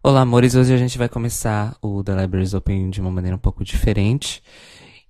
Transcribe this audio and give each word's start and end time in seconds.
Olá, 0.00 0.20
amores. 0.20 0.54
Hoje 0.54 0.72
a 0.72 0.76
gente 0.76 0.96
vai 0.96 1.08
começar 1.08 1.76
o 1.82 2.04
The 2.04 2.14
Libraries 2.22 2.54
Open 2.54 2.88
de 2.88 3.00
uma 3.00 3.10
maneira 3.10 3.34
um 3.34 3.38
pouco 3.38 3.64
diferente. 3.64 4.40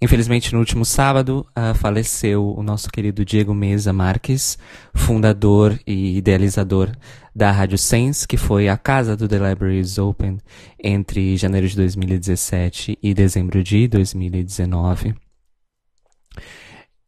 Infelizmente, 0.01 0.51
no 0.55 0.61
último 0.61 0.83
sábado, 0.83 1.47
uh, 1.51 1.75
faleceu 1.75 2.55
o 2.57 2.63
nosso 2.63 2.89
querido 2.91 3.23
Diego 3.23 3.55
Mesa 3.55 3.93
Marques, 3.93 4.59
fundador 4.95 5.79
e 5.87 6.17
idealizador 6.17 6.91
da 7.37 7.51
Rádio 7.51 7.77
Sense, 7.77 8.27
que 8.27 8.39
foi 8.39 8.67
a 8.71 8.79
casa 8.79 9.15
do 9.15 9.29
The 9.29 9.51
Libraries 9.51 9.99
Open 9.99 10.39
entre 10.83 11.37
janeiro 11.37 11.69
de 11.69 11.77
2017 11.77 12.99
e 13.03 13.13
dezembro 13.13 13.63
de 13.63 13.87
2019. 13.89 15.15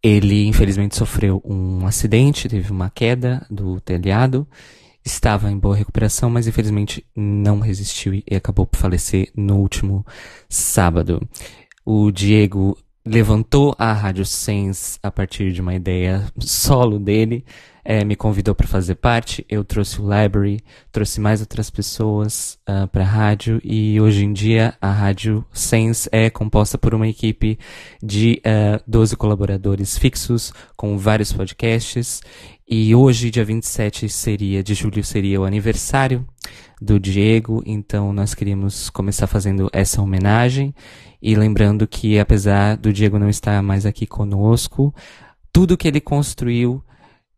Ele, 0.02 0.46
infelizmente, 0.46 0.96
sofreu 0.96 1.40
um 1.42 1.86
acidente, 1.86 2.46
teve 2.46 2.70
uma 2.70 2.90
queda 2.90 3.46
do 3.50 3.80
telhado 3.80 4.46
estava 5.04 5.50
em 5.50 5.58
boa 5.58 5.76
recuperação, 5.76 6.30
mas 6.30 6.46
infelizmente 6.46 7.04
não 7.14 7.60
resistiu 7.60 8.14
e 8.14 8.24
acabou 8.34 8.66
por 8.66 8.78
falecer 8.78 9.30
no 9.36 9.56
último 9.58 10.04
sábado. 10.48 11.26
O 11.84 12.10
Diego 12.10 12.76
levantou 13.04 13.74
a 13.78 13.92
Rádio 13.92 14.26
Sense 14.26 14.98
a 15.02 15.10
partir 15.10 15.52
de 15.52 15.60
uma 15.60 15.74
ideia 15.74 16.26
solo 16.38 16.98
dele, 16.98 17.44
é, 17.84 18.04
me 18.04 18.14
convidou 18.14 18.54
para 18.54 18.66
fazer 18.66 18.96
parte, 18.96 19.44
eu 19.48 19.64
trouxe 19.64 20.00
o 20.00 20.04
Library, 20.04 20.60
trouxe 20.92 21.20
mais 21.20 21.40
outras 21.40 21.70
pessoas 21.70 22.58
uh, 22.68 22.84
ah, 22.84 22.86
para 22.86 23.02
a 23.02 23.06
rádio 23.06 23.60
e 23.64 24.00
hoje 24.00 24.24
em 24.24 24.32
dia 24.32 24.74
a 24.80 24.92
Rádio 24.92 25.44
Sense 25.52 26.08
é 26.12 26.28
composta 26.28 26.76
por 26.76 26.94
uma 26.94 27.08
equipe 27.08 27.58
de 28.02 28.40
uh, 28.44 28.76
ah, 28.76 28.82
12 28.86 29.16
colaboradores 29.16 29.96
fixos 29.96 30.52
com 30.76 30.98
vários 30.98 31.32
podcasts 31.32 32.20
e 32.72 32.94
hoje, 32.94 33.32
dia 33.32 33.44
27 33.44 34.08
seria, 34.08 34.62
de 34.62 34.74
julho, 34.74 35.02
seria 35.02 35.40
o 35.40 35.44
aniversário 35.44 36.24
do 36.80 37.00
Diego, 37.00 37.64
então 37.66 38.12
nós 38.12 38.32
queríamos 38.32 38.88
começar 38.88 39.26
fazendo 39.26 39.68
essa 39.72 40.00
homenagem 40.00 40.72
e 41.20 41.34
lembrando 41.34 41.84
que 41.88 42.16
apesar 42.16 42.76
do 42.76 42.92
Diego 42.92 43.18
não 43.18 43.28
estar 43.28 43.60
mais 43.60 43.84
aqui 43.84 44.06
conosco, 44.06 44.94
tudo 45.52 45.76
que 45.76 45.88
ele 45.88 46.00
construiu, 46.00 46.80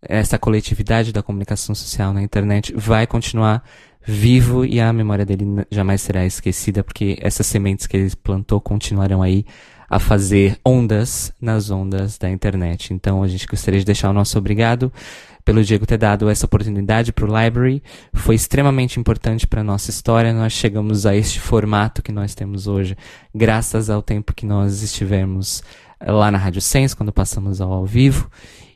essa 0.02 0.38
coletividade 0.38 1.12
da 1.12 1.22
comunicação 1.22 1.74
social 1.74 2.12
na 2.12 2.22
internet 2.22 2.74
vai 2.76 3.06
continuar 3.06 3.64
vivo 4.04 4.66
e 4.66 4.80
a 4.80 4.92
memória 4.92 5.24
dele 5.24 5.46
jamais 5.70 6.02
será 6.02 6.26
esquecida, 6.26 6.84
porque 6.84 7.16
essas 7.22 7.46
sementes 7.46 7.86
que 7.86 7.96
ele 7.96 8.14
plantou 8.22 8.60
continuarão 8.60 9.22
aí 9.22 9.46
a 9.92 9.98
fazer 9.98 10.58
ondas 10.64 11.34
nas 11.38 11.70
ondas 11.70 12.16
da 12.16 12.30
internet. 12.30 12.94
Então 12.94 13.22
a 13.22 13.28
gente 13.28 13.46
gostaria 13.46 13.78
de 13.78 13.84
deixar 13.84 14.08
o 14.08 14.12
nosso 14.14 14.38
obrigado 14.38 14.90
pelo 15.44 15.62
Diego 15.62 15.86
ter 15.86 15.98
dado 15.98 16.28
essa 16.28 16.46
oportunidade 16.46 17.12
para 17.12 17.24
o 17.24 17.42
Library. 17.42 17.82
Foi 18.12 18.34
extremamente 18.34 18.98
importante 18.98 19.46
para 19.46 19.60
a 19.60 19.64
nossa 19.64 19.90
história. 19.90 20.32
Nós 20.32 20.52
chegamos 20.52 21.06
a 21.06 21.14
este 21.14 21.40
formato 21.40 22.02
que 22.02 22.12
nós 22.12 22.34
temos 22.34 22.66
hoje, 22.66 22.96
graças 23.34 23.90
ao 23.90 24.02
tempo 24.02 24.34
que 24.34 24.46
nós 24.46 24.82
estivemos 24.82 25.62
lá 26.00 26.30
na 26.30 26.38
Rádio 26.38 26.60
Sense, 26.60 26.96
quando 26.96 27.12
passamos 27.12 27.60
ao, 27.60 27.72
ao 27.72 27.86
vivo. 27.86 28.30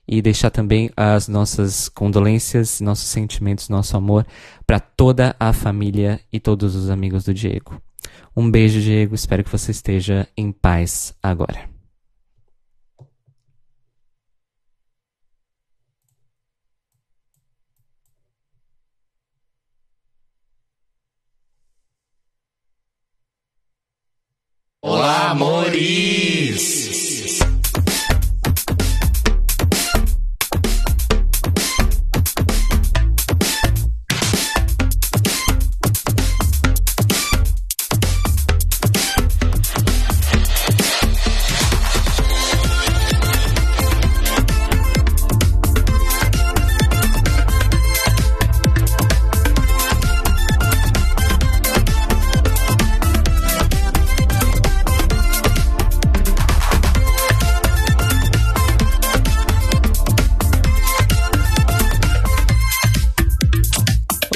E 0.09 0.23
deixar 0.23 0.51
também 0.51 0.89
as 0.97 1.27
nossas 1.27 1.89
condolências, 1.89 2.81
nossos 2.81 3.09
sentimentos, 3.09 3.69
nosso 3.69 3.97
amor 3.97 4.25
para 4.65 4.79
toda 4.79 5.35
a 5.41 5.53
família 5.53 6.21
e 6.33 6.39
todos 6.39 6.77
os 6.77 6.91
amigos 6.91 7.25
do 7.25 7.35
Diego. 7.35 7.83
Um 8.37 8.49
beijo, 8.49 8.81
Diego. 8.81 9.17
Espero 9.17 9.43
que 9.43 9.51
você 9.51 9.73
esteja 9.73 10.29
em 10.37 10.53
paz 10.53 11.13
agora. 11.21 11.76
Olá, 25.07 25.37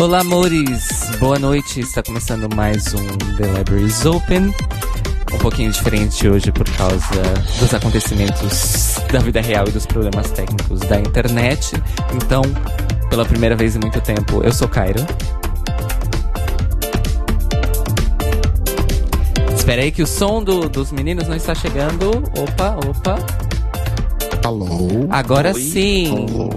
Olá, 0.01 0.21
amores! 0.21 1.11
Boa 1.19 1.39
noite! 1.39 1.81
Está 1.81 2.03
começando 2.03 2.49
mais 2.57 2.95
um 2.95 3.07
The 3.37 3.47
Libraries 3.59 4.07
Open. 4.07 4.47
Um 5.31 5.39
pouquinho 5.39 5.71
diferente 5.71 6.27
hoje 6.27 6.51
por 6.51 6.65
causa 6.71 7.23
dos 7.59 7.75
acontecimentos 7.75 8.95
da 9.13 9.19
vida 9.19 9.43
real 9.43 9.69
e 9.69 9.71
dos 9.71 9.85
problemas 9.85 10.31
técnicos 10.31 10.81
da 10.81 10.99
internet. 10.99 11.73
Então, 12.15 12.41
pela 13.11 13.27
primeira 13.27 13.55
vez 13.55 13.77
em 13.77 13.79
muito 13.79 14.01
tempo, 14.01 14.43
eu 14.43 14.55
sou 14.55 14.67
Cairo. 14.67 15.05
Espera 19.55 19.83
aí 19.83 19.93
que 19.93 20.03
o 20.03 20.07
som 20.07 20.43
do, 20.43 20.67
dos 20.67 20.93
meninos 20.93 21.29
não 21.29 21.37
está 21.37 21.55
chegando. 21.55 22.25
Opa, 22.39 22.79
opa. 22.89 23.19
Alô? 24.47 25.07
Agora 25.11 25.53
Oi. 25.53 25.61
sim. 25.61 26.27
Alô. 26.27 26.51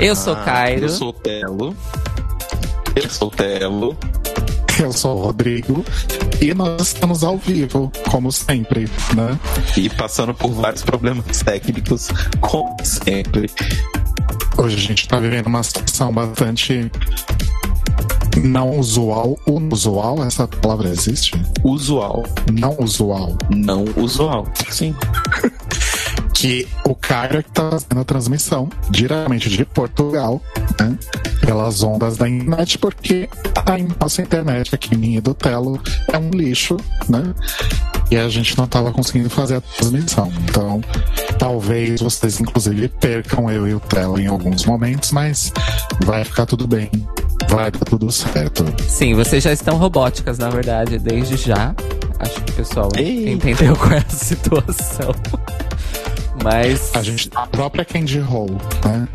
Eu 0.00 0.16
sou 0.16 0.34
ah, 0.34 0.42
Cairo. 0.44 0.86
Eu 0.86 0.88
sou 0.88 1.12
Telo. 1.12 1.76
Eu 2.96 3.10
sou 3.10 3.28
o 3.28 3.30
Telo. 3.30 3.96
Eu 4.80 4.90
sou 4.90 5.18
o 5.18 5.24
Rodrigo. 5.24 5.84
E 6.40 6.54
nós 6.54 6.88
estamos 6.88 7.22
ao 7.22 7.36
vivo, 7.36 7.92
como 8.10 8.32
sempre, 8.32 8.88
né? 9.14 9.38
E 9.76 9.90
passando 9.90 10.32
por 10.32 10.50
vários 10.50 10.82
problemas 10.82 11.42
técnicos, 11.42 12.08
como 12.40 12.74
sempre. 12.82 13.50
Hoje 14.56 14.76
a 14.76 14.80
gente 14.80 15.02
está 15.02 15.20
vivendo 15.20 15.46
uma 15.46 15.62
situação 15.62 16.10
bastante 16.10 16.90
não 18.42 18.78
usual. 18.78 19.38
Unusual, 19.46 20.24
essa 20.24 20.48
palavra 20.48 20.88
existe? 20.88 21.32
Usual. 21.62 22.24
Não 22.50 22.76
usual. 22.80 23.36
Não 23.50 23.84
usual, 23.96 24.46
sim. 24.70 24.94
que 26.36 26.68
o 26.84 26.94
cara 26.94 27.42
que 27.42 27.50
tá 27.50 27.70
fazendo 27.70 27.98
a 27.98 28.04
transmissão 28.04 28.68
diretamente 28.90 29.48
de 29.48 29.64
Portugal, 29.64 30.42
né, 30.78 30.98
pelas 31.40 31.82
ondas 31.82 32.18
da 32.18 32.28
internet, 32.28 32.76
porque 32.76 33.26
a 33.54 33.78
nossa 33.98 34.20
internet 34.20 34.74
aqui, 34.74 34.94
minha 34.94 35.22
do 35.22 35.32
Telo, 35.32 35.80
é 36.12 36.18
um 36.18 36.28
lixo, 36.28 36.76
né? 37.08 37.34
E 38.10 38.16
a 38.18 38.28
gente 38.28 38.56
não 38.58 38.66
tava 38.66 38.92
conseguindo 38.92 39.30
fazer 39.30 39.56
a 39.56 39.60
transmissão. 39.62 40.30
Então, 40.44 40.82
talvez 41.38 42.02
vocês, 42.02 42.38
inclusive, 42.38 42.86
percam 42.88 43.50
eu 43.50 43.66
e 43.66 43.74
o 43.74 43.80
Telo 43.80 44.20
em 44.20 44.26
alguns 44.26 44.66
momentos, 44.66 45.12
mas 45.12 45.50
vai 46.04 46.22
ficar 46.22 46.44
tudo 46.44 46.68
bem. 46.68 46.90
Vai 47.48 47.70
dar 47.70 47.80
tudo 47.80 48.12
certo. 48.12 48.62
Sim, 48.86 49.14
vocês 49.14 49.42
já 49.42 49.52
estão 49.52 49.78
robóticas, 49.78 50.36
na 50.38 50.50
verdade, 50.50 50.98
desde 50.98 51.36
já. 51.36 51.74
Acho 52.18 52.42
que 52.42 52.50
o 52.52 52.54
pessoal 52.54 52.90
Ei. 52.94 53.32
entendeu 53.32 53.74
qual 53.76 53.92
é 53.92 54.04
a 54.06 54.10
situação. 54.10 55.14
Mas. 56.46 56.92
A 56.94 57.02
gente 57.02 57.28
a 57.34 57.44
própria 57.44 57.84
Candy 57.84 58.20
Hall, 58.20 58.46
né? 58.84 59.08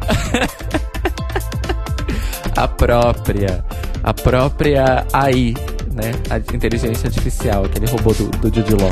a 2.58 2.68
própria. 2.68 3.64
A 4.04 4.14
própria 4.14 5.08
AI, 5.14 5.54
né? 5.94 6.12
A 6.30 6.38
inteligência 6.54 7.08
artificial, 7.08 7.64
aquele 7.64 7.86
robô 7.86 8.12
do, 8.12 8.26
do 8.32 8.54
Jude 8.54 8.76
Law. 8.76 8.92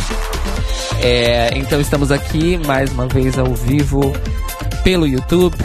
É, 1.04 1.50
então 1.58 1.82
estamos 1.82 2.14
aqui 2.14 2.58
mais 2.66 2.90
uma 2.94 3.08
vez 3.08 3.38
ao 3.38 3.54
vivo 3.54 4.14
pelo 4.86 5.06
YouTube 5.06 5.58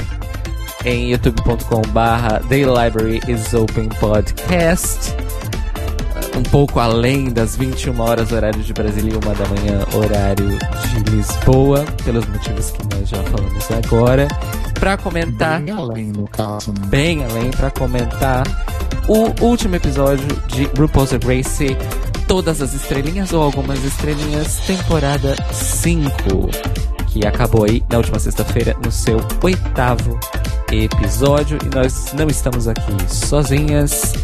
em 0.85 1.13
youtube.com/barra 1.13 2.41
The 2.49 2.57
Library 2.57 3.21
is 3.29 3.55
Open 3.55 3.89
Podcast 4.01 5.15
um 6.37 6.43
pouco 6.43 6.81
além 6.81 7.31
das 7.31 7.57
21 7.57 8.01
horas, 8.01 8.33
horário 8.33 8.63
de 8.63 8.73
Brasília, 8.73 9.13
e 9.13 9.17
1 9.17 9.21
da 9.21 9.49
manhã, 9.49 9.87
horário 9.95 10.49
de 10.49 11.11
Lisboa, 11.11 11.85
pelos 12.05 12.27
motivos 12.27 12.71
que 12.71 12.97
nós 12.97 13.09
já 13.09 13.23
falamos 13.25 13.71
agora. 13.71 14.29
Para 14.79 14.97
comentar. 14.97 15.61
Bem 15.61 15.75
além, 15.75 16.07
no 16.07 16.27
caso. 16.29 16.73
Né? 16.73 16.87
Bem 16.87 17.25
além, 17.25 17.51
para 17.51 17.71
comentar 17.71 18.45
o 19.09 19.45
último 19.45 19.77
episódio 19.77 20.27
de 20.49 20.65
RuPaul's 20.79 21.13
Race, 21.13 21.77
Todas 22.27 22.63
as 22.63 22.75
Estrelinhas 22.75 23.33
ou 23.33 23.43
Algumas 23.43 23.85
Estrelinhas, 23.85 24.57
temporada 24.67 25.37
5, 25.53 26.11
que 27.07 27.27
acabou 27.27 27.65
aí 27.65 27.85
na 27.91 27.99
última 27.99 28.19
sexta-feira 28.19 28.75
no 28.83 28.91
seu 28.91 29.21
oitavo 29.43 30.19
episódio. 30.73 31.59
E 31.65 31.75
nós 31.75 32.13
não 32.15 32.27
estamos 32.27 32.67
aqui 32.67 32.97
sozinhas 33.09 34.15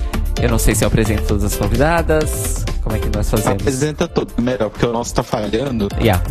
Eu 0.43 0.49
não 0.49 0.59
sei 0.59 0.75
se 0.75 0.85
eu 0.85 0.89
apresento 0.89 1.25
todas 1.25 1.45
as 1.45 1.57
convidadas. 1.57 2.65
Como 2.83 2.97
é 2.97 2.99
que 2.99 3.09
nós 3.15 3.31
fazemos? 3.31 3.61
Apresenta 3.61 4.09
todo, 4.09 4.33
melhor, 4.41 4.71
porque 4.71 4.87
o 4.87 4.93
nosso 4.93 5.15
tá 5.15 5.23
falhando. 5.23 5.89
Yeah. 6.01 6.23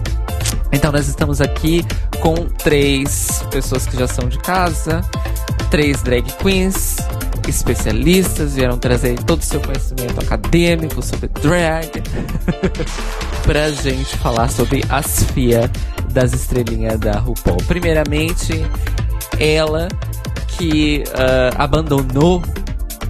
Então 0.71 0.91
nós 0.91 1.07
estamos 1.07 1.41
aqui 1.41 1.85
com 2.19 2.33
três 2.45 3.43
pessoas 3.51 3.85
que 3.85 3.97
já 3.97 4.07
são 4.07 4.27
de 4.27 4.39
casa, 4.39 5.01
três 5.69 6.01
drag 6.01 6.23
queens 6.33 6.97
especialistas, 7.47 8.55
vieram 8.55 8.77
trazer 8.77 9.17
todo 9.23 9.41
o 9.41 9.43
seu 9.43 9.59
conhecimento 9.59 10.19
acadêmico 10.19 11.01
sobre 11.01 11.27
drag 11.27 11.89
pra 13.43 13.71
gente 13.71 14.15
falar 14.17 14.49
sobre 14.49 14.83
as 14.89 15.23
FIA 15.23 15.69
das 16.11 16.33
estrelinhas 16.33 16.99
da 16.99 17.19
RuPaul. 17.19 17.57
Primeiramente, 17.67 18.65
ela 19.39 19.87
que 20.47 21.03
uh, 21.07 21.55
abandonou 21.57 22.41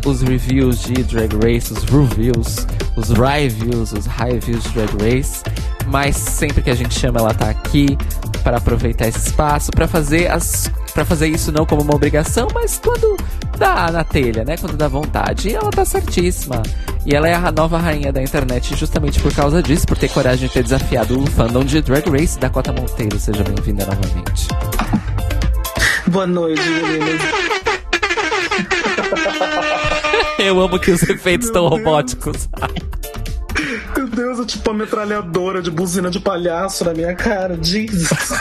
os 0.05 0.21
reviews 0.21 0.81
de 0.81 1.03
Drag 1.03 1.33
Race, 1.43 1.73
os 1.73 1.83
reviews, 1.83 2.65
os 2.95 3.09
reviews, 3.09 3.91
os 3.91 4.05
reviews 4.05 4.63
de 4.63 4.69
Drag 4.69 4.91
Race, 5.01 5.43
mas 5.87 6.15
sempre 6.15 6.61
que 6.61 6.69
a 6.69 6.75
gente 6.75 6.97
chama 6.97 7.19
ela 7.19 7.33
tá 7.33 7.49
aqui 7.49 7.97
para 8.43 8.57
aproveitar 8.57 9.07
esse 9.07 9.27
espaço 9.27 9.71
para 9.71 9.87
fazer 9.87 10.31
as 10.31 10.71
para 10.93 11.05
fazer 11.05 11.27
isso 11.27 11.51
não 11.51 11.65
como 11.65 11.81
uma 11.81 11.95
obrigação, 11.95 12.47
mas 12.53 12.79
quando 12.83 13.15
dá 13.57 13.91
na 13.91 14.03
telha, 14.03 14.43
né? 14.43 14.57
Quando 14.57 14.75
dá 14.75 14.87
vontade. 14.87 15.49
E 15.49 15.55
ela 15.55 15.69
tá 15.69 15.85
certíssima. 15.85 16.63
E 17.05 17.15
ela 17.15 17.27
é 17.27 17.35
a 17.35 17.51
nova 17.51 17.77
rainha 17.77 18.11
da 18.11 18.21
internet 18.21 18.75
justamente 18.75 19.19
por 19.19 19.33
causa 19.33 19.61
disso, 19.61 19.85
por 19.85 19.97
ter 19.97 20.09
coragem 20.09 20.47
de 20.47 20.53
ter 20.53 20.63
desafiado 20.63 21.21
o 21.21 21.27
fandom 21.27 21.63
de 21.63 21.81
Drag 21.81 22.09
Race. 22.09 22.39
Dakota 22.39 22.73
Monteiro, 22.73 23.19
seja 23.19 23.43
bem-vinda 23.43 23.85
novamente. 23.85 24.47
Boa 26.07 26.25
noite, 26.25 26.61
meninas. 26.61 27.21
Eu 30.39 30.59
amo 30.61 30.79
que 30.79 30.91
os 30.91 31.03
efeitos 31.03 31.47
estão 31.47 31.67
robóticos. 31.67 32.47
Meu 33.95 34.07
Deus, 34.07 34.39
é 34.39 34.45
tipo 34.45 34.69
uma 34.69 34.79
metralhadora 34.79 35.61
de 35.61 35.69
buzina 35.69 36.09
de 36.09 36.19
palhaço 36.19 36.85
na 36.85 36.93
minha 36.93 37.13
cara. 37.13 37.57
Jesus. 37.61 38.09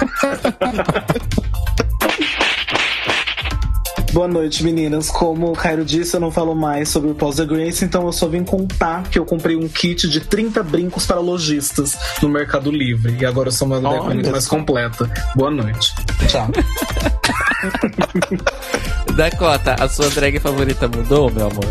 Boa 4.12 4.26
noite, 4.28 4.64
meninas. 4.64 5.10
Como 5.10 5.50
o 5.50 5.52
Cairo 5.52 5.84
disse, 5.84 6.16
eu 6.16 6.20
não 6.20 6.30
falo 6.30 6.54
mais 6.54 6.88
sobre 6.88 7.10
o 7.10 7.14
Pós 7.14 7.36
the 7.36 7.44
Grace, 7.44 7.84
então 7.84 8.06
eu 8.06 8.12
só 8.12 8.26
vim 8.26 8.42
contar 8.42 9.02
que 9.04 9.18
eu 9.18 9.24
comprei 9.24 9.54
um 9.54 9.68
kit 9.68 10.08
de 10.08 10.20
30 10.20 10.62
brincos 10.62 11.04
para 11.04 11.20
lojistas 11.20 11.96
no 12.22 12.28
Mercado 12.28 12.70
Livre. 12.70 13.16
E 13.20 13.26
agora 13.26 13.48
eu 13.48 13.52
sou 13.52 13.66
uma 13.66 13.80
drag 13.80 14.14
muito 14.14 14.30
mais 14.30 14.46
completa. 14.46 15.10
Boa 15.36 15.50
noite. 15.50 15.94
Tchau. 16.26 16.48
Dakota, 19.18 19.74
a 19.80 19.88
sua 19.88 20.08
drag 20.10 20.38
favorita 20.38 20.86
mudou, 20.86 21.28
meu 21.28 21.48
amor? 21.48 21.64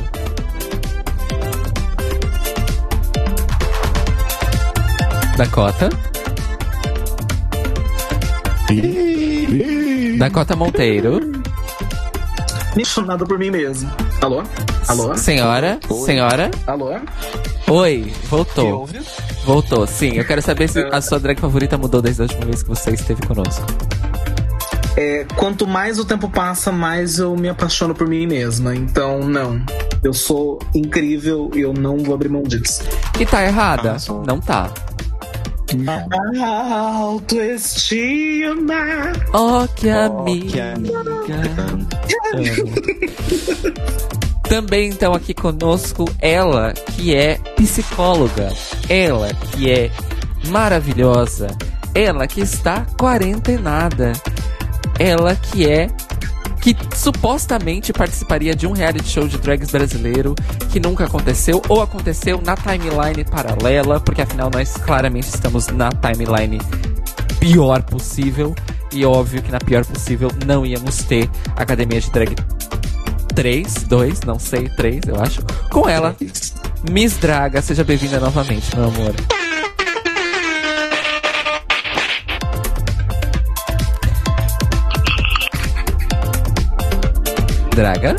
Dakota? 5.37 5.89
Dakota 10.19 10.57
Monteiro. 10.57 11.21
Apaixonado 12.71 13.25
por 13.25 13.39
mim 13.39 13.49
mesmo. 13.49 13.89
Alô? 14.21 14.43
Alô? 14.89 15.15
Senhora? 15.15 15.79
Oi. 15.87 16.05
Senhora? 16.05 16.51
Alô? 16.67 16.99
Oi, 17.69 18.13
voltou. 18.25 18.89
Voltou, 19.45 19.87
sim. 19.87 20.17
Eu 20.17 20.25
quero 20.25 20.41
saber 20.41 20.67
se 20.67 20.79
a 20.79 20.99
sua 20.99 21.17
drag 21.17 21.39
favorita 21.39 21.77
mudou 21.77 22.01
desde 22.01 22.23
a 22.23 22.25
última 22.25 22.45
vez 22.45 22.61
que 22.61 22.67
você 22.67 22.91
esteve 22.91 23.25
conosco. 23.25 23.65
É, 24.99 25.25
quanto 25.35 25.67
mais 25.67 25.99
o 25.99 26.05
tempo 26.05 26.27
passa, 26.27 26.71
mais 26.71 27.19
eu 27.19 27.35
me 27.37 27.47
apaixono 27.47 27.93
por 27.93 28.07
mim 28.07 28.25
mesma. 28.25 28.75
Então, 28.75 29.19
não. 29.19 29.61
Eu 30.03 30.11
sou 30.11 30.57
incrível 30.73 31.51
e 31.53 31.59
eu 31.61 31.71
não 31.71 31.97
vou 31.99 32.15
abrir 32.15 32.29
mão 32.29 32.41
disso. 32.43 32.81
E 33.19 33.25
tá 33.25 33.43
errada? 33.45 33.91
Ah, 33.93 33.99
só- 33.99 34.23
Não 34.25 34.39
tá. 34.39 34.71
Autoestima. 37.37 38.73
Oh, 39.33 39.67
que 39.75 39.87
Oh, 39.89 40.19
amiga. 40.21 40.73
que 41.25 41.31
amiga. 41.33 41.87
Também 44.47 44.89
então 44.89 45.13
aqui 45.13 45.33
conosco 45.33 46.05
ela 46.21 46.71
que 46.73 47.13
é 47.13 47.37
psicóloga, 47.57 48.53
ela 48.87 49.33
que 49.33 49.69
é 49.69 49.91
maravilhosa, 50.47 51.47
ela 51.93 52.25
que 52.27 52.39
está 52.39 52.85
quarentenada, 52.97 54.13
ela 54.99 55.35
que 55.35 55.69
é 55.69 55.89
que 56.61 56.75
supostamente 56.95 57.93
participaria 57.93 58.55
de 58.55 58.67
um 58.67 58.71
reality 58.71 59.07
show 59.07 59.27
de 59.27 59.37
drags 59.37 59.71
brasileiro 59.71 60.35
que 60.69 60.79
nunca 60.79 61.05
aconteceu 61.05 61.61
ou 61.69 61.81
aconteceu 61.81 62.41
na 62.43 62.55
timeline 62.55 63.23
paralela, 63.23 63.99
porque 63.99 64.21
afinal 64.21 64.49
nós 64.53 64.73
claramente 64.73 65.27
estamos 65.27 65.67
na 65.67 65.89
timeline 65.89 66.59
pior 67.39 67.81
possível 67.83 68.55
e 68.91 69.05
óbvio 69.05 69.41
que 69.41 69.51
na 69.51 69.59
pior 69.59 69.85
possível 69.85 70.29
não 70.45 70.65
íamos 70.65 70.97
ter 71.03 71.29
Academia 71.55 72.01
de 72.01 72.11
Drag 72.11 72.35
3, 73.35 73.83
2, 73.83 74.21
não 74.21 74.39
sei, 74.39 74.67
3, 74.69 75.01
eu 75.07 75.21
acho. 75.21 75.41
Com 75.69 75.87
ela, 75.87 76.15
Miss 76.89 77.17
Draga, 77.17 77.61
seja 77.61 77.83
bem-vinda 77.83 78.19
novamente, 78.19 78.75
meu 78.75 78.85
amor. 78.85 79.13
Draga? 87.77 88.15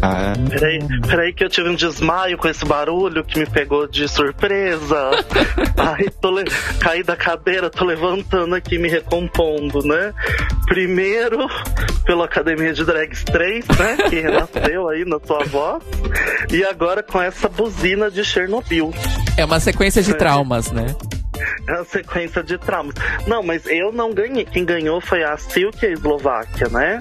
Ah, 0.00 0.32
Peraí, 0.48 0.78
peraí 1.06 1.32
que 1.34 1.44
eu 1.44 1.50
tive 1.50 1.68
um 1.68 1.74
desmaio 1.74 2.38
com 2.38 2.48
esse 2.48 2.64
barulho 2.64 3.22
que 3.22 3.38
me 3.38 3.44
pegou 3.44 3.86
de 3.86 4.08
surpresa. 4.08 5.10
Ai, 5.76 6.08
tô 6.18 6.30
le... 6.30 6.44
caí 6.80 7.02
da 7.02 7.14
cadeira, 7.14 7.68
tô 7.68 7.84
levantando 7.84 8.54
aqui, 8.54 8.78
me 8.78 8.88
recompondo, 8.88 9.86
né? 9.86 10.14
Primeiro, 10.64 11.46
pela 12.06 12.24
Academia 12.24 12.72
de 12.72 12.86
Drags 12.86 13.22
3, 13.24 13.66
né? 13.68 13.96
Que 14.08 14.20
renasceu 14.20 14.88
aí 14.88 15.04
na 15.04 15.20
sua 15.20 15.44
voz. 15.44 15.82
E 16.50 16.64
agora 16.64 17.02
com 17.02 17.20
essa 17.20 17.50
buzina 17.50 18.10
de 18.10 18.24
Chernobyl. 18.24 18.94
É 19.36 19.44
uma 19.44 19.60
sequência 19.60 20.02
de 20.02 20.14
traumas, 20.14 20.72
né? 20.72 20.86
É 21.66 21.72
uma 21.74 21.84
sequência 21.84 22.42
de 22.42 22.58
traumas. 22.58 22.94
Não, 23.26 23.42
mas 23.42 23.62
eu 23.66 23.92
não 23.92 24.12
ganhei. 24.12 24.44
Quem 24.44 24.64
ganhou 24.64 25.00
foi 25.00 25.22
a 25.22 25.36
Silk 25.36 25.78
e 25.84 25.88
a 25.88 25.92
Eslováquia, 25.92 26.68
né? 26.68 26.98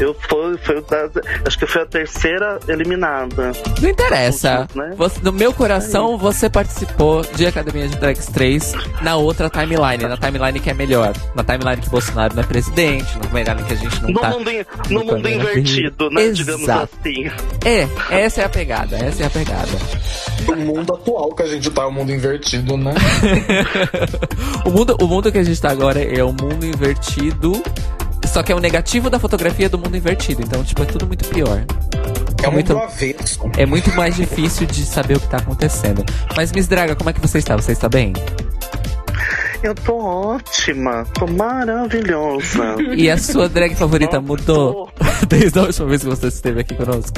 Eu 0.00 0.14
fui, 0.28 0.56
da- 0.88 1.10
acho 1.46 1.58
que 1.58 1.66
foi 1.66 1.82
a 1.82 1.86
terceira 1.86 2.58
eliminada. 2.68 3.52
Não 3.80 3.88
interessa. 3.90 4.60
Últimos, 4.60 4.74
né? 4.88 4.94
Você- 4.96 5.20
no 5.22 5.32
meu 5.32 5.52
coração, 5.52 6.16
você 6.16 6.48
participou 6.48 7.22
de 7.22 7.46
Academia 7.46 7.88
de 7.88 7.96
Drags 7.96 8.26
3 8.26 8.74
na 9.02 9.16
outra 9.16 9.50
timeline, 9.50 10.04
na 10.08 10.16
timeline 10.16 10.60
que 10.60 10.70
é 10.70 10.74
melhor. 10.74 11.12
Na 11.34 11.42
timeline 11.42 11.80
que 11.82 11.90
Bolsonaro 11.90 12.34
não 12.34 12.42
é 12.42 12.46
presidente, 12.46 13.12
na 13.18 13.26
timeline 13.26 13.62
que 13.64 13.72
a 13.72 13.76
gente 13.76 14.02
não 14.02 14.10
No 14.10 14.20
tá. 14.20 14.30
mundo, 14.30 14.50
in- 14.50 14.64
no 14.88 15.00
no 15.00 15.04
mundo 15.04 15.28
invertido, 15.28 16.10
né? 16.10 16.28
Digamos 16.30 16.62
Exato. 16.62 16.88
assim. 17.00 17.30
É, 17.64 17.88
essa 18.22 18.42
é 18.42 18.44
a 18.44 18.48
pegada, 18.48 18.96
essa 18.96 19.22
é 19.24 19.26
a 19.26 19.30
pegada. 19.30 19.68
O 20.48 20.56
mundo 20.56 20.94
atual 20.94 21.34
que 21.34 21.42
a 21.42 21.46
gente 21.46 21.70
tá, 21.70 21.86
o 21.86 21.90
mundo 21.92 22.12
invertido, 22.12 22.76
né? 22.76 22.92
o, 24.64 24.70
mundo, 24.70 24.96
o 25.00 25.06
mundo 25.06 25.30
que 25.32 25.38
a 25.38 25.42
gente 25.42 25.60
tá 25.60 25.70
agora 25.70 26.02
é 26.02 26.22
o 26.22 26.32
mundo 26.32 26.64
invertido, 26.64 27.62
só 28.26 28.42
que 28.42 28.52
é 28.52 28.54
o 28.54 28.60
negativo 28.60 29.10
da 29.10 29.18
fotografia 29.18 29.68
do 29.68 29.78
mundo 29.78 29.96
invertido. 29.96 30.42
Então, 30.42 30.62
tipo, 30.64 30.82
é 30.82 30.86
tudo 30.86 31.06
muito 31.06 31.24
pior. 31.28 31.64
É 32.42 32.48
um 32.48 32.52
muito-. 32.52 32.76
É 33.56 33.66
muito 33.66 33.94
mais 33.94 34.16
difícil 34.16 34.66
de 34.66 34.84
saber 34.84 35.16
o 35.16 35.20
que 35.20 35.28
tá 35.28 35.38
acontecendo. 35.38 36.04
Mas, 36.36 36.52
Miss 36.52 36.66
Draga, 36.66 36.96
como 36.96 37.10
é 37.10 37.12
que 37.12 37.20
você 37.20 37.38
está? 37.38 37.56
Você 37.56 37.72
está 37.72 37.88
bem? 37.88 38.12
Eu 39.62 39.76
tô 39.76 39.96
ótima, 39.96 41.06
tô 41.14 41.26
maravilhosa. 41.26 42.76
E 42.96 43.08
a 43.08 43.16
sua 43.16 43.48
drag 43.48 43.76
favorita 43.76 44.20
mudou 44.20 44.90
desde 45.28 45.58
a 45.58 45.62
última 45.62 45.86
vez 45.86 46.02
que 46.02 46.08
você 46.08 46.26
esteve 46.26 46.60
aqui 46.60 46.74
conosco? 46.74 47.16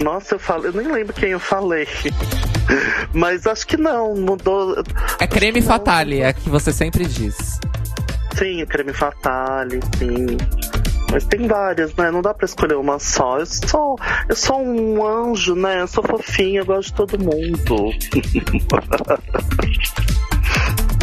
Nossa, 0.00 0.34
eu 0.34 0.38
falei, 0.38 0.68
eu 0.68 0.74
nem 0.74 0.92
lembro 0.92 1.14
quem 1.14 1.30
eu 1.30 1.40
falei. 1.40 1.88
Mas 3.12 3.46
acho 3.46 3.66
que 3.66 3.76
não, 3.76 4.14
mudou. 4.14 4.82
É 5.18 5.26
creme 5.26 5.62
fatale, 5.62 6.20
é 6.20 6.32
que 6.32 6.48
você 6.48 6.72
sempre 6.72 7.04
diz. 7.04 7.58
Sim, 8.36 8.64
creme 8.66 8.92
fatale, 8.92 9.80
sim. 9.98 10.26
Mas 11.10 11.24
tem 11.26 11.46
várias, 11.46 11.94
né? 11.94 12.10
Não 12.10 12.22
dá 12.22 12.32
pra 12.32 12.46
escolher 12.46 12.76
uma 12.76 12.98
só. 12.98 13.38
Eu 13.38 13.46
sou, 13.46 13.98
eu 14.28 14.34
sou 14.34 14.62
um 14.62 15.06
anjo, 15.06 15.54
né? 15.54 15.82
Eu 15.82 15.86
sou 15.86 16.02
fofinha, 16.02 16.60
eu 16.60 16.66
gosto 16.66 16.88
de 16.88 16.94
todo 16.94 17.18
mundo. 17.18 17.92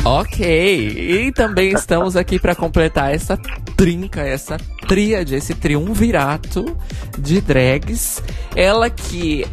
Ok, 0.06 0.44
e 0.44 1.32
também 1.34 1.74
estamos 1.74 2.16
aqui 2.16 2.40
para 2.40 2.56
completar 2.56 3.14
essa 3.14 3.38
trinca, 3.76 4.22
essa 4.22 4.58
tríade, 4.90 5.36
esse 5.36 5.54
triunvirato 5.54 6.76
de 7.16 7.40
drags. 7.40 8.24
Ela 8.56 8.90
que 8.90 9.46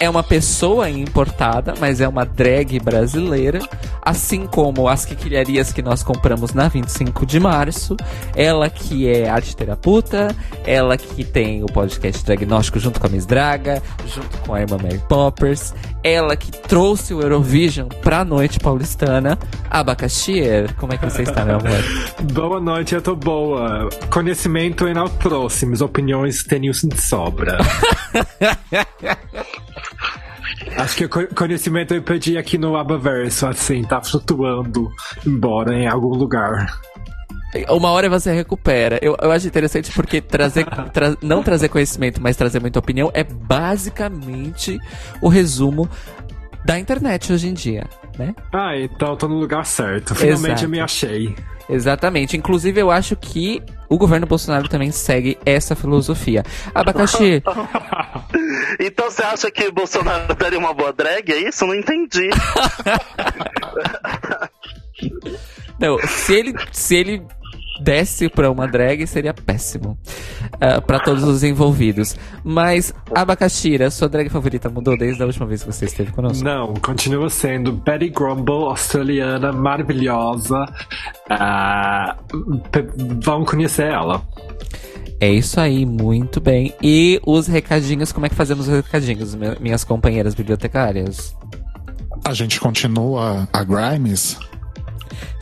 é 0.00 0.10
uma 0.10 0.22
pessoa 0.22 0.90
importada, 0.90 1.74
mas 1.78 2.00
é 2.00 2.08
uma 2.08 2.26
drag 2.26 2.80
brasileira, 2.80 3.60
assim 4.02 4.46
como 4.46 4.88
as 4.88 5.04
quiquilharias 5.04 5.72
que 5.72 5.80
nós 5.80 6.02
compramos 6.02 6.52
na 6.52 6.66
25 6.66 7.24
de 7.24 7.38
março. 7.38 7.96
Ela 8.34 8.68
que 8.68 9.08
é 9.08 9.28
arte 9.28 9.54
terapeuta, 9.54 10.34
ela 10.66 10.96
que 10.96 11.22
tem 11.22 11.62
o 11.62 11.66
podcast 11.66 12.24
Dragnóstico 12.24 12.80
junto 12.80 12.98
com 12.98 13.06
a 13.06 13.10
Miss 13.10 13.26
Draga, 13.26 13.80
junto 14.06 14.38
com 14.38 14.54
a 14.54 14.60
irmã 14.60 14.76
Mary 14.76 15.00
Poppers, 15.08 15.72
ela 16.02 16.34
que 16.34 16.50
trouxe 16.50 17.14
o 17.14 17.20
Eurovision 17.20 17.86
pra 18.02 18.24
noite 18.24 18.58
paulistana. 18.58 19.38
Abacaxier, 19.70 20.74
como 20.76 20.92
é 20.92 20.98
que 20.98 21.04
você 21.04 21.22
está, 21.22 21.44
meu 21.44 21.56
amor? 21.56 21.70
Boa 22.32 22.60
noite, 22.60 22.94
eu 22.94 23.02
tô 23.02 23.14
boa. 23.14 23.88
Conhecimento 24.10 24.79
não 24.88 25.08
próximos, 25.08 25.80
opiniões 25.80 26.42
tenho 26.42 26.72
de 26.72 27.00
sobra. 27.00 27.58
Acho 30.76 30.96
que 30.96 31.04
o 31.04 31.34
conhecimento 31.34 31.94
eu 31.94 32.02
perdi 32.02 32.38
aqui 32.38 32.56
no 32.56 32.76
Abaverso, 32.76 33.46
assim, 33.46 33.82
tá 33.82 34.00
flutuando 34.00 34.90
embora 35.26 35.74
em 35.74 35.86
algum 35.86 36.14
lugar. 36.14 36.80
Uma 37.68 37.90
hora 37.90 38.08
você 38.08 38.32
recupera. 38.32 38.98
Eu, 39.02 39.16
eu 39.20 39.32
acho 39.32 39.46
interessante 39.46 39.90
porque 39.92 40.20
trazer, 40.20 40.64
tra 40.92 41.16
não 41.20 41.42
trazer 41.42 41.68
conhecimento, 41.68 42.20
mas 42.20 42.36
trazer 42.36 42.60
muita 42.60 42.78
opinião 42.78 43.10
é 43.12 43.24
basicamente 43.24 44.78
o 45.20 45.28
resumo 45.28 45.88
da 46.64 46.78
internet 46.78 47.32
hoje 47.32 47.48
em 47.48 47.54
dia, 47.54 47.86
né? 48.18 48.34
Ah, 48.52 48.76
então 48.76 49.16
tô 49.16 49.26
no 49.26 49.38
lugar 49.38 49.66
certo. 49.66 50.14
Finalmente 50.14 50.52
Exato. 50.52 50.64
eu 50.64 50.68
me 50.68 50.80
achei. 50.80 51.36
Exatamente. 51.68 52.36
Inclusive, 52.36 52.80
eu 52.80 52.90
acho 52.90 53.16
que 53.16 53.62
o 53.90 53.98
governo 53.98 54.24
Bolsonaro 54.24 54.68
também 54.68 54.92
segue 54.92 55.36
essa 55.44 55.74
filosofia. 55.74 56.44
Abacaxi. 56.72 57.42
então 58.78 59.10
você 59.10 59.22
acha 59.24 59.50
que 59.50 59.68
Bolsonaro 59.72 60.32
daria 60.36 60.60
uma 60.60 60.72
boa 60.72 60.92
drag? 60.92 61.32
É 61.32 61.48
isso? 61.48 61.66
Não 61.66 61.74
entendi. 61.74 62.30
Não, 65.80 65.98
se 66.06 66.34
ele, 66.34 66.54
se 66.70 66.94
ele 66.94 67.22
desse 67.80 68.28
pra 68.28 68.50
uma 68.50 68.66
drag 68.66 69.06
seria 69.06 69.32
péssimo 69.32 69.90
uh, 69.90 69.98
ah, 70.60 70.80
para 70.80 71.00
todos 71.00 71.24
os 71.24 71.42
envolvidos. 71.42 72.16
Mas, 72.44 72.94
Abacaxira, 73.14 73.90
sua 73.90 74.08
drag 74.08 74.28
favorita 74.28 74.68
mudou 74.68 74.96
desde 74.96 75.22
a 75.22 75.26
última 75.26 75.46
vez 75.46 75.62
que 75.62 75.72
você 75.72 75.84
esteve 75.86 76.12
conosco? 76.12 76.44
Não, 76.44 76.74
continua 76.74 77.30
sendo 77.30 77.72
Betty 77.72 78.10
Grumble, 78.10 78.64
australiana, 78.66 79.52
maravilhosa. 79.52 80.64
Uh, 81.30 82.60
vamos 83.22 83.50
conhecer 83.50 83.88
ela. 83.88 84.22
É 85.20 85.30
isso 85.30 85.60
aí, 85.60 85.84
muito 85.84 86.40
bem. 86.40 86.74
E 86.82 87.20
os 87.26 87.46
recadinhos, 87.46 88.10
como 88.10 88.24
é 88.24 88.28
que 88.28 88.34
fazemos 88.34 88.66
os 88.68 88.74
recadinhos, 88.74 89.34
minhas 89.60 89.84
companheiras 89.84 90.34
bibliotecárias? 90.34 91.36
A 92.24 92.32
gente 92.32 92.58
continua 92.58 93.46
a 93.52 93.64
Grimes 93.64 94.38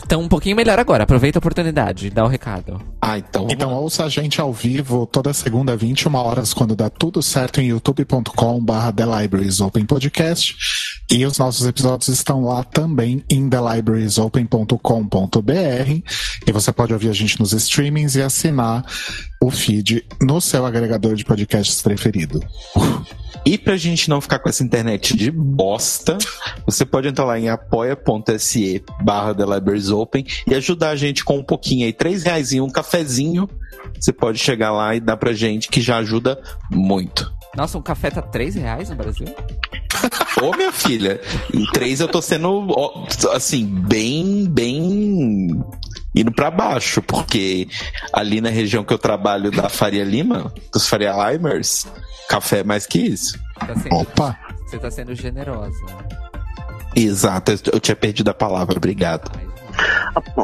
então, 0.09 0.23
um 0.23 0.29
pouquinho 0.29 0.57
melhor 0.57 0.79
agora. 0.79 1.03
Aproveita 1.03 1.37
a 1.37 1.41
oportunidade, 1.41 2.09
dá 2.09 2.25
o 2.25 2.29
recado. 2.29 2.81
Ah, 2.99 3.19
então. 3.19 3.47
Então, 3.51 3.75
ouça 3.75 4.05
a 4.05 4.09
gente 4.09 4.41
ao 4.41 4.55
vivo 4.55 5.05
toda 5.05 5.35
segunda, 5.35 5.77
21 5.77 6.15
horas, 6.15 6.55
quando 6.55 6.75
dá 6.75 6.89
tudo 6.89 7.23
certo 7.23 7.61
em 7.61 7.67
youtube.com/barra 7.67 8.91
The 8.91 9.05
Libraries 9.05 9.61
Open 9.61 9.85
Podcast. 9.85 10.57
E 11.13 11.27
os 11.27 11.37
nossos 11.37 11.67
episódios 11.67 12.09
estão 12.09 12.43
lá 12.43 12.65
também 12.65 13.23
em 13.29 13.51
thelibrariesopen.com.br. 13.51 16.03
E 16.47 16.53
você 16.53 16.73
pode 16.73 16.95
ouvir 16.95 17.11
a 17.11 17.13
gente 17.13 17.39
nos 17.39 17.53
streamings 17.53 18.17
e 18.17 18.23
assinar 18.23 18.87
o 19.41 19.51
feed 19.51 20.05
no 20.21 20.41
seu 20.41 20.67
agregador 20.67 21.15
de 21.15 21.25
podcasts 21.25 21.81
preferido. 21.81 22.41
E 23.45 23.57
pra 23.57 23.77
gente 23.77 24.11
não 24.11 24.21
ficar 24.21 24.41
com 24.41 24.49
essa 24.49 24.65
internet 24.65 25.17
de 25.17 25.31
bosta, 25.31 26.19
você 26.67 26.85
pode 26.85 27.09
entrar 27.09 27.25
lá 27.25 27.39
em 27.39 27.49
apoia.se 27.49 28.85
barra 29.01 29.35
The 29.35 29.45
Libraries 29.45 29.91
Open 29.91 30.27
e 30.47 30.55
ajudar 30.55 30.91
a 30.91 30.97
gente 30.97 31.25
com 31.25 31.39
um 31.39 31.45
pouquinho 31.45 31.87
aí, 31.87 31.93
três 31.93 32.25
reais 32.25 32.53
e 32.53 32.61
um 32.61 32.69
cafezinho. 32.69 33.49
Você 33.99 34.13
pode 34.13 34.39
chegar 34.39 34.73
lá 34.73 34.95
e 34.95 35.01
dar 35.01 35.17
pra 35.17 35.33
gente, 35.33 35.69
que 35.69 35.81
já 35.81 35.99
ajuda 35.99 36.41
muito. 36.71 37.33
Nossa, 37.57 37.79
um 37.79 37.83
café 37.83 38.11
tá 38.11 38.21
três 38.21 38.55
reais 38.55 38.91
no 38.91 38.97
Brasil? 38.97 39.27
Ô, 40.43 40.55
minha 40.57 40.73
filha, 40.73 41.21
em 41.53 41.65
três 41.73 42.01
eu 42.01 42.09
tô 42.09 42.21
sendo, 42.21 42.67
assim, 43.33 43.65
bem, 43.67 44.47
bem 44.49 45.65
indo 46.15 46.33
para 46.33 46.51
baixo, 46.51 47.03
porque 47.03 47.69
ali 48.13 48.41
na 48.41 48.51
região 48.51 48.85
que 48.85 48.93
eu 48.93 48.99
trabalho 48.99 49.51
da 49.51 49.69
Faria 49.69 50.05
Lima, 50.05 50.53
dos 50.73 50.89
Faria 50.89 51.13
Limers, 51.13 51.87
café 52.29 52.61
é 52.61 52.65
mais 52.65 52.87
que 52.87 52.99
isso. 52.99 53.39
Tá 53.59 53.75
sendo, 53.75 53.95
Opa! 53.95 54.39
Você 54.67 54.79
tá 54.79 54.91
sendo 54.91 55.15
generosa. 55.15 55.79
Exato, 56.95 57.53
eu 57.73 57.81
tinha 57.81 57.97
perdido 57.97 58.29
a 58.29 58.35
palavra, 58.35 58.77
obrigado. 58.77 59.31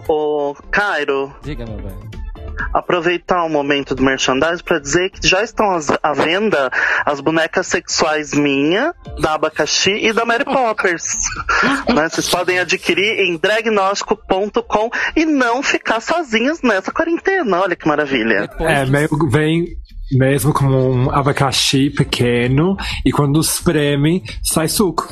Ô, 0.08 0.54
Cairo. 0.70 1.34
Diga, 1.42 1.64
meu 1.66 1.78
bem 1.78 2.23
aproveitar 2.72 3.44
o 3.44 3.48
momento 3.48 3.94
do 3.94 4.02
merchandising 4.02 4.64
para 4.64 4.78
dizer 4.78 5.10
que 5.10 5.26
já 5.26 5.42
estão 5.42 5.66
à 6.02 6.12
venda 6.12 6.70
as 7.04 7.20
bonecas 7.20 7.66
sexuais 7.66 8.32
minha, 8.32 8.94
da 9.20 9.34
Abacaxi 9.34 9.90
e 9.90 10.12
da 10.12 10.24
Mary 10.24 10.44
Poppers. 10.44 11.16
né? 11.94 12.08
Vocês 12.08 12.28
podem 12.28 12.58
adquirir 12.58 13.20
em 13.20 13.36
dragnóstico.com 13.36 14.90
e 15.16 15.24
não 15.24 15.62
ficar 15.62 16.00
sozinhos 16.00 16.60
nessa 16.62 16.92
quarentena. 16.92 17.60
Olha 17.60 17.76
que 17.76 17.86
maravilha. 17.86 18.48
É, 18.60 18.84
meio, 18.86 19.08
vem 19.30 19.66
mesmo 20.12 20.52
como 20.52 20.76
um 20.76 21.10
abacaxi 21.10 21.90
pequeno 21.90 22.76
e 23.04 23.10
quando 23.10 23.40
espreme, 23.40 24.22
sai 24.42 24.68
suco. 24.68 25.08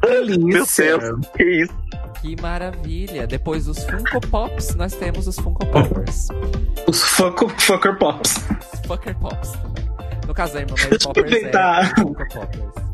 Delícia. 0.00 0.96
Meu 0.98 1.08
Deus, 1.08 1.26
que 1.36 1.44
isso. 1.44 1.74
Que 2.20 2.40
maravilha! 2.40 3.26
Depois 3.26 3.64
dos 3.64 3.82
Funko 3.84 4.20
Pops, 4.28 4.74
nós 4.74 4.94
temos 4.94 5.26
os 5.26 5.36
Funko 5.36 5.64
Poppers. 5.66 6.28
Os 6.86 7.02
Funko 7.02 7.48
Fucker 7.48 7.96
Pops. 7.98 8.34
Os 8.74 8.80
Fucker 8.86 9.16
Pops. 9.18 9.52
No 10.26 10.34
caso, 10.34 10.58
a 10.58 10.60
irmã 10.60 10.74
Mary 10.78 10.98
Poppers 10.98 11.32
é 11.32 11.94
Funko 11.98 12.28
Poppers. 12.28 12.89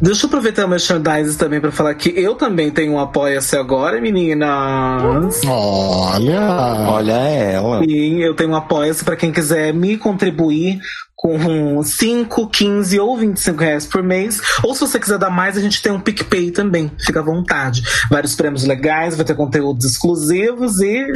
Deixa 0.00 0.24
eu 0.24 0.28
aproveitar 0.28 0.66
o 0.66 0.68
merchandise 0.68 1.36
também 1.36 1.60
para 1.60 1.72
falar 1.72 1.94
que 1.94 2.10
eu 2.10 2.34
também 2.34 2.70
tenho 2.70 2.92
um 2.92 2.98
Apoia-se 2.98 3.56
agora, 3.56 4.00
meninas. 4.00 5.40
Olha! 5.46 6.40
Olha 6.88 7.12
ela. 7.12 7.82
Sim, 7.82 8.22
eu 8.22 8.34
tenho 8.34 8.50
um 8.50 8.56
Apoia-se 8.56 9.04
para 9.04 9.16
quem 9.16 9.32
quiser 9.32 9.72
me 9.72 9.96
contribuir 9.96 10.80
com 11.16 11.82
5, 11.82 12.48
15 12.48 13.00
ou 13.00 13.16
25 13.16 13.60
reais 13.60 13.86
por 13.86 14.02
mês. 14.02 14.40
Ou 14.62 14.74
se 14.74 14.80
você 14.80 15.00
quiser 15.00 15.18
dar 15.18 15.30
mais, 15.30 15.56
a 15.56 15.60
gente 15.60 15.80
tem 15.82 15.90
um 15.90 15.98
PicPay 15.98 16.50
também. 16.50 16.92
Fica 16.98 17.20
à 17.20 17.22
vontade. 17.22 17.82
Vários 18.10 18.34
prêmios 18.34 18.64
legais, 18.64 19.16
vai 19.16 19.24
ter 19.24 19.34
conteúdos 19.34 19.84
exclusivos 19.84 20.78
e, 20.80 21.06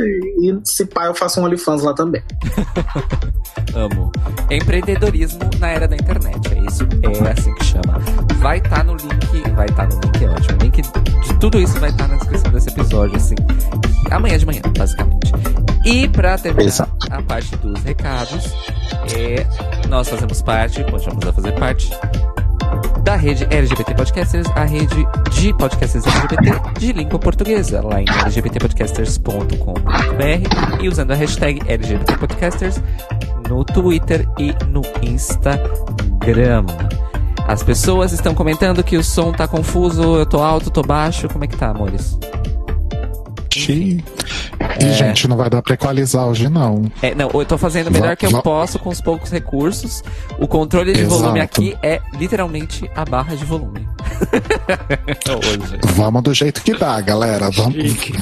e 0.40 0.58
se 0.64 0.86
pá, 0.86 1.04
eu 1.04 1.14
faço 1.14 1.40
um 1.40 1.44
OnlyFans 1.44 1.82
lá 1.82 1.92
também. 1.92 2.22
Amo. 3.76 4.10
Empreendedorismo 4.50 5.50
na 5.58 5.68
era 5.68 5.86
da 5.86 5.94
internet. 5.94 6.40
É 6.54 6.66
isso, 6.66 6.82
é 7.24 7.32
assim 7.32 7.54
que 7.54 7.64
chama. 7.64 8.29
Vai 8.40 8.58
estar 8.58 8.76
tá 8.76 8.84
no 8.84 8.94
link, 8.94 9.50
vai 9.54 9.66
estar 9.66 9.86
tá 9.86 9.94
no 9.94 10.00
link, 10.00 10.24
é 10.24 10.28
ótimo. 10.28 10.58
O 10.58 10.62
link 10.62 10.82
de 10.82 11.38
tudo 11.38 11.60
isso 11.60 11.78
vai 11.78 11.90
estar 11.90 12.04
tá 12.04 12.08
na 12.08 12.16
descrição 12.16 12.50
desse 12.50 12.70
episódio, 12.70 13.16
assim. 13.16 13.34
Amanhã 14.10 14.38
de 14.38 14.46
manhã, 14.46 14.62
basicamente. 14.76 15.32
E 15.84 16.08
pra 16.08 16.38
terminar 16.38 16.68
Exato. 16.68 16.92
a 17.10 17.22
parte 17.22 17.54
dos 17.56 17.82
recados, 17.82 18.54
é, 19.14 19.46
nós 19.88 20.08
fazemos 20.08 20.40
parte, 20.42 20.82
continuamos 20.84 21.26
a 21.26 21.32
fazer 21.32 21.52
parte 21.52 21.90
da 23.02 23.16
rede 23.16 23.46
LGBT 23.50 23.94
Podcasters, 23.94 24.46
a 24.54 24.64
rede 24.64 25.06
de 25.32 25.52
podcasters 25.54 26.06
LGBT 26.06 26.78
de 26.78 26.92
língua 26.92 27.18
portuguesa, 27.18 27.80
lá 27.82 28.00
em 28.00 28.04
lgbtpodcasters.com.br 28.04 30.82
e 30.82 30.88
usando 30.88 31.10
a 31.12 31.14
hashtag 31.14 31.62
LGBT 31.66 32.18
Podcasters 32.18 32.82
no 33.48 33.64
Twitter 33.64 34.28
e 34.38 34.54
no 34.66 34.82
Instagram. 35.02 36.66
As 37.50 37.64
pessoas 37.64 38.12
estão 38.12 38.32
comentando 38.32 38.80
que 38.80 38.96
o 38.96 39.02
som 39.02 39.32
tá 39.32 39.48
confuso, 39.48 40.16
eu 40.16 40.24
tô 40.24 40.40
alto, 40.40 40.70
tô 40.70 40.82
baixo, 40.82 41.28
como 41.28 41.42
é 41.44 41.48
que 41.48 41.56
tá, 41.56 41.70
amores? 41.70 42.16
E, 43.56 44.04
é... 44.60 44.92
gente, 44.92 45.26
não 45.26 45.36
vai 45.36 45.48
dar 45.48 45.62
pra 45.62 45.74
equalizar 45.74 46.26
hoje, 46.26 46.48
não. 46.48 46.84
É, 47.02 47.14
não, 47.14 47.30
eu 47.32 47.44
tô 47.44 47.56
fazendo 47.56 47.88
o 47.88 47.90
melhor 47.90 48.16
que 48.16 48.26
eu 48.26 48.42
posso 48.42 48.78
com 48.78 48.90
os 48.90 49.00
poucos 49.00 49.30
recursos. 49.30 50.02
O 50.38 50.46
controle 50.46 50.92
de 50.92 51.00
Exato. 51.00 51.18
volume 51.20 51.40
aqui 51.40 51.76
é 51.82 52.00
literalmente 52.18 52.90
a 52.94 53.04
barra 53.04 53.34
de 53.34 53.44
volume. 53.44 53.88
Hoje. 55.28 55.78
Vamos 55.94 56.22
do 56.22 56.34
jeito 56.34 56.62
que 56.62 56.74
dá, 56.74 57.00
galera. 57.00 57.50
Vamos, 57.50 57.76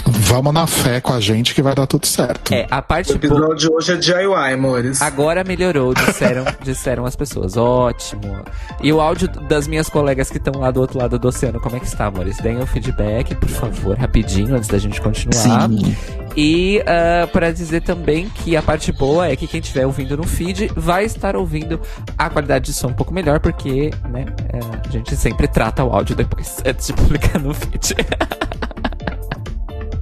vamos 0.06 0.52
na 0.52 0.66
fé 0.66 1.00
com 1.00 1.12
a 1.12 1.20
gente 1.20 1.54
que 1.54 1.62
vai 1.62 1.74
dar 1.74 1.86
tudo 1.86 2.06
certo. 2.06 2.52
É, 2.52 2.66
a 2.70 2.78
O 2.78 2.82
parte 2.82 3.14
boa. 3.14 3.18
episódio 3.18 3.56
de 3.56 3.72
hoje 3.72 3.92
é 3.92 3.96
DIY, 3.96 4.52
amores. 4.54 5.02
Agora 5.02 5.42
melhorou, 5.44 5.94
disseram, 5.94 6.44
disseram 6.62 7.04
as 7.04 7.16
pessoas. 7.16 7.56
Ótimo. 7.56 8.42
E 8.82 8.92
o 8.92 9.00
áudio 9.00 9.28
das 9.48 9.66
minhas 9.66 9.88
colegas 9.88 10.30
que 10.30 10.38
estão 10.38 10.60
lá 10.60 10.70
do 10.70 10.80
outro 10.80 10.98
lado 10.98 11.18
do 11.18 11.28
oceano, 11.28 11.60
como 11.60 11.76
é 11.76 11.80
que 11.80 11.86
está, 11.86 12.06
amores? 12.06 12.38
Deem 12.38 12.58
o 12.60 12.66
feedback, 12.66 13.34
por 13.34 13.48
favor, 13.48 13.96
rapidinho, 13.96 14.54
antes 14.54 14.68
da 14.68 14.78
gente 14.78 15.00
continuar. 15.00 15.68
Sim. 15.68 15.96
E 16.36 16.82
ah, 16.86 17.26
para 17.26 17.52
dizer 17.52 17.82
também 17.82 18.28
que 18.28 18.56
a 18.56 18.62
parte 18.62 18.92
boa 18.92 19.28
é 19.28 19.36
que 19.36 19.46
quem 19.46 19.60
estiver 19.60 19.86
ouvindo 19.86 20.16
no 20.16 20.24
feed 20.24 20.70
vai 20.76 21.04
estar 21.04 21.36
ouvindo 21.36 21.80
a 22.16 22.30
qualidade 22.30 22.66
de 22.66 22.72
som 22.72 22.88
um 22.88 22.92
pouco 22.94 23.12
melhor, 23.12 23.40
porque 23.40 23.90
né, 24.08 24.26
é, 24.52 24.88
a 24.88 24.90
gente 24.90 25.16
sempre 25.16 25.48
trata 25.48 25.84
o 25.84 25.92
áudio 25.92 26.14
depois, 26.14 26.62
antes 26.66 26.86
de 26.86 26.92
publicar 26.92 27.38
no 27.38 27.52
feed. 27.54 27.94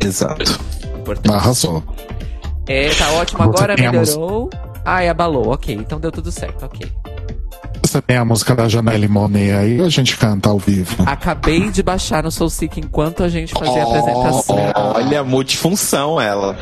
Exato. 0.05 0.61
Importante. 0.99 1.35
Arrasou. 1.35 1.83
É, 2.69 2.91
tá 2.91 3.11
ótimo, 3.13 3.43
agora 3.43 3.75
melhorou. 3.77 4.51
Ai, 4.85 5.09
abalou, 5.09 5.53
ok, 5.53 5.75
então 5.75 5.99
deu 5.99 6.13
tudo 6.13 6.31
certo, 6.31 6.65
ok. 6.65 6.87
Você 7.87 8.03
tem 8.03 8.17
a 8.17 8.25
música 8.25 8.53
da 8.53 8.69
Janelle 8.69 9.07
Monet 9.07 9.53
aí, 9.53 9.81
a 9.81 9.89
gente 9.89 10.17
canta 10.17 10.49
ao 10.49 10.59
vivo. 10.59 11.05
Acabei 11.07 11.71
de 11.71 11.85
baixar 11.85 12.25
no 12.25 12.33
Soul 12.33 12.51
Seek 12.51 12.81
enquanto 12.81 13.23
a 13.23 13.29
gente 13.29 13.55
fazia 13.55 13.85
a 13.85 13.87
apresentação. 13.87 14.57
Olha, 14.75 15.23
multifunção 15.23 16.21
ela. 16.21 16.59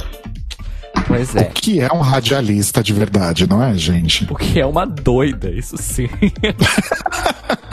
Pois 1.09 1.35
O 1.35 1.39
é. 1.39 1.45
que 1.45 1.81
é 1.81 1.91
um 1.91 2.01
radialista 2.01 2.83
de 2.83 2.93
verdade, 2.93 3.49
não 3.49 3.63
é, 3.63 3.75
gente? 3.75 4.27
O 4.31 4.37
que 4.37 4.61
é 4.61 4.67
uma 4.67 4.85
doida, 4.85 5.51
isso 5.51 5.79
sim. 5.79 6.11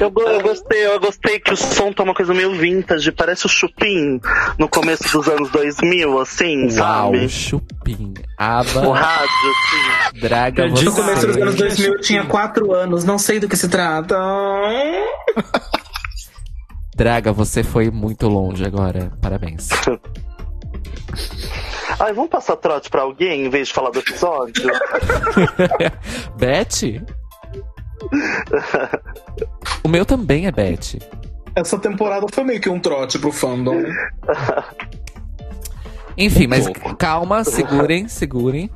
Eu, 0.00 0.10
go- 0.10 0.22
eu 0.22 0.40
gostei, 0.40 0.86
eu 0.86 0.98
gostei 0.98 1.38
que 1.38 1.52
o 1.52 1.56
som 1.56 1.92
tá 1.92 2.02
uma 2.02 2.14
coisa 2.14 2.32
meio 2.32 2.54
vintage, 2.56 3.12
parece 3.12 3.44
o 3.44 3.48
Chupim 3.48 4.18
no 4.58 4.66
começo 4.68 5.04
dos 5.12 5.28
anos 5.28 5.50
2000, 5.50 6.18
assim, 6.18 6.62
Uau, 6.62 6.70
sabe? 7.12 7.28
chupim, 7.28 8.14
O 8.16 8.22
aba, 8.42 8.94
rádio, 8.94 9.28
assim. 9.28 10.20
draga, 10.20 10.62
Eu 10.64 10.70
você. 10.70 10.84
No 10.86 10.92
começo 10.94 11.26
dos 11.26 11.36
anos 11.36 11.54
Gente, 11.54 11.68
2000 11.68 11.92
eu 11.94 12.00
tinha 12.00 12.24
4 12.24 12.72
anos, 12.72 13.04
não 13.04 13.18
sei 13.18 13.38
do 13.38 13.46
que 13.48 13.56
se 13.56 13.68
trata. 13.68 14.16
Draga, 16.96 17.32
você 17.32 17.62
foi 17.62 17.90
muito 17.90 18.26
longe 18.28 18.64
agora. 18.64 19.12
Parabéns. 19.20 19.68
Ai, 21.98 22.12
vamos 22.12 22.30
passar 22.30 22.56
trote 22.56 22.88
pra 22.88 23.02
alguém 23.02 23.46
em 23.46 23.50
vez 23.50 23.68
de 23.68 23.74
falar 23.74 23.90
do 23.90 23.98
episódio? 23.98 24.70
Beth? 26.36 27.02
O 29.82 29.88
meu 29.88 30.04
também 30.04 30.46
é 30.46 30.52
Beth. 30.52 30.98
Essa 31.54 31.78
temporada 31.78 32.26
foi 32.32 32.44
meio 32.44 32.60
que 32.60 32.68
um 32.68 32.78
trote 32.78 33.18
pro 33.18 33.32
fandom. 33.32 33.82
Enfim, 36.16 36.46
Um 36.46 36.50
mas 36.50 36.64
pouco. 36.64 36.96
calma, 36.96 37.44
segurem, 37.44 38.06
segurem. 38.08 38.70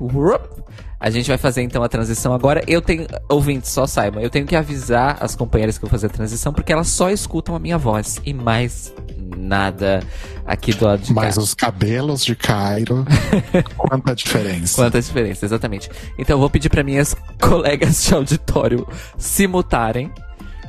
A 1.05 1.11
gente 1.11 1.29
vai 1.29 1.37
fazer 1.37 1.61
então 1.61 1.83
a 1.83 1.89
transição 1.89 2.33
agora. 2.33 2.65
Eu 2.67 2.81
tenho, 2.81 3.07
ouvintes, 3.29 3.71
só 3.71 3.87
saibam, 3.87 4.23
eu 4.23 4.31
tenho 4.31 4.47
que 4.47 4.57
avisar 4.57 5.19
as 5.21 5.37
companheiras 5.37 5.77
que 5.77 5.85
eu 5.85 5.89
vou 5.91 5.91
fazer 5.91 6.07
a 6.07 6.09
transição, 6.09 6.51
porque 6.51 6.73
elas 6.73 6.89
só 6.89 7.11
escutam 7.11 7.55
a 7.55 7.59
minha 7.59 7.77
voz 7.77 8.23
e 8.25 8.33
mais 8.33 8.91
nada 9.37 10.03
aqui 10.47 10.73
do 10.73 10.87
lado 10.87 11.03
de 11.03 11.13
Mas 11.13 11.35
cá. 11.35 11.43
os 11.43 11.53
cabelos 11.53 12.25
de 12.25 12.35
Cairo, 12.35 13.05
quanta 13.77 14.15
diferença. 14.15 14.77
Quanta 14.77 14.99
diferença, 14.99 15.45
exatamente. 15.45 15.91
Então 16.19 16.37
eu 16.37 16.41
vou 16.41 16.49
pedir 16.49 16.71
para 16.71 16.83
minhas 16.83 17.15
colegas 17.39 18.03
de 18.03 18.15
auditório 18.15 18.89
se 19.19 19.47
mutarem. 19.47 20.11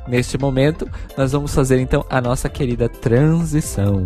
Neste 0.05 0.37
momento, 0.37 0.85
nós 1.17 1.31
vamos 1.31 1.55
fazer 1.55 1.79
então 1.79 2.05
a 2.09 2.19
nossa 2.19 2.49
querida 2.49 2.89
transição. 2.89 4.05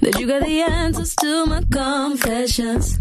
that 0.00 0.18
you 0.18 0.26
got 0.26 0.42
the 0.42 0.60
answers 0.62 1.14
to 1.16 1.46
my 1.46 1.62
confessions. 1.70 2.98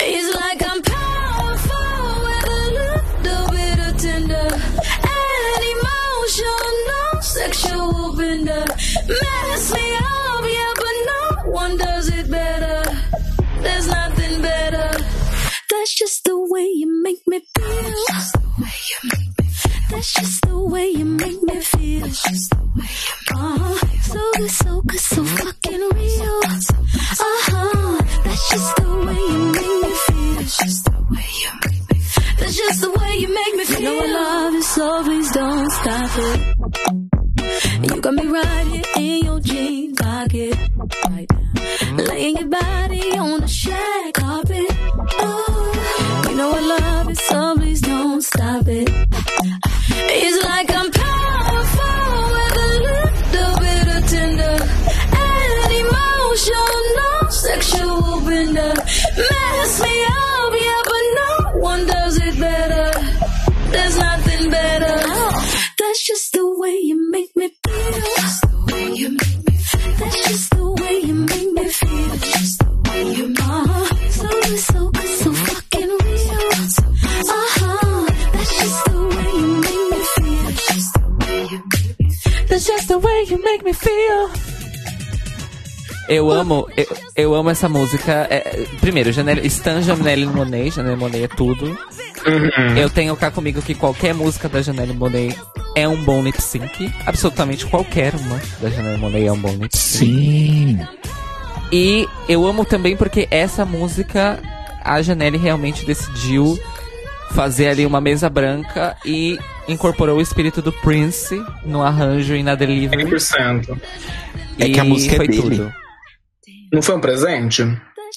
It's 0.00 0.36
like 0.36 0.62
I'm 0.70 0.82
powerful 0.82 2.24
with 2.24 2.46
a 2.48 2.64
little 2.80 3.48
bit 3.50 3.78
of 3.86 3.96
tender 3.96 4.48
and 5.16 5.62
emotional, 5.74 6.68
no 6.92 7.20
sexual 7.20 8.16
bender. 8.16 8.64
Mess 9.08 9.72
me 9.74 9.96
up, 9.96 10.44
yeah, 10.44 10.72
but 10.76 10.96
no 11.12 11.50
one 11.50 11.76
does 11.76 12.08
it 12.08 12.30
better. 12.30 12.82
There's 13.60 13.88
nothing 13.88 14.42
better. 14.42 14.97
That's 15.88 16.00
just 16.00 16.24
the 16.24 16.38
way 16.38 16.66
you 16.66 17.02
make 17.02 17.26
me 17.26 17.40
feel. 17.56 17.66
That's 17.66 18.12
just 18.12 18.32
the 18.34 18.50
way 18.60 18.76
you 18.90 19.08
make 19.08 19.38
me 19.38 19.44
feel. 19.48 19.72
That's 19.88 20.12
just 20.12 20.42
the 20.42 20.58
way 20.68 20.86
you 20.90 21.04
make 21.06 21.42
me. 21.42 21.62
Uh-huh. 23.32 23.74
So 24.02 24.32
good, 24.36 24.50
so 24.50 24.82
good, 24.82 25.00
so 25.00 25.24
fucking 25.24 25.80
real. 25.80 26.40
Uh-huh. 26.44 28.02
That's 28.22 28.50
just 28.50 28.76
the 28.76 28.88
way 29.06 29.20
you 29.32 29.40
make 29.56 29.82
me 29.82 29.92
feel. 30.04 30.34
That's 30.34 30.56
just 30.58 30.84
the 30.84 30.92
way 31.08 31.28
you 31.40 31.50
make 31.64 31.90
me 31.90 31.98
feel. 32.00 32.36
That's 32.38 32.56
just 32.58 32.80
the 32.82 32.90
way 32.90 33.16
you 33.16 33.28
make 33.32 33.54
me 33.56 33.64
feel. 33.64 33.80
You 33.80 33.84
know 33.88 34.04
I 34.04 34.12
love 34.12 34.52
you, 34.52 34.62
so 34.62 35.04
please 35.04 35.30
don't 35.32 35.70
stop 35.70 36.10
it. 36.18 37.17
You 37.82 38.00
got 38.00 38.14
me 38.14 38.26
right 38.26 38.66
here 38.66 38.84
in 38.96 39.24
your 39.24 39.40
jean 39.40 39.94
pocket. 39.94 40.56
Right 41.08 41.30
now. 41.30 42.04
Laying 42.04 42.36
your 42.36 42.48
body 42.48 43.16
on 43.18 43.40
the 43.40 43.48
shag 43.48 44.14
carpet. 44.14 44.66
Oh, 45.20 46.26
you 46.28 46.36
know 46.36 46.50
I 46.52 46.60
love 46.60 47.08
you, 47.08 47.14
so 47.14 47.56
please 47.56 47.80
don't 47.80 48.22
stop 48.22 48.66
it. 48.68 48.88
It's 49.90 50.44
like 50.44 50.70
I'm 50.74 50.90
powerful 50.90 51.27
That's 65.88 66.06
just 66.06 66.32
the 66.34 66.46
way 66.60 66.76
you 66.82 67.10
make 67.10 67.34
me 67.34 67.48
feel. 67.48 67.92
That's 67.92 68.40
the 68.40 68.62
way 68.68 68.92
you 68.92 69.08
make 69.08 69.40
me 69.48 69.56
feel. 69.56 69.96
That's 69.96 70.28
just 70.28 70.50
the 70.50 70.70
way 70.70 71.00
you 71.00 71.14
make 71.14 71.52
me 71.52 71.68
feel. 71.70 72.08
That's 72.08 72.32
just 72.32 72.58
the 72.58 72.90
way 72.90 73.12
you 73.14 73.28
make 73.28 73.40
uh-huh. 73.40 74.10
So 74.10 74.28
good, 74.28 74.58
so 74.58 74.90
good, 74.90 75.08
so 75.22 75.32
fucking 75.32 75.88
real. 75.88 76.32
Uh-huh. 77.32 78.06
That's 78.34 78.52
just 78.60 78.84
the 78.84 79.00
way 79.16 79.30
you 79.40 79.48
make 79.64 79.84
me 79.92 80.00
feel. 80.12 80.42
That's 80.44 80.68
just 80.68 80.92
the 80.92 81.08
way 81.08 81.40
you 81.52 81.60
make 81.72 81.98
me 82.00 82.10
feel. 82.12 82.46
That's 82.48 82.66
just 82.66 82.88
the 82.88 82.98
way 82.98 83.24
you 83.30 83.42
make 83.42 83.64
me 83.64 83.72
feel. 83.72 84.57
Eu 86.08 86.30
amo, 86.30 86.66
eu, 86.76 86.86
eu 87.14 87.34
amo 87.34 87.50
essa 87.50 87.68
música. 87.68 88.26
É, 88.30 88.36
é, 88.36 88.66
primeiro, 88.80 89.12
Janelle, 89.12 89.46
Stan 89.46 89.82
Janelle 89.82 90.24
Monet, 90.26 90.70
Janelle 90.74 90.96
Monet 90.96 91.24
é 91.24 91.28
tudo. 91.28 91.76
Eu 92.76 92.88
tenho 92.88 93.14
cá 93.16 93.30
comigo 93.30 93.60
que 93.60 93.74
qualquer 93.74 94.14
música 94.14 94.48
da 94.48 94.62
Janelle 94.62 94.94
Monet 94.94 95.36
é 95.74 95.86
um 95.86 96.02
bom 96.04 96.22
lip 96.22 96.40
sync. 96.40 96.92
Absolutamente 97.06 97.66
qualquer 97.66 98.14
uma 98.14 98.40
da 98.60 98.70
Janelle 98.70 98.98
Monet 98.98 99.26
é 99.26 99.32
um 99.32 99.38
bom 99.38 99.52
lip 99.52 99.76
sync. 99.76 100.06
Sim. 100.06 100.80
E 101.70 102.08
eu 102.28 102.46
amo 102.46 102.64
também 102.64 102.96
porque 102.96 103.28
essa 103.30 103.64
música 103.66 104.38
a 104.82 105.02
Janelle 105.02 105.36
realmente 105.36 105.84
decidiu 105.84 106.58
fazer 107.32 107.68
ali 107.68 107.84
uma 107.84 108.00
mesa 108.00 108.30
branca 108.30 108.96
e 109.04 109.38
incorporou 109.68 110.16
o 110.16 110.22
espírito 110.22 110.62
do 110.62 110.72
Prince 110.72 111.38
no 111.66 111.82
arranjo 111.82 112.34
e 112.34 112.42
na 112.42 112.54
delivery. 112.54 113.04
100%. 113.04 113.78
É 114.58 114.68
que 114.70 114.80
a 114.80 114.84
E 114.84 114.88
música 114.88 115.14
é 115.14 115.16
foi 115.18 115.28
dele. 115.28 115.42
tudo. 115.42 115.72
Não 116.72 116.82
foi 116.82 116.96
um 116.96 117.00
presente? 117.00 117.62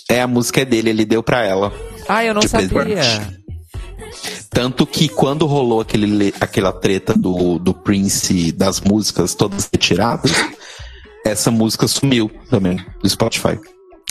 É, 0.10 0.22
a 0.22 0.28
música 0.28 0.62
é 0.62 0.66
dele, 0.66 0.90
ele 0.90 1.06
deu 1.06 1.24
pra 1.24 1.46
ela. 1.46 1.72
Ah, 2.08 2.24
eu 2.26 2.34
não 2.34 2.42
sabia. 2.42 2.68
presente. 2.70 3.42
Tanto 4.50 4.86
que 4.86 5.08
quando 5.08 5.46
rolou 5.46 5.80
aquele, 5.80 6.34
aquela 6.42 6.74
treta 6.74 7.14
do, 7.14 7.58
do 7.58 7.74
Prince 7.74 8.52
das 8.52 8.82
músicas 8.82 9.34
todas 9.34 9.70
retiradas, 9.72 10.32
essa 11.26 11.50
música 11.50 11.88
sumiu 11.88 12.30
também 12.50 12.78
do 13.02 13.10
Spotify. 13.10 13.58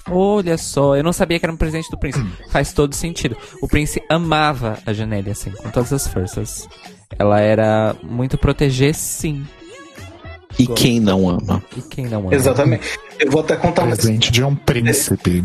Olha 0.08 0.56
só, 0.56 0.96
eu 0.96 1.04
não 1.04 1.12
sabia 1.12 1.38
que 1.38 1.44
era 1.44 1.52
um 1.52 1.58
presente 1.58 1.90
do 1.90 1.98
Prince. 1.98 2.24
Faz 2.48 2.72
todo 2.72 2.94
sentido. 2.94 3.36
O 3.60 3.68
Prince 3.68 4.02
amava 4.08 4.78
a 4.86 4.92
Janelle, 4.94 5.30
assim, 5.30 5.50
com 5.50 5.70
todas 5.70 5.92
as 5.92 6.06
forças. 6.06 6.66
Ela 7.18 7.40
era 7.40 7.94
muito 8.02 8.38
proteger, 8.38 8.94
sim. 8.94 9.46
E 10.58 10.66
quem 10.66 11.00
não 11.00 11.28
ama? 11.28 11.62
E 11.76 11.82
quem 11.82 12.06
não 12.06 12.20
ama? 12.20 12.34
Exatamente. 12.34 12.88
Eu 13.18 13.30
vou 13.30 13.40
até 13.40 13.56
contar 13.56 13.82
uma 13.82 13.94
Presente 13.94 14.30
de 14.32 14.42
um 14.42 14.54
príncipe. 14.54 15.44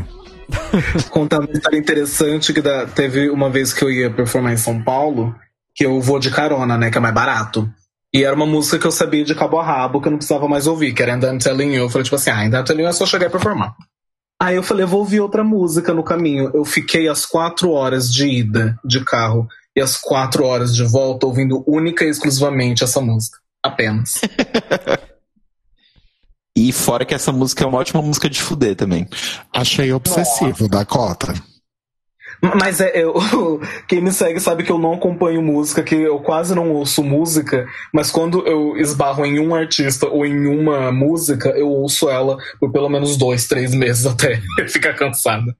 contar 1.09 1.39
uma 1.39 1.51
história 1.51 1.77
interessante 1.77 2.53
que 2.53 2.61
da- 2.61 2.85
teve 2.85 3.29
uma 3.29 3.49
vez 3.49 3.73
que 3.73 3.83
eu 3.83 3.91
ia 3.91 4.09
performar 4.11 4.53
em 4.53 4.57
São 4.57 4.81
Paulo, 4.83 5.35
que 5.73 5.85
eu 5.85 5.99
vou 6.01 6.19
de 6.19 6.29
carona, 6.31 6.77
né? 6.77 6.89
Que 6.91 6.97
é 6.97 7.01
mais 7.01 7.13
barato. 7.13 7.69
E 8.13 8.23
era 8.23 8.35
uma 8.35 8.45
música 8.45 8.79
que 8.79 8.87
eu 8.87 8.91
sabia 8.91 9.25
de 9.25 9.35
cabo 9.35 9.59
a 9.59 9.63
rabo, 9.65 9.99
que 10.01 10.07
eu 10.07 10.11
não 10.11 10.17
precisava 10.17 10.47
mais 10.47 10.67
ouvir, 10.67 10.93
que 10.93 11.01
era 11.03 11.15
And 11.15 11.19
I'm 11.33 11.37
Telling 11.37 11.73
You. 11.73 11.83
Eu 11.83 11.89
falei, 11.89 12.03
tipo 12.05 12.15
assim, 12.15 12.29
ah, 12.29 12.41
And 12.41 12.59
I'm 12.59 12.63
Telling 12.63 12.83
You 12.83 12.89
é 12.89 12.93
só 12.93 13.05
chegar 13.05 13.27
e 13.27 13.29
performar. 13.29 13.75
Aí 14.41 14.55
eu 14.55 14.63
falei, 14.63 14.83
eu 14.83 14.87
vou 14.87 14.99
ouvir 14.99 15.19
outra 15.21 15.43
música 15.43 15.93
no 15.93 16.03
caminho. 16.03 16.51
Eu 16.53 16.63
fiquei 16.65 17.07
as 17.07 17.25
quatro 17.25 17.71
horas 17.71 18.11
de 18.11 18.27
ida 18.27 18.77
de 18.85 19.03
carro 19.03 19.47
e 19.75 19.81
as 19.81 19.97
quatro 19.97 20.45
horas 20.45 20.73
de 20.75 20.83
volta 20.83 21.25
ouvindo 21.25 21.63
única 21.67 22.05
e 22.05 22.09
exclusivamente 22.09 22.83
essa 22.83 23.01
música. 23.01 23.37
Apenas. 23.65 24.21
E 26.57 26.71
fora 26.71 27.03
que 27.03 27.13
essa 27.13 27.33
música 27.33 27.65
é 27.65 27.67
uma 27.67 27.79
ótima 27.79 28.01
música 28.01 28.29
de 28.29 28.41
fuder 28.41 28.77
também. 28.77 29.05
Achei 29.51 29.91
obsessivo 29.91 30.69
da 30.69 30.85
cota. 30.85 31.33
Mas 32.41 32.79
é, 32.79 32.91
eu, 32.95 33.13
quem 33.89 34.01
me 34.01 34.11
segue 34.11 34.39
sabe 34.39 34.63
que 34.63 34.71
eu 34.71 34.77
não 34.77 34.93
acompanho 34.93 35.41
música, 35.41 35.83
que 35.83 35.95
eu 35.95 36.19
quase 36.19 36.55
não 36.55 36.71
ouço 36.71 37.03
música, 37.03 37.67
mas 37.93 38.09
quando 38.09 38.45
eu 38.47 38.77
esbarro 38.77 39.25
em 39.25 39.37
um 39.37 39.53
artista 39.53 40.07
ou 40.07 40.25
em 40.25 40.47
uma 40.47 40.93
música, 40.93 41.49
eu 41.49 41.69
ouço 41.69 42.09
ela 42.09 42.37
por 42.57 42.71
pelo 42.71 42.87
menos 42.89 43.17
dois, 43.17 43.47
três 43.47 43.73
meses 43.73 44.05
até 44.05 44.41
ficar 44.69 44.93
cansada. 44.93 45.55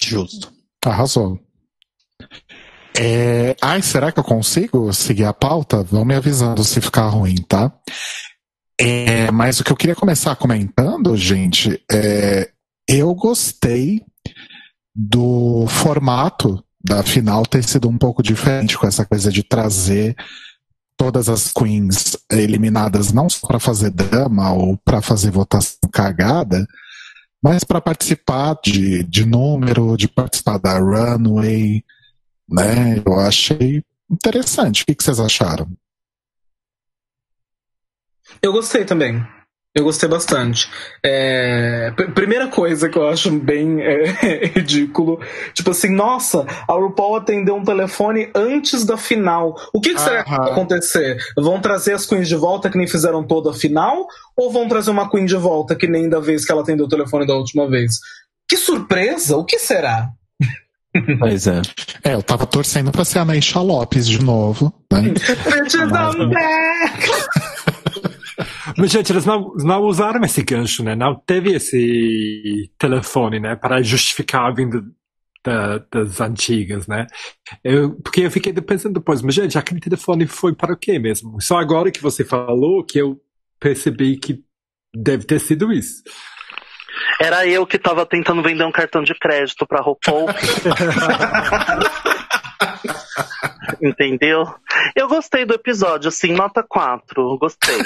Justo. 0.00 0.52
Arrasou. 0.84 1.40
É... 2.98 3.54
Ai, 3.62 3.80
será 3.80 4.10
que 4.10 4.18
eu 4.18 4.24
consigo 4.24 4.92
seguir 4.92 5.24
a 5.24 5.32
pauta? 5.32 5.84
Vão 5.84 6.04
me 6.04 6.14
avisando 6.14 6.64
se 6.64 6.80
ficar 6.80 7.08
ruim, 7.08 7.36
tá? 7.36 7.72
É, 8.80 9.30
mas 9.30 9.58
o 9.58 9.64
que 9.64 9.72
eu 9.72 9.76
queria 9.76 9.94
começar 9.94 10.34
comentando, 10.36 11.16
gente, 11.16 11.82
é, 11.90 12.50
eu 12.88 13.12
gostei 13.14 14.02
do 14.94 15.66
formato 15.68 16.62
da 16.82 17.02
final 17.02 17.44
ter 17.44 17.62
sido 17.64 17.88
um 17.88 17.98
pouco 17.98 18.22
diferente 18.22 18.78
com 18.78 18.86
essa 18.86 19.04
coisa 19.04 19.30
de 19.30 19.42
trazer 19.42 20.16
todas 20.96 21.28
as 21.28 21.52
queens 21.52 22.16
eliminadas 22.30 23.12
não 23.12 23.28
só 23.28 23.46
para 23.46 23.60
fazer 23.60 23.90
drama 23.90 24.52
ou 24.52 24.76
para 24.76 25.00
fazer 25.00 25.30
votação 25.30 25.78
cagada, 25.92 26.66
mas 27.42 27.62
para 27.62 27.80
participar 27.80 28.58
de, 28.64 29.04
de 29.04 29.24
número, 29.24 29.96
de 29.96 30.08
participar 30.08 30.58
da 30.58 30.78
runway, 30.78 31.84
né? 32.48 33.02
Eu 33.04 33.18
achei 33.20 33.82
interessante. 34.10 34.82
O 34.82 34.86
que, 34.86 34.94
que 34.94 35.04
vocês 35.04 35.20
acharam? 35.20 35.68
Eu 38.42 38.52
gostei 38.52 38.84
também. 38.84 39.26
Eu 39.74 39.84
gostei 39.84 40.08
bastante. 40.08 40.68
É, 41.04 41.92
pr- 41.94 42.10
primeira 42.12 42.48
coisa 42.48 42.88
que 42.88 42.98
eu 42.98 43.06
acho 43.06 43.30
bem 43.30 43.80
é, 43.80 44.46
ridículo, 44.56 45.20
tipo 45.52 45.70
assim, 45.70 45.90
nossa, 45.90 46.44
a 46.68 46.72
RuPaul 46.72 47.16
atendeu 47.16 47.54
um 47.54 47.64
telefone 47.64 48.30
antes 48.34 48.84
da 48.84 48.96
final. 48.96 49.54
O 49.72 49.80
que, 49.80 49.94
que 49.94 50.00
será 50.00 50.24
que 50.24 50.30
vai 50.30 50.50
acontecer? 50.50 51.18
Vão 51.36 51.60
trazer 51.60 51.92
as 51.92 52.06
queens 52.06 52.26
de 52.28 52.34
volta 52.34 52.70
que 52.70 52.78
nem 52.78 52.88
fizeram 52.88 53.22
toda 53.24 53.50
a 53.50 53.54
final? 53.54 54.06
Ou 54.36 54.50
vão 54.50 54.66
trazer 54.66 54.90
uma 54.90 55.08
queen 55.08 55.26
de 55.26 55.36
volta 55.36 55.76
que 55.76 55.86
nem 55.86 56.08
da 56.08 56.18
vez 56.18 56.44
que 56.44 56.50
ela 56.50 56.62
atendeu 56.62 56.86
o 56.86 56.88
telefone 56.88 57.26
da 57.26 57.34
última 57.36 57.68
vez? 57.68 57.98
Que 58.48 58.56
surpresa! 58.56 59.36
O 59.36 59.44
que 59.44 59.58
será? 59.58 60.10
Pois 61.18 61.46
é. 61.46 61.60
É, 62.02 62.14
eu 62.14 62.22
tava 62.22 62.46
torcendo 62.46 62.90
pra 62.90 63.04
ser 63.04 63.18
a 63.18 63.24
Naisha 63.24 63.60
Lopes 63.60 64.06
de 64.08 64.22
novo, 64.22 64.72
né? 64.92 65.02
Mas, 68.76 68.90
gente, 68.92 69.12
eles 69.12 69.24
não, 69.24 69.52
não 69.56 69.82
usaram 69.82 70.22
esse 70.24 70.42
gancho, 70.42 70.84
né? 70.84 70.94
Não 70.94 71.14
teve 71.14 71.52
esse 71.54 72.70
telefone, 72.78 73.40
né? 73.40 73.56
Para 73.56 73.82
justificar 73.82 74.46
a 74.46 74.54
vinda 74.54 74.82
da- 75.44 75.78
das 75.90 76.20
antigas, 76.20 76.86
né? 76.86 77.06
Eu, 77.64 77.96
porque 78.00 78.20
eu 78.22 78.30
fiquei 78.30 78.52
pensando 78.52 78.94
depois, 78.94 79.22
mas, 79.22 79.34
gente, 79.34 79.58
aquele 79.58 79.80
telefone 79.80 80.26
foi 80.26 80.54
para 80.54 80.74
o 80.74 80.76
quê 80.76 80.98
mesmo? 80.98 81.40
Só 81.40 81.58
agora 81.58 81.90
que 81.90 82.02
você 82.02 82.24
falou 82.24 82.84
que 82.84 82.98
eu 82.98 83.20
percebi 83.58 84.16
que 84.16 84.40
deve 84.94 85.24
ter 85.24 85.40
sido 85.40 85.72
isso. 85.72 86.02
Era 87.20 87.46
eu 87.46 87.66
que 87.66 87.78
tava 87.78 88.06
tentando 88.06 88.42
vender 88.42 88.64
um 88.64 88.72
cartão 88.72 89.02
de 89.02 89.14
crédito 89.14 89.66
pra 89.66 89.80
RuPaul. 89.80 90.26
Entendeu? 93.82 94.44
Eu 94.96 95.08
gostei 95.08 95.44
do 95.44 95.54
episódio, 95.54 96.08
assim, 96.08 96.32
nota 96.32 96.62
4. 96.62 97.38
Gostei. 97.38 97.76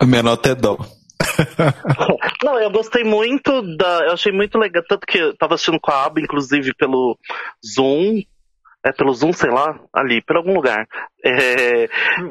A 0.00 0.06
minha 0.06 0.22
nota 0.22 0.50
é 0.50 0.54
dó. 0.54 0.76
Não, 2.44 2.58
eu 2.58 2.70
gostei 2.70 3.04
muito 3.04 3.62
da. 3.76 4.06
Eu 4.06 4.12
achei 4.12 4.32
muito 4.32 4.58
legal. 4.58 4.82
Tanto 4.88 5.06
que 5.06 5.18
eu 5.18 5.36
tava 5.36 5.54
assistindo 5.54 5.80
com 5.80 5.90
a 5.90 6.04
Aba, 6.04 6.20
inclusive, 6.20 6.74
pelo 6.74 7.18
Zoom. 7.64 8.22
É 8.84 8.92
pelo 8.92 9.14
Zoom, 9.14 9.32
sei 9.32 9.50
lá, 9.50 9.80
ali, 9.94 10.20
por 10.22 10.36
algum 10.36 10.54
lugar. 10.54 10.86
É, 11.24 11.88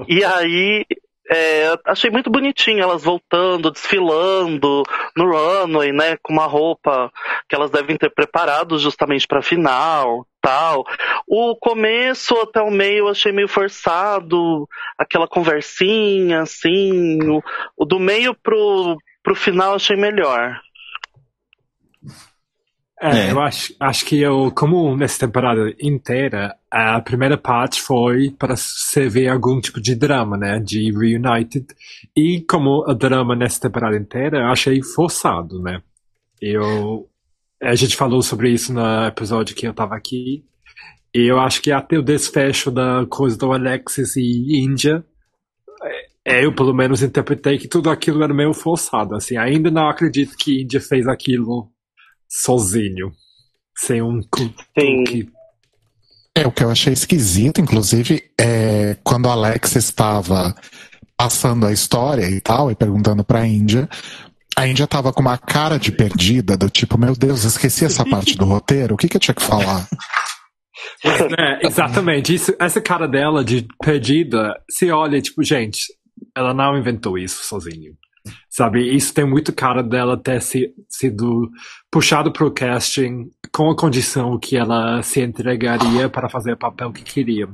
e 0.07 0.23
aí. 0.23 0.85
É, 1.29 1.73
achei 1.85 2.09
muito 2.09 2.29
bonitinho 2.29 2.81
elas 2.81 3.03
voltando, 3.03 3.71
desfilando 3.71 4.83
no 5.15 5.31
runway, 5.31 5.91
né, 5.91 6.17
com 6.21 6.33
uma 6.33 6.45
roupa 6.45 7.11
que 7.47 7.55
elas 7.55 7.71
devem 7.71 7.97
ter 7.97 8.09
preparado 8.09 8.77
justamente 8.77 9.27
pra 9.27 9.41
final, 9.41 10.27
tal. 10.41 10.83
O 11.27 11.55
começo 11.55 12.35
até 12.41 12.61
o 12.61 12.69
meio 12.69 13.05
eu 13.05 13.07
achei 13.07 13.31
meio 13.31 13.47
forçado, 13.47 14.67
aquela 14.97 15.27
conversinha, 15.27 16.41
assim. 16.41 17.19
O, 17.29 17.41
o 17.77 17.85
do 17.85 17.99
meio 17.99 18.35
pro, 18.35 18.97
pro 19.23 19.35
final 19.35 19.69
eu 19.69 19.75
achei 19.75 19.95
melhor. 19.95 20.59
É, 23.03 23.27
É. 23.27 23.31
eu 23.31 23.41
acho, 23.41 23.75
acho 23.79 24.05
que 24.05 24.19
eu, 24.21 24.49
como 24.55 24.95
nessa 24.95 25.27
temporada 25.27 25.73
inteira, 25.81 26.55
a 26.71 27.01
primeira 27.01 27.37
parte 27.37 27.81
foi 27.81 28.31
para 28.31 28.55
servir 28.55 29.27
algum 29.27 29.59
tipo 29.59 29.81
de 29.81 29.93
drama, 29.93 30.37
né? 30.37 30.59
De 30.59 30.89
Reunited. 30.91 31.67
E 32.15 32.41
como 32.49 32.85
o 32.87 32.93
drama 32.93 33.35
nessa 33.35 33.59
temporada 33.59 33.97
inteira, 33.97 34.37
eu 34.39 34.45
achei 34.47 34.81
forçado, 34.81 35.59
né? 35.61 35.81
Eu, 36.41 37.09
a 37.61 37.75
gente 37.75 37.95
falou 37.97 38.21
sobre 38.21 38.51
isso 38.51 38.73
no 38.73 39.05
episódio 39.07 39.55
que 39.55 39.67
eu 39.67 39.73
tava 39.73 39.95
aqui. 39.95 40.45
E 41.13 41.27
eu 41.29 41.39
acho 41.39 41.61
que 41.61 41.71
até 41.71 41.97
o 41.97 42.01
desfecho 42.01 42.71
da 42.71 43.05
coisa 43.09 43.37
do 43.37 43.51
Alexis 43.51 44.15
e 44.15 44.59
Índia, 44.63 45.03
é, 46.25 46.45
eu 46.45 46.53
pelo 46.55 46.73
menos 46.73 47.03
interpretei 47.03 47.57
que 47.57 47.67
tudo 47.67 47.89
aquilo 47.89 48.23
era 48.23 48.33
meio 48.33 48.53
forçado. 48.53 49.15
Assim, 49.15 49.35
ainda 49.37 49.69
não 49.69 49.89
acredito 49.89 50.37
que 50.37 50.61
Índia 50.61 50.79
fez 50.79 51.05
aquilo 51.07 51.69
sozinho. 52.29 53.11
Sem 53.75 54.01
um 54.01 54.21
que 54.21 54.53
É, 56.35 56.47
o 56.47 56.51
que 56.51 56.63
eu 56.63 56.69
achei 56.69 56.93
esquisito, 56.93 57.61
inclusive, 57.61 58.23
é 58.39 58.97
quando 59.03 59.27
a 59.27 59.33
Alex 59.33 59.75
estava 59.75 60.55
passando 61.15 61.65
a 61.65 61.71
história 61.71 62.29
e 62.29 62.41
tal, 62.41 62.71
e 62.71 62.75
perguntando 62.75 63.23
pra 63.23 63.45
Índia, 63.45 63.87
a 64.55 64.67
Índia 64.67 64.87
tava 64.87 65.13
com 65.13 65.21
uma 65.21 65.37
cara 65.37 65.77
de 65.77 65.91
perdida, 65.91 66.57
do 66.57 66.69
tipo, 66.69 66.97
meu 66.97 67.15
Deus, 67.15 67.43
esqueci 67.43 67.85
essa 67.85 68.05
parte 68.05 68.37
do 68.37 68.45
roteiro, 68.45 68.95
o 68.95 68.97
que, 68.97 69.07
que 69.07 69.17
eu 69.17 69.21
tinha 69.21 69.35
que 69.35 69.41
falar? 69.41 69.87
É, 71.05 71.67
exatamente. 71.67 72.33
Isso, 72.33 72.53
essa 72.59 72.81
cara 72.81 73.07
dela 73.07 73.43
de 73.43 73.67
perdida, 73.83 74.53
se 74.69 74.89
olha, 74.89 75.21
tipo, 75.21 75.43
gente, 75.43 75.87
ela 76.35 76.53
não 76.53 76.77
inventou 76.77 77.17
isso 77.17 77.43
sozinho. 77.43 77.93
Sabe, 78.49 78.95
isso 78.95 79.13
tem 79.13 79.25
muito 79.25 79.51
cara 79.51 79.83
dela 79.83 80.17
ter 80.17 80.41
se, 80.41 80.73
sido 80.87 81.49
puxado 81.91 82.31
pro 82.31 82.53
casting 82.53 83.29
com 83.51 83.69
a 83.69 83.75
condição 83.75 84.39
que 84.39 84.55
ela 84.55 85.01
se 85.01 85.21
entregaria 85.21 86.09
para 86.09 86.29
fazer 86.29 86.53
o 86.53 86.57
papel 86.57 86.91
que 86.93 87.03
queria. 87.03 87.49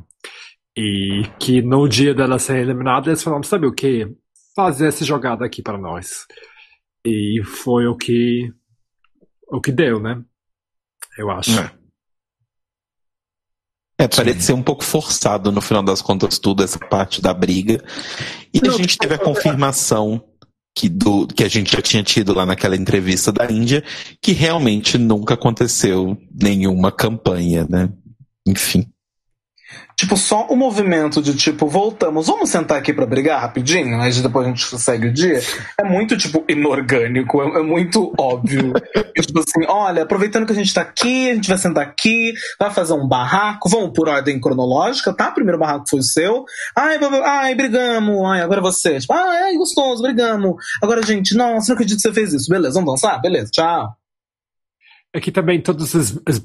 E 0.77 1.23
que 1.39 1.61
no 1.61 1.87
dia 1.87 2.13
dela 2.13 2.37
ser 2.37 2.57
eliminada, 2.57 3.09
eles 3.09 3.23
falaram, 3.23 3.43
sabe 3.43 3.65
o 3.65 3.73
que? 3.73 4.07
Fazer 4.55 4.87
essa 4.87 5.03
jogada 5.03 5.45
aqui 5.45 5.61
para 5.61 5.77
nós. 5.77 6.27
E 7.05 7.41
foi 7.43 7.87
o 7.87 7.95
que 7.95 8.51
o 9.51 9.59
que 9.59 9.71
deu, 9.71 9.99
né? 9.99 10.21
Eu 11.17 11.31
acho. 11.31 11.59
É. 11.59 11.71
É, 13.97 14.07
parece 14.07 14.43
ser 14.43 14.53
um 14.53 14.63
pouco 14.63 14.81
forçado 14.81 15.51
no 15.51 15.59
final 15.59 15.83
das 15.83 16.01
contas 16.01 16.39
tudo, 16.39 16.63
essa 16.63 16.79
parte 16.79 17.21
da 17.21 17.33
briga. 17.33 17.83
E 18.53 18.61
Não, 18.61 18.73
a 18.73 18.77
gente 18.77 18.97
teve 18.97 19.15
a 19.15 19.19
confirmação 19.19 20.23
que, 20.75 20.87
do, 20.87 21.27
que 21.27 21.43
a 21.43 21.47
gente 21.47 21.71
já 21.71 21.81
tinha 21.81 22.03
tido 22.03 22.33
lá 22.33 22.45
naquela 22.45 22.75
entrevista 22.75 23.31
da 23.31 23.51
Índia, 23.51 23.83
que 24.21 24.31
realmente 24.31 24.97
nunca 24.97 25.33
aconteceu 25.33 26.17
nenhuma 26.31 26.91
campanha, 26.91 27.67
né? 27.69 27.89
Enfim. 28.47 28.87
Tipo, 29.95 30.15
só 30.15 30.47
o 30.47 30.55
movimento 30.55 31.21
de 31.21 31.35
tipo, 31.35 31.67
voltamos, 31.67 32.27
vamos 32.27 32.49
sentar 32.49 32.77
aqui 32.77 32.93
pra 32.93 33.05
brigar 33.05 33.41
rapidinho, 33.41 33.97
mas 33.97 34.21
depois 34.21 34.45
a 34.45 34.49
gente 34.49 34.79
segue 34.79 35.07
o 35.07 35.13
dia, 35.13 35.41
é 35.77 35.83
muito, 35.83 36.15
tipo, 36.15 36.43
inorgânico, 36.47 37.41
é, 37.41 37.59
é 37.59 37.63
muito 37.63 38.13
óbvio. 38.17 38.73
E, 39.15 39.21
tipo 39.21 39.39
assim, 39.39 39.65
olha, 39.67 40.03
aproveitando 40.03 40.45
que 40.45 40.53
a 40.53 40.55
gente 40.55 40.73
tá 40.73 40.79
aqui, 40.79 41.29
a 41.29 41.35
gente 41.35 41.49
vai 41.49 41.57
sentar 41.57 41.83
aqui, 41.83 42.33
vai 42.57 42.71
fazer 42.71 42.93
um 42.93 43.05
barraco, 43.05 43.67
vamos 43.67 43.91
por 43.93 44.07
ordem 44.07 44.39
cronológica, 44.39 45.13
tá? 45.13 45.29
Primeiro 45.31 45.59
barraco 45.59 45.89
foi 45.89 45.99
o 45.99 46.03
seu. 46.03 46.45
Ai, 46.73 46.97
ai, 47.25 47.53
brigamos, 47.53 48.23
ai, 48.25 48.39
agora 48.39 48.61
você. 48.61 48.97
Tipo, 48.97 49.13
ai, 49.13 49.55
gostoso, 49.57 50.01
brigamos. 50.01 50.55
Agora, 50.81 51.05
gente, 51.05 51.35
nossa, 51.35 51.67
não 51.67 51.73
acredito 51.73 51.97
que 51.97 52.03
você 52.03 52.13
fez 52.13 52.33
isso. 52.33 52.49
Beleza, 52.49 52.75
vamos 52.75 52.93
dançar? 52.93 53.19
Beleza, 53.19 53.49
tchau. 53.51 53.98
Aqui 55.13 55.31
também 55.31 55.59
todas 55.59 55.95
as, 55.95 56.21
as 56.25 56.39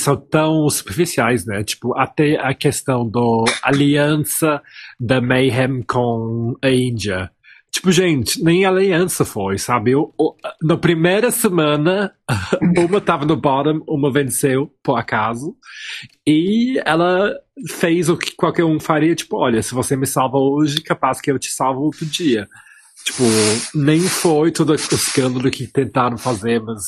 são 0.00 0.16
tão 0.16 0.68
superficiais, 0.68 1.46
né? 1.46 1.64
Tipo, 1.64 1.96
até 1.96 2.36
a 2.36 2.52
questão 2.52 3.08
da 3.08 3.20
aliança 3.62 4.60
da 5.00 5.20
Mayhem 5.20 5.82
com 5.82 6.54
a 6.62 6.68
Índia. 6.68 7.30
Tipo, 7.72 7.90
gente, 7.90 8.44
nem 8.44 8.66
a 8.66 8.68
aliança 8.68 9.24
foi, 9.24 9.56
sabe? 9.56 9.92
Eu, 9.92 10.14
eu, 10.20 10.36
na 10.62 10.76
primeira 10.76 11.30
semana, 11.30 12.12
uma 12.76 13.00
tava 13.00 13.24
no 13.24 13.34
bottom, 13.34 13.82
uma 13.88 14.12
venceu, 14.12 14.70
por 14.82 14.98
acaso. 14.98 15.56
E 16.26 16.78
ela 16.84 17.32
fez 17.66 18.10
o 18.10 18.16
que 18.16 18.36
qualquer 18.36 18.64
um 18.64 18.78
faria, 18.78 19.14
tipo, 19.14 19.38
olha, 19.38 19.62
se 19.62 19.72
você 19.72 19.96
me 19.96 20.06
salva 20.06 20.36
hoje, 20.36 20.82
capaz 20.82 21.18
que 21.18 21.32
eu 21.32 21.38
te 21.38 21.50
salvo 21.50 21.80
outro 21.80 22.04
dia. 22.04 22.46
Tipo, 23.06 23.22
nem 23.74 24.02
foi 24.02 24.52
todo 24.52 24.70
o 24.70 24.74
escândalo 24.74 25.50
que 25.50 25.66
tentaram 25.66 26.18
fazer, 26.18 26.60
mas 26.60 26.82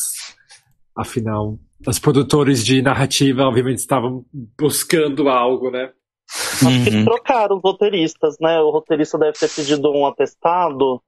Afinal, 0.96 1.58
os 1.86 1.98
produtores 1.98 2.64
de 2.64 2.80
narrativa, 2.80 3.42
obviamente, 3.42 3.78
estavam 3.78 4.24
buscando 4.58 5.28
algo, 5.28 5.70
né? 5.70 5.90
Acho 6.28 6.66
uhum. 6.66 6.84
que 6.84 7.04
trocaram 7.04 7.56
os 7.56 7.62
roteiristas, 7.62 8.36
né? 8.40 8.60
O 8.60 8.70
roteirista 8.70 9.18
deve 9.18 9.32
ter 9.32 9.50
pedido 9.50 9.90
um 9.92 10.06
atestado 10.06 11.02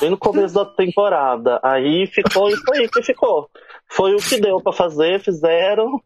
bem 0.00 0.10
no 0.10 0.18
começo 0.18 0.54
da 0.54 0.64
temporada. 0.64 1.58
Aí 1.62 2.06
ficou 2.06 2.48
isso 2.48 2.64
aí 2.72 2.88
que 2.88 3.02
ficou. 3.02 3.48
Foi 3.88 4.14
o 4.14 4.18
que 4.18 4.40
deu 4.40 4.60
para 4.60 4.72
fazer, 4.72 5.20
fizeram. 5.20 6.00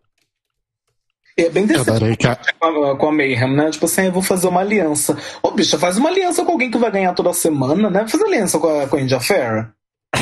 É 1.37 1.48
bem 1.48 1.68
com, 1.68 2.66
a, 2.66 2.96
com 2.96 3.09
a 3.09 3.12
Mayhem, 3.12 3.54
né? 3.54 3.70
Tipo 3.70 3.85
assim, 3.85 4.07
eu 4.07 4.12
vou 4.12 4.22
fazer 4.22 4.48
uma 4.48 4.61
aliança. 4.61 5.16
Ô, 5.40 5.52
bicha, 5.52 5.78
faz 5.78 5.96
uma 5.96 6.09
aliança 6.09 6.44
com 6.44 6.52
alguém 6.52 6.70
que 6.70 6.78
vai 6.78 6.90
ganhar 6.90 7.14
toda 7.14 7.33
semana, 7.33 7.88
né? 7.88 8.09
Faz 8.09 8.22
aliança 8.22 8.59
com 8.59 8.66
a, 8.66 8.88
com 8.88 8.96
a 8.96 9.00
India 9.00 9.20
Fair. 9.20 9.72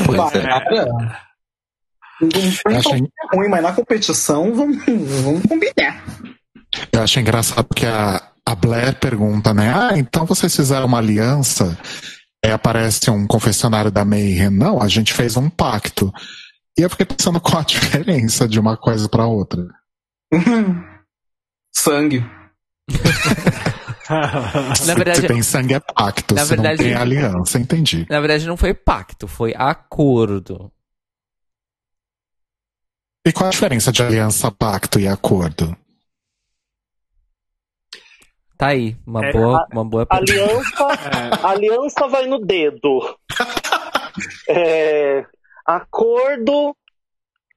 Pois 0.04 0.34
é. 0.34 1.25
Não 2.20 2.76
acho... 2.76 2.94
é 2.94 3.36
ruim, 3.36 3.48
mas 3.48 3.62
na 3.62 3.72
competição 3.72 4.54
vamos, 4.54 4.78
vamos 4.86 5.42
combinar. 5.42 6.04
Eu 6.92 7.02
acho 7.02 7.20
engraçado 7.20 7.66
que 7.74 7.86
a, 7.86 8.22
a 8.44 8.54
Blair 8.54 8.98
pergunta, 8.98 9.52
né? 9.52 9.72
Ah, 9.74 9.98
então 9.98 10.26
vocês 10.26 10.54
fizeram 10.54 10.86
uma 10.86 10.98
aliança? 10.98 11.76
Aí 12.44 12.52
aparece 12.52 13.10
um 13.10 13.26
confessionário 13.26 13.90
da 13.90 14.04
Mayhem. 14.04 14.50
Não, 14.50 14.80
a 14.80 14.88
gente 14.88 15.12
fez 15.12 15.36
um 15.36 15.50
pacto. 15.50 16.12
E 16.78 16.82
eu 16.82 16.90
fiquei 16.90 17.06
pensando 17.06 17.40
qual 17.40 17.60
a 17.60 17.64
diferença 17.66 18.46
de 18.46 18.60
uma 18.60 18.76
coisa 18.76 19.08
para 19.08 19.26
outra. 19.26 19.66
sangue. 21.74 22.24
na 24.86 24.94
verdade, 24.94 25.20
se 25.20 25.26
tem 25.26 25.42
sangue 25.42 25.74
é 25.74 25.80
pacto, 25.80 26.34
na 26.34 26.42
se 26.42 26.50
verdade, 26.50 26.78
não 26.78 26.84
tem 26.84 26.94
aliança, 26.94 27.58
entendi. 27.58 28.06
Na 28.08 28.20
verdade 28.20 28.46
não 28.46 28.56
foi 28.56 28.72
pacto, 28.72 29.26
foi 29.26 29.52
acordo. 29.56 30.70
E 33.26 33.32
qual 33.32 33.48
a 33.48 33.50
diferença 33.50 33.90
de 33.90 34.04
aliança, 34.04 34.52
pacto 34.52 35.00
e 35.00 35.08
acordo? 35.08 35.76
Tá 38.56 38.68
aí, 38.68 38.96
uma 39.04 39.26
é, 39.26 39.32
boa, 39.32 39.66
uma 39.72 39.84
boa 39.84 40.06
aliança, 40.08 40.84
é. 41.10 41.44
aliança 41.44 42.06
vai 42.06 42.26
no 42.26 42.38
dedo. 42.38 43.18
É, 44.48 45.26
acordo 45.66 46.74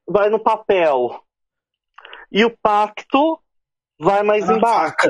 vai 0.06 0.30
no 0.30 0.44
papel. 0.44 1.24
E 2.30 2.44
o 2.44 2.58
pacto 2.58 3.40
vai 3.98 4.24
mais 4.24 4.50
ah, 4.50 4.54
embaixo. 4.58 5.08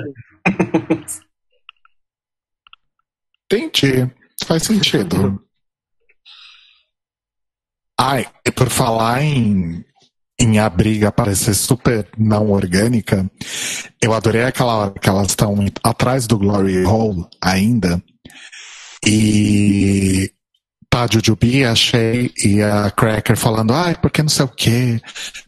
Entendi. 3.52 4.14
Faz 4.46 4.62
sentido. 4.62 5.44
Ai, 8.00 8.28
e 8.46 8.52
por 8.52 8.70
falar 8.70 9.24
em 9.24 9.84
em 10.40 10.58
a 10.58 10.70
briga 10.70 11.12
parecer 11.12 11.54
super 11.54 12.08
não 12.18 12.52
orgânica, 12.52 13.30
eu 14.02 14.14
adorei 14.14 14.44
aquela 14.44 14.76
hora 14.76 14.94
que 15.00 15.10
elas 15.10 15.28
estão 15.28 15.56
atrás 15.84 16.26
do 16.26 16.38
Glory 16.38 16.86
Hole 16.86 17.26
ainda. 17.42 18.02
E 19.06 20.32
tá, 20.90 21.08
Jujubi, 21.12 21.64
achei, 21.64 22.32
e 22.44 22.62
a 22.62 22.90
Cracker 22.90 23.38
falando, 23.38 23.74
ai, 23.74 23.96
porque 24.02 24.22
não 24.22 24.30
sei 24.30 24.46
o 24.46 24.50
quê, 24.50 25.00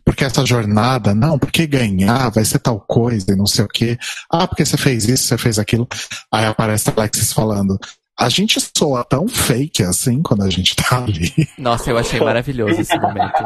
porque 0.06 0.24
essa 0.24 0.46
jornada, 0.46 1.16
não, 1.16 1.40
porque 1.40 1.66
ganhar 1.66 2.30
vai 2.30 2.46
ser 2.46 2.60
tal 2.60 2.80
coisa 2.80 3.32
e 3.32 3.36
não 3.36 3.48
sei 3.48 3.66
o 3.66 3.68
quê, 3.68 3.98
ah, 4.32 4.48
porque 4.48 4.66
você 4.66 4.78
fez 4.78 5.08
isso, 5.08 5.26
você 5.26 5.38
fez 5.38 5.58
aquilo. 5.58 5.88
Aí 6.32 6.46
aparece 6.46 6.90
a 6.90 6.94
Alexis 6.96 7.34
falando, 7.34 7.80
a 8.20 8.30
gente 8.30 8.60
soa 8.78 9.04
tão 9.04 9.28
fake 9.28 9.84
assim 9.84 10.22
quando 10.22 10.44
a 10.44 10.50
gente 10.50 10.76
tá 10.76 11.04
ali. 11.04 11.34
Nossa, 11.58 11.90
eu 11.90 11.98
achei 11.98 12.20
maravilhoso 12.20 12.80
esse 12.80 12.98
momento. 13.00 13.44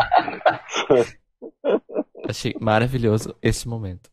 Achei 2.28 2.56
maravilhoso 2.60 3.36
esse 3.42 3.68
momento. 3.68 4.10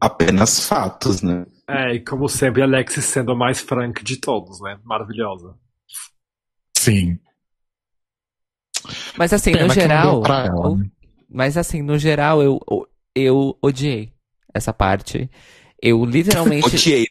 Apenas 0.00 0.66
fatos, 0.68 1.22
né? 1.22 1.46
É, 1.68 1.94
e 1.94 2.00
como 2.00 2.28
sempre, 2.28 2.62
Alexis 2.62 3.04
sendo 3.04 3.32
a 3.32 3.36
mais 3.36 3.60
franca 3.60 4.02
de 4.02 4.18
todos, 4.18 4.60
né? 4.60 4.78
Maravilhosa. 4.84 5.54
Sim. 6.76 7.18
Mas 9.16 9.32
assim, 9.32 9.52
Pena 9.52 9.66
no 9.66 9.74
geral. 9.74 10.22
Ela, 10.24 10.76
né? 10.76 10.90
Mas 11.28 11.56
assim, 11.56 11.82
no 11.82 11.98
geral, 11.98 12.42
eu, 12.42 12.60
eu 13.14 13.58
odiei 13.60 14.12
essa 14.54 14.72
parte. 14.72 15.28
Eu 15.80 16.04
literalmente. 16.04 16.66
odiei. 16.66 17.06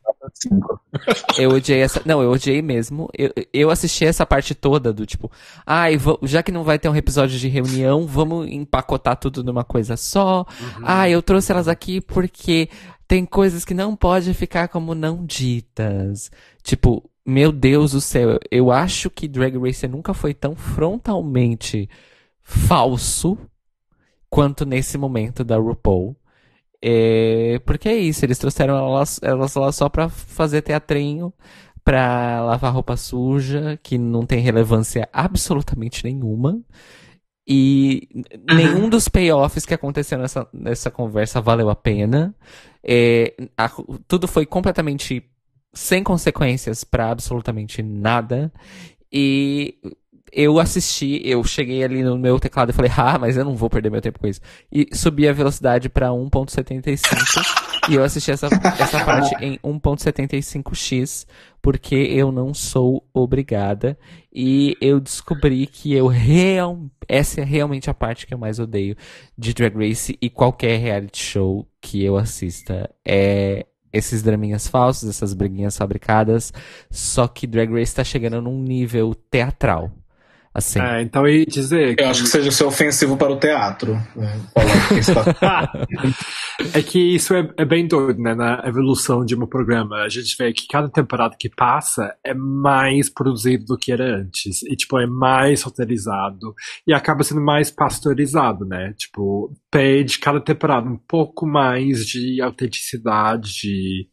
Eu 1.37 1.51
odiei 1.51 1.81
essa. 1.81 2.01
Não, 2.05 2.21
eu 2.21 2.31
odiei 2.31 2.61
mesmo. 2.61 3.09
Eu, 3.17 3.31
eu 3.53 3.69
assisti 3.69 4.05
essa 4.05 4.25
parte 4.25 4.55
toda 4.55 4.91
do 4.91 5.05
tipo, 5.05 5.31
ai, 5.65 5.95
ah, 5.95 6.17
já 6.23 6.41
que 6.41 6.51
não 6.51 6.63
vai 6.63 6.79
ter 6.79 6.89
um 6.89 6.95
episódio 6.95 7.37
de 7.37 7.47
reunião, 7.47 8.07
vamos 8.07 8.47
empacotar 8.47 9.17
tudo 9.17 9.43
numa 9.43 9.63
coisa 9.63 9.95
só. 9.97 10.45
Uhum. 10.59 10.83
Ah, 10.83 11.09
eu 11.09 11.21
trouxe 11.21 11.51
elas 11.51 11.67
aqui 11.67 12.01
porque 12.01 12.69
tem 13.07 13.25
coisas 13.25 13.63
que 13.63 13.73
não 13.73 13.95
pode 13.95 14.33
ficar 14.33 14.67
como 14.67 14.95
não 14.95 15.25
ditas. 15.25 16.31
Tipo, 16.63 17.07
meu 17.25 17.51
Deus 17.51 17.91
do 17.91 18.01
céu, 18.01 18.39
eu 18.49 18.71
acho 18.71 19.09
que 19.09 19.27
Drag 19.27 19.57
Race 19.57 19.87
nunca 19.87 20.13
foi 20.13 20.33
tão 20.33 20.55
frontalmente 20.55 21.89
falso 22.41 23.37
quanto 24.29 24.65
nesse 24.65 24.97
momento 24.97 25.43
da 25.43 25.57
RuPaul. 25.57 26.15
É, 26.87 27.59
porque 27.65 27.89
é 27.89 27.95
isso, 27.95 28.23
eles 28.23 28.37
trouxeram 28.37 28.77
elas, 28.77 29.19
elas 29.23 29.55
lá 29.55 29.71
só 29.71 29.89
pra 29.89 30.07
fazer 30.07 30.61
teatrinho, 30.61 31.33
pra 31.83 32.43
lavar 32.43 32.71
roupa 32.71 32.95
suja, 32.95 33.79
que 33.81 33.97
não 33.97 34.23
tem 34.23 34.39
relevância 34.39 35.09
absolutamente 35.11 36.03
nenhuma. 36.03 36.61
E 37.47 38.07
nenhum 38.47 38.87
dos 38.87 39.07
payoffs 39.09 39.65
que 39.65 39.73
aconteceu 39.73 40.19
nessa, 40.19 40.47
nessa 40.53 40.91
conversa 40.91 41.41
valeu 41.41 41.71
a 41.71 41.75
pena. 41.75 42.35
É, 42.83 43.33
a, 43.57 43.67
tudo 44.07 44.27
foi 44.27 44.45
completamente 44.45 45.23
sem 45.73 46.03
consequências 46.03 46.83
para 46.83 47.09
absolutamente 47.09 47.81
nada. 47.81 48.53
E 49.11 49.79
eu 50.35 50.59
assisti, 50.59 51.21
eu 51.23 51.41
cheguei 51.45 51.81
ali 51.81 52.03
no 52.03 52.17
meu 52.17 52.37
teclado 52.37 52.69
e 52.69 52.73
falei, 52.73 52.91
ah, 52.97 53.17
mas 53.17 53.37
eu 53.37 53.45
não 53.45 53.55
vou 53.55 53.69
perder 53.69 53.89
meu 53.89 54.01
tempo 54.01 54.19
com 54.19 54.27
isso. 54.27 54.41
E 54.69 54.89
subi 54.91 55.29
a 55.29 55.33
velocidade 55.33 55.87
para 55.87 56.09
1.75 56.09 57.89
e 57.89 57.95
eu 57.95 58.03
assisti 58.03 58.31
essa, 58.31 58.47
essa 58.77 59.05
parte 59.05 59.33
em 59.41 59.57
1.75x 59.59 61.25
porque 61.61 61.95
eu 61.95 62.33
não 62.33 62.53
sou 62.53 63.07
obrigada 63.13 63.97
e 64.33 64.75
eu 64.81 64.99
descobri 64.99 65.65
que 65.67 65.93
eu 65.93 66.07
real, 66.07 66.81
essa 67.07 67.39
é 67.39 67.43
realmente 67.45 67.89
a 67.89 67.93
parte 67.93 68.27
que 68.27 68.33
eu 68.33 68.37
mais 68.37 68.59
odeio 68.59 68.97
de 69.37 69.53
Drag 69.53 69.73
Race 69.73 70.17
e 70.21 70.29
qualquer 70.29 70.77
reality 70.77 71.23
show 71.23 71.65
que 71.79 72.03
eu 72.03 72.17
assista. 72.17 72.89
É 73.07 73.65
esses 73.93 74.21
draminhas 74.21 74.67
falsos, 74.67 75.07
essas 75.07 75.33
briguinhas 75.33 75.77
fabricadas, 75.77 76.51
só 76.91 77.29
que 77.29 77.47
Drag 77.47 77.71
Race 77.71 77.95
tá 77.95 78.03
chegando 78.03 78.41
num 78.41 78.61
nível 78.61 79.15
teatral 79.15 79.89
Assim. 80.57 80.79
É, 80.79 81.01
então 81.01 81.27
eu 81.27 81.35
ia 81.39 81.45
dizer 81.45 81.97
que, 81.97 82.01
Eu 82.01 82.07
acho 82.07 82.23
que 82.23 82.29
seja 82.29 82.49
ser 82.49 82.63
ofensivo 82.63 83.17
para 83.17 83.29
o 83.29 83.37
teatro. 83.37 83.93
né? 84.15 84.39
Falar 84.53 84.87
que 84.87 84.93
está- 84.95 85.71
é 86.73 86.81
que 86.81 86.97
isso 87.13 87.33
é, 87.33 87.51
é 87.57 87.65
bem 87.65 87.85
doido, 87.85 88.21
né? 88.21 88.33
Na 88.33 88.63
evolução 88.65 89.25
de 89.25 89.35
um 89.35 89.45
programa. 89.45 89.97
A 89.97 90.07
gente 90.07 90.33
vê 90.39 90.53
que 90.53 90.65
cada 90.65 90.87
temporada 90.87 91.35
que 91.37 91.49
passa 91.49 92.15
é 92.25 92.33
mais 92.33 93.09
produzido 93.09 93.65
do 93.65 93.77
que 93.77 93.91
era 93.91 94.05
antes. 94.21 94.63
E, 94.63 94.77
tipo, 94.77 94.97
é 94.97 95.05
mais 95.05 95.61
roteirizado. 95.61 96.55
E 96.87 96.93
acaba 96.93 97.21
sendo 97.25 97.41
mais 97.41 97.69
pasteurizado, 97.69 98.63
né? 98.63 98.93
Tipo, 98.97 99.53
pede 99.69 100.17
cada 100.19 100.39
temporada 100.39 100.87
um 100.89 100.97
pouco 101.05 101.45
mais 101.45 102.05
de 102.05 102.41
autenticidade 102.41 104.07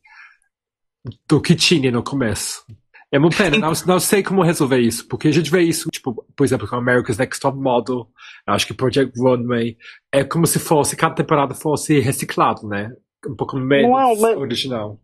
do 1.28 1.40
que 1.40 1.54
tinha 1.54 1.92
no 1.92 2.02
começo. 2.02 2.64
É 3.12 3.18
uma 3.18 3.28
pena, 3.28 3.58
não, 3.58 3.72
não 3.86 4.00
sei 4.00 4.22
como 4.22 4.42
resolver 4.42 4.78
isso, 4.78 5.06
porque 5.06 5.28
a 5.28 5.32
gente 5.32 5.50
vê 5.50 5.60
isso, 5.60 5.90
tipo, 5.90 6.24
por 6.34 6.44
exemplo, 6.44 6.66
com 6.66 6.76
America's 6.76 7.18
Next 7.18 7.38
Top 7.42 7.58
Model, 7.58 8.06
acho 8.46 8.66
que 8.66 8.72
Project 8.72 9.12
Runway, 9.20 9.76
é 10.10 10.24
como 10.24 10.46
se 10.46 10.58
fosse, 10.58 10.96
cada 10.96 11.14
temporada 11.14 11.54
fosse 11.54 12.00
reciclado, 12.00 12.66
né? 12.66 12.90
Um 13.28 13.36
pouco 13.36 13.58
menos 13.58 13.90
Não 13.90 14.28
é 14.30 14.36
original. 14.36 14.98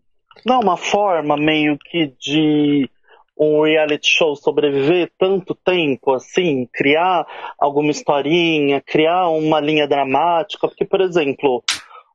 Não 0.47 0.55
é 0.55 0.59
uma 0.59 0.77
forma 0.79 1.37
meio 1.37 1.77
que 1.79 2.14
de 2.18 2.88
um 3.38 3.62
reality 3.62 4.09
show 4.09 4.35
sobreviver 4.35 5.12
tanto 5.18 5.55
tempo 5.55 6.14
assim, 6.14 6.66
criar 6.73 7.27
alguma 7.59 7.90
historinha, 7.90 8.81
criar 8.81 9.29
uma 9.29 9.61
linha 9.61 9.87
dramática, 9.87 10.66
porque, 10.66 10.85
por 10.87 11.03
exemplo, 11.03 11.62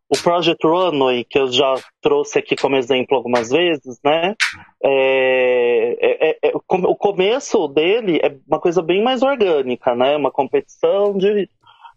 o 0.09 0.17
Project 0.21 0.65
Runway, 0.65 1.23
que 1.23 1.39
eu 1.39 1.51
já 1.51 1.75
trouxe 2.01 2.37
aqui 2.39 2.55
como 2.55 2.75
exemplo 2.75 3.17
algumas 3.17 3.49
vezes, 3.49 3.99
né? 4.03 4.35
é- 4.83 5.97
é- 5.99 6.29
é- 6.29 6.37
é- 6.43 6.55
o 6.55 6.61
come- 6.65 6.87
o 6.87 6.95
começo 6.95 7.67
dele 7.67 8.19
é 8.21 8.35
uma 8.47 8.59
coisa 8.59 8.81
bem 8.81 9.01
mais 9.03 9.21
orgânica, 9.23 9.95
né? 9.95 10.15
Uma 10.17 10.31
competição 10.31 11.17
de, 11.17 11.49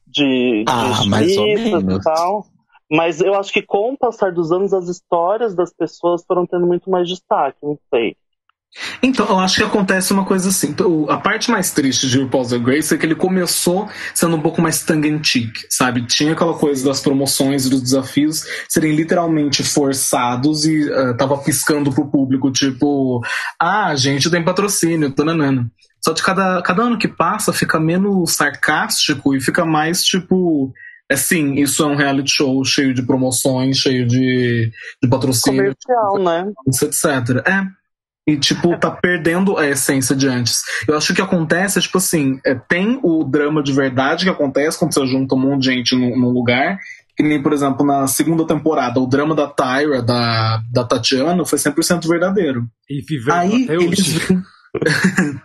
de, 0.06 0.64
de 0.64 0.64
Ah, 0.68 1.02
menos. 1.08 1.96
e 1.96 2.00
tal. 2.02 2.46
Mas 2.88 3.20
eu 3.20 3.34
acho 3.34 3.52
que 3.52 3.62
com 3.62 3.92
o 3.92 3.98
passar 3.98 4.30
dos 4.32 4.52
anos 4.52 4.72
as 4.72 4.88
histórias 4.88 5.54
das 5.56 5.74
pessoas 5.74 6.24
foram 6.24 6.46
tendo 6.46 6.66
muito 6.66 6.88
mais 6.88 7.08
destaque, 7.08 7.58
não 7.62 7.76
sei. 7.92 8.16
Então, 9.02 9.26
eu 9.28 9.38
acho 9.38 9.56
que 9.56 9.62
acontece 9.62 10.12
uma 10.12 10.24
coisa 10.24 10.48
assim. 10.48 10.74
O- 10.84 11.10
A 11.10 11.16
parte 11.18 11.50
mais 11.50 11.70
triste 11.70 12.08
de 12.08 12.18
RuPaul's 12.20 12.50
Drag 12.50 12.64
Race 12.76 12.94
é 12.94 12.98
que 12.98 13.06
ele 13.06 13.14
começou 13.14 13.88
sendo 14.14 14.36
um 14.36 14.40
pouco 14.40 14.60
mais 14.60 14.82
tongue-in-cheek, 14.82 15.66
sabe? 15.70 16.06
Tinha 16.06 16.32
aquela 16.32 16.54
coisa 16.54 16.84
das 16.84 17.00
promoções 17.00 17.66
e 17.66 17.70
dos 17.70 17.82
desafios 17.82 18.44
serem 18.68 18.94
literalmente 18.94 19.62
forçados 19.62 20.64
e 20.66 20.90
eh, 20.90 21.14
tava 21.14 21.38
piscando 21.38 21.92
pro 21.92 22.10
público, 22.10 22.50
tipo, 22.50 23.20
ah, 23.60 23.86
a 23.86 23.96
gente 23.96 24.30
tem 24.30 24.44
patrocínio, 24.44 25.10
tananana. 25.10 25.70
Só 26.04 26.12
que 26.14 26.22
cada, 26.22 26.62
cada 26.62 26.82
ano 26.82 26.98
que 26.98 27.08
passa 27.08 27.52
fica 27.52 27.80
menos 27.80 28.34
sarcástico 28.34 29.34
e 29.34 29.40
fica 29.40 29.64
mais 29.64 30.04
tipo. 30.04 30.72
Assim, 31.10 31.54
isso 31.54 31.84
é 31.84 31.86
um 31.86 31.94
reality 31.94 32.30
show 32.32 32.64
cheio 32.64 32.92
de 32.92 33.00
promoções, 33.00 33.76
cheio 33.78 34.04
de, 34.06 34.70
de 35.00 35.08
patrocínio 35.08 35.72
Comercial, 35.86 36.18
né? 36.18 36.52
etc. 36.66 37.46
É. 37.46 37.62
E, 38.28 38.36
tipo, 38.36 38.76
tá 38.76 38.90
perdendo 38.90 39.56
a 39.56 39.68
essência 39.68 40.16
de 40.16 40.26
antes. 40.26 40.64
Eu 40.88 40.96
acho 40.96 41.06
que 41.06 41.12
o 41.12 41.16
que 41.16 41.22
acontece 41.22 41.78
é, 41.78 41.82
tipo 41.82 41.98
assim, 41.98 42.40
é, 42.44 42.56
tem 42.56 42.98
o 43.02 43.22
drama 43.22 43.62
de 43.62 43.72
verdade 43.72 44.24
que 44.24 44.30
acontece 44.30 44.76
quando 44.76 44.92
você 44.92 45.06
junta 45.06 45.36
um 45.36 45.38
monte 45.38 45.62
de 45.62 45.72
gente 45.72 45.94
num, 45.94 46.18
num 46.18 46.30
lugar. 46.30 46.76
Que 47.16 47.22
nem, 47.22 47.40
por 47.40 47.52
exemplo, 47.52 47.86
na 47.86 48.06
segunda 48.08 48.44
temporada, 48.44 48.98
o 48.98 49.06
drama 49.06 49.34
da 49.34 49.46
Tyra, 49.46 50.02
da, 50.02 50.60
da 50.72 50.84
Tatiana, 50.84 51.44
foi 51.44 51.58
100% 51.58 52.06
verdadeiro. 52.08 52.66
E 52.90 53.00
vivendo 53.00 53.34
Aí 53.34 53.64
até 53.64 53.74
eles 53.74 54.18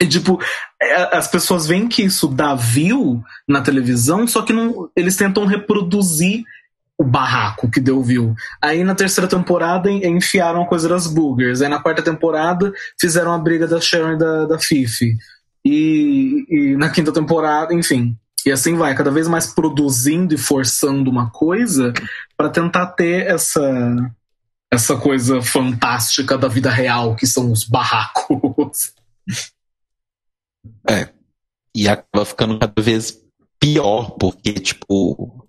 e, 0.00 0.06
tipo, 0.06 0.40
é, 0.80 1.16
as 1.16 1.26
pessoas 1.28 1.66
veem 1.66 1.88
que 1.88 2.04
isso 2.04 2.28
dá 2.28 2.54
view 2.54 3.20
na 3.48 3.60
televisão, 3.60 4.26
só 4.28 4.42
que 4.42 4.52
não, 4.52 4.88
eles 4.96 5.16
tentam 5.16 5.44
reproduzir 5.44 6.44
o 7.02 7.06
barraco 7.06 7.70
que 7.70 7.80
deu 7.80 8.02
view. 8.02 8.34
Aí 8.60 8.84
na 8.84 8.94
terceira 8.94 9.28
temporada 9.28 9.90
en- 9.90 10.16
enfiaram 10.16 10.62
a 10.62 10.66
coisa 10.66 10.88
das 10.88 11.06
boogers. 11.06 11.60
Aí 11.60 11.68
na 11.68 11.80
quarta 11.80 12.02
temporada 12.02 12.72
fizeram 13.00 13.32
a 13.32 13.38
briga 13.38 13.66
da 13.66 13.80
Sharon 13.80 14.12
e 14.12 14.18
da, 14.18 14.46
da 14.46 14.58
Fifi. 14.58 15.16
E, 15.64 16.44
e 16.48 16.76
na 16.76 16.90
quinta 16.90 17.12
temporada, 17.12 17.74
enfim. 17.74 18.16
E 18.44 18.50
assim 18.50 18.76
vai, 18.76 18.94
cada 18.94 19.10
vez 19.10 19.28
mais 19.28 19.46
produzindo 19.46 20.34
e 20.34 20.38
forçando 20.38 21.10
uma 21.10 21.30
coisa 21.30 21.92
para 22.36 22.48
tentar 22.48 22.86
ter 22.88 23.26
essa 23.26 23.94
essa 24.72 24.96
coisa 24.96 25.42
fantástica 25.42 26.38
da 26.38 26.48
vida 26.48 26.70
real 26.70 27.14
que 27.14 27.26
são 27.26 27.52
os 27.52 27.62
barracos. 27.62 28.94
E 31.74 31.88
acaba 31.88 32.24
ficando 32.24 32.58
cada 32.58 32.82
vez 32.82 33.18
pior, 33.60 34.12
porque, 34.18 34.54
tipo, 34.54 35.46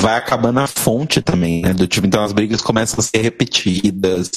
vai 0.00 0.16
acabando 0.16 0.60
a 0.60 0.66
fonte 0.66 1.22
também, 1.22 1.62
né? 1.62 1.72
Do 1.72 1.86
tipo, 1.86 2.06
então 2.06 2.22
as 2.22 2.32
brigas 2.32 2.60
começam 2.60 3.00
a 3.00 3.02
ser 3.02 3.18
repetidas 3.18 4.30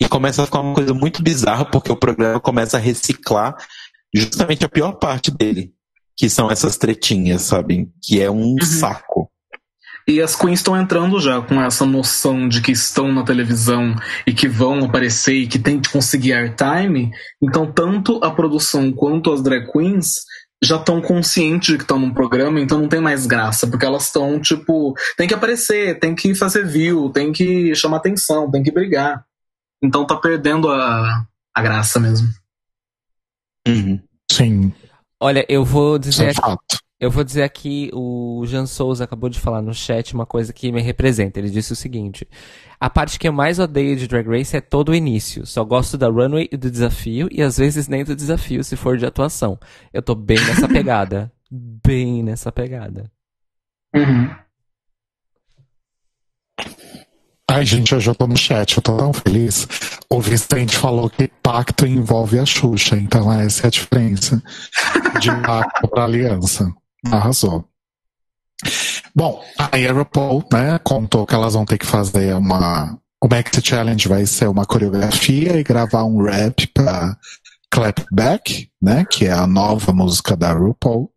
e 0.00 0.08
começa 0.08 0.42
a 0.42 0.46
ficar 0.46 0.60
uma 0.60 0.74
coisa 0.74 0.94
muito 0.94 1.22
bizarra, 1.22 1.64
porque 1.64 1.92
o 1.92 1.96
programa 1.96 2.40
começa 2.40 2.76
a 2.76 2.80
reciclar 2.80 3.54
justamente 4.14 4.64
a 4.64 4.68
pior 4.68 4.92
parte 4.92 5.30
dele, 5.30 5.72
que 6.16 6.28
são 6.28 6.50
essas 6.50 6.76
tretinhas, 6.76 7.42
sabe? 7.42 7.88
Que 8.02 8.20
é 8.20 8.30
um 8.30 8.56
saco. 8.62 9.30
E 10.08 10.20
as 10.20 10.34
queens 10.34 10.58
estão 10.58 10.76
entrando 10.76 11.20
já 11.20 11.40
com 11.40 11.60
essa 11.62 11.84
noção 11.86 12.48
de 12.48 12.60
que 12.60 12.72
estão 12.72 13.12
na 13.12 13.22
televisão 13.22 13.94
e 14.26 14.32
que 14.32 14.48
vão 14.48 14.84
aparecer 14.84 15.34
e 15.34 15.46
que 15.46 15.58
tem 15.58 15.78
que 15.78 15.90
conseguir 15.90 16.32
airtime. 16.32 17.12
Então, 17.40 17.70
tanto 17.70 18.18
a 18.24 18.30
produção 18.30 18.90
quanto 18.90 19.32
as 19.32 19.42
drag 19.42 19.70
queens 19.70 20.16
já 20.62 20.76
estão 20.76 21.00
conscientes 21.00 21.68
de 21.68 21.76
que 21.76 21.84
estão 21.84 21.98
num 21.98 22.12
programa, 22.12 22.60
então 22.60 22.78
não 22.78 22.88
tem 22.88 23.00
mais 23.00 23.26
graça, 23.26 23.66
porque 23.66 23.84
elas 23.84 24.06
estão, 24.06 24.40
tipo, 24.40 24.94
tem 25.16 25.26
que 25.26 25.34
aparecer, 25.34 25.98
tem 25.98 26.14
que 26.14 26.34
fazer 26.34 26.66
view, 26.66 27.10
tem 27.10 27.32
que 27.32 27.74
chamar 27.74 27.98
atenção, 27.98 28.50
tem 28.50 28.62
que 28.62 28.70
brigar. 28.70 29.24
Então 29.82 30.06
tá 30.06 30.16
perdendo 30.16 30.68
a, 30.68 31.24
a 31.54 31.62
graça 31.62 31.98
mesmo. 31.98 32.28
Uhum. 33.66 34.00
Sim, 34.30 34.72
Olha, 35.22 35.44
eu 35.50 35.62
vou 35.62 35.98
dizer 35.98 36.24
é 36.24 36.30
aqui, 36.30 36.40
fato. 36.40 36.78
Eu 37.00 37.10
vou 37.10 37.24
dizer 37.24 37.42
aqui, 37.42 37.90
o 37.94 38.44
Jean 38.44 38.66
Souza 38.66 39.04
acabou 39.04 39.30
de 39.30 39.40
falar 39.40 39.62
no 39.62 39.72
chat 39.72 40.12
uma 40.12 40.26
coisa 40.26 40.52
que 40.52 40.70
me 40.70 40.82
representa. 40.82 41.38
Ele 41.40 41.48
disse 41.48 41.72
o 41.72 41.76
seguinte: 41.76 42.28
a 42.78 42.90
parte 42.90 43.18
que 43.18 43.26
eu 43.26 43.32
mais 43.32 43.58
odeio 43.58 43.96
de 43.96 44.06
Drag 44.06 44.28
Race 44.28 44.54
é 44.54 44.60
todo 44.60 44.90
o 44.90 44.94
início. 44.94 45.46
Só 45.46 45.64
gosto 45.64 45.96
da 45.96 46.08
runway 46.08 46.46
e 46.52 46.58
do 46.58 46.70
desafio, 46.70 47.26
e 47.32 47.42
às 47.42 47.56
vezes 47.56 47.88
nem 47.88 48.04
do 48.04 48.14
desafio, 48.14 48.62
se 48.62 48.76
for 48.76 48.98
de 48.98 49.06
atuação. 49.06 49.58
Eu 49.94 50.02
tô 50.02 50.14
bem 50.14 50.38
nessa 50.44 50.68
pegada. 50.68 51.32
bem 51.50 52.22
nessa 52.22 52.52
pegada. 52.52 53.10
Uhum. 53.96 54.30
Ai, 57.50 57.64
gente, 57.64 57.92
eu 57.92 57.98
já 57.98 58.14
tô 58.14 58.26
no 58.26 58.36
chat, 58.36 58.76
eu 58.76 58.82
tô 58.82 58.96
tão 58.96 59.12
feliz. 59.12 59.66
O 60.08 60.20
Vicente 60.20 60.76
falou 60.76 61.08
que 61.08 61.28
pacto 61.42 61.86
envolve 61.86 62.38
a 62.38 62.44
Xuxa, 62.44 62.94
então 62.96 63.32
essa 63.32 63.66
é 63.66 63.68
a 63.68 63.70
diferença 63.70 64.40
de 65.18 65.30
pacto 65.42 65.88
pra 65.88 66.04
aliança. 66.04 66.72
Arrasou. 67.06 67.64
Bom, 69.14 69.42
a 69.58 69.76
Aeropol, 69.76 70.44
né, 70.52 70.78
contou 70.84 71.26
que 71.26 71.34
elas 71.34 71.54
vão 71.54 71.64
ter 71.64 71.78
que 71.78 71.86
fazer 71.86 72.34
uma. 72.34 72.98
O 73.22 73.28
Maxi 73.28 73.60
Challenge 73.62 74.08
vai 74.08 74.24
ser 74.26 74.48
uma 74.48 74.64
coreografia 74.64 75.58
e 75.58 75.62
gravar 75.62 76.04
um 76.04 76.22
rap 76.22 76.66
pra 76.68 77.16
Clapback, 77.70 78.70
né, 78.80 79.04
que 79.08 79.26
é 79.26 79.32
a 79.32 79.46
nova 79.46 79.92
música 79.92 80.36
da 80.36 80.52
RuPaul. 80.52 81.10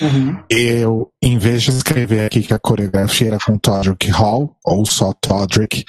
Uhum. 0.00 0.42
Eu, 0.48 1.12
em 1.22 1.38
vez 1.38 1.62
de 1.62 1.70
escrever 1.70 2.26
aqui 2.26 2.42
que 2.42 2.54
a 2.54 2.58
coreografia 2.58 3.28
era 3.28 3.38
com 3.38 3.58
Todrick 3.58 4.10
Hall, 4.10 4.56
ou 4.64 4.84
só 4.86 5.12
Todrick, 5.12 5.84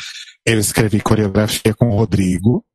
eu 0.46 0.60
escrevi 0.60 1.00
coreografia 1.00 1.74
com 1.74 1.90
o 1.90 1.96
Rodrigo, 1.96 2.66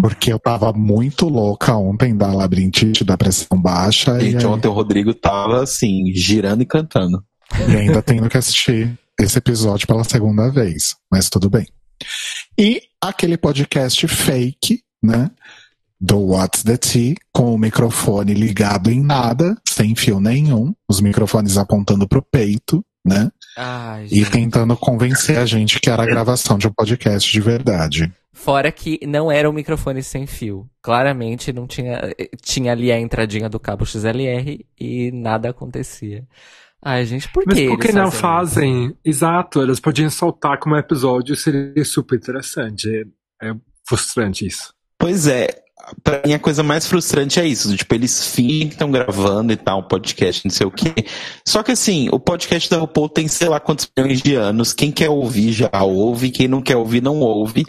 porque 0.00 0.32
eu 0.32 0.38
tava 0.38 0.72
muito 0.72 1.28
louca 1.28 1.74
ontem 1.76 2.16
da 2.16 2.32
labirintite 2.32 3.04
da 3.04 3.16
pressão 3.16 3.60
baixa 3.60 4.18
e, 4.22 4.32
Gente, 4.32 4.38
aí- 4.38 4.46
ontem 4.46 4.68
o 4.68 4.72
Rodrigo 4.72 5.12
tava 5.14 5.62
assim, 5.62 6.12
girando 6.14 6.62
e 6.62 6.66
cantando. 6.66 7.22
e 7.68 7.76
ainda 7.76 8.02
tendo 8.02 8.28
que 8.28 8.38
assistir 8.38 8.98
esse 9.20 9.38
episódio 9.38 9.86
pela 9.86 10.04
segunda 10.04 10.50
vez, 10.50 10.96
mas 11.10 11.28
tudo 11.28 11.48
bem. 11.50 11.66
E 12.58 12.82
aquele 13.00 13.36
podcast 13.36 14.06
fake, 14.08 14.80
né? 15.02 15.30
Do 16.00 16.18
What's 16.18 16.64
the 16.64 16.76
Tea, 16.76 17.14
com 17.32 17.54
o 17.54 17.58
microfone 17.58 18.34
ligado 18.34 18.90
em 18.90 19.00
nada, 19.00 19.56
sem 19.68 19.94
fio 19.94 20.18
nenhum, 20.18 20.74
os 20.88 21.00
microfones 21.00 21.56
apontando 21.56 22.08
pro 22.08 22.20
peito, 22.22 22.84
né? 23.06 23.30
Ai, 23.56 24.08
E 24.10 24.24
tentando 24.24 24.76
convencer 24.76 25.38
a 25.38 25.46
gente 25.46 25.78
que 25.78 25.88
era 25.88 26.02
a 26.02 26.06
gravação 26.06 26.58
de 26.58 26.66
um 26.66 26.72
podcast 26.72 27.30
de 27.30 27.40
verdade. 27.40 28.12
Fora 28.42 28.72
que 28.72 28.98
não 29.06 29.30
era 29.30 29.48
um 29.48 29.52
microfone 29.52 30.02
sem 30.02 30.26
fio. 30.26 30.68
Claramente 30.82 31.52
não 31.52 31.64
tinha. 31.66 32.12
eh, 32.18 32.28
Tinha 32.42 32.72
ali 32.72 32.90
a 32.90 32.98
entradinha 32.98 33.48
do 33.48 33.60
cabo 33.60 33.86
XLR 33.86 34.66
e 34.80 35.12
nada 35.12 35.50
acontecia. 35.50 36.26
Ai, 36.84 37.06
gente, 37.06 37.28
por 37.30 37.44
Mas 37.46 37.56
que 37.56 37.68
por 37.68 37.78
que 37.78 37.92
não 37.92 38.10
fazem 38.10 38.90
fazem? 38.90 38.96
Exato, 39.04 39.62
eles 39.62 39.78
podiam 39.78 40.10
soltar 40.10 40.58
como 40.58 40.76
episódio, 40.76 41.36
seria 41.36 41.84
super 41.84 42.16
interessante. 42.16 42.88
É, 43.40 43.50
é 43.50 43.54
frustrante 43.86 44.44
isso. 44.44 44.74
Pois 44.98 45.28
é, 45.28 45.46
pra 46.02 46.20
mim 46.26 46.32
a 46.34 46.38
coisa 46.40 46.64
mais 46.64 46.84
frustrante 46.84 47.38
é 47.38 47.46
isso. 47.46 47.76
Tipo, 47.76 47.94
eles 47.94 48.34
fingem 48.34 48.66
que 48.66 48.74
estão 48.74 48.90
gravando 48.90 49.52
e 49.52 49.56
tal, 49.56 49.78
um 49.78 49.86
podcast, 49.86 50.44
não 50.44 50.50
sei 50.50 50.66
o 50.66 50.70
quê. 50.72 50.92
Só 51.46 51.62
que 51.62 51.70
assim, 51.70 52.08
o 52.10 52.18
podcast 52.18 52.68
da 52.68 52.78
RuPaul 52.78 53.08
tem 53.08 53.28
sei 53.28 53.48
lá 53.48 53.60
quantos 53.60 53.88
milhões 53.96 54.20
de 54.20 54.34
anos. 54.34 54.72
Quem 54.72 54.90
quer 54.90 55.10
ouvir 55.10 55.52
já 55.52 55.70
ouve, 55.82 56.32
quem 56.32 56.48
não 56.48 56.60
quer 56.60 56.76
ouvir 56.76 57.00
não 57.00 57.20
ouve. 57.20 57.64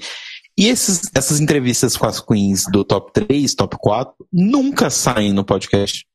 E 0.57 0.67
esses, 0.67 1.09
essas 1.15 1.39
entrevistas 1.39 1.97
com 1.97 2.05
as 2.05 2.19
queens 2.19 2.65
do 2.71 2.83
top 2.83 3.11
3, 3.11 3.55
top 3.55 3.75
4, 3.79 4.13
nunca 4.31 4.89
saem 4.89 5.33
no 5.33 5.43
podcast. 5.43 6.05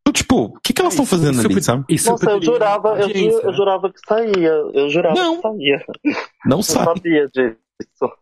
Então, 0.00 0.12
tipo, 0.12 0.36
o 0.46 0.60
que, 0.60 0.72
que 0.72 0.80
elas 0.82 0.92
estão 0.92 1.06
fazendo 1.06 1.38
Isso 1.38 1.46
ali, 1.46 1.62
sabe? 1.62 1.84
Isso 1.88 2.10
Nossa, 2.10 2.30
eu 2.30 2.42
jurava, 2.42 2.88
eu, 3.00 3.08
ju- 3.08 3.14
eu 3.40 3.46
né? 3.50 3.56
jurava 3.56 3.92
que 3.92 4.00
saía. 4.06 4.50
Eu 4.74 4.90
jurava 4.90 5.14
Não. 5.14 5.36
que 5.36 5.42
saía. 5.42 5.84
Não 6.44 6.58
Eu 6.58 6.62
sai. 6.62 6.84
sabia 6.84 7.28
disso. 7.28 8.12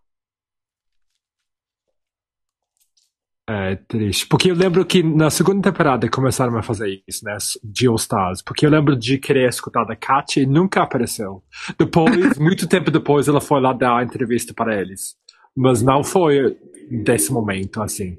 É 3.48 3.74
triste. 3.74 4.26
Porque 4.28 4.50
eu 4.50 4.54
lembro 4.54 4.84
que 4.86 5.02
na 5.02 5.28
segunda 5.28 5.68
temporada 5.70 6.08
começaram 6.08 6.56
a 6.56 6.62
fazer 6.62 7.02
isso, 7.08 7.24
né? 7.24 7.36
De 7.64 7.88
All 7.88 7.96
Stars. 7.96 8.40
Porque 8.40 8.64
eu 8.64 8.70
lembro 8.70 8.96
de 8.96 9.18
querer 9.18 9.48
escutar 9.48 9.84
da 9.84 9.96
Katia 9.96 10.44
e 10.44 10.46
nunca 10.46 10.82
apareceu. 10.82 11.42
Depois, 11.76 12.08
muito 12.38 12.68
tempo 12.68 12.90
depois, 12.90 13.26
ela 13.26 13.40
foi 13.40 13.60
lá 13.60 13.72
dar 13.72 13.96
a 13.98 14.04
entrevista 14.04 14.54
para 14.54 14.80
eles. 14.80 15.16
Mas 15.56 15.82
não 15.82 16.02
foi 16.02 16.56
desse 16.90 17.32
momento, 17.32 17.82
assim. 17.82 18.16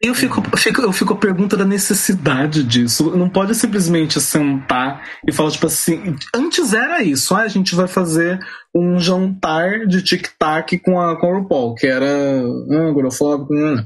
Eu 0.00 0.14
fico, 0.14 0.40
eu 0.52 0.56
fico, 0.56 0.80
eu 0.80 0.92
fico 0.92 1.12
a 1.12 1.16
pergunta 1.16 1.56
da 1.56 1.64
necessidade 1.64 2.62
disso. 2.62 3.16
Não 3.16 3.28
pode 3.28 3.52
simplesmente 3.56 4.20
sentar 4.20 5.02
e 5.26 5.32
falar, 5.32 5.50
tipo 5.50 5.66
assim. 5.66 6.14
Antes 6.32 6.72
era 6.72 7.02
isso, 7.02 7.34
ah, 7.34 7.40
a 7.40 7.48
gente 7.48 7.74
vai 7.74 7.88
fazer 7.88 8.38
um 8.72 9.00
jantar 9.00 9.86
de 9.88 10.00
tic-tac 10.00 10.78
com 10.78 11.00
a, 11.00 11.18
com 11.18 11.26
a 11.26 11.38
RuPaul, 11.38 11.74
que 11.74 11.86
era 11.88 12.06
ah, 12.06 12.88
agorofóbico. 12.88 13.52
Hum. 13.52 13.84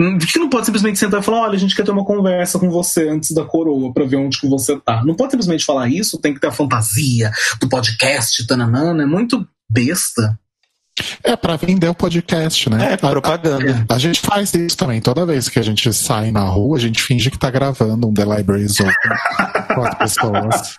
Hum, 0.00 0.16
Por 0.16 0.26
que 0.26 0.38
não 0.38 0.48
pode 0.48 0.64
simplesmente 0.64 0.98
sentar 0.98 1.20
e 1.20 1.22
falar, 1.22 1.42
olha, 1.42 1.56
a 1.56 1.58
gente 1.58 1.76
quer 1.76 1.84
ter 1.84 1.90
uma 1.90 2.06
conversa 2.06 2.58
com 2.58 2.70
você 2.70 3.06
antes 3.10 3.32
da 3.32 3.44
coroa 3.44 3.92
pra 3.92 4.06
ver 4.06 4.16
onde 4.16 4.40
que 4.40 4.48
você 4.48 4.80
tá? 4.80 5.04
Não 5.04 5.14
pode 5.14 5.32
simplesmente 5.32 5.66
falar 5.66 5.90
isso, 5.90 6.18
tem 6.18 6.32
que 6.32 6.40
ter 6.40 6.46
a 6.46 6.52
fantasia 6.52 7.30
do 7.60 7.68
podcast, 7.68 8.46
tananana, 8.46 9.02
é 9.02 9.06
muito 9.06 9.46
besta. 9.68 10.38
É 11.22 11.36
pra 11.36 11.56
vender 11.56 11.88
o 11.88 11.94
podcast, 11.94 12.68
né? 12.70 12.92
É, 12.92 12.96
propaganda. 12.96 13.84
A, 13.88 13.94
a 13.94 13.98
gente 13.98 14.20
faz 14.20 14.52
isso 14.54 14.76
também. 14.76 15.00
Toda 15.00 15.26
vez 15.26 15.48
que 15.48 15.58
a 15.58 15.62
gente 15.62 15.92
sai 15.92 16.30
na 16.30 16.44
rua, 16.44 16.76
a 16.76 16.80
gente 16.80 17.02
finge 17.02 17.30
que 17.30 17.38
tá 17.38 17.50
gravando 17.50 18.08
um 18.08 18.14
The 18.14 18.24
Libraries 18.24 18.78
Open 18.80 18.94
com 19.74 19.82
as 19.84 19.94
pessoas. 19.96 20.76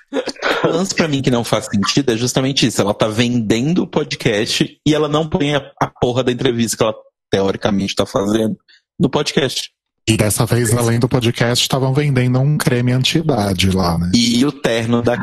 O 0.64 0.68
lance 0.68 0.94
pra 0.96 1.08
mim 1.08 1.22
que 1.22 1.32
não 1.32 1.44
faz 1.44 1.66
sentido 1.66 2.12
é 2.12 2.18
justamente 2.18 2.66
isso. 2.68 2.82
Ela 2.82 2.94
tá 2.94 3.08
vendendo 3.08 3.84
o 3.84 3.88
podcast 3.88 4.78
e 4.86 4.94
ela 4.94 5.08
não 5.08 5.28
põe 5.28 5.56
a, 5.56 5.72
a 5.80 5.88
porra 5.88 6.24
da 6.24 6.32
entrevista 6.32 6.78
que 6.78 6.84
ela 6.84 6.94
teoricamente 7.32 7.96
tá 7.96 8.06
fazendo 8.06 8.58
no 9.00 9.10
podcast. 9.10 9.72
E 10.08 10.18
dessa 10.18 10.46
vez, 10.46 10.76
além 10.76 11.00
do 11.00 11.08
podcast, 11.08 11.64
estavam 11.64 11.94
vendendo 11.94 12.40
um 12.40 12.58
creme 12.58 12.92
anti-idade 12.92 13.70
lá, 13.72 13.98
né? 13.98 14.12
E 14.14 14.44
o 14.46 14.52
terno 14.52 15.02
da 15.02 15.16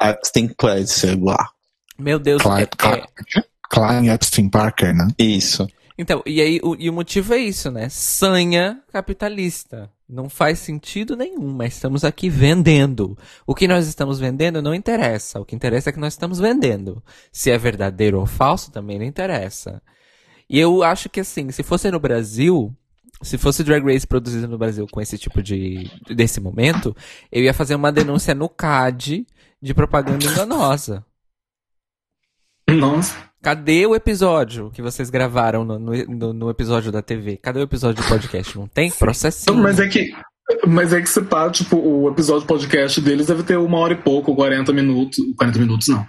Axton 0.00 0.48
Clancy, 0.56 1.00
sei 1.00 1.16
lá. 1.16 1.48
Meu 1.98 2.18
Deus, 2.18 2.42
Klein, 2.42 2.62
é- 2.62 3.38
é, 3.38 3.44
Klein 3.72 4.10
Epstein 4.10 4.50
Parker, 4.50 4.94
né? 4.94 5.08
Isso. 5.18 5.66
Então, 5.96 6.22
e 6.26 6.40
aí 6.40 6.60
o, 6.62 6.76
e 6.78 6.90
o 6.90 6.92
motivo 6.92 7.32
é 7.32 7.38
isso, 7.38 7.70
né? 7.70 7.88
Sanha 7.88 8.82
capitalista. 8.92 9.90
Não 10.06 10.28
faz 10.28 10.58
sentido 10.58 11.16
nenhum, 11.16 11.54
mas 11.54 11.74
estamos 11.74 12.04
aqui 12.04 12.28
vendendo. 12.28 13.16
O 13.46 13.54
que 13.54 13.66
nós 13.66 13.86
estamos 13.86 14.18
vendendo 14.18 14.60
não 14.60 14.74
interessa. 14.74 15.40
O 15.40 15.44
que 15.44 15.56
interessa 15.56 15.88
é 15.88 15.92
que 15.92 15.98
nós 15.98 16.12
estamos 16.12 16.38
vendendo. 16.38 17.02
Se 17.32 17.50
é 17.50 17.56
verdadeiro 17.56 18.20
ou 18.20 18.26
falso 18.26 18.70
também 18.70 18.98
não 18.98 19.06
interessa. 19.06 19.80
E 20.50 20.58
eu 20.58 20.82
acho 20.82 21.08
que 21.08 21.20
assim, 21.20 21.50
se 21.50 21.62
fosse 21.62 21.90
no 21.90 21.98
Brasil, 21.98 22.74
se 23.22 23.38
fosse 23.38 23.64
Drag 23.64 23.82
Race 23.82 24.06
produzido 24.06 24.48
no 24.48 24.58
Brasil 24.58 24.86
com 24.90 25.00
esse 25.00 25.16
tipo 25.16 25.42
de 25.42 25.90
desse 26.10 26.40
momento, 26.40 26.94
eu 27.30 27.42
ia 27.42 27.54
fazer 27.54 27.74
uma 27.74 27.90
denúncia 27.90 28.34
no 28.34 28.50
CAD 28.50 29.26
de 29.62 29.72
propaganda 29.72 30.26
enganosa. 30.26 31.06
Nossa. 32.68 33.31
Cadê 33.42 33.84
o 33.86 33.94
episódio 33.94 34.70
que 34.70 34.80
vocês 34.80 35.10
gravaram 35.10 35.64
no, 35.64 35.78
no, 35.78 35.92
no- 36.06 36.32
no 36.32 36.50
episódio 36.50 36.92
da 36.92 37.02
TV? 37.02 37.36
Cadê 37.36 37.58
o 37.58 37.62
episódio 37.64 38.02
do 38.02 38.08
podcast? 38.08 38.56
Não 38.56 38.68
tem? 38.68 38.90
Processinho. 38.90 39.56
Não, 39.56 39.62
mas 39.62 39.80
é 39.80 39.88
que. 39.88 40.12
Mas 40.66 40.92
é 40.92 41.00
que 41.00 41.08
você 41.08 41.20
pá, 41.22 41.50
tipo, 41.50 41.76
o 41.76 42.08
episódio 42.08 42.46
podcast 42.46 43.00
deles 43.00 43.26
deve 43.26 43.42
ter 43.42 43.56
uma 43.56 43.78
hora 43.78 43.94
e 43.94 43.96
pouco, 43.96 44.34
40 44.34 44.72
minutos. 44.72 45.18
40 45.36 45.58
minutos 45.58 45.88
não. 45.88 46.06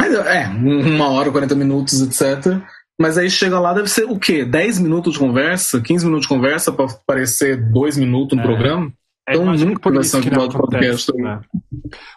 Mas 0.00 0.14
é, 0.14 0.46
uma 0.48 1.08
hora, 1.10 1.30
40 1.30 1.54
minutos, 1.54 2.00
etc. 2.02 2.60
Mas 3.00 3.16
aí 3.18 3.28
chega 3.30 3.58
lá, 3.58 3.72
deve 3.72 3.88
ser 3.88 4.04
o 4.04 4.18
quê? 4.18 4.44
10 4.44 4.78
minutos 4.78 5.14
de 5.14 5.18
conversa? 5.18 5.80
15 5.80 6.04
minutos 6.04 6.28
de 6.28 6.34
conversa 6.34 6.70
pra 6.70 6.86
parecer 7.06 7.56
2 7.72 7.96
minutos 7.96 8.36
no 8.36 8.44
É. 8.44 8.46
programa? 8.46 8.92
É, 9.28 9.34
Então, 9.34 9.52
nunca 9.54 9.80
por 9.80 9.96
isso 9.96 10.20
que 10.20 10.30
não 10.30 10.46
de 10.48 10.56
podcast 10.56 11.10
acontece, 11.10 11.22
né? 11.22 11.40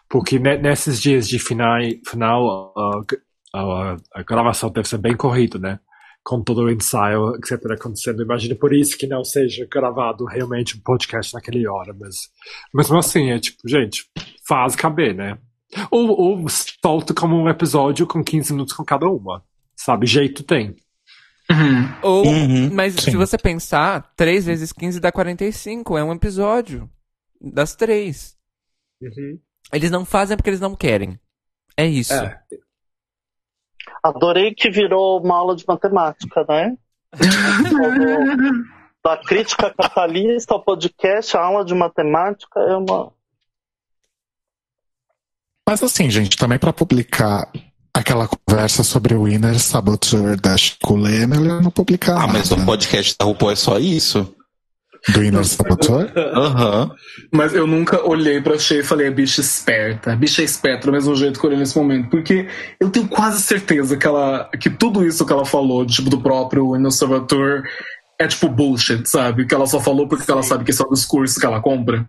Porque 0.09 0.37
ne- 0.39 0.57
nesses 0.57 1.01
dias 1.01 1.27
de 1.27 1.39
final, 1.39 1.79
final 2.07 2.73
a, 2.75 3.01
a- 3.53 3.97
a 4.13 4.23
gravação 4.23 4.69
deve 4.71 4.87
ser 4.87 4.97
bem 4.97 5.15
corrida, 5.15 5.57
né? 5.59 5.79
Com 6.23 6.41
todo 6.41 6.61
o 6.61 6.71
ensaio, 6.71 7.35
etc. 7.35 7.71
acontecendo. 7.71 8.23
Imagino 8.23 8.55
por 8.55 8.73
isso 8.73 8.97
que 8.97 9.05
não 9.07 9.23
seja 9.23 9.67
gravado 9.69 10.25
realmente 10.25 10.77
um 10.77 10.81
podcast 10.81 11.33
naquela 11.33 11.71
hora. 11.73 11.93
Mas 11.99 12.15
mesmo 12.73 12.97
assim, 12.97 13.29
é 13.31 13.39
tipo, 13.39 13.57
gente, 13.67 14.05
faz 14.47 14.75
caber, 14.75 15.13
né? 15.13 15.37
Ou, 15.91 16.09
ou 16.09 16.45
solta 16.49 17.13
como 17.13 17.35
um 17.35 17.49
episódio 17.49 18.07
com 18.07 18.23
15 18.23 18.53
minutos 18.53 18.73
com 18.73 18.85
cada 18.85 19.07
uma. 19.07 19.43
Sabe? 19.75 20.05
Jeito 20.05 20.43
tem. 20.43 20.75
Uhum. 21.51 21.93
Ou, 22.01 22.25
Uhum, 22.25 22.73
mas 22.73 22.93
sim. 22.95 23.11
se 23.11 23.17
você 23.17 23.37
pensar, 23.37 24.13
3 24.15 24.45
vezes 24.45 24.71
15 24.71 24.99
dá 25.01 25.11
45. 25.11 25.97
É 25.97 26.03
um 26.03 26.13
episódio. 26.13 26.89
Das 27.41 27.75
três. 27.75 28.37
Eles 29.73 29.91
não 29.91 30.05
fazem 30.05 30.37
porque 30.37 30.49
eles 30.49 30.61
não 30.61 30.73
querem. 30.75 31.19
É 31.75 31.85
isso. 31.85 32.13
É. 32.13 32.39
Adorei 34.03 34.53
que 34.53 34.69
virou 34.69 35.21
uma 35.21 35.37
aula 35.37 35.55
de 35.55 35.63
matemática, 35.65 36.45
né? 36.47 36.75
Da 39.03 39.17
crítica 39.17 39.69
capitalista 39.69 40.53
ao 40.53 40.63
podcast, 40.63 41.35
a 41.35 41.41
aula 41.41 41.65
de 41.65 41.75
matemática 41.75 42.57
é 42.61 42.77
uma. 42.77 43.11
Mas 45.67 45.83
assim, 45.83 46.09
gente, 46.09 46.37
também 46.37 46.57
pra 46.57 46.71
publicar 46.71 47.51
aquela 47.93 48.29
conversa 48.29 48.81
sobre 48.81 49.13
o 49.13 49.27
Inner 49.27 49.59
Saboteur 49.59 50.39
da 50.39 50.55
Chiculé, 50.55 51.23
é 51.23 51.27
melhor 51.27 51.61
não 51.61 51.69
publicar 51.69 52.23
Ah, 52.23 52.27
mas 52.27 52.49
o 52.49 52.65
podcast 52.65 53.17
da 53.19 53.25
RuPaul 53.25 53.51
é 53.51 53.55
só 53.57 53.77
isso? 53.77 54.33
Do 55.09 55.23
Inner 55.23 55.43
Saboteur. 55.45 56.11
Aham. 56.15 56.91
Mas 57.31 57.53
eu 57.53 57.67
nunca 57.67 58.01
olhei 58.07 58.39
pra 58.41 58.57
Shea 58.57 58.79
e 58.79 58.83
falei, 58.83 59.07
é 59.07 59.11
bicha 59.11 59.41
esperta. 59.41 60.15
Bicha 60.15 60.41
é 60.41 60.45
esperta 60.45 60.85
do 60.85 60.93
mesmo 60.93 61.15
jeito 61.15 61.39
que 61.39 61.45
eu 61.45 61.49
olhei 61.49 61.59
nesse 61.59 61.77
momento. 61.77 62.09
Porque 62.09 62.47
eu 62.79 62.89
tenho 62.89 63.07
quase 63.07 63.41
certeza 63.41 63.97
que 63.97 64.07
ela. 64.07 64.49
que 64.59 64.69
tudo 64.69 65.05
isso 65.05 65.25
que 65.25 65.33
ela 65.33 65.45
falou, 65.45 65.85
tipo, 65.85 66.09
do 66.09 66.21
próprio 66.21 66.75
Innovator, 66.75 67.63
é 68.19 68.27
tipo 68.27 68.47
bullshit, 68.47 69.05
sabe? 69.07 69.45
Que 69.45 69.53
ela 69.53 69.67
só 69.67 69.79
falou 69.79 70.07
porque 70.07 70.29
ela 70.31 70.43
sabe 70.43 70.63
que 70.63 70.71
esse 70.71 70.81
é 70.81 70.85
o 70.85 70.93
discurso 70.93 71.39
que 71.39 71.45
ela 71.45 71.61
compra. 71.61 72.07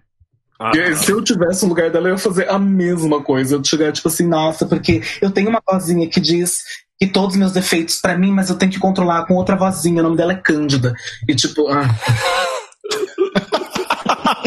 Ah, 0.60 0.70
E 0.74 0.80
aí, 0.80 0.94
se 0.94 1.10
eu 1.10 1.22
tivesse 1.22 1.64
no 1.64 1.70
lugar 1.70 1.90
dela, 1.90 2.08
eu 2.08 2.12
ia 2.12 2.18
fazer 2.18 2.48
a 2.48 2.58
mesma 2.58 3.20
coisa. 3.20 3.56
Eu 3.56 3.64
chegar, 3.64 3.90
tipo 3.90 4.06
assim, 4.06 4.26
nossa, 4.28 4.64
porque 4.66 5.02
eu 5.20 5.30
tenho 5.30 5.48
uma 5.50 5.60
vozinha 5.68 6.08
que 6.08 6.20
diz 6.20 6.62
que 6.96 7.08
todos 7.08 7.30
os 7.34 7.36
meus 7.40 7.52
defeitos 7.52 8.00
pra 8.00 8.16
mim, 8.16 8.30
mas 8.30 8.50
eu 8.50 8.56
tenho 8.56 8.70
que 8.70 8.78
controlar 8.78 9.26
com 9.26 9.34
outra 9.34 9.56
vozinha. 9.56 10.00
O 10.00 10.04
nome 10.04 10.16
dela 10.16 10.32
é 10.32 10.36
Cândida. 10.36 10.94
E 11.28 11.34
tipo, 11.34 11.66
ah. 11.68 11.84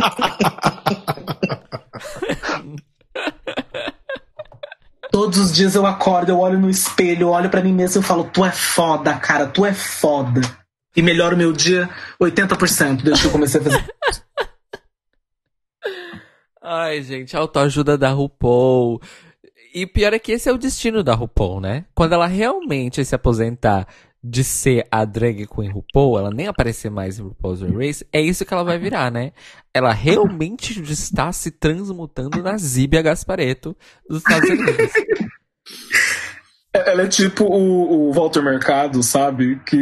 Todos 5.11 5.37
os 5.39 5.53
dias 5.53 5.75
eu 5.75 5.85
acordo, 5.85 6.29
eu 6.29 6.39
olho 6.39 6.57
no 6.59 6.69
espelho, 6.69 7.23
eu 7.23 7.29
olho 7.29 7.49
pra 7.49 7.63
mim 7.63 7.73
mesmo 7.73 8.01
e 8.01 8.05
falo, 8.05 8.25
tu 8.25 8.45
é 8.45 8.51
foda, 8.51 9.15
cara, 9.15 9.47
tu 9.47 9.65
é 9.65 9.73
foda. 9.73 10.41
E 10.95 11.01
melhora 11.01 11.33
o 11.35 11.37
meu 11.37 11.51
dia 11.51 11.89
80% 12.21 13.01
desde 13.01 13.21
que 13.21 13.27
eu 13.27 13.31
comecei 13.31 13.59
a 13.59 13.63
fazer. 13.63 13.83
Ai, 16.61 17.01
gente, 17.01 17.35
autoajuda 17.35 17.97
da 17.97 18.11
RuPaul. 18.11 19.01
E 19.73 19.87
pior 19.87 20.13
é 20.13 20.19
que 20.19 20.33
esse 20.33 20.49
é 20.49 20.51
o 20.51 20.57
destino 20.57 21.01
da 21.03 21.13
RuPaul, 21.13 21.61
né? 21.61 21.85
Quando 21.95 22.13
ela 22.13 22.27
realmente 22.27 23.05
se 23.05 23.15
aposentar 23.15 23.87
de 24.23 24.43
ser 24.43 24.85
a 24.91 25.05
drag 25.05 25.45
queen 25.47 25.69
RuPaul, 25.69 26.17
ela 26.17 26.31
nem 26.31 26.47
aparecer 26.47 26.89
mais 26.89 27.19
em 27.19 27.23
RuPaul's 27.23 27.59
Drag 27.59 27.75
Race, 27.75 28.05
é 28.11 28.21
isso 28.21 28.45
que 28.45 28.53
ela 28.53 28.63
vai 28.63 28.77
virar, 28.77 29.11
né? 29.11 29.31
Ela 29.73 29.93
realmente 29.93 30.81
está 30.91 31.31
se 31.31 31.51
transmutando 31.51 32.41
na 32.41 32.57
Zíbia 32.57 33.01
Gaspareto 33.01 33.75
dos 34.09 34.19
Estados 34.19 34.49
Unidos. 34.49 34.91
Ela 36.85 37.03
é 37.03 37.07
tipo 37.07 37.45
o, 37.45 38.09
o 38.09 38.13
Walter 38.13 38.43
Mercado, 38.43 39.01
sabe? 39.01 39.59
Que 39.65 39.75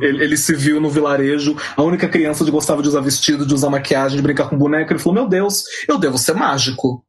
ele, 0.00 0.24
ele 0.24 0.36
se 0.36 0.54
viu 0.54 0.80
no 0.80 0.90
vilarejo, 0.90 1.56
a 1.76 1.82
única 1.82 2.08
criança 2.08 2.44
que 2.44 2.50
gostava 2.50 2.82
de 2.82 2.88
usar 2.88 3.00
vestido, 3.00 3.46
de 3.46 3.54
usar 3.54 3.70
maquiagem, 3.70 4.16
de 4.16 4.22
brincar 4.22 4.48
com 4.48 4.58
boneca. 4.58 4.92
Ele 4.92 4.98
falou: 4.98 5.14
Meu 5.14 5.28
Deus, 5.28 5.64
eu 5.88 5.98
devo 5.98 6.18
ser 6.18 6.34
mágico. 6.34 7.04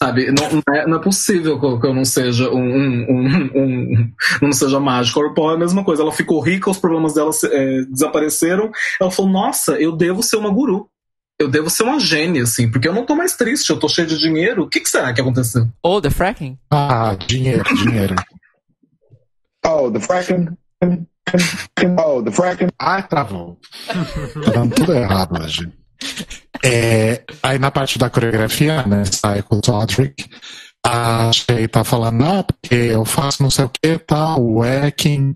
Sabe, 0.00 0.26
não, 0.30 0.48
não 0.52 0.74
é, 0.76 0.86
não 0.86 0.96
é 0.98 1.02
possível 1.02 1.58
que 1.58 1.86
eu 1.86 1.92
não 1.94 2.04
seja 2.04 2.48
um, 2.50 2.56
um, 2.56 3.06
um, 3.10 3.50
um- 3.56 4.12
não 4.42 4.52
seja 4.52 4.78
mágico. 4.78 5.20
A 5.20 5.26
RuPaul 5.28 5.50
é 5.50 5.54
a 5.54 5.58
mesma 5.58 5.82
coisa. 5.84 6.02
Ela 6.02 6.12
ficou 6.12 6.40
rica, 6.40 6.70
os 6.70 6.78
problemas 6.78 7.14
dela 7.14 7.30
é, 7.50 7.82
desapareceram. 7.90 8.70
Ela 9.00 9.10
falou: 9.10 9.30
Nossa, 9.30 9.72
eu 9.72 9.90
devo 9.96 10.22
ser 10.22 10.36
uma 10.36 10.50
guru. 10.50 10.88
Eu 11.40 11.48
devo 11.48 11.68
ser 11.70 11.82
uma 11.84 11.98
gênia, 12.00 12.42
assim, 12.44 12.70
porque 12.70 12.86
eu 12.88 12.92
não 12.92 13.04
tô 13.06 13.14
mais 13.16 13.36
triste, 13.36 13.70
eu 13.70 13.78
tô 13.78 13.88
cheio 13.88 14.06
de 14.08 14.18
dinheiro. 14.18 14.62
O 14.64 14.68
que, 14.68 14.80
que 14.80 14.88
será 14.88 15.12
que 15.12 15.20
aconteceu? 15.20 15.66
Ou 15.82 16.00
The 16.00 16.10
Fracking? 16.10 16.58
Ah, 16.70 17.16
dinheiro, 17.26 17.62
dinheiro. 17.76 18.14
Oh, 19.66 19.90
the 19.90 20.00
fracking. 20.00 20.48
Oh, 21.98 22.22
the 22.22 22.30
fracking. 22.32 22.68
Ah, 22.78 23.02
travou. 23.02 23.58
Tá 24.44 24.50
dando 24.52 24.74
tudo 24.74 24.94
errado 24.94 25.40
hoje. 25.42 25.70
É, 26.64 27.22
aí 27.42 27.58
na 27.58 27.70
parte 27.70 27.98
da 27.98 28.10
coreografia, 28.10 28.82
né, 28.84 29.04
sai 29.04 29.42
com 29.42 29.56
o 29.56 29.60
Todrick, 29.60 30.28
a 30.84 31.30
Shay 31.32 31.68
tá 31.68 31.84
falando, 31.84 32.24
ah, 32.24 32.42
porque 32.42 32.74
eu 32.74 33.04
faço 33.04 33.42
não 33.42 33.50
sei 33.50 33.64
o 33.66 33.70
que, 33.70 33.98
tal, 33.98 34.42
whacking. 34.42 35.34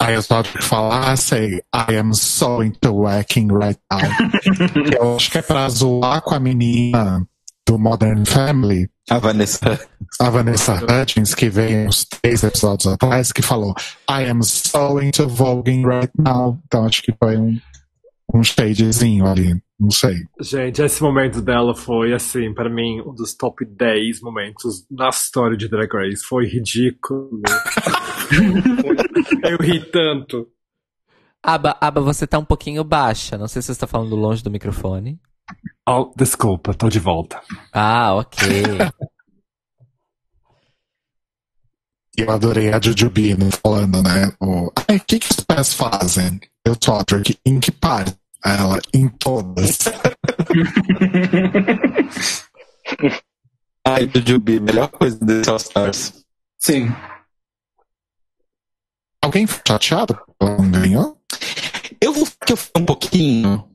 Aí 0.00 0.16
o 0.16 0.22
Todrick 0.22 0.62
fala, 0.64 1.12
ah, 1.12 1.16
say, 1.16 1.62
I 1.74 1.96
am 1.96 2.12
so 2.14 2.62
into 2.62 2.92
whacking 2.92 3.48
right 3.52 3.78
now. 3.90 4.00
eu 4.98 5.16
acho 5.16 5.30
que 5.30 5.38
é 5.38 5.42
pra 5.42 5.68
zoar 5.68 6.22
com 6.22 6.34
a 6.34 6.40
menina 6.40 7.26
do 7.66 7.78
Modern 7.78 8.24
Family, 8.24 8.88
A 9.08 9.18
Vanessa. 9.18 9.78
a 10.20 10.30
Vanessa 10.30 10.74
Hudgens, 10.74 11.34
que 11.34 11.48
veio 11.48 11.86
uns 11.86 12.04
três 12.04 12.42
episódios 12.42 12.92
atrás, 12.92 13.30
que 13.30 13.42
falou 13.42 13.74
I 14.10 14.28
am 14.28 14.42
so 14.42 15.00
into 15.00 15.28
voguing 15.28 15.86
right 15.86 16.10
now. 16.18 16.58
Então 16.66 16.86
acho 16.86 17.02
que 17.02 17.14
foi 17.16 17.36
um, 17.36 17.60
um 18.32 18.42
shadezinho 18.42 19.26
ali, 19.26 19.60
não 19.78 19.90
sei. 19.90 20.24
Gente, 20.40 20.82
esse 20.82 21.02
momento 21.02 21.40
dela 21.40 21.74
foi, 21.74 22.12
assim, 22.12 22.52
pra 22.54 22.68
mim, 22.68 23.00
um 23.00 23.14
dos 23.14 23.34
top 23.34 23.64
10 23.64 24.20
momentos 24.20 24.84
na 24.90 25.08
história 25.08 25.56
de 25.56 25.68
Drag 25.68 25.92
Race. 25.92 26.24
Foi 26.24 26.46
ridículo. 26.46 27.40
Eu 29.44 29.58
ri 29.58 29.80
tanto. 29.90 30.48
Aba, 31.42 31.76
Aba, 31.80 32.00
você 32.00 32.26
tá 32.26 32.38
um 32.38 32.44
pouquinho 32.44 32.84
baixa. 32.84 33.38
Não 33.38 33.48
sei 33.48 33.62
se 33.62 33.66
você 33.66 33.72
está 33.72 33.86
falando 33.86 34.14
longe 34.14 34.42
do 34.42 34.50
microfone. 34.50 35.18
Oh, 35.88 36.12
desculpa, 36.16 36.74
tô 36.74 36.88
de 36.88 37.00
volta. 37.00 37.40
Ah, 37.72 38.14
ok. 38.14 38.46
Eu 42.16 42.30
adorei 42.30 42.70
a 42.72 42.80
Jujubee 42.80 43.34
falando, 43.64 44.02
né? 44.02 44.30
O, 44.40 44.70
Ai, 44.88 44.96
o 44.96 45.00
que, 45.00 45.18
que 45.18 45.30
os 45.30 45.40
pés 45.40 45.72
fazem? 45.72 46.38
Eu 46.64 46.76
Todrick, 46.76 47.38
em 47.44 47.58
que 47.58 47.72
parte? 47.72 48.19
Ela, 48.44 48.80
em 48.94 49.08
todas. 49.08 49.78
Ai, 53.86 54.10
Jujubi, 54.14 54.60
melhor 54.60 54.88
coisa 54.88 55.18
desse 55.24 55.48
All 55.50 55.56
Stars. 55.56 56.24
Sim. 56.58 56.88
Alguém 59.22 59.46
ficou 59.46 59.62
chateado 59.68 60.18
ela 60.40 60.56
não 60.56 60.70
ganhou? 60.70 61.20
Eu 62.00 62.12
vou 62.12 62.26
que 62.26 62.52
eu 62.52 62.56
fiquei 62.56 62.82
um 62.82 62.86
pouquinho. 62.86 63.68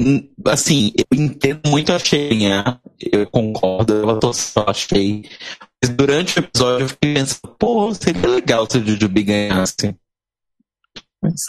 Hum, 0.00 0.30
Assim, 0.46 0.92
eu 0.96 1.04
entendo 1.18 1.68
muito 1.68 1.92
a 1.92 1.98
Cheinha. 1.98 2.80
Eu 2.98 3.28
concordo, 3.28 3.92
eu 3.92 4.18
tô 4.20 4.32
só 4.32 4.64
achei. 4.68 5.28
Mas 5.82 5.94
durante 5.94 6.38
o 6.38 6.40
episódio 6.40 6.84
eu 6.84 6.88
fiquei 6.88 7.14
pensando, 7.14 7.56
pô, 7.58 7.92
seria 7.94 8.28
legal 8.28 8.70
se 8.70 8.78
o 8.78 8.86
Jujubi 8.86 9.22
ganhasse. 9.24 9.96
Mas, 11.22 11.42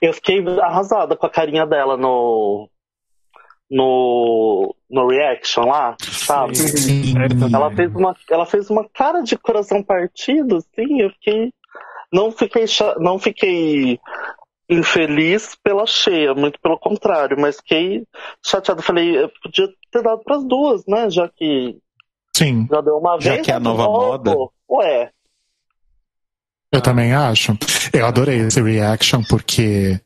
Eu 0.00 0.12
fiquei 0.12 0.44
arrasada 0.60 1.16
com 1.16 1.26
a 1.26 1.30
carinha 1.30 1.66
dela 1.66 1.96
no. 1.96 2.68
No. 3.70 4.74
No 4.90 5.06
reaction 5.06 5.66
lá, 5.66 5.96
sabe? 6.00 6.56
Sim. 6.56 7.14
Ela 7.52 7.70
fez 7.70 7.94
uma, 7.94 8.16
ela 8.30 8.46
fez 8.46 8.70
uma 8.70 8.88
cara 8.88 9.20
de 9.20 9.36
coração 9.36 9.82
partido, 9.82 10.56
assim, 10.56 11.02
eu 11.02 11.10
fiquei. 11.10 11.52
Não 12.10 12.32
fiquei, 12.32 12.64
não 12.98 13.18
fiquei 13.18 14.00
infeliz 14.70 15.56
pela 15.62 15.86
cheia, 15.86 16.34
muito 16.34 16.58
pelo 16.60 16.78
contrário, 16.78 17.38
mas 17.38 17.56
fiquei 17.56 18.04
chateado. 18.44 18.82
Falei, 18.82 19.22
eu 19.22 19.30
podia 19.42 19.68
ter 19.90 20.02
dado 20.02 20.22
pras 20.22 20.44
duas, 20.44 20.84
né? 20.86 21.10
Já 21.10 21.28
que 21.28 21.76
Sim, 22.36 22.66
já 22.70 22.80
deu 22.80 22.96
uma 22.96 23.18
Já 23.20 23.32
vez. 23.32 23.44
que 23.44 23.50
é 23.50 23.54
a 23.54 23.60
nova 23.60 23.84
moda. 23.84 24.34
Ué, 24.70 25.10
eu 26.72 26.80
também 26.80 27.12
acho. 27.12 27.56
Eu 27.92 28.06
adorei 28.06 28.40
esse 28.40 28.60
reaction 28.60 29.22
porque 29.28 30.00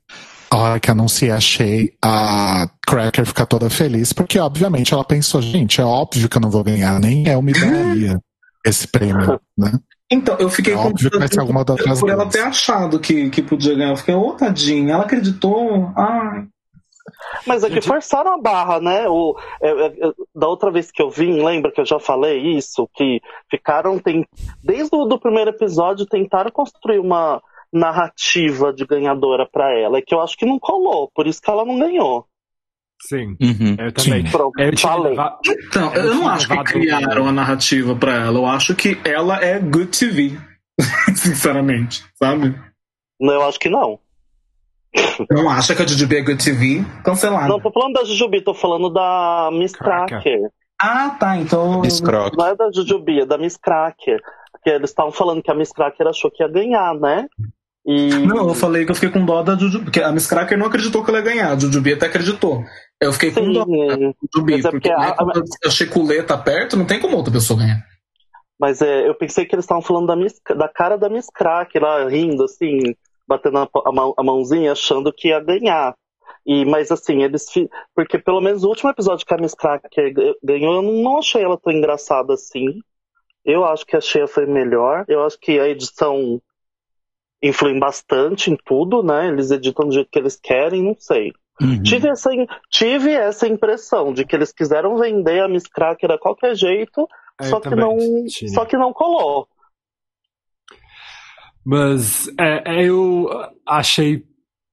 a 0.51 0.57
hora 0.57 0.81
que 0.81 0.91
anunciei 0.91 1.31
achei 1.31 1.95
a 2.03 2.69
Cracker 2.87 3.25
ficar 3.27 3.47
toda 3.47 3.71
feliz, 3.71 4.13
porque 4.13 4.39
obviamente 4.39 4.93
ela 4.93 5.05
pensou, 5.05 5.41
gente, 5.41 5.81
é 5.81 5.85
óbvio 5.85 6.29
que 6.29 6.37
eu 6.37 6.43
não 6.43 6.51
vou 6.51 6.63
ganhar, 6.63 7.01
nem 7.01 7.27
eu 7.27 7.41
me 7.41 7.53
daria 7.53 8.21
esse 8.65 8.87
prêmio, 8.87 9.41
né? 9.57 9.73
Então, 10.11 10.37
eu 10.39 10.51
fiquei 10.51 10.75
É 10.75 10.77
com 10.77 10.89
óbvio 10.89 11.11
que 11.11 11.19
vai 11.19 11.27
ser 11.27 11.41
alguma 11.41 11.65
das 11.65 11.99
por 11.99 12.11
ela 12.11 12.27
ter 12.27 12.43
achado 12.43 13.01
que, 13.01 13.31
que 13.31 13.43
podia 13.43 13.75
ganhar. 13.75 13.93
Eu 13.93 13.97
fiquei, 13.97 14.15
ô, 14.15 14.33
tadinha, 14.35 14.93
ela 14.93 15.05
acreditou. 15.05 15.91
Ai. 15.97 16.47
Mas 17.47 17.65
é 17.65 17.71
que 17.71 17.81
forçaram 17.81 18.35
a 18.35 18.39
barra, 18.41 18.81
né? 18.81 19.09
O, 19.09 19.37
é, 19.61 19.69
é, 19.71 19.87
é, 19.87 20.13
da 20.35 20.49
outra 20.49 20.71
vez 20.71 20.91
que 20.91 21.03
eu 21.03 21.11
vim, 21.11 21.43
lembra 21.45 21.71
que 21.73 21.81
eu 21.81 21.87
já 21.87 21.99
falei 21.99 22.39
isso? 22.57 22.89
Que 22.95 23.21
ficaram, 23.51 23.99
tem, 23.99 24.27
desde 24.63 24.95
o 24.95 25.05
do 25.05 25.19
primeiro 25.19 25.51
episódio, 25.51 26.07
tentaram 26.07 26.51
construir 26.51 26.99
uma 26.99 27.43
narrativa 27.73 28.73
de 28.73 28.85
ganhadora 28.87 29.49
pra 29.51 29.77
ela, 29.79 29.99
e 29.99 30.03
que 30.03 30.15
eu 30.15 30.21
acho 30.21 30.37
que 30.37 30.47
não 30.47 30.59
colou, 30.59 31.11
por 31.15 31.27
isso 31.27 31.41
que 31.41 31.51
ela 31.51 31.65
não 31.65 31.79
ganhou. 31.79 32.27
Sim, 33.01 33.37
uhum. 33.43 33.77
eu 33.79 33.93
também. 33.93 34.31
Pronto, 34.31 34.61
Eu 34.61 34.73
tinha 34.77 34.93
falei. 34.93 35.11
leva- 35.11 35.39
Então, 35.67 35.93
Eu 35.95 36.03
eu 36.05 36.15
não 36.15 36.29
acho 36.29 36.47
que 36.49 36.65
criaram 36.65 37.27
a 37.27 37.33
narrativa 37.33 37.97
pra 37.97 38.13
ela. 38.15 38.39
Eu 38.39 38.47
acho 38.47 38.77
que 38.77 38.97
ela 39.05 39.43
é 39.43 39.59
good 39.59 39.87
TV. 39.87 40.39
Sinceramente, 41.17 42.05
sabe? 42.15 42.55
Não, 43.21 43.35
eu 43.35 43.43
acho 43.43 43.59
que 43.59 43.69
não. 43.69 43.99
Não 45.31 45.49
acha 45.49 45.75
que 45.75 45.83
a 45.83 45.87
Jujubi 45.87 46.17
é 46.17 46.23
good 46.23 46.43
TV? 46.45 46.85
Cancelada. 47.05 47.49
Não 47.49 47.61
tô 47.61 47.71
falando 47.71 47.95
da 47.95 48.05
Jujubi, 48.05 48.43
tô 48.43 48.55
falando 48.55 48.91
da 48.91 49.51
Miss 49.53 49.73
Cracker. 49.73 50.21
Cracker. 50.23 50.41
Ah, 50.81 51.11
tá. 51.19 51.37
Então. 51.37 51.81
Miss 51.81 52.01
Croc. 52.01 52.35
Não 52.37 52.47
é 52.47 52.57
da 52.57 52.71
Jujubi, 52.73 53.21
é 53.21 53.27
da 53.27 53.39
Miss 53.39 53.57
Cracker. 53.57 54.21
Porque 54.53 54.71
eles 54.71 54.91
estavam 54.91 55.13
falando 55.13 55.43
que 55.43 55.51
a 55.51 55.55
Miss 55.55 55.73
Cracker 55.73 56.07
achou 56.07 56.31
que 56.31 56.43
ia 56.43 56.49
ganhar, 56.49 56.95
né? 56.95 57.27
E... 57.87 58.11
Não, 58.27 58.49
eu 58.49 58.55
falei 58.55 58.85
que 58.85 58.91
eu 58.91 58.95
fiquei 58.95 59.11
com 59.11 59.25
dó 59.25 59.43
da 59.43 59.57
Jujubi. 59.57 59.85
Porque 59.87 60.03
a 60.03 60.13
Miss 60.13 60.27
Cracker 60.27 60.59
não 60.59 60.67
acreditou 60.67 61.03
que 61.05 61.11
ela 61.11 61.19
ia 61.21 61.25
ganhar. 61.25 61.53
A 61.53 61.59
Jujubi 61.59 61.95
até 61.95 62.07
acreditou. 62.07 62.63
Eu 63.01 63.13
fiquei 63.13 63.31
com 63.33 63.45
Sim, 63.45 63.53
dó 63.53 63.65
da 63.65 63.95
Jujubi. 64.35 64.53
Mas 64.53 64.65
é 64.65 64.71
porque 64.71 64.91
porque 64.91 64.91
a- 64.91 65.69
a 65.69 65.71
Checulê 65.71 66.23
tá 66.23 66.37
perto, 66.37 66.77
não 66.77 66.85
tem 66.85 67.01
como 67.01 67.17
outra 67.17 67.33
pessoa 67.33 67.59
ganhar. 67.61 67.83
Mas 68.61 68.81
é, 68.81 69.09
eu 69.09 69.15
pensei 69.17 69.45
que 69.45 69.55
eles 69.55 69.65
estavam 69.65 69.83
falando 69.83 70.07
da, 70.07 70.15
Miss, 70.15 70.35
da 70.57 70.69
cara 70.69 70.97
da 70.97 71.09
Miss 71.09 71.27
Crack 71.35 71.77
lá, 71.81 72.09
rindo, 72.09 72.45
assim, 72.45 72.95
batendo 73.33 73.59
a, 73.59 73.93
mão- 73.93 74.15
a 74.17 74.23
mãozinha, 74.23 74.73
achando 74.73 75.13
que 75.13 75.29
ia 75.29 75.41
ganhar. 75.41 75.95
E, 76.45 76.65
mas 76.65 76.91
assim, 76.91 77.23
eles. 77.23 77.47
Porque 77.95 78.19
pelo 78.19 78.41
menos 78.41 78.65
o 78.65 78.69
último 78.69 78.91
episódio 78.91 79.25
que 79.27 79.35
a 79.35 79.39
Miss 79.39 79.55
Cracker 79.55 80.13
ganhou, 80.43 80.75
eu 80.75 80.83
não 80.83 81.19
achei 81.19 81.43
ela 81.43 81.59
tão 81.59 81.73
engraçada 81.73 82.35
assim. 82.35 82.81
Eu 83.45 83.65
acho 83.65 83.87
que 83.87 83.97
a 83.97 84.01
Cheia 84.01 84.27
foi 84.27 84.47
melhor. 84.47 85.05
Eu 85.09 85.25
acho 85.25 85.39
que 85.39 85.59
a 85.59 85.69
edição 85.69 86.41
influi 87.43 87.79
bastante 87.79 88.51
em 88.51 88.57
tudo, 88.57 89.03
né? 89.03 89.29
Eles 89.29 89.51
editam 89.51 89.87
do 89.87 89.93
jeito 89.93 90.11
que 90.11 90.19
eles 90.19 90.37
querem, 90.37 90.83
não 90.83 90.97
sei. 90.99 91.33
Uhum. 91.61 91.83
Tive 91.83 92.09
essa, 92.09 92.31
tive 92.71 93.13
essa 93.13 93.47
impressão 93.47 94.13
de 94.13 94.25
que 94.25 94.35
eles 94.35 94.53
quiseram 94.53 94.97
vender 94.97 95.43
a 95.43 95.49
Miss 95.49 95.67
Cracker 95.67 96.11
a 96.11 96.19
qualquer 96.19 96.55
jeito, 96.55 97.07
eu 97.41 97.47
só 97.47 97.61
que, 97.61 97.75
não, 97.75 97.97
só 98.55 98.65
que 98.65 98.77
não 98.77 98.93
colou. 98.93 99.49
Mas 101.65 102.29
é, 102.39 102.85
eu 102.85 103.29
achei 103.67 104.25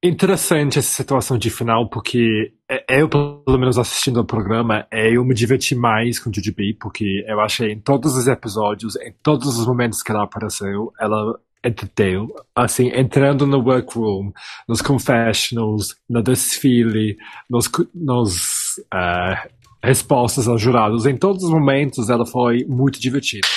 interessante 0.04 0.80
essa 0.80 0.90
situação 0.90 1.38
de 1.38 1.50
final, 1.50 1.90
porque 1.90 2.54
é, 2.70 3.02
eu, 3.02 3.10
pelo 3.10 3.58
menos 3.60 3.78
assistindo 3.78 4.20
ao 4.20 4.26
programa, 4.26 4.88
é, 4.90 5.16
eu 5.16 5.24
me 5.26 5.36
diverti 5.36 5.76
mais 5.76 6.20
com 6.20 6.32
Jujubi, 6.34 6.74
porque 6.74 7.24
eu 7.28 7.40
achei 7.42 7.74
em 7.74 7.80
todos 7.80 8.16
os 8.16 8.28
episódios, 8.28 8.96
em 8.98 9.14
todos 9.22 9.60
os 9.60 9.68
momentos 9.68 10.02
que 10.02 10.12
ela 10.12 10.24
apareceu, 10.24 10.94
ela 11.00 11.40
entreteu, 11.64 12.34
assim, 12.56 12.90
entrando 12.96 13.46
no 13.46 13.60
workroom, 13.60 14.32
nos 14.68 14.82
confessionals, 14.82 15.96
no 16.10 16.24
desfile, 16.24 17.18
nos, 17.50 17.70
nos 17.94 18.82
ah, 18.90 19.46
respostas 19.84 20.48
aos 20.48 20.62
jurados, 20.62 21.06
em 21.06 21.18
todos 21.18 21.44
os 21.44 21.50
momentos 21.50 22.10
ela 22.10 22.26
foi 22.26 22.66
muito 22.66 23.00
divertida. 23.00 23.48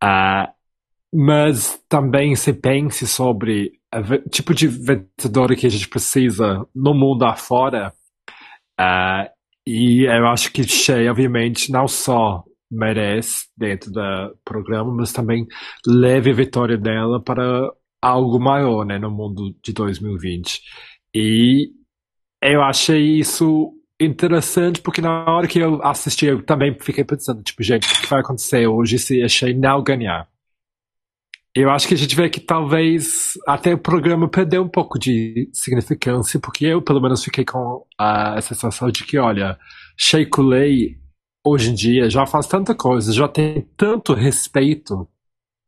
Ah, 0.00 0.50
mas 1.12 1.78
também 1.88 2.34
se 2.36 2.52
pense 2.52 3.06
sobre 3.06 3.72
o 3.94 4.28
tipo 4.30 4.54
de 4.54 4.66
vencedora 4.66 5.54
que 5.54 5.66
a 5.66 5.70
gente 5.70 5.88
precisa 5.88 6.66
no 6.74 6.94
mundo 6.94 7.24
afora. 7.24 7.92
ah, 8.78 9.30
e 9.66 10.04
eu 10.04 10.26
acho 10.28 10.52
que 10.52 10.64
Shea, 10.64 11.10
obviamente, 11.10 11.70
não 11.70 11.86
só 11.86 12.44
merece 12.70 13.46
dentro 13.56 13.92
do 13.92 14.00
programa, 14.44 14.92
mas 14.92 15.12
também 15.12 15.46
leve 15.86 16.30
a 16.30 16.34
vitória 16.34 16.76
dela 16.78 17.22
para 17.22 17.70
algo 18.00 18.40
maior 18.40 18.84
né, 18.84 18.98
no 18.98 19.10
mundo 19.10 19.54
de 19.62 19.72
2020. 19.72 20.62
E 21.14 21.70
eu 22.42 22.62
achei 22.62 23.18
isso 23.18 23.72
interessante 24.00 24.80
porque 24.80 25.00
na 25.00 25.24
hora 25.26 25.46
que 25.46 25.58
eu 25.60 25.82
assisti 25.84 26.26
eu 26.26 26.42
também 26.44 26.76
fiquei 26.80 27.04
pensando, 27.04 27.42
tipo, 27.42 27.62
gente, 27.62 27.86
o 27.86 28.00
que 28.00 28.06
vai 28.08 28.20
acontecer 28.20 28.66
hoje 28.66 28.98
se 28.98 29.22
a 29.22 29.28
Shea 29.28 29.54
não 29.54 29.82
ganhar? 29.82 30.28
Eu 31.54 31.68
acho 31.70 31.86
que 31.86 31.92
a 31.92 31.98
gente 31.98 32.16
vê 32.16 32.30
que 32.30 32.40
talvez 32.40 33.34
até 33.46 33.74
o 33.74 33.78
programa 33.78 34.26
perdeu 34.28 34.62
um 34.62 34.68
pouco 34.68 34.98
de 34.98 35.50
significância, 35.52 36.40
porque 36.40 36.64
eu 36.64 36.80
pelo 36.80 37.00
menos 37.00 37.22
fiquei 37.22 37.44
com 37.44 37.84
a 37.98 38.40
sensação 38.40 38.90
de 38.90 39.04
que, 39.04 39.18
olha, 39.18 39.58
Shea 39.96 40.26
Coulee 40.28 40.98
hoje 41.44 41.70
em 41.70 41.74
dia 41.74 42.08
já 42.08 42.24
faz 42.24 42.46
tanta 42.46 42.74
coisa, 42.74 43.12
já 43.12 43.28
tem 43.28 43.68
tanto 43.76 44.14
respeito 44.14 45.06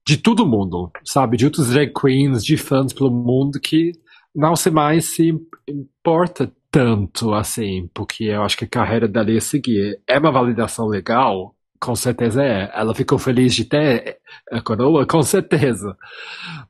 de 0.07 0.17
todo 0.17 0.47
mundo, 0.47 0.91
sabe? 1.05 1.37
De 1.37 1.45
outros 1.45 1.69
drag 1.71 1.93
queens, 1.93 2.43
de 2.43 2.57
fãs 2.57 2.93
pelo 2.93 3.11
mundo, 3.11 3.61
que 3.61 3.93
não 4.35 4.57
se 4.57 4.71
mais 4.71 5.05
se 5.05 5.33
importa 5.69 6.51
tanto 6.71 7.33
assim, 7.35 7.89
porque 7.95 8.25
eu 8.25 8.43
acho 8.43 8.57
que 8.57 8.65
a 8.65 8.69
carreira 8.69 9.07
dela 9.07 9.31
ia 9.31 9.41
seguir. 9.41 10.01
É 10.09 10.19
uma 10.19 10.33
validação 10.33 10.87
legal? 10.87 11.54
Com 11.85 11.95
certeza 11.95 12.43
é. 12.43 12.71
Ela 12.75 12.95
ficou 12.95 13.19
feliz 13.19 13.55
de 13.55 13.67
ter 13.67 14.17
a 14.51 14.63
coroa? 14.63 15.07
Com 15.07 15.23
certeza. 15.23 15.95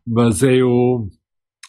Mas 0.04 0.42
eu 0.42 1.08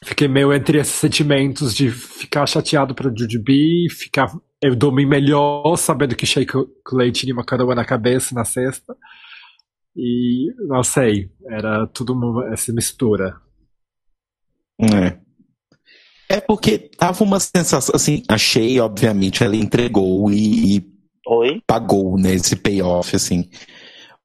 fiquei 0.03 0.27
meio 0.27 0.51
entre 0.51 0.79
esses 0.79 0.95
sentimentos 0.95 1.75
de 1.75 1.91
ficar 1.91 2.47
chateado 2.47 2.95
para 2.95 3.13
Jujubee, 3.15 3.87
ficar 3.91 4.31
eu 4.59 4.75
dormi 4.75 5.05
melhor 5.05 5.75
sabendo 5.77 6.15
que 6.15 6.25
Shea 6.25 6.43
Coulee 6.83 7.11
tinha 7.11 7.35
uma 7.35 7.45
coroa 7.45 7.75
na 7.75 7.85
cabeça 7.85 8.33
na 8.33 8.43
sexta. 8.43 8.97
E 9.95 10.51
não 10.67 10.81
sei, 10.81 11.29
era 11.47 11.85
tudo 11.85 12.13
uma, 12.13 12.51
essa 12.51 12.73
mistura. 12.73 13.35
É. 14.79 15.19
É 16.27 16.41
porque 16.41 16.79
tava 16.79 17.23
uma 17.23 17.39
sensação, 17.39 17.93
assim, 17.93 18.23
achei, 18.27 18.79
obviamente, 18.79 19.43
ela 19.43 19.55
entregou 19.55 20.31
e, 20.31 20.77
e 20.77 20.94
Oi? 21.27 21.61
pagou 21.65 22.17
nesse 22.17 22.55
payoff, 22.55 23.15
assim. 23.15 23.49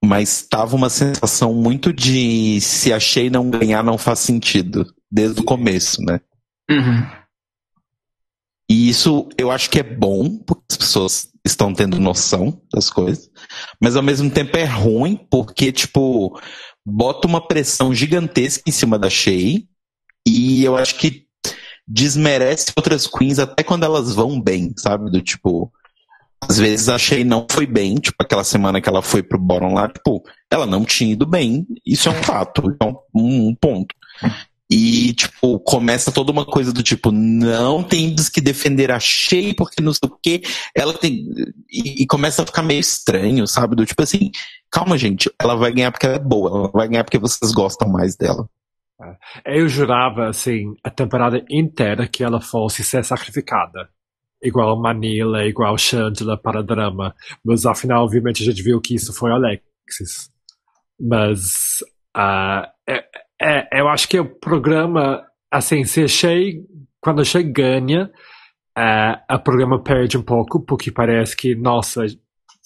Mas 0.04 0.46
tava 0.48 0.76
uma 0.76 0.88
sensação 0.88 1.54
muito 1.54 1.92
de 1.92 2.60
se 2.60 2.92
achei 2.92 3.28
não 3.28 3.50
ganhar 3.50 3.82
não 3.82 3.98
faz 3.98 4.20
sentido, 4.20 4.86
desde 5.10 5.40
o 5.40 5.44
começo, 5.44 6.02
né? 6.02 6.20
Uhum. 6.70 7.06
E 8.70 8.88
isso 8.88 9.28
eu 9.36 9.50
acho 9.50 9.68
que 9.68 9.80
é 9.80 9.82
bom, 9.82 10.38
porque 10.38 10.62
as 10.70 10.76
pessoas 10.76 11.28
estão 11.44 11.74
tendo 11.74 11.98
noção 11.98 12.62
das 12.72 12.88
coisas, 12.88 13.28
mas 13.80 13.96
ao 13.96 14.02
mesmo 14.02 14.30
tempo 14.30 14.56
é 14.56 14.64
ruim, 14.64 15.16
porque, 15.30 15.72
tipo, 15.72 16.38
bota 16.86 17.26
uma 17.26 17.46
pressão 17.46 17.94
gigantesca 17.94 18.62
em 18.66 18.72
cima 18.72 18.98
da 18.98 19.10
Shea, 19.10 19.62
e 20.26 20.64
eu 20.64 20.76
acho 20.76 20.96
que 20.96 21.26
desmerece 21.86 22.72
outras 22.76 23.06
queens 23.06 23.38
até 23.38 23.64
quando 23.64 23.84
elas 23.84 24.14
vão 24.14 24.40
bem, 24.40 24.72
sabe? 24.76 25.10
Do 25.10 25.20
tipo, 25.20 25.72
às 26.40 26.58
vezes 26.58 26.88
a 26.88 26.98
Shea 26.98 27.24
não 27.24 27.46
foi 27.50 27.66
bem, 27.66 27.96
tipo, 27.96 28.16
aquela 28.20 28.44
semana 28.44 28.80
que 28.80 28.88
ela 28.88 29.02
foi 29.02 29.22
pro 29.22 29.38
bottom 29.38 29.74
lá, 29.74 29.88
tipo, 29.88 30.22
ela 30.50 30.66
não 30.66 30.84
tinha 30.84 31.12
ido 31.12 31.26
bem, 31.26 31.66
isso 31.86 32.08
é 32.08 32.12
um 32.12 32.22
fato, 32.22 32.62
é 32.80 32.84
um, 33.14 33.54
ponto. 33.54 33.94
E, 34.70 35.12
tipo, 35.14 35.58
começa 35.60 36.12
toda 36.12 36.30
uma 36.30 36.46
coisa 36.46 36.72
do 36.72 36.82
tipo, 36.82 37.10
não 37.10 37.82
temos 37.82 38.28
que 38.28 38.40
defender 38.40 38.92
a 38.92 39.00
Shea 39.00 39.52
porque 39.56 39.82
não 39.82 39.92
sei 39.92 40.08
o 40.08 40.16
quê. 40.22 40.42
Ela 40.76 40.94
tem. 40.94 41.26
E, 41.68 42.02
e 42.02 42.06
começa 42.06 42.42
a 42.42 42.46
ficar 42.46 42.62
meio 42.62 42.78
estranho, 42.78 43.48
sabe? 43.48 43.74
Do 43.74 43.84
tipo 43.84 44.00
assim, 44.00 44.30
calma, 44.70 44.96
gente, 44.96 45.28
ela 45.42 45.56
vai 45.56 45.72
ganhar 45.72 45.90
porque 45.90 46.06
ela 46.06 46.14
é 46.14 46.20
boa, 46.20 46.50
ela 46.50 46.70
vai 46.72 46.88
ganhar 46.88 47.02
porque 47.02 47.18
vocês 47.18 47.50
gostam 47.52 47.88
mais 47.88 48.14
dela. 48.16 48.48
Eu 49.44 49.68
jurava, 49.68 50.28
assim, 50.28 50.74
a 50.84 50.90
temporada 50.90 51.44
inteira 51.50 52.06
que 52.06 52.22
ela 52.22 52.40
fosse 52.40 52.84
ser 52.84 53.04
sacrificada. 53.04 53.88
Igual 54.42 54.80
Manila, 54.80 55.44
igual 55.44 55.76
Shangela 55.76 56.36
para 56.36 56.62
drama. 56.62 57.14
Mas 57.44 57.66
afinal, 57.66 58.04
obviamente, 58.04 58.42
a 58.42 58.46
gente 58.46 58.62
viu 58.62 58.80
que 58.80 58.94
isso 58.94 59.12
foi 59.12 59.30
Alexis. 59.30 60.30
Mas 60.98 61.82
uh, 62.16 62.66
é, 62.88 63.04
é, 63.40 63.80
eu 63.80 63.88
acho 63.88 64.08
que 64.08 64.18
o 64.18 64.24
programa, 64.24 65.24
assim, 65.50 65.84
se 65.84 66.04
achei, 66.04 66.62
quando 67.00 67.22
achei 67.22 67.42
ganha, 67.42 68.10
uh, 68.78 69.34
o 69.34 69.38
programa 69.38 69.82
perde 69.82 70.18
um 70.18 70.22
pouco, 70.22 70.60
porque 70.60 70.90
parece 70.90 71.36
que, 71.36 71.54
nossa, 71.54 72.04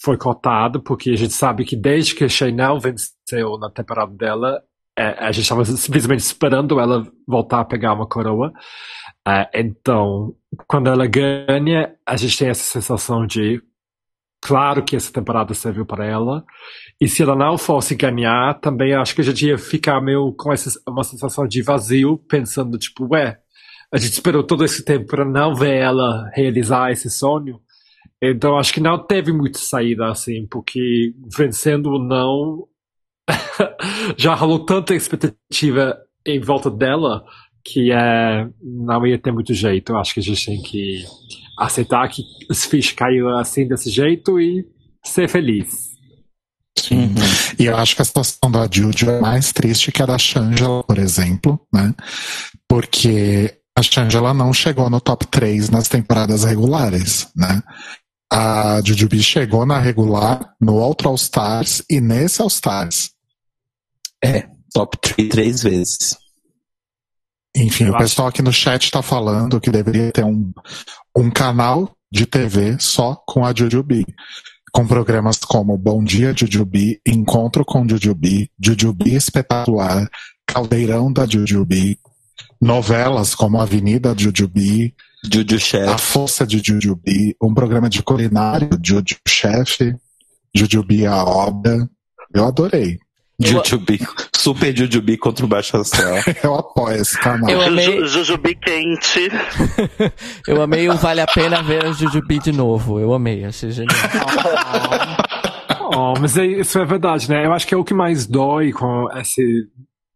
foi 0.02 0.16
cotado, 0.16 0.82
porque 0.82 1.10
a 1.10 1.16
gente 1.16 1.32
sabe 1.32 1.64
que 1.64 1.76
desde 1.76 2.14
que 2.14 2.24
a 2.24 2.28
Shea 2.28 2.52
não 2.52 2.80
venceu 2.80 3.58
na 3.58 3.70
temporada 3.70 4.12
dela, 4.14 4.62
é, 4.96 5.06
a 5.24 5.32
gente 5.32 5.42
estava 5.42 5.64
simplesmente 5.64 6.20
esperando 6.20 6.78
ela 6.78 7.06
voltar 7.26 7.60
a 7.60 7.64
pegar 7.64 7.94
uma 7.94 8.06
coroa. 8.06 8.52
É, 9.26 9.48
então, 9.54 10.34
quando 10.66 10.88
ela 10.88 11.06
ganha, 11.06 11.94
a 12.06 12.16
gente 12.16 12.38
tem 12.38 12.48
essa 12.48 12.62
sensação 12.64 13.26
de 13.26 13.62
claro 14.40 14.84
que 14.84 14.94
essa 14.94 15.10
temporada 15.12 15.54
serviu 15.54 15.86
para 15.86 16.04
ela. 16.06 16.44
E 17.00 17.08
se 17.08 17.22
ela 17.22 17.34
não 17.34 17.56
fosse 17.56 17.94
ganhar, 17.94 18.60
também 18.60 18.94
acho 18.94 19.14
que 19.14 19.22
a 19.22 19.24
gente 19.24 19.46
ia 19.46 19.56
ficar 19.56 20.00
meio 20.02 20.32
com 20.34 20.52
essa, 20.52 20.70
uma 20.86 21.02
sensação 21.02 21.46
de 21.46 21.62
vazio, 21.62 22.18
pensando, 22.18 22.78
tipo, 22.78 23.08
ué, 23.12 23.38
a 23.90 23.96
gente 23.96 24.12
esperou 24.12 24.42
todo 24.44 24.64
esse 24.64 24.84
tempo 24.84 25.06
para 25.06 25.24
não 25.24 25.54
ver 25.54 25.76
ela 25.76 26.30
realizar 26.34 26.90
esse 26.92 27.10
sonho. 27.10 27.60
Então 28.22 28.58
acho 28.58 28.72
que 28.72 28.80
não 28.80 28.98
teve 28.98 29.32
muita 29.32 29.58
saída 29.58 30.10
assim, 30.10 30.46
porque 30.46 31.14
vencendo 31.36 31.90
ou 31.90 31.98
não, 31.98 32.68
já 34.16 34.34
rolou 34.34 34.64
tanta 34.64 34.94
expectativa 34.94 35.96
em 36.26 36.40
volta 36.40 36.70
dela 36.70 37.24
que 37.64 37.90
é, 37.90 38.46
não 38.62 39.06
ia 39.06 39.18
ter 39.18 39.32
muito 39.32 39.54
jeito. 39.54 39.92
Eu 39.92 39.98
acho 39.98 40.12
que 40.12 40.20
a 40.20 40.22
gente 40.22 40.46
tem 40.46 40.62
que 40.62 41.04
aceitar 41.58 42.08
que 42.08 42.22
os 42.50 42.64
fichas 42.64 42.92
caíram 42.92 43.38
assim 43.38 43.66
desse 43.66 43.90
jeito 43.90 44.38
e 44.38 44.66
ser 45.02 45.28
feliz. 45.28 45.94
Sim. 46.78 47.14
E 47.58 47.64
eu 47.64 47.76
acho 47.76 47.96
que 47.96 48.02
a 48.02 48.04
situação 48.04 48.50
da 48.50 48.68
Juju 48.70 49.08
é 49.08 49.20
mais 49.20 49.52
triste 49.52 49.90
que 49.90 50.02
a 50.02 50.06
da 50.06 50.18
Shangela, 50.18 50.82
por 50.82 50.98
exemplo, 50.98 51.58
né? 51.72 51.94
Porque 52.68 53.58
a 53.76 53.82
Shangela 53.82 54.34
não 54.34 54.52
chegou 54.52 54.90
no 54.90 55.00
top 55.00 55.26
3 55.26 55.70
nas 55.70 55.88
temporadas 55.88 56.44
regulares, 56.44 57.28
né? 57.34 57.62
A 58.30 58.82
Jujubee 58.84 59.22
chegou 59.22 59.64
na 59.64 59.78
regular, 59.78 60.54
no 60.60 60.74
outro 60.74 61.08
All 61.08 61.14
Stars 61.14 61.82
e 61.88 62.00
nesse 62.00 62.42
All 62.42 62.48
Stars. 62.48 63.10
É, 64.22 64.48
top 64.72 64.98
3 64.98 65.28
três 65.28 65.62
vezes. 65.62 66.23
Enfim, 67.56 67.84
Eu 67.84 67.92
o 67.92 67.98
pessoal 67.98 68.28
aqui 68.28 68.42
no 68.42 68.52
chat 68.52 68.90
tá 68.90 69.02
falando 69.02 69.60
que 69.60 69.70
deveria 69.70 70.10
ter 70.10 70.24
um, 70.24 70.52
um 71.16 71.30
canal 71.30 71.96
de 72.10 72.26
TV 72.26 72.76
só 72.80 73.14
com 73.26 73.44
a 73.44 73.54
Jujubee. 73.54 74.06
Com 74.72 74.86
programas 74.86 75.38
como 75.38 75.78
Bom 75.78 76.02
Dia 76.02 76.34
Jujubee, 76.36 77.00
Encontro 77.06 77.64
com 77.64 77.88
Jujubee, 77.88 78.50
Jujubee 78.60 79.14
Espetacular, 79.14 80.08
Caldeirão 80.44 81.12
da 81.12 81.26
Jujubee, 81.26 81.96
novelas 82.60 83.36
como 83.36 83.60
Avenida 83.60 84.14
Jujubee, 84.18 84.94
Juju 85.32 85.54
A 85.54 85.58
Chef. 85.58 86.00
Força 86.00 86.44
de 86.44 86.58
Jujubee, 86.58 87.36
um 87.40 87.54
programa 87.54 87.88
de 87.88 88.02
culinário, 88.02 88.68
Juju 88.84 89.16
Chef, 89.28 89.94
Jujubee 90.54 91.06
a 91.06 91.22
Obra. 91.22 91.88
Eu 92.34 92.44
adorei. 92.44 92.98
Jujubee. 93.40 94.00
Super 94.36 94.76
Jujubee 94.76 95.16
contra 95.16 95.44
o 95.44 95.48
Baixo 95.48 95.76
Astral. 95.76 96.16
Eu 96.42 96.54
apoio 96.54 96.96
esse 97.00 97.18
canal. 97.18 97.50
Eu 97.50 97.60
amei- 97.62 97.84
Juju, 98.00 98.06
Jujubi 98.06 98.54
quente. 98.54 99.28
Eu 100.46 100.62
amei 100.62 100.88
o 100.88 100.96
Vale 100.96 101.20
a 101.20 101.26
Pena 101.26 101.62
Ver 101.62 101.84
a 101.84 101.92
Jujubi 101.92 102.38
de 102.38 102.52
novo. 102.52 103.00
Eu 103.00 103.12
amei, 103.12 103.44
achei 103.44 103.70
genial. 103.70 103.94
Oh, 105.96 106.14
mas 106.18 106.36
é- 106.36 106.46
isso 106.46 106.78
é 106.78 106.84
verdade, 106.84 107.28
né? 107.28 107.44
Eu 107.46 107.52
acho 107.52 107.66
que 107.66 107.74
é 107.74 107.76
o 107.76 107.84
que 107.84 107.94
mais 107.94 108.26
dói 108.26 108.72
com 108.72 109.06
essa 109.12 109.40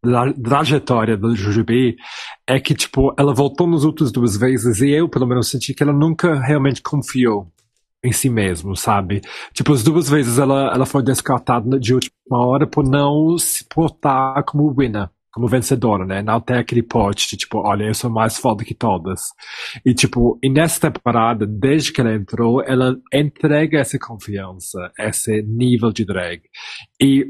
tra- 0.03 0.33
trajetória 0.33 1.15
do 1.15 1.35
Jujubee 1.35 1.95
é 2.47 2.59
que, 2.59 2.73
tipo, 2.73 3.13
ela 3.17 3.33
voltou 3.33 3.67
nas 3.67 3.85
outras 3.85 4.11
duas 4.11 4.35
vezes 4.35 4.81
e 4.81 4.89
eu, 4.89 5.07
pelo 5.07 5.27
menos, 5.27 5.49
senti 5.49 5.73
que 5.73 5.83
ela 5.83 5.93
nunca 5.93 6.37
realmente 6.41 6.81
confiou 6.81 7.47
em 8.03 8.11
si 8.11 8.29
mesmo, 8.29 8.75
sabe? 8.75 9.21
Tipo, 9.53 9.73
as 9.73 9.83
duas 9.83 10.09
vezes 10.09 10.37
ela, 10.37 10.71
ela 10.73 10.85
foi 10.85 11.03
descartada 11.03 11.79
de 11.79 11.93
última 11.93 12.13
hora 12.31 12.65
por 12.65 12.87
não 12.87 13.37
se 13.37 13.65
portar 13.67 14.43
como 14.45 14.73
winner, 14.73 15.09
como 15.31 15.47
vencedora, 15.47 16.05
né? 16.05 16.21
Não 16.21 16.39
ter 16.39 16.57
aquele 16.57 16.81
pote 16.81 17.29
de, 17.29 17.37
tipo, 17.37 17.59
olha, 17.59 17.83
eu 17.83 17.93
sou 17.93 18.09
mais 18.09 18.37
foda 18.37 18.63
que 18.63 18.73
todas. 18.73 19.29
E, 19.85 19.93
tipo, 19.93 20.39
e 20.41 20.49
nessa 20.49 20.89
temporada, 20.89 21.45
desde 21.45 21.91
que 21.91 22.01
ela 22.01 22.13
entrou, 22.13 22.63
ela 22.63 22.95
entrega 23.13 23.79
essa 23.79 23.99
confiança, 23.99 24.91
esse 24.97 25.41
nível 25.41 25.91
de 25.91 26.05
drag. 26.05 26.41
E 27.01 27.25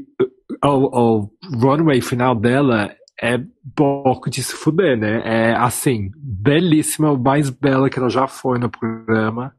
o, 0.64 1.22
o 1.22 1.30
runway 1.60 2.00
final 2.00 2.34
dela 2.34 2.94
é 3.22 3.38
pouco 3.76 4.30
de 4.30 4.42
se 4.42 4.54
fuder, 4.54 4.96
né? 4.96 5.20
É, 5.24 5.52
assim, 5.54 6.10
belíssima, 6.16 7.12
o 7.12 7.18
mais 7.18 7.50
bela 7.50 7.90
que 7.90 7.98
ela 7.98 8.08
já 8.08 8.26
foi 8.26 8.58
no 8.58 8.70
programa. 8.70 9.54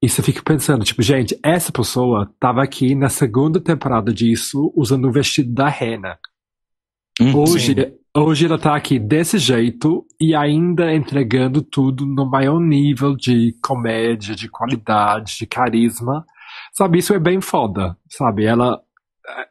E 0.00 0.08
você 0.08 0.22
fica 0.22 0.40
pensando, 0.42 0.84
tipo, 0.84 1.02
gente, 1.02 1.38
essa 1.42 1.72
pessoa 1.72 2.32
tava 2.38 2.62
aqui 2.62 2.94
na 2.94 3.08
segunda 3.08 3.60
temporada 3.60 4.12
disso 4.12 4.72
usando 4.76 5.06
o 5.08 5.12
vestido 5.12 5.52
da 5.52 5.68
Rena. 5.68 6.16
Hum, 7.20 7.34
Hoje, 7.34 7.74
sim. 7.74 7.92
hoje 8.16 8.46
ela 8.46 8.58
tá 8.58 8.76
aqui 8.76 8.96
desse 8.96 9.38
jeito 9.38 10.06
e 10.20 10.36
ainda 10.36 10.94
entregando 10.94 11.62
tudo 11.62 12.06
no 12.06 12.24
maior 12.30 12.60
nível 12.60 13.16
de 13.16 13.56
comédia, 13.60 14.36
de 14.36 14.48
qualidade, 14.48 15.36
de 15.38 15.46
carisma. 15.46 16.24
Sabe, 16.72 16.98
isso 16.98 17.12
é 17.12 17.18
bem 17.18 17.40
foda, 17.40 17.96
sabe? 18.08 18.44
Ela. 18.44 18.80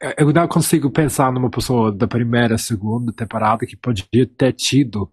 é, 0.01 0.23
Eu 0.23 0.31
não 0.31 0.47
consigo 0.47 0.89
pensar 0.89 1.29
numa 1.29 1.49
pessoa 1.49 1.91
da 1.91 2.07
primeira, 2.07 2.57
segunda 2.57 3.11
temporada 3.11 3.65
que 3.65 3.75
podia 3.75 4.25
ter 4.37 4.53
tido 4.53 5.09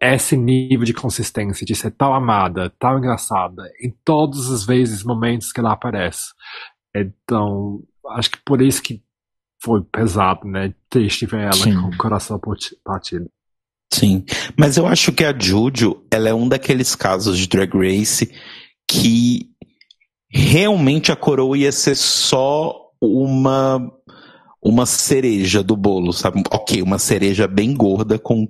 esse 0.00 0.36
nível 0.36 0.84
de 0.84 0.94
consistência, 0.94 1.66
de 1.66 1.74
ser 1.74 1.90
tão 1.90 2.14
amada, 2.14 2.70
tão 2.78 2.98
engraçada, 2.98 3.70
em 3.82 3.90
todas 4.04 4.50
as 4.50 4.64
vezes, 4.64 5.02
momentos 5.02 5.52
que 5.52 5.60
ela 5.60 5.72
aparece. 5.72 6.32
Então, 6.94 7.82
acho 8.10 8.30
que 8.30 8.38
por 8.44 8.62
isso 8.62 8.82
que 8.82 9.02
foi 9.62 9.82
pesado, 9.82 10.46
né? 10.46 10.72
Triste 10.88 11.26
ver 11.26 11.42
ela 11.42 11.52
Sim. 11.52 11.74
com 11.80 11.88
o 11.88 11.96
coração 11.96 12.38
parti- 12.38 12.76
partido. 12.84 13.28
Sim, 13.92 14.24
mas 14.56 14.76
eu 14.76 14.86
acho 14.86 15.12
que 15.12 15.24
a 15.24 15.36
Juju, 15.36 16.04
ela 16.10 16.28
é 16.28 16.34
um 16.34 16.46
daqueles 16.48 16.94
casos 16.94 17.38
de 17.38 17.48
Drag 17.48 17.72
Race 17.74 18.30
que 18.86 19.50
realmente 20.30 21.10
a 21.10 21.16
coroa 21.16 21.56
ia 21.56 21.72
ser 21.72 21.96
só 21.96 22.90
uma 23.00 23.90
uma 24.60 24.84
cereja 24.86 25.62
do 25.62 25.76
bolo, 25.76 26.12
sabe? 26.12 26.42
Ok, 26.50 26.82
uma 26.82 26.98
cereja 26.98 27.46
bem 27.46 27.74
gorda 27.74 28.18
com 28.18 28.46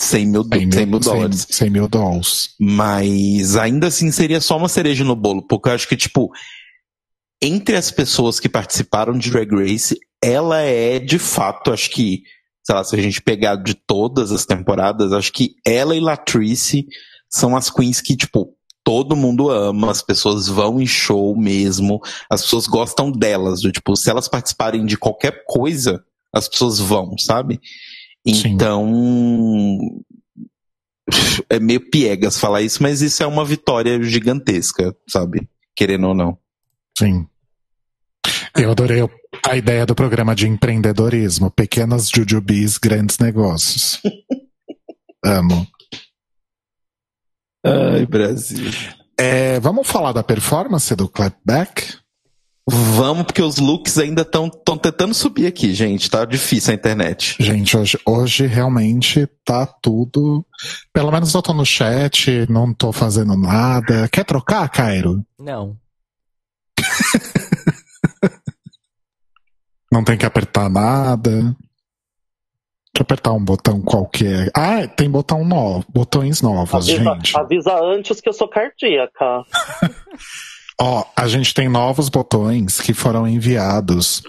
100 0.00 0.26
mil, 0.26 0.42
100 0.42 0.50
100 0.50 0.86
mil 0.86 0.86
mil, 0.86 1.02
100, 1.02 1.12
dólares. 1.12 1.46
100 1.50 1.70
mil 1.70 1.88
dólares. 1.88 2.54
Mas 2.58 3.56
ainda 3.56 3.88
assim 3.88 4.10
seria 4.10 4.40
só 4.40 4.56
uma 4.56 4.68
cereja 4.68 5.04
no 5.04 5.14
bolo, 5.14 5.46
porque 5.46 5.68
eu 5.68 5.72
acho 5.72 5.88
que, 5.88 5.96
tipo, 5.96 6.30
entre 7.42 7.76
as 7.76 7.90
pessoas 7.90 8.40
que 8.40 8.48
participaram 8.48 9.16
de 9.16 9.30
Drag 9.30 9.50
Race, 9.50 9.98
ela 10.22 10.60
é 10.60 10.98
de 10.98 11.18
fato, 11.18 11.72
acho 11.72 11.90
que, 11.90 12.22
sei 12.64 12.74
lá, 12.74 12.82
se 12.82 12.96
a 12.96 13.02
gente 13.02 13.20
pegar 13.20 13.56
de 13.56 13.74
todas 13.74 14.32
as 14.32 14.46
temporadas, 14.46 15.12
acho 15.12 15.32
que 15.32 15.54
ela 15.64 15.94
e 15.94 16.00
Latrice 16.00 16.86
são 17.28 17.54
as 17.54 17.70
queens 17.70 18.00
que, 18.00 18.16
tipo, 18.16 18.54
todo 18.82 19.16
mundo 19.16 19.50
ama, 19.50 19.90
as 19.90 20.00
pessoas 20.00 20.48
vão 20.48 20.80
em 20.80 20.86
show 20.86 21.36
mesmo, 21.36 22.00
as 22.30 22.42
pessoas 22.42 22.66
gostam 22.66 23.10
delas, 23.10 23.60
do, 23.60 23.70
tipo, 23.70 23.94
se 23.96 24.08
elas 24.08 24.28
participarem 24.28 24.86
de 24.86 24.96
qualquer 24.96 25.44
coisa, 25.44 26.02
as 26.32 26.48
pessoas 26.48 26.78
vão, 26.78 27.18
sabe? 27.18 27.60
Sim. 28.34 28.48
Então, 28.50 28.90
é 31.48 31.58
meio 31.60 31.90
piegas 31.90 32.38
falar 32.38 32.62
isso, 32.62 32.82
mas 32.82 33.02
isso 33.02 33.22
é 33.22 33.26
uma 33.26 33.44
vitória 33.44 34.02
gigantesca, 34.02 34.94
sabe? 35.08 35.48
Querendo 35.74 36.08
ou 36.08 36.14
não. 36.14 36.38
Sim. 36.98 37.26
Eu 38.56 38.70
adorei 38.70 39.06
a 39.46 39.56
ideia 39.56 39.84
do 39.84 39.94
programa 39.94 40.34
de 40.34 40.48
empreendedorismo. 40.48 41.50
Pequenas 41.50 42.08
jujubis, 42.08 42.78
grandes 42.78 43.18
negócios. 43.18 44.00
Amo. 45.24 45.66
Ai, 47.64 48.06
Brasil. 48.06 48.70
É, 49.18 49.58
vamos 49.60 49.86
falar 49.86 50.12
da 50.12 50.22
performance 50.22 50.94
do 50.94 51.08
Clapback? 51.08 51.98
Vamos, 52.68 53.24
porque 53.26 53.42
os 53.42 53.58
looks 53.58 53.96
ainda 53.96 54.22
estão 54.22 54.48
tentando 54.50 55.14
subir 55.14 55.46
aqui, 55.46 55.72
gente. 55.72 56.10
Tá 56.10 56.24
difícil 56.24 56.72
a 56.72 56.74
internet. 56.74 57.36
Gente, 57.38 57.76
hoje, 57.76 57.96
hoje 58.04 58.46
realmente 58.46 59.24
tá 59.44 59.64
tudo. 59.64 60.44
Pelo 60.92 61.12
menos 61.12 61.32
eu 61.32 61.40
tô 61.42 61.52
no 61.54 61.64
chat, 61.64 62.44
não 62.50 62.74
tô 62.74 62.90
fazendo 62.92 63.36
nada. 63.36 64.08
Quer 64.08 64.24
trocar, 64.24 64.68
Cairo? 64.68 65.24
Não. 65.38 65.76
Não 69.90 70.02
tem 70.04 70.18
que 70.18 70.26
apertar 70.26 70.68
nada. 70.68 71.30
Deixa 71.30 71.56
eu 72.98 73.02
apertar 73.02 73.32
um 73.32 73.42
botão 73.42 73.80
qualquer. 73.80 74.50
Ah, 74.54 74.86
tem 74.86 75.08
botão 75.10 75.44
novo, 75.44 75.86
botões 75.88 76.42
novos, 76.42 76.74
Avisa, 76.74 77.14
gente. 77.14 77.38
avisa 77.38 77.78
antes 77.82 78.20
que 78.20 78.28
eu 78.28 78.32
sou 78.32 78.48
cardíaca. 78.48 79.44
Ó, 80.80 81.04
a 81.16 81.26
gente 81.26 81.54
tem 81.54 81.68
novos 81.68 82.08
botões 82.08 82.80
que 82.80 82.92
foram 82.92 83.26
enviados 83.26 84.22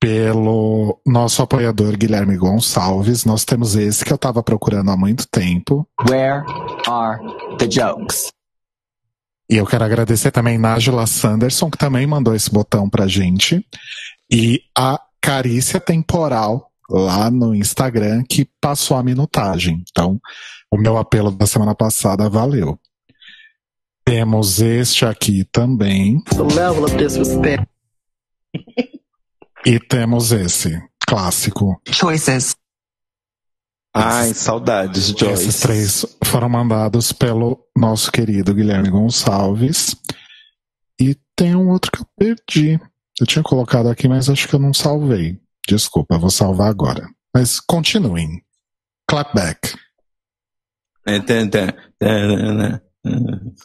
pelo 0.00 1.00
nosso 1.06 1.42
apoiador 1.42 1.96
Guilherme 1.96 2.36
Gonçalves. 2.36 3.24
Nós 3.24 3.44
temos 3.44 3.74
esse 3.74 4.04
que 4.04 4.12
eu 4.12 4.18
tava 4.18 4.42
procurando 4.42 4.90
há 4.90 4.96
muito 4.96 5.26
tempo. 5.28 5.86
Where 6.08 6.42
are 6.86 7.18
the 7.58 7.66
jokes? 7.66 8.28
E 9.50 9.56
eu 9.56 9.66
quero 9.66 9.84
agradecer 9.84 10.30
também 10.30 10.56
Nájila 10.56 11.06
Sanderson, 11.06 11.70
que 11.70 11.78
também 11.78 12.06
mandou 12.06 12.34
esse 12.34 12.50
botão 12.50 12.88
pra 12.88 13.06
gente. 13.06 13.64
E 14.30 14.62
a 14.76 14.98
Carícia 15.20 15.78
Temporal, 15.78 16.70
lá 16.88 17.30
no 17.30 17.54
Instagram, 17.54 18.24
que 18.28 18.48
passou 18.60 18.96
a 18.96 19.02
minutagem. 19.02 19.82
Então, 19.90 20.18
o 20.70 20.78
meu 20.78 20.96
apelo 20.96 21.30
da 21.30 21.46
semana 21.46 21.74
passada 21.74 22.28
valeu. 22.28 22.78
Temos 24.04 24.60
este 24.60 25.04
aqui 25.06 25.44
também. 25.50 26.20
The 26.24 26.42
level 26.42 26.84
of 26.84 26.96
disrespect. 26.96 27.66
E 29.66 29.78
temos 29.80 30.30
esse, 30.30 30.78
clássico. 31.06 31.80
Choices. 31.90 32.54
Ai, 33.96 34.34
saudades, 34.34 35.04
Esses 35.04 35.18
Joyce. 35.18 35.60
três 35.62 36.06
foram 36.24 36.48
mandados 36.48 37.12
pelo 37.12 37.64
nosso 37.76 38.10
querido 38.10 38.52
Guilherme 38.52 38.90
Gonçalves. 38.90 39.96
E 41.00 41.16
tem 41.36 41.54
um 41.54 41.70
outro 41.70 41.90
que 41.92 42.00
eu 42.02 42.06
perdi. 42.16 42.80
Eu 43.18 43.26
tinha 43.26 43.42
colocado 43.42 43.88
aqui, 43.88 44.08
mas 44.08 44.28
acho 44.28 44.48
que 44.48 44.54
eu 44.54 44.58
não 44.60 44.74
salvei. 44.74 45.40
Desculpa, 45.66 46.16
eu 46.16 46.20
vou 46.20 46.30
salvar 46.30 46.68
agora. 46.68 47.08
Mas 47.32 47.58
continuem. 47.60 48.44
Clapback. 49.08 49.76
É, 51.06 51.20
tá, 51.20 51.34
tá. 51.98 52.82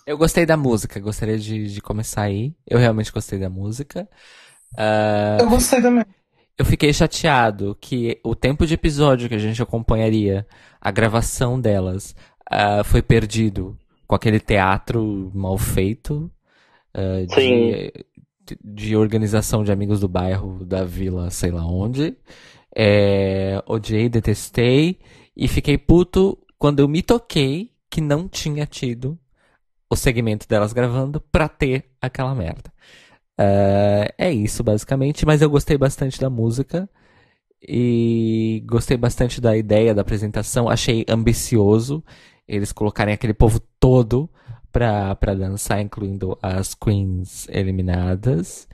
Eu 0.06 0.18
gostei 0.18 0.46
da 0.46 0.58
música, 0.58 1.00
gostaria 1.00 1.38
de, 1.38 1.74
de 1.74 1.82
começar 1.82 2.24
aí. 2.24 2.54
Eu 2.68 2.78
realmente 2.78 3.12
gostei 3.12 3.40
da 3.40 3.50
música. 3.50 4.08
Ah, 4.78 5.38
Eu 5.40 5.50
gostei 5.50 5.82
também. 5.82 6.06
eu 6.58 6.66
fiquei 6.66 6.92
chateado 6.94 7.78
que 7.80 8.20
o 8.24 8.36
tempo 8.36 8.68
de 8.68 8.74
episódio 8.74 9.30
que 9.30 9.36
a 9.36 9.40
gente 9.40 9.62
acompanharia 9.62 10.46
a 10.82 10.92
gravação 10.92 11.60
delas 11.60 12.16
ah, 12.50 12.84
foi 12.84 13.02
perdido 13.02 13.78
com 14.08 14.16
aquele 14.16 14.40
teatro 14.40 15.32
mal 15.34 15.58
feito 15.58 16.30
ah, 16.94 17.26
de, 17.36 17.94
de 18.64 18.96
organização 18.96 19.64
de 19.64 19.72
amigos 19.72 20.00
do 20.00 20.08
bairro, 20.08 20.66
da 20.66 20.84
vila, 20.84 21.30
sei 21.30 21.52
lá 21.52 21.66
onde. 21.66 22.16
É, 22.76 23.62
odiei, 23.66 24.10
detestei 24.10 25.00
e 25.36 25.48
fiquei 25.48 25.78
puto 25.78 26.38
quando 26.58 26.80
eu 26.82 26.88
me 26.88 27.02
toquei 27.02 27.72
que 27.90 28.00
não 28.02 28.28
tinha 28.28 28.66
tido 28.68 29.18
o 29.90 29.96
segmento 29.96 30.48
delas 30.48 30.74
gravando 30.74 31.20
pra 31.20 31.50
ter 31.50 31.86
aquela 32.02 32.36
merda. 32.36 32.72
Ah, 33.38 34.14
é 34.18 34.32
isso, 34.32 34.64
basicamente, 34.64 35.26
mas 35.26 35.42
eu 35.42 35.50
gostei 35.50 35.78
bastante 35.78 36.20
da 36.20 36.30
música 36.30 36.90
e 37.62 38.64
gostei 38.66 38.98
bastante 38.98 39.42
da 39.42 39.56
ideia 39.58 39.94
da 39.96 40.02
apresentação. 40.02 40.70
Achei 40.70 41.06
ambicioso 41.08 42.04
eles 42.48 42.72
colocarem 42.74 43.14
aquele 43.14 43.34
povo 43.34 43.62
todo 43.80 44.30
pra, 44.72 45.16
pra 45.16 45.34
dançar, 45.36 45.82
incluindo 45.82 46.38
as 46.42 46.74
queens 46.76 47.48
eliminadas. 47.50 48.68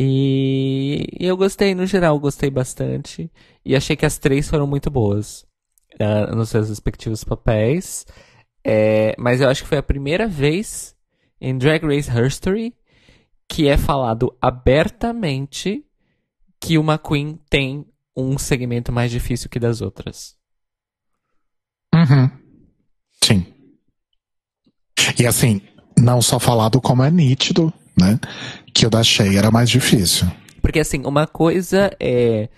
E, 0.00 1.06
eu 1.18 1.36
gostei, 1.36 1.74
no 1.74 1.84
geral, 1.86 2.18
gostei 2.20 2.50
bastante. 2.50 3.30
E 3.64 3.74
achei 3.76 3.96
que 3.96 4.06
as 4.06 4.18
três 4.18 4.48
foram 4.48 4.66
muito 4.66 4.90
boas 4.90 5.44
ah, 6.00 6.34
nos 6.34 6.50
seus 6.50 6.68
respectivos 6.68 7.24
papéis. 7.24 8.06
É, 8.70 9.14
mas 9.16 9.40
eu 9.40 9.48
acho 9.48 9.62
que 9.62 9.68
foi 9.68 9.78
a 9.78 9.82
primeira 9.82 10.28
vez 10.28 10.94
em 11.40 11.56
Drag 11.56 11.82
Race 11.86 12.10
History 12.10 12.74
que 13.48 13.66
é 13.66 13.78
falado 13.78 14.36
abertamente 14.42 15.82
que 16.60 16.76
uma 16.76 16.98
Queen 16.98 17.40
tem 17.48 17.86
um 18.14 18.36
segmento 18.36 18.92
mais 18.92 19.10
difícil 19.10 19.48
que 19.48 19.58
das 19.58 19.80
outras. 19.80 20.36
Uhum. 21.94 22.30
Sim. 23.24 23.46
E 25.18 25.26
assim, 25.26 25.62
não 25.96 26.20
só 26.20 26.38
falado 26.38 26.78
como 26.78 27.02
é 27.02 27.10
nítido, 27.10 27.72
né? 27.98 28.20
Que 28.74 28.86
o 28.86 28.90
da 28.90 29.02
Shea 29.02 29.38
era 29.38 29.50
mais 29.50 29.70
difícil. 29.70 30.26
Porque 30.60 30.80
assim, 30.80 31.06
uma 31.06 31.26
coisa 31.26 31.90
é 31.98 32.50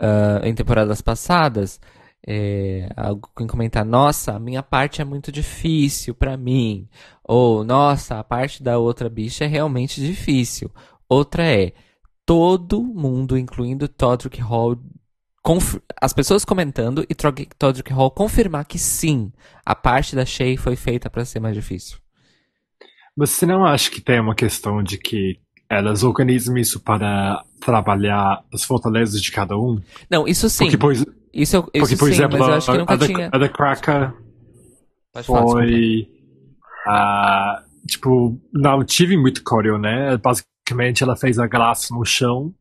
ah, 0.00 0.40
em 0.44 0.54
temporadas 0.54 1.02
passadas 1.02 1.78
é, 2.26 2.88
alguém 2.96 3.46
comentar, 3.46 3.84
nossa, 3.84 4.34
a 4.34 4.38
minha 4.38 4.62
parte 4.62 5.00
é 5.00 5.04
muito 5.04 5.32
difícil 5.32 6.14
pra 6.14 6.36
mim. 6.36 6.88
Ou, 7.24 7.64
nossa, 7.64 8.18
a 8.18 8.24
parte 8.24 8.62
da 8.62 8.78
outra 8.78 9.08
bicha 9.08 9.44
é 9.44 9.46
realmente 9.48 10.00
difícil. 10.00 10.70
Outra 11.08 11.44
é, 11.44 11.72
todo 12.26 12.82
mundo, 12.82 13.38
incluindo 13.38 13.88
Todrick 13.88 14.40
Hall, 14.40 14.78
as 16.00 16.12
pessoas 16.12 16.44
comentando 16.44 17.06
e 17.08 17.14
Todrick 17.14 17.92
Hall 17.92 18.10
confirmar 18.10 18.66
que 18.66 18.78
sim, 18.78 19.32
a 19.64 19.74
parte 19.74 20.14
da 20.14 20.26
Shay 20.26 20.56
foi 20.56 20.76
feita 20.76 21.08
pra 21.08 21.24
ser 21.24 21.40
mais 21.40 21.54
difícil. 21.54 21.98
Você 23.16 23.46
não 23.46 23.64
acha 23.64 23.90
que 23.90 24.00
tem 24.00 24.20
uma 24.20 24.34
questão 24.34 24.82
de 24.82 24.98
que 24.98 25.40
elas 25.70 26.02
organizam 26.02 26.56
isso 26.56 26.80
para 26.80 27.44
trabalhar 27.60 28.42
as 28.52 28.64
fortalezas 28.64 29.20
de 29.20 29.30
cada 29.30 29.56
um? 29.56 29.80
Não, 30.10 30.26
isso 30.26 30.48
sim. 30.48 30.64
Porque, 30.64 30.78
por, 30.78 30.92
Isso, 30.92 31.56
eu, 31.56 31.70
isso 31.74 31.80
Porque, 31.80 31.96
por 31.96 32.08
sim, 32.08 32.14
exemplo, 32.14 32.38
mas 32.38 32.48
eu 32.48 32.54
acho 32.54 32.66
que 32.66 32.76
a, 32.76 32.78
nunca 32.78 32.94
a, 32.94 32.98
tinha. 32.98 33.30
a 33.32 33.38
da 33.38 33.48
Kraka 33.48 34.14
foi. 35.24 36.08
ah, 36.86 37.62
tipo, 37.86 38.40
não 38.52 38.84
tive 38.84 39.16
muito 39.16 39.42
coreo, 39.44 39.78
né? 39.78 40.16
Basicamente, 40.16 41.02
ela 41.02 41.16
fez 41.16 41.38
a 41.38 41.46
graça 41.46 41.94
no 41.94 42.04
chão 42.04 42.54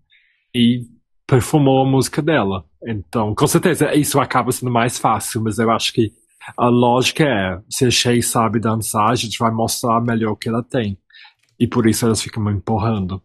e 0.54 0.82
perfumou 1.26 1.86
a 1.86 1.90
música 1.90 2.22
dela. 2.22 2.66
Então, 2.86 3.34
com 3.34 3.48
certeza, 3.48 3.94
isso 3.96 4.20
acaba 4.20 4.52
sendo 4.52 4.72
mais 4.72 4.98
fácil, 5.00 5.42
mas 5.42 5.60
eu 5.60 5.72
acho 5.72 5.94
que 5.94 6.12
a 6.58 6.68
lógica 6.68 7.24
é: 7.24 7.60
se 7.70 7.86
a 7.86 7.92
Shay 7.92 8.22
sabe 8.22 8.60
dançar, 8.60 9.10
a 9.10 9.16
gente 9.16 9.38
vai 9.40 9.52
mostrar 9.52 10.02
melhor 10.02 10.32
o 10.32 10.38
que 10.38 10.50
ela 10.50 10.64
tem. 10.64 10.98
E 11.60 11.68
por 11.68 11.88
isso 11.88 12.06
elas 12.06 12.22
ficam 12.22 12.44
me 12.44 12.52
empurrando. 12.52 13.22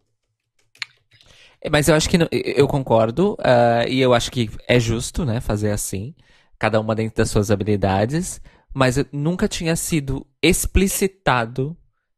É, 1.60 1.70
Mas 1.70 1.88
eu 1.88 1.94
acho 1.94 2.08
que 2.08 2.16
eu 2.30 2.66
concordo, 2.66 3.36
ah, 3.40 3.84
e 3.88 4.00
eu 4.00 4.12
acho 4.14 4.30
que 4.30 4.50
é 4.66 4.80
justo, 4.80 5.24
né, 5.24 5.40
fazer 5.40 5.70
assim, 5.70 6.14
cada 6.58 6.80
uma 6.80 6.94
dentro 6.94 7.16
das 7.16 7.30
suas 7.30 7.50
habilidades, 7.50 8.40
mas 8.74 8.96
nunca 9.12 9.46
tinha 9.48 9.76
sido 9.76 10.26
explicitado 10.42 11.76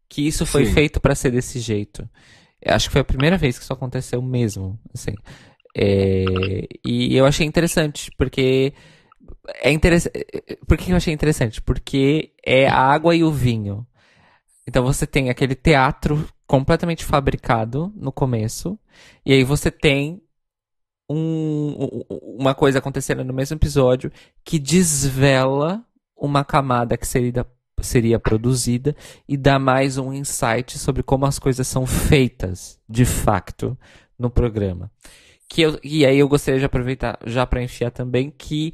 que 0.09 0.27
isso 0.27 0.47
foi 0.47 0.65
Sim. 0.65 0.73
feito 0.73 1.01
pra 1.01 1.15
ser 1.15 1.31
desse 1.31 1.59
jeito. 1.59 2.09
Eu 2.61 2.75
acho 2.75 2.89
que 2.89 2.93
foi 2.93 3.01
a 3.03 3.05
primeira 3.05 3.37
vez 3.37 3.59
que 3.59 3.65
isso 3.65 3.73
aconteceu 3.73 4.23
mesmo, 4.23 4.79
assim. 4.95 5.15
É, 5.77 6.69
e 6.85 7.17
eu 7.17 7.27
achei 7.27 7.47
interessante, 7.47 8.11
porque 8.17 8.73
é 9.63 9.71
interessante. 9.73 10.25
Por 10.67 10.77
que 10.79 10.93
eu 10.93 10.97
achei 10.97 11.13
interessante? 11.13 11.61
Porque 11.61 12.33
é 12.45 12.69
a 12.69 12.79
água 12.79 13.15
e 13.15 13.25
o 13.25 13.31
vinho. 13.33 13.87
Então 14.67 14.83
você 14.85 15.07
tem 15.07 15.31
aquele 15.31 15.55
teatro 15.55 16.27
completamente 16.47 17.05
fabricado 17.05 17.93
no 17.97 18.13
começo, 18.13 18.79
e 19.25 19.33
aí 19.33 19.45
você 19.45 19.71
tem 19.71 20.23
um- 21.09 22.05
um- 22.11 22.37
uma 22.39 22.55
coisa 22.55 22.79
acontecendo 22.79 23.25
no 23.25 23.35
mesmo 23.35 23.57
episódio 23.57 24.11
que 24.45 24.59
desvela 24.59 25.85
uma 26.17 26.45
camada 26.45 26.97
que 26.97 27.07
seria, 27.07 27.47
seria 27.83 28.19
produzida 28.19 28.97
e 29.29 29.37
dá 29.37 29.59
mais 29.59 29.99
um 29.99 30.13
insight 30.13 30.79
sobre 30.79 31.03
como 31.03 31.27
as 31.27 31.39
coisas 31.39 31.67
são 31.67 31.87
feitas, 31.87 32.81
de 32.89 33.05
facto, 33.05 33.77
no 34.19 34.31
programa. 34.31 34.91
Que 35.49 35.63
eu, 35.63 35.79
e 35.85 36.07
aí 36.07 36.19
eu 36.19 36.29
gostaria 36.29 36.59
de 36.59 36.67
aproveitar 36.67 37.19
já 37.27 37.47
para 37.47 37.63
enfiar 37.63 37.91
também 37.91 38.31
que 38.31 38.73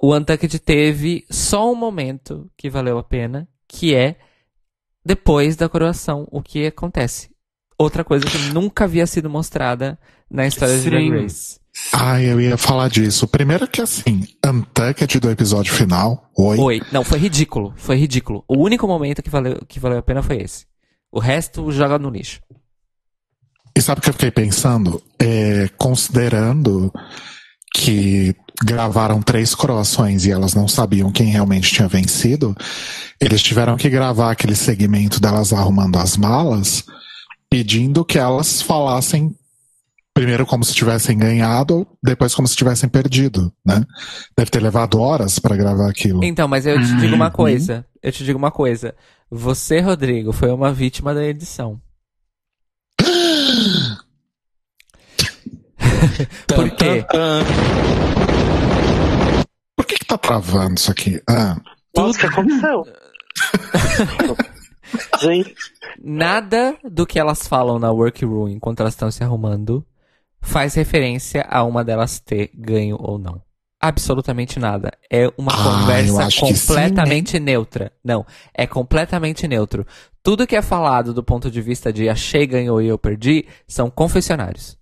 o 0.00 0.14
Untucked 0.14 0.58
teve 0.60 1.26
só 1.30 1.70
um 1.70 1.74
momento 1.74 2.50
que 2.56 2.70
valeu 2.70 2.98
a 2.98 3.04
pena, 3.04 3.46
que 3.68 3.94
é 3.94 4.16
depois 5.06 5.54
da 5.54 5.68
coroação, 5.68 6.26
o 6.32 6.42
que 6.42 6.66
acontece. 6.66 7.30
Outra 7.78 8.02
coisa 8.02 8.26
que 8.26 8.38
nunca 8.52 8.84
havia 8.84 9.06
sido 9.06 9.30
mostrada 9.30 9.96
na 10.28 10.48
história 10.48 10.76
de 10.76 10.90
Drag 10.90 11.04
Sim. 11.04 11.22
Race. 11.22 11.60
Ah, 11.92 12.20
eu 12.20 12.40
ia 12.40 12.56
falar 12.56 12.88
disso. 12.88 13.28
Primeiro 13.28 13.68
que 13.68 13.80
assim, 13.80 14.26
Untucked 14.44 15.20
do 15.20 15.30
episódio 15.30 15.72
final. 15.72 16.28
Oi. 16.36 16.58
Oi. 16.58 16.82
Não, 16.90 17.04
foi 17.04 17.20
ridículo. 17.20 17.72
Foi 17.76 17.96
ridículo. 17.96 18.42
O 18.48 18.58
único 18.58 18.88
momento 18.88 19.22
que 19.22 19.30
valeu, 19.30 19.60
que 19.68 19.78
valeu 19.78 19.98
a 19.98 20.02
pena 20.02 20.24
foi 20.24 20.38
esse. 20.38 20.66
O 21.12 21.20
resto 21.20 21.70
joga 21.70 22.00
no 22.00 22.10
lixo. 22.10 22.40
E 23.76 23.80
sabe 23.80 24.00
o 24.00 24.02
que 24.02 24.08
eu 24.08 24.14
fiquei 24.14 24.32
pensando? 24.32 25.00
É, 25.20 25.68
considerando 25.78 26.92
que 27.74 28.34
gravaram 28.64 29.20
três 29.22 29.54
coroações 29.54 30.24
e 30.24 30.30
elas 30.30 30.54
não 30.54 30.66
sabiam 30.68 31.10
quem 31.12 31.26
realmente 31.26 31.72
tinha 31.72 31.88
vencido, 31.88 32.54
eles 33.20 33.42
tiveram 33.42 33.76
que 33.76 33.88
gravar 33.90 34.30
aquele 34.30 34.54
segmento 34.54 35.20
delas 35.20 35.52
arrumando 35.52 35.96
as 35.98 36.16
malas, 36.16 36.84
pedindo 37.50 38.04
que 38.04 38.18
elas 38.18 38.60
falassem 38.62 39.34
primeiro 40.14 40.46
como 40.46 40.64
se 40.64 40.74
tivessem 40.74 41.18
ganhado, 41.18 41.86
depois 42.02 42.34
como 42.34 42.48
se 42.48 42.56
tivessem 42.56 42.88
perdido, 42.88 43.52
né? 43.64 43.84
Deve 44.36 44.50
ter 44.50 44.60
levado 44.62 44.98
horas 44.98 45.38
para 45.38 45.54
gravar 45.54 45.90
aquilo. 45.90 46.24
Então, 46.24 46.48
mas 46.48 46.64
eu 46.64 46.80
te 46.80 46.86
digo 46.96 47.08
Uhum. 47.08 47.14
uma 47.16 47.30
coisa. 47.30 47.84
Eu 48.02 48.10
te 48.10 48.24
digo 48.24 48.38
uma 48.38 48.50
coisa. 48.50 48.94
Você, 49.30 49.80
Rodrigo, 49.80 50.32
foi 50.32 50.50
uma 50.50 50.72
vítima 50.72 51.12
da 51.12 51.22
edição. 51.22 51.78
Por 56.48 56.70
quê? 56.70 57.04
Por 59.76 59.86
que 59.86 59.96
que 59.98 60.04
tá 60.06 60.18
travando 60.18 60.74
isso 60.78 60.90
aqui? 60.90 61.20
Ah, 61.28 61.56
Nossa, 61.96 62.18
o 62.18 62.20
que 62.20 62.26
aconteceu? 62.26 62.84
Gente, 65.20 65.54
Nada 66.02 66.76
do 66.84 67.06
que 67.06 67.18
elas 67.18 67.46
falam 67.48 67.78
na 67.78 67.90
workroom 67.90 68.48
enquanto 68.48 68.80
elas 68.80 68.94
estão 68.94 69.10
se 69.10 69.22
arrumando 69.24 69.84
faz 70.40 70.74
referência 70.74 71.44
a 71.48 71.64
uma 71.64 71.82
delas 71.84 72.20
ter 72.20 72.50
ganho 72.54 72.96
ou 73.00 73.18
não. 73.18 73.42
Absolutamente 73.80 74.58
nada. 74.58 74.92
É 75.10 75.26
uma 75.36 75.52
Ah, 75.52 75.80
conversa 75.80 76.26
que 76.28 76.54
sim, 76.54 76.66
completamente 76.68 77.38
neutra. 77.40 77.92
Não, 78.04 78.24
é 78.54 78.66
completamente 78.66 79.48
neutro. 79.48 79.86
Tudo 80.22 80.46
que 80.46 80.56
é 80.56 80.62
falado 80.62 81.12
do 81.12 81.22
ponto 81.22 81.50
de 81.50 81.60
vista 81.60 81.92
de 81.92 82.08
achei, 82.08 82.46
ganhou 82.46 82.80
e 82.80 82.88
eu 82.88 82.98
perdi 82.98 83.46
são 83.66 83.90
confessionários. 83.90 84.76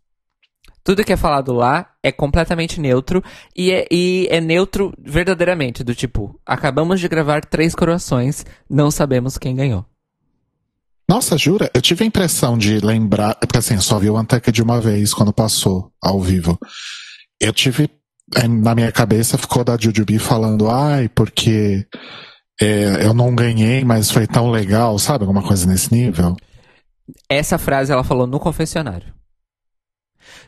Tudo 0.85 1.03
que 1.03 1.15
é 1.15 1.17
falado 1.17 1.55
lá 1.55 1.89
é 2.03 2.13
completamente 2.13 2.79
neutro 2.79 3.25
e 3.57 3.73
é, 3.73 3.87
e 3.91 4.29
é 4.31 4.39
neutro 4.39 4.93
verdadeiramente, 5.03 5.83
do 5.83 5.95
tipo, 5.95 6.39
acabamos 6.45 7.01
de 7.01 7.09
gravar 7.09 7.43
três 7.43 7.75
coroações, 7.75 8.45
não 8.69 8.91
sabemos 8.91 9.39
quem 9.39 9.57
ganhou. 9.57 9.87
Nossa, 11.09 11.39
jura? 11.39 11.71
Eu 11.75 11.81
tive 11.81 12.05
a 12.05 12.07
impressão 12.07 12.59
de 12.59 12.81
lembrar, 12.81 13.35
porque 13.37 13.59
assim, 13.59 13.75
eu 13.75 13.81
só 13.81 13.99
vi 13.99 14.11
o 14.11 14.19
Untucked 14.19 14.63
uma 14.63 14.79
vez 14.79 15.15
quando 15.15 15.33
passou 15.33 15.91
ao 16.03 16.21
vivo. 16.21 16.59
Eu 17.41 17.53
tive, 17.53 17.89
eh, 18.37 18.47
na 18.47 18.75
minha 18.75 18.93
cabeça 18.93 19.39
ficou 19.39 19.65
da 19.65 19.79
Jujubee 19.79 20.19
falando, 20.19 20.69
ai, 20.69 21.09
porque 21.09 21.87
eh, 22.61 23.07
eu 23.07 23.15
não 23.15 23.35
ganhei, 23.35 23.85
mas 23.85 24.11
foi 24.11 24.27
tão 24.27 24.51
legal, 24.51 24.99
sabe? 24.99 25.25
Alguma 25.25 25.43
coisa 25.43 25.67
nesse 25.67 25.93
nível. 25.93 26.37
Essa 27.29 27.57
frase 27.57 27.91
ela 27.91 28.05
falou 28.05 28.27
no 28.27 28.39
confessionário. 28.39 29.13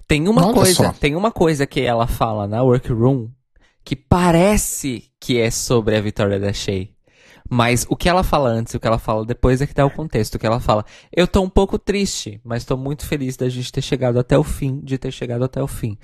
Tem 0.09 0.29
uma 0.29 0.45
Olha 0.47 0.55
coisa, 0.55 0.75
só. 0.75 0.93
tem 0.93 1.17
uma 1.17 1.33
coisa 1.33 1.67
que 1.67 1.81
ela 1.81 2.07
fala 2.07 2.47
na 2.47 2.63
workroom 2.63 3.29
que 3.85 3.95
parece 3.97 5.11
que 5.21 5.39
é 5.41 5.51
sobre 5.51 5.97
a 5.97 6.01
vitória 6.01 6.41
da 6.41 6.53
Shay. 6.53 6.93
Mas 7.49 7.87
o 7.89 7.97
que 7.97 8.09
ela 8.09 8.25
fala 8.25 8.49
antes 8.49 8.75
e 8.75 8.77
o 8.77 8.81
que 8.81 8.87
ela 8.87 8.99
fala 8.99 9.25
depois 9.25 9.61
é 9.61 9.67
que 9.67 9.75
dá 9.75 9.87
o 9.87 9.91
contexto. 9.91 10.35
O 10.35 10.39
que 10.39 10.47
ela 10.47 10.59
fala, 10.59 10.85
eu 11.13 11.29
tô 11.29 11.41
um 11.41 11.49
pouco 11.49 11.79
triste, 11.79 12.41
mas 12.45 12.65
tô 12.65 12.77
muito 12.77 13.07
feliz 13.07 13.37
da 13.37 13.49
gente 13.49 13.71
ter 13.71 13.83
chegado 13.83 14.19
até 14.19 14.37
o 14.37 14.43
fim, 14.43 14.81
de 14.81 14.99
ter 14.99 15.13
chegado 15.13 15.45
até 15.45 15.63
o 15.63 15.69
fim. 15.69 15.97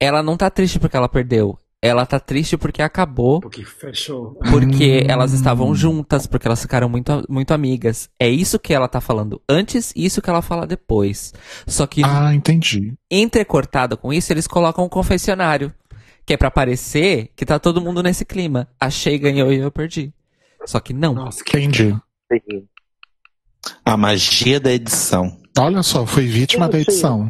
Ela 0.00 0.22
não 0.22 0.36
tá 0.36 0.50
triste 0.50 0.80
porque 0.80 0.96
ela 0.96 1.08
perdeu. 1.08 1.56
Ela 1.82 2.04
tá 2.04 2.20
triste 2.20 2.58
porque 2.58 2.82
acabou 2.82 3.40
Porque 3.40 3.64
fechou. 3.64 4.34
porque 4.50 5.04
elas 5.08 5.32
estavam 5.32 5.74
juntas, 5.74 6.26
porque 6.26 6.46
elas 6.46 6.60
ficaram 6.60 6.90
muito, 6.90 7.24
muito 7.26 7.54
amigas. 7.54 8.10
É 8.18 8.28
isso 8.28 8.58
que 8.58 8.74
ela 8.74 8.86
tá 8.86 9.00
falando 9.00 9.40
antes 9.48 9.90
e 9.96 10.04
isso 10.04 10.20
que 10.20 10.28
ela 10.28 10.42
fala 10.42 10.66
depois. 10.66 11.32
Só 11.66 11.86
que 11.86 12.02
Ah, 12.04 12.34
entendi. 12.34 12.92
entrecortado 13.10 13.96
com 13.96 14.12
isso, 14.12 14.30
eles 14.30 14.46
colocam 14.46 14.84
um 14.84 14.88
confessionário. 14.90 15.72
Que 16.26 16.34
é 16.34 16.36
pra 16.36 16.50
parecer 16.50 17.32
que 17.34 17.46
tá 17.46 17.58
todo 17.58 17.80
mundo 17.80 18.02
nesse 18.02 18.24
clima. 18.26 18.68
Achei, 18.78 19.18
ganhou 19.18 19.50
e 19.50 19.56
eu 19.58 19.72
perdi. 19.72 20.12
Só 20.66 20.78
que 20.78 20.92
não. 20.92 21.14
Nossa, 21.14 21.42
que 21.42 21.58
Entendi. 21.58 21.98
A 23.84 23.96
magia 23.96 24.60
da 24.60 24.70
edição. 24.70 25.36
Olha 25.58 25.82
só, 25.82 26.06
fui 26.06 26.26
vítima 26.26 26.68
da 26.68 26.78
edição. 26.78 27.28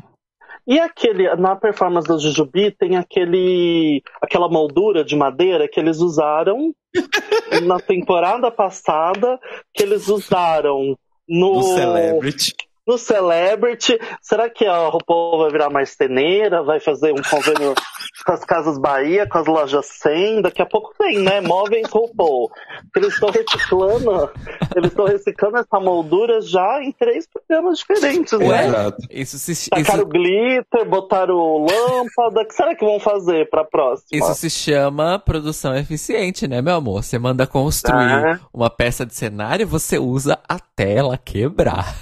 E 0.66 0.78
aquele, 0.78 1.34
na 1.36 1.56
performance 1.56 2.06
do 2.06 2.18
Jujubi 2.18 2.70
tem 2.70 2.96
aquele, 2.96 4.02
aquela 4.20 4.48
moldura 4.48 5.04
de 5.04 5.16
madeira 5.16 5.68
que 5.68 5.80
eles 5.80 5.98
usaram 5.98 6.72
na 7.66 7.78
temporada 7.78 8.50
passada, 8.50 9.38
que 9.72 9.82
eles 9.82 10.08
usaram 10.08 10.96
no, 11.28 11.54
Do 11.54 11.62
Celebrity. 11.62 12.54
No 12.91 12.99
Celebrity. 12.99 13.99
Será 14.20 14.51
que 14.51 14.66
a 14.66 14.88
RuPaul 14.88 15.38
vai 15.43 15.51
virar 15.51 15.70
marceneira? 15.70 16.62
Vai 16.62 16.80
fazer 16.80 17.12
um 17.12 17.22
convênio 17.22 17.74
com 18.26 18.32
as 18.32 18.45
Casas 18.45 18.78
Bahia, 18.78 19.26
com 19.28 19.38
as 19.38 19.47
lojas 19.47 19.86
100? 19.86 20.43
Daqui 20.43 20.61
a 20.61 20.66
pouco 20.66 20.93
tem, 20.99 21.18
né? 21.20 21.41
Móveis 21.41 21.88
RuPaul. 21.88 22.51
Eles 22.97 23.14
estão 23.14 23.30
reciclando, 23.30 24.30
eles 24.76 24.91
estão 24.91 25.05
reciclando 25.07 25.59
essa 25.59 25.78
moldura 25.80 26.41
já 26.41 26.82
em 26.82 26.91
três 26.93 27.26
programas 27.28 27.78
diferentes, 27.78 28.38
né? 28.38 28.66
Exato. 28.66 28.99
Isso 29.11 29.38
se, 29.38 29.70
Tacaram 29.70 30.01
isso, 30.01 30.07
glitter, 30.07 30.88
botaram 30.88 31.59
lâmpada. 31.64 32.41
O 32.43 32.47
que 32.47 32.55
será 32.55 32.74
que 32.74 32.84
vão 32.84 32.99
fazer 32.99 33.49
pra 33.49 33.64
próxima? 33.64 34.09
isso 34.12 34.34
se 34.34 34.51
chama 34.51 35.18
produção 35.18 35.74
eficiente, 35.76 36.49
né, 36.49 36.61
meu 36.61 36.74
amor? 36.76 37.05
Você 37.05 37.18
manda 37.18 37.47
construir 37.47 38.01
É. 38.34 38.38
uma 38.53 38.68
peça 38.68 39.07
de 39.07 39.14
cenário, 39.14 39.66
você 39.66 39.99
usa 39.99 40.38
até 40.49 40.95
ela 40.95 41.16
quebrar. 41.16 41.95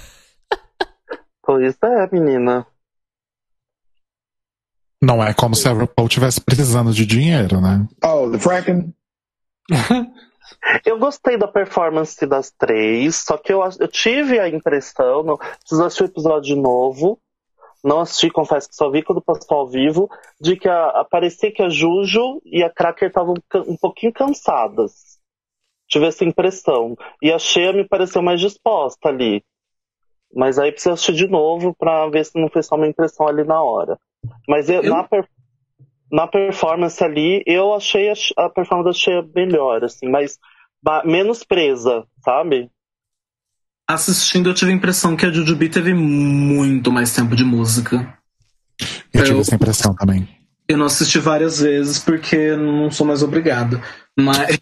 Pois 1.49 1.75
é, 1.81 2.07
menina. 2.11 2.67
Não 5.01 5.23
é 5.23 5.33
como 5.33 5.55
se 5.55 5.67
a 5.67 5.71
RuPaul 5.71 6.07
estivesse 6.07 6.39
precisando 6.39 6.93
de 6.93 7.07
dinheiro, 7.07 7.59
né? 7.59 7.87
Oh, 8.05 8.29
the 8.29 8.37
fracking. 8.37 8.93
Eu 10.85 10.99
gostei 10.99 11.39
da 11.39 11.47
performance 11.47 12.23
das 12.27 12.51
três, 12.51 13.15
só 13.15 13.35
que 13.35 13.51
eu, 13.51 13.61
eu 13.79 13.87
tive 13.87 14.39
a 14.39 14.47
impressão, 14.47 15.23
não, 15.23 15.37
preciso 15.37 15.83
assistir 15.83 16.03
o 16.03 16.05
episódio 16.05 16.53
de 16.53 16.61
novo, 16.61 17.19
não 17.83 18.01
assisti, 18.01 18.29
confesso 18.29 18.69
que 18.69 18.75
só 18.75 18.91
vi 18.91 19.01
quando 19.01 19.19
passou 19.19 19.57
ao 19.57 19.67
vivo, 19.67 20.07
de 20.39 20.55
que 20.55 20.69
a, 20.69 20.85
a- 21.01 21.07
parecia 21.09 21.51
que 21.51 21.63
a 21.63 21.69
Juju 21.69 22.43
e 22.45 22.61
a 22.61 22.69
Cracker 22.69 23.07
estavam 23.07 23.33
um 23.67 23.75
pouquinho 23.75 24.13
cansadas. 24.13 25.17
Tive 25.87 26.05
essa 26.05 26.23
impressão. 26.23 26.95
E 27.23 27.33
a 27.33 27.39
Shea 27.39 27.73
me 27.73 27.87
pareceu 27.87 28.21
mais 28.21 28.39
disposta 28.39 29.09
ali. 29.09 29.43
Mas 30.33 30.59
aí 30.59 30.71
precisa 30.71 30.93
assistir 30.93 31.13
de 31.13 31.27
novo 31.27 31.75
pra 31.77 32.07
ver 32.09 32.23
se 32.25 32.39
não 32.39 32.49
foi 32.49 32.61
só 32.63 32.75
uma 32.75 32.87
impressão 32.87 33.27
ali 33.27 33.43
na 33.43 33.61
hora. 33.61 33.97
Mas 34.47 34.69
eu- 34.69 34.83
Eu- 34.83 34.93
Na, 34.93 35.03
per- 35.03 35.27
na 36.11 36.27
performance 36.27 37.03
ali, 37.03 37.43
eu 37.45 37.73
achei 37.73 38.09
a, 38.09 38.13
a 38.45 38.49
performance 38.49 38.85
da 38.89 38.93
Shea 38.93 39.25
melhor, 39.35 39.83
assim, 39.83 40.07
mas 40.09 40.37
ba- 40.81 41.03
menos 41.05 41.43
presa, 41.43 42.03
sabe? 42.23 42.69
Assistindo, 43.87 44.49
eu 44.49 44.53
tive 44.53 44.71
a 44.71 44.75
impressão 44.75 45.15
que 45.15 45.25
a 45.25 45.31
Jujubee 45.31 45.69
teve 45.69 45.93
muito 45.93 46.91
mais 46.91 47.13
tempo 47.13 47.35
de 47.35 47.43
música. 47.43 48.17
Eu 49.13 49.23
tive 49.23 49.37
Eu- 49.37 49.41
essa 49.41 49.55
impressão 49.55 49.95
também. 49.95 50.27
Eu 50.67 50.77
não 50.77 50.85
assisti 50.85 51.17
várias 51.17 51.59
vezes 51.61 51.97
porque 51.97 52.55
não 52.55 52.91
sou 52.91 53.05
mais 53.07 53.23
obrigado. 53.23 53.81
Mas, 54.19 54.59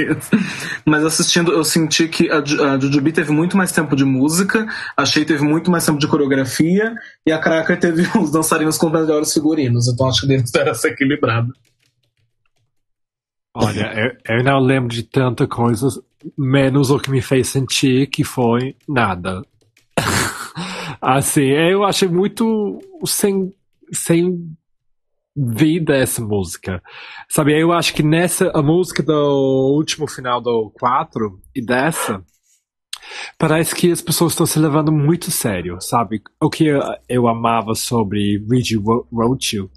mas 0.86 1.04
assistindo, 1.04 1.52
eu 1.52 1.64
senti 1.64 2.06
que 2.06 2.30
a, 2.30 2.38
a 2.38 2.78
Jujubee 2.78 3.12
teve 3.12 3.32
muito 3.32 3.56
mais 3.56 3.72
tempo 3.72 3.96
de 3.96 4.04
música, 4.04 4.66
a 4.96 5.04
Shea 5.04 5.24
teve 5.24 5.42
muito 5.42 5.70
mais 5.70 5.84
tempo 5.84 5.98
de 5.98 6.06
coreografia 6.06 6.94
e 7.26 7.32
a 7.32 7.38
Cracker 7.38 7.78
teve 7.78 8.06
os 8.18 8.30
dançarinos 8.30 8.78
com 8.78 8.88
melhores 8.88 9.32
figurinos. 9.32 9.88
Então 9.88 10.08
acho 10.08 10.22
que 10.22 10.28
deve 10.28 10.44
ter 10.44 10.68
essa 10.68 10.88
equilibrada. 10.88 11.48
Olha, 13.54 13.92
eu, 13.94 14.36
eu 14.36 14.44
não 14.44 14.60
lembro 14.60 14.88
de 14.88 15.02
tanta 15.02 15.46
coisa, 15.46 15.88
menos 16.38 16.90
o 16.90 16.98
que 16.98 17.10
me 17.10 17.20
fez 17.20 17.48
sentir 17.48 18.06
que 18.06 18.24
foi 18.24 18.76
nada. 18.88 19.42
assim, 21.00 21.48
eu 21.48 21.84
achei 21.84 22.08
muito 22.08 22.78
sem, 23.04 23.52
sem 23.92 24.56
vida 25.36 25.96
essa 25.96 26.22
música. 26.22 26.82
Sabe, 27.28 27.58
eu 27.58 27.72
acho 27.72 27.94
que 27.94 28.02
nessa, 28.02 28.50
a 28.54 28.62
música 28.62 29.02
do 29.02 29.74
último 29.74 30.06
final 30.06 30.40
do 30.40 30.70
4 30.78 31.40
e 31.54 31.64
dessa, 31.64 32.22
parece 33.38 33.74
que 33.74 33.90
as 33.90 34.00
pessoas 34.00 34.32
estão 34.32 34.46
se 34.46 34.58
levando 34.58 34.92
muito 34.92 35.30
sério, 35.30 35.80
sabe? 35.80 36.22
O 36.40 36.50
que 36.50 36.66
eu, 36.66 36.80
eu 37.08 37.28
amava 37.28 37.74
sobre 37.74 38.44
Reggie 38.50 38.80
Roach 39.12 39.68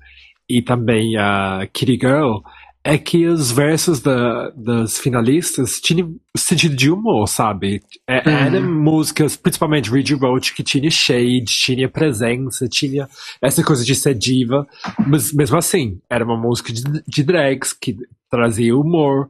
e 0.49 0.61
também 0.61 1.17
a 1.17 1.67
Kitty 1.73 1.97
Girl 1.99 2.39
é 2.87 2.99
que 2.99 3.25
os 3.27 3.51
versos 3.51 3.99
da, 3.99 4.51
das 4.51 4.99
finalistas 4.99 5.81
tinham 5.81 6.15
sentido 6.37 6.75
de 6.75 6.91
humor, 6.91 7.27
sabe? 7.27 7.81
É, 8.07 8.19
Uhum. 8.29 8.37
Eram 8.37 8.73
músicas, 8.83 9.35
principalmente 9.35 9.89
Reggie 9.89 10.13
Roach, 10.13 10.53
que 10.53 10.63
tinha 10.63 10.91
shade, 10.91 11.45
tinha 11.45 11.89
presença, 11.89 12.67
tinha 12.67 13.07
essa 13.41 13.63
coisa 13.63 13.83
de 13.83 13.95
ser 13.95 14.13
diva, 14.13 14.67
mas 15.07 15.33
mesmo 15.33 15.57
assim, 15.57 15.99
era 16.09 16.23
uma 16.23 16.37
música 16.37 16.71
de, 16.71 16.83
de 17.07 17.23
drags 17.23 17.73
que 17.73 17.97
trazia 18.29 18.77
humor. 18.77 19.29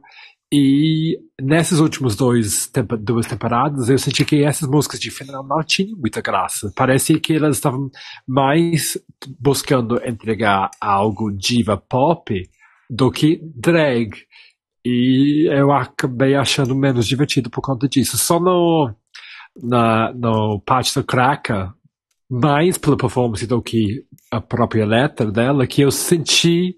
E 0.52 1.18
nessas 1.40 1.80
últimas 1.80 2.14
dois 2.14 2.68
tempo- 2.68 2.96
duas 2.96 3.26
temporadas, 3.26 3.88
eu 3.88 3.98
senti 3.98 4.24
que 4.24 4.44
essas 4.44 4.68
músicas 4.68 5.00
de 5.00 5.10
final 5.10 5.44
não 5.44 5.62
tinham 5.64 5.98
muita 5.98 6.20
graça. 6.20 6.72
Parecia 6.76 7.18
que 7.18 7.32
elas 7.34 7.56
estavam 7.56 7.90
mais 8.26 8.96
buscando 9.40 10.00
entregar 10.06 10.70
algo 10.80 11.32
diva 11.32 11.76
pop 11.76 12.48
do 12.88 13.10
que 13.10 13.40
drag. 13.54 14.10
E 14.84 15.48
eu 15.50 15.72
acabei 15.72 16.34
achando 16.36 16.74
menos 16.74 17.06
divertido 17.06 17.50
por 17.50 17.60
conta 17.60 17.88
disso. 17.88 18.16
Só 18.16 18.38
no, 18.38 18.94
na, 19.60 20.12
no 20.12 20.62
da 20.64 21.02
Kraka, 21.02 21.74
mais 22.30 22.78
pela 22.78 22.96
performance 22.96 23.46
do 23.46 23.60
que 23.62 24.04
a 24.30 24.40
própria 24.40 24.86
letra 24.86 25.30
dela, 25.30 25.66
que 25.66 25.82
eu 25.82 25.90
senti 25.90 26.76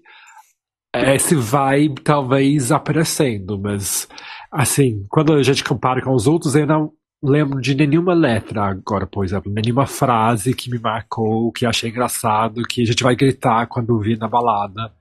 esse 0.93 1.35
vibe 1.35 2.01
talvez 2.01 2.71
aparecendo, 2.71 3.59
mas 3.59 4.07
assim, 4.51 5.05
quando 5.07 5.33
a 5.33 5.43
gente 5.43 5.63
compara 5.63 6.01
com 6.01 6.13
os 6.13 6.25
outros, 6.25 6.55
eu 6.55 6.65
não 6.65 6.91
lembro 7.21 7.61
de 7.61 7.75
nenhuma 7.75 8.13
letra 8.13 8.65
agora, 8.65 9.05
por 9.05 9.23
exemplo, 9.23 9.51
nenhuma 9.51 9.85
frase 9.85 10.53
que 10.53 10.69
me 10.71 10.79
marcou, 10.79 11.51
que 11.51 11.65
achei 11.65 11.89
engraçado, 11.89 12.63
que 12.63 12.81
a 12.81 12.85
gente 12.85 13.03
vai 13.03 13.15
gritar 13.15 13.67
quando 13.67 13.91
ouvir 13.91 14.17
na 14.17 14.27
balada. 14.27 14.91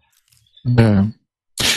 É. 0.67 1.19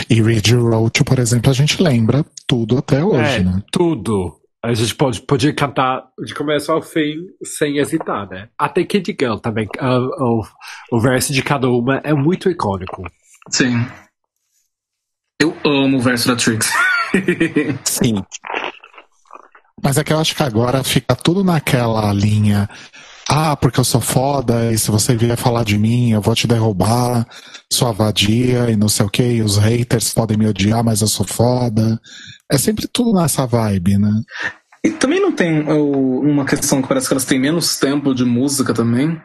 E 0.09 0.21
Ridge 0.21 0.55
Roach, 0.55 1.03
por 1.03 1.19
exemplo, 1.19 1.49
a 1.49 1.53
gente 1.53 1.81
lembra 1.81 2.25
tudo 2.47 2.77
até 2.77 3.03
hoje, 3.03 3.37
é, 3.37 3.43
né? 3.43 3.63
tudo. 3.71 4.37
A 4.63 4.73
gente 4.75 4.93
pode, 4.93 5.21
podia 5.21 5.53
cantar 5.55 6.03
de 6.23 6.35
começo 6.35 6.71
ao 6.71 6.83
fim 6.83 7.15
sem 7.43 7.77
hesitar, 7.77 8.29
né? 8.29 8.49
Até 8.57 8.83
Kid 8.83 9.15
Girl 9.19 9.37
também. 9.37 9.67
ah, 9.79 9.97
o, 9.99 10.43
o 10.91 10.99
verso 10.99 11.33
de 11.33 11.41
cada 11.41 11.67
uma 11.67 11.97
é 12.03 12.13
muito 12.13 12.49
icônico. 12.49 13.03
Sim. 13.49 13.73
Eu 15.41 15.57
amo 15.65 15.97
o 15.97 16.01
verso 16.01 16.27
da 16.27 16.35
Trix. 16.35 16.71
Sim. 17.83 18.23
Mas 19.83 19.97
é 19.97 20.03
que 20.03 20.13
eu 20.13 20.19
acho 20.19 20.35
que 20.35 20.43
agora 20.43 20.83
fica 20.83 21.15
tudo 21.15 21.43
naquela 21.43 22.13
linha. 22.13 22.69
Ah, 23.33 23.55
porque 23.55 23.79
eu 23.79 23.83
sou 23.85 24.01
foda, 24.01 24.73
e 24.73 24.77
se 24.77 24.91
você 24.91 25.15
vier 25.15 25.37
falar 25.37 25.63
de 25.63 25.77
mim, 25.77 26.11
eu 26.11 26.19
vou 26.19 26.35
te 26.35 26.45
derrubar, 26.45 27.25
sua 27.71 27.93
vadia, 27.93 28.69
e 28.69 28.75
não 28.75 28.89
sei 28.89 29.05
o 29.05 29.09
que, 29.09 29.41
os 29.41 29.55
haters 29.55 30.13
podem 30.13 30.37
me 30.37 30.45
odiar, 30.47 30.83
mas 30.83 30.99
eu 30.99 31.07
sou 31.07 31.25
foda. 31.25 31.97
É 32.51 32.57
sempre 32.57 32.89
tudo 32.89 33.13
nessa 33.13 33.45
vibe, 33.47 33.97
né? 33.97 34.11
E 34.83 34.89
também 34.89 35.21
não 35.21 35.31
tem 35.31 35.63
uma 35.63 36.43
questão 36.43 36.81
que 36.81 36.89
parece 36.89 37.07
que 37.07 37.13
elas 37.13 37.23
têm 37.23 37.39
menos 37.39 37.77
tempo 37.77 38.13
de 38.13 38.25
música 38.25 38.73
também. 38.73 39.17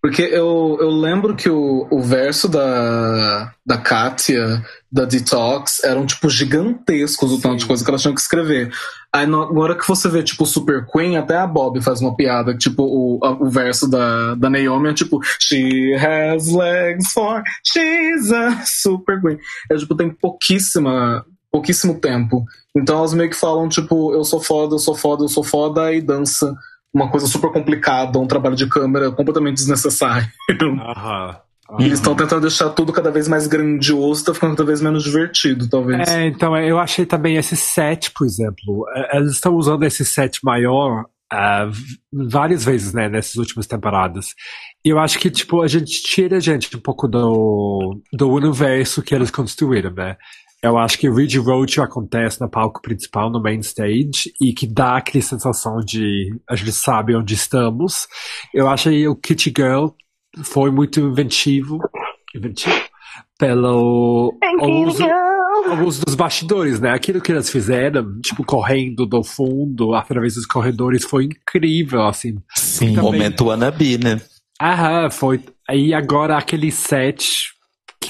Porque 0.00 0.22
eu, 0.22 0.78
eu 0.80 0.90
lembro 0.90 1.34
que 1.34 1.50
o, 1.50 1.88
o 1.90 2.00
verso 2.00 2.48
da, 2.48 3.52
da 3.66 3.76
Katia, 3.78 4.64
da 4.90 5.04
Detox, 5.04 5.82
eram, 5.82 6.06
tipo, 6.06 6.30
gigantescos 6.30 7.32
o 7.32 7.40
tanto 7.40 7.56
de 7.56 7.66
coisa 7.66 7.84
que 7.84 7.90
elas 7.90 8.00
tinham 8.02 8.14
que 8.14 8.20
escrever. 8.20 8.70
Aí, 9.12 9.26
na 9.26 9.38
hora 9.38 9.74
que 9.74 9.86
você 9.88 10.08
vê, 10.08 10.22
tipo, 10.22 10.46
Super 10.46 10.86
Queen, 10.86 11.16
até 11.16 11.36
a 11.36 11.46
Bob 11.46 11.80
faz 11.82 12.00
uma 12.00 12.14
piada, 12.14 12.56
tipo, 12.56 12.84
o, 12.84 13.18
a- 13.24 13.32
o 13.42 13.50
verso 13.50 13.90
da, 13.90 14.34
da 14.36 14.48
Naomi 14.48 14.90
é, 14.90 14.94
tipo, 14.94 15.18
She 15.40 15.94
has 15.94 16.46
legs 16.52 17.12
for, 17.12 17.42
she's 17.64 18.30
a 18.30 18.62
Super 18.64 19.20
Queen. 19.20 19.38
É, 19.70 19.76
tipo, 19.76 19.96
tem 19.96 20.10
pouquíssima, 20.10 21.24
pouquíssimo 21.50 21.98
tempo. 21.98 22.44
Então 22.76 22.98
elas 22.98 23.14
meio 23.14 23.30
que 23.30 23.36
falam, 23.36 23.68
tipo, 23.68 24.12
eu 24.14 24.22
sou 24.22 24.40
foda, 24.40 24.74
eu 24.76 24.78
sou 24.78 24.94
foda, 24.94 25.24
eu 25.24 25.28
sou 25.28 25.42
foda, 25.42 25.92
e 25.92 26.00
dança 26.00 26.54
uma 26.98 27.10
coisa 27.10 27.26
super 27.26 27.50
complicada, 27.52 28.18
um 28.18 28.26
trabalho 28.26 28.56
de 28.56 28.66
câmera 28.66 29.10
completamente 29.10 29.56
desnecessário. 29.56 30.28
Aham. 30.60 31.36
E 31.78 31.84
eles 31.84 31.98
estão 31.98 32.14
tentando 32.14 32.40
deixar 32.40 32.70
tudo 32.70 32.94
cada 32.94 33.10
vez 33.10 33.28
mais 33.28 33.46
grandioso, 33.46 34.24
tá 34.24 34.32
ficando 34.32 34.56
cada 34.56 34.66
vez 34.66 34.80
menos 34.80 35.04
divertido, 35.04 35.68
talvez. 35.68 36.08
É, 36.08 36.26
então 36.26 36.56
eu 36.56 36.78
achei 36.78 37.04
também 37.04 37.36
esse 37.36 37.56
set, 37.56 38.10
por 38.12 38.26
exemplo, 38.26 38.86
eh, 38.96 39.18
eles 39.18 39.32
estão 39.32 39.54
usando 39.54 39.82
esse 39.82 40.02
set 40.02 40.40
maior 40.42 41.04
v- 41.70 42.26
várias 42.30 42.64
vezes, 42.64 42.94
né, 42.94 43.06
nessas 43.10 43.34
últimas 43.36 43.66
temporadas. 43.66 44.28
E 44.82 44.88
eu 44.88 44.98
acho 44.98 45.18
que, 45.18 45.30
tipo, 45.30 45.60
a 45.60 45.68
gente 45.68 46.02
tira 46.02 46.38
a 46.38 46.40
gente 46.40 46.74
um 46.74 46.80
pouco 46.80 47.06
do, 47.06 48.00
do 48.14 48.30
universo 48.30 49.02
que 49.02 49.14
eles 49.14 49.30
construíram, 49.30 49.90
né? 49.92 50.16
Eu 50.62 50.76
acho 50.76 50.98
que 50.98 51.08
Ridge 51.08 51.38
Roach 51.38 51.80
acontece 51.80 52.40
no 52.40 52.50
palco 52.50 52.82
principal, 52.82 53.30
no 53.30 53.40
main 53.40 53.60
stage, 53.60 54.32
e 54.40 54.52
que 54.52 54.66
dá 54.66 54.96
aquela 54.96 55.22
sensação 55.22 55.78
de 55.78 56.34
a 56.50 56.56
gente 56.56 56.72
sabe 56.72 57.14
onde 57.14 57.34
estamos. 57.34 58.08
Eu 58.52 58.68
acho 58.68 58.90
que 58.90 59.06
o 59.06 59.14
Kitty 59.14 59.52
Girl 59.56 59.88
foi 60.42 60.70
muito 60.72 60.98
inventivo, 61.00 61.78
inventivo 62.34 62.74
pelo 63.38 64.36
uso, 64.60 65.04
o 65.04 65.84
uso 65.84 66.04
dos 66.04 66.16
bastidores, 66.16 66.80
né? 66.80 66.90
Aquilo 66.90 67.20
que 67.20 67.30
eles 67.30 67.48
fizeram, 67.50 68.20
tipo, 68.20 68.44
correndo 68.44 69.06
do 69.06 69.22
fundo 69.22 69.94
através 69.94 70.34
dos 70.34 70.44
corredores, 70.46 71.04
foi 71.04 71.26
incrível, 71.26 72.02
assim. 72.02 72.36
Sim. 72.56 72.94
Também- 72.94 73.12
Momento 73.12 73.44
wannabe, 73.46 73.96
né? 73.98 74.20
Aham, 74.60 75.08
foi. 75.08 75.40
Aí 75.68 75.94
agora 75.94 76.36
aquele 76.36 76.72
set 76.72 77.50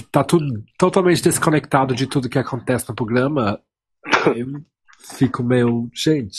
que 0.02 0.10
tá 0.10 0.22
tudo 0.22 0.64
totalmente 0.78 1.22
desconectado 1.22 1.94
de 1.94 2.06
tudo 2.06 2.28
que 2.28 2.38
acontece 2.38 2.88
no 2.88 2.94
programa, 2.94 3.60
eu 4.34 4.62
fico 5.16 5.42
meio. 5.42 5.90
Gente, 5.92 6.38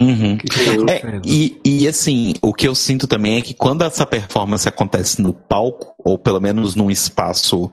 Uhum. 0.00 0.38
que, 0.38 0.48
que 0.48 0.64
tá 0.64 0.92
É, 0.92 1.20
e, 1.24 1.60
e 1.64 1.86
assim, 1.86 2.32
o 2.40 2.54
que 2.54 2.66
eu 2.66 2.74
sinto 2.74 3.06
também 3.06 3.36
é 3.36 3.42
que 3.42 3.52
quando 3.52 3.84
essa 3.84 4.06
performance 4.06 4.66
acontece 4.66 5.20
no 5.20 5.34
palco, 5.34 5.94
ou 5.98 6.18
pelo 6.18 6.40
menos 6.40 6.74
num 6.74 6.90
espaço 6.90 7.70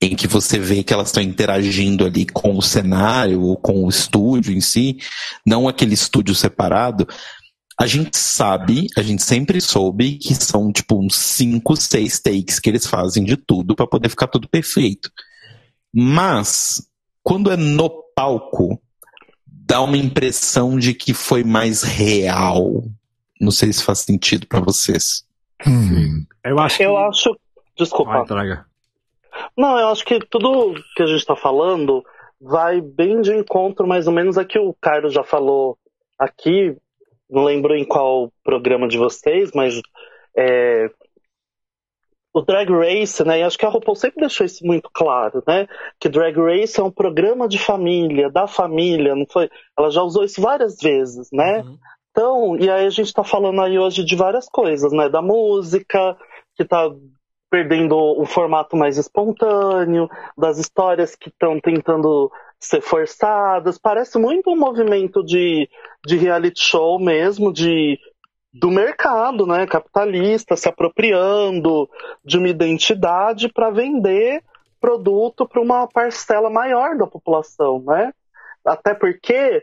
em 0.00 0.14
que 0.14 0.26
você 0.26 0.58
vê 0.58 0.82
que 0.82 0.92
elas 0.92 1.08
estão 1.08 1.22
interagindo 1.22 2.04
ali 2.04 2.26
com 2.26 2.56
o 2.56 2.62
cenário 2.62 3.40
ou 3.40 3.56
com 3.56 3.84
o 3.84 3.88
estúdio 3.88 4.52
em 4.52 4.60
si, 4.60 4.98
não 5.46 5.66
aquele 5.66 5.94
estúdio 5.94 6.34
separado, 6.34 7.08
a 7.82 7.86
gente 7.88 8.16
sabe, 8.16 8.86
a 8.96 9.02
gente 9.02 9.24
sempre 9.24 9.60
soube 9.60 10.16
que 10.16 10.36
são 10.36 10.70
tipo 10.70 11.04
uns 11.04 11.16
5, 11.16 11.74
6 11.74 12.20
takes 12.20 12.60
que 12.60 12.70
eles 12.70 12.86
fazem 12.86 13.24
de 13.24 13.36
tudo 13.36 13.74
para 13.74 13.88
poder 13.88 14.08
ficar 14.08 14.28
tudo 14.28 14.48
perfeito. 14.48 15.10
Mas, 15.92 16.88
quando 17.24 17.50
é 17.50 17.56
no 17.56 17.90
palco, 18.14 18.80
dá 19.44 19.80
uma 19.80 19.96
impressão 19.96 20.78
de 20.78 20.94
que 20.94 21.12
foi 21.12 21.42
mais 21.42 21.82
real. 21.82 22.84
Não 23.40 23.50
sei 23.50 23.72
se 23.72 23.82
faz 23.82 23.98
sentido 23.98 24.46
pra 24.46 24.60
vocês. 24.60 25.24
Hum. 25.66 26.24
Eu 26.44 26.60
acho 26.60 26.76
que. 26.76 26.84
Eu 26.84 26.96
acho. 26.96 27.36
Desculpa. 27.76 28.24
Vai. 28.28 28.62
Não, 29.58 29.76
eu 29.76 29.88
acho 29.88 30.04
que 30.04 30.20
tudo 30.30 30.80
que 30.94 31.02
a 31.02 31.06
gente 31.06 31.18
está 31.18 31.34
falando 31.34 32.00
vai 32.40 32.80
bem 32.80 33.20
de 33.20 33.34
encontro, 33.34 33.88
mais 33.88 34.06
ou 34.06 34.12
menos, 34.12 34.38
a 34.38 34.44
que 34.44 34.60
o 34.60 34.72
Carlos 34.80 35.12
já 35.12 35.24
falou 35.24 35.76
aqui. 36.16 36.76
Não 37.32 37.44
lembro 37.44 37.74
em 37.74 37.84
qual 37.84 38.30
programa 38.44 38.86
de 38.86 38.98
vocês, 38.98 39.50
mas 39.54 39.80
é, 40.36 40.90
o 42.34 42.40
Drag 42.40 42.70
Race, 42.70 43.24
né? 43.24 43.40
E 43.40 43.42
acho 43.42 43.58
que 43.58 43.66
a 43.66 43.68
RuPaul 43.68 43.96
sempre 43.96 44.20
deixou 44.20 44.44
isso 44.46 44.64
muito 44.66 44.90
claro, 44.92 45.42
né? 45.46 45.66
Que 45.98 46.08
Drag 46.08 46.36
Race 46.38 46.78
é 46.78 46.82
um 46.82 46.90
programa 46.90 47.48
de 47.48 47.58
família, 47.58 48.30
da 48.30 48.46
família, 48.46 49.14
não 49.14 49.26
foi? 49.30 49.50
Ela 49.78 49.90
já 49.90 50.02
usou 50.02 50.24
isso 50.24 50.40
várias 50.40 50.76
vezes, 50.80 51.28
né? 51.32 51.64
Então, 52.10 52.56
e 52.58 52.70
aí 52.70 52.86
a 52.86 52.90
gente 52.90 53.12
tá 53.12 53.24
falando 53.24 53.60
aí 53.62 53.78
hoje 53.78 54.04
de 54.04 54.14
várias 54.14 54.46
coisas, 54.46 54.92
né? 54.92 55.08
Da 55.08 55.22
música, 55.22 56.16
que 56.54 56.64
tá 56.64 56.90
perdendo 57.52 57.94
o 57.94 58.24
formato 58.24 58.74
mais 58.78 58.96
espontâneo, 58.96 60.08
das 60.38 60.56
histórias 60.56 61.14
que 61.14 61.28
estão 61.28 61.60
tentando 61.60 62.32
ser 62.58 62.80
forçadas. 62.80 63.76
Parece 63.76 64.18
muito 64.18 64.50
um 64.50 64.56
movimento 64.56 65.22
de, 65.22 65.68
de 66.06 66.16
reality 66.16 66.62
show 66.62 66.98
mesmo, 66.98 67.52
de 67.52 68.00
do 68.54 68.70
mercado, 68.70 69.46
né, 69.46 69.66
capitalista, 69.66 70.56
se 70.56 70.68
apropriando 70.68 71.88
de 72.24 72.38
uma 72.38 72.48
identidade 72.48 73.50
para 73.50 73.70
vender 73.70 74.42
produto 74.80 75.46
para 75.46 75.60
uma 75.60 75.86
parcela 75.86 76.50
maior 76.50 76.96
da 76.96 77.06
população, 77.06 77.82
né? 77.86 78.12
Até 78.64 78.94
porque 78.94 79.62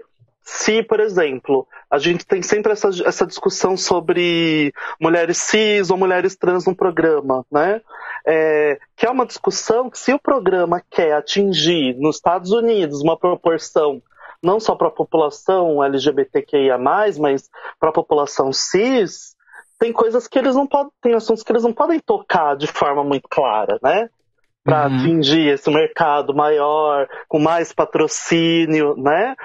se, 0.52 0.82
por 0.82 1.00
exemplo, 1.00 1.68
a 1.92 2.00
gente 2.00 2.26
tem 2.26 2.42
sempre 2.42 2.72
essa, 2.72 2.90
essa 3.06 3.26
discussão 3.26 3.78
sobre 3.78 4.74
mulheres 5.00 5.38
cis 5.38 5.92
ou 5.92 5.98
mulheres 5.98 6.36
trans 6.36 6.66
no 6.66 6.76
programa, 6.76 7.46
né? 7.52 7.82
É, 8.26 8.80
que 8.98 9.06
é 9.06 9.12
uma 9.12 9.28
discussão 9.28 9.90
que 9.90 10.00
se 10.00 10.12
o 10.12 10.20
programa 10.20 10.82
quer 10.90 11.14
atingir 11.14 11.96
nos 12.00 12.16
Estados 12.16 12.52
Unidos 12.52 13.02
uma 13.02 13.18
proporção 13.18 14.02
não 14.42 14.60
só 14.60 14.74
para 14.76 14.88
a 14.88 14.92
população 14.92 15.84
LGBTQIA+, 15.84 16.78
mas 16.78 17.50
para 17.80 17.90
a 17.90 17.94
população 17.94 18.52
cis, 18.52 19.36
tem 19.78 19.94
coisas 19.94 20.28
que 20.28 20.40
eles 20.40 20.56
não 20.56 20.66
podem, 20.66 20.92
tem 21.02 21.14
assuntos 21.14 21.44
que 21.44 21.52
eles 21.52 21.64
não 21.64 21.74
podem 21.74 22.00
tocar 22.00 22.56
de 22.56 22.66
forma 22.68 23.04
muito 23.04 23.28
clara, 23.30 23.78
né? 23.84 24.10
Para 24.64 24.88
Uhum. 24.88 24.96
atingir 24.96 25.48
esse 25.54 25.70
mercado 25.70 26.34
maior, 26.34 27.08
com 27.28 27.40
mais 27.40 27.72
patrocínio, 27.72 28.96
né? 28.98 29.36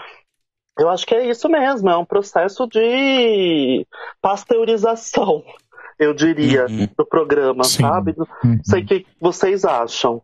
Eu 0.79 0.89
acho 0.91 1.07
que 1.07 1.15
é 1.15 1.29
isso 1.29 1.49
mesmo, 1.49 1.89
é 1.89 1.97
um 1.97 2.05
processo 2.05 2.67
de 2.67 3.87
pasteurização, 4.21 5.45
eu 5.99 6.13
diria, 6.13 6.67
Uhum. 6.67 6.89
do 6.99 7.07
programa, 7.07 7.63
Sim. 7.65 7.83
sabe? 7.83 8.15
Não 8.17 8.27
Uhum. 8.45 8.61
sei 8.65 8.83
o 8.83 8.87
que 8.87 9.07
vocês 9.21 9.65
acham. 9.65 10.21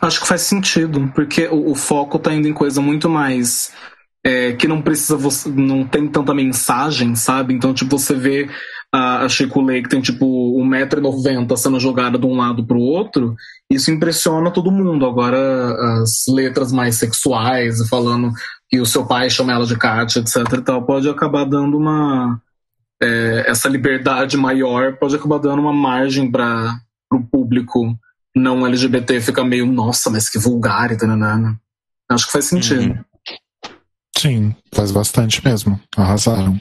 Acho 0.00 0.20
que 0.20 0.26
faz 0.26 0.42
sentido, 0.42 1.10
porque 1.14 1.46
o, 1.48 1.70
o 1.70 1.74
foco 1.74 2.18
tá 2.18 2.32
indo 2.34 2.48
em 2.48 2.52
coisa 2.52 2.80
muito 2.80 3.08
mais. 3.08 3.72
é, 4.24 4.52
que 4.52 4.68
não 4.68 4.80
precisa 4.80 5.16
você. 5.16 5.48
não 5.48 5.84
tem 5.86 6.06
tanta 6.08 6.32
mensagem, 6.32 7.14
sabe? 7.16 7.52
Então, 7.54 7.74
tipo, 7.74 7.98
você 7.98 8.14
vê 8.14 8.48
a, 8.92 9.28
Chico 9.28 9.60
Lake 9.60 9.88
tem 9.88 10.00
tipo 10.00 10.26
1,90m 10.60 11.56
sendo 11.56 11.80
jogada 11.80 12.18
de 12.18 12.26
um 12.26 12.36
lado 12.36 12.64
pro 12.64 12.78
outro, 12.78 13.34
isso 13.70 13.90
impressiona 13.90 14.50
todo 14.50 14.70
mundo. 14.70 15.06
Agora, 15.06 16.02
as 16.02 16.24
letras 16.28 16.72
mais 16.72 16.96
sexuais, 16.96 17.88
falando 17.88 18.32
que 18.68 18.80
o 18.80 18.86
seu 18.86 19.06
pai 19.06 19.30
chama 19.30 19.52
ela 19.52 19.66
de 19.66 19.76
Kátia, 19.76 20.20
etc 20.20 20.36
e 20.58 20.62
tal, 20.62 20.84
pode 20.84 21.08
acabar 21.08 21.44
dando 21.44 21.78
uma. 21.78 22.40
é, 23.02 23.44
essa 23.46 23.68
liberdade 23.68 24.36
maior 24.36 24.96
pode 24.96 25.16
acabar 25.16 25.38
dando 25.38 25.62
uma 25.62 25.72
margem 25.72 26.30
para 26.30 26.78
o 27.10 27.22
público 27.22 27.96
não 28.34 28.66
LGBT 28.66 29.20
fica 29.20 29.44
meio, 29.44 29.66
nossa, 29.66 30.10
mas 30.10 30.28
que 30.28 30.38
vulgar 30.38 30.90
e 30.90 30.96
tananana. 30.96 31.60
Acho 32.10 32.26
que 32.26 32.32
faz 32.32 32.46
sentido. 32.46 33.04
Sim, 34.16 34.54
faz 34.72 34.90
bastante 34.90 35.44
mesmo. 35.44 35.80
Arrasaram. 35.96 36.60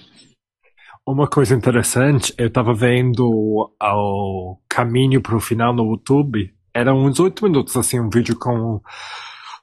Uma 1.06 1.28
coisa 1.28 1.56
interessante, 1.56 2.34
eu 2.38 2.50
tava 2.50 2.74
vendo 2.74 3.74
ao 3.80 4.62
caminho 4.70 5.20
pro 5.20 5.40
final 5.40 5.74
no 5.74 5.92
YouTube, 5.92 6.54
eram 6.74 7.04
uns 7.04 7.20
oito 7.20 7.44
minutos, 7.44 7.76
assim, 7.76 8.00
um 8.00 8.10
vídeo 8.10 8.38
com 8.38 8.80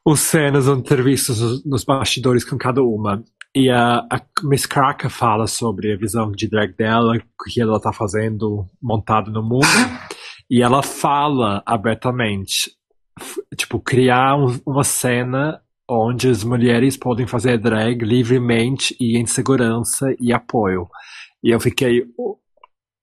os 0.04 0.20
cenas, 0.20 0.66
entrevistas 0.66 1.38
nos, 1.64 1.84
bastidores 1.84 2.44
com 2.44 2.58
cada 2.58 2.82
uma. 2.82 3.22
E 3.54 3.70
a, 3.70 3.98
a 4.10 4.20
Miss 4.42 4.66
Cracker 4.66 5.08
fala 5.10 5.46
sobre 5.46 5.92
a 5.92 5.96
visão 5.96 6.30
de 6.32 6.48
drag 6.48 6.74
dela, 6.76 7.16
o 7.16 7.44
que 7.44 7.60
ela 7.60 7.80
tá 7.80 7.92
fazendo 7.92 8.66
montado 8.82 9.30
no 9.30 9.42
mundo. 9.42 9.66
E 10.50 10.60
ela 10.60 10.82
fala 10.82 11.62
abertamente, 11.64 12.72
tipo, 13.56 13.78
criar 13.80 14.36
um- 14.36 14.58
uma 14.66 14.84
cena 14.84 15.60
onde 15.88 16.28
as 16.28 16.44
mulheres 16.44 16.96
podem 16.96 17.26
fazer 17.26 17.58
drag 17.58 18.04
livremente 18.04 18.94
e 19.00 19.16
em 19.18 19.24
segurança 19.26 20.06
e 20.20 20.32
apoio. 20.32 20.86
E 21.42 21.50
eu 21.50 21.60
fiquei 21.60 22.04
"Oh, 22.18 22.36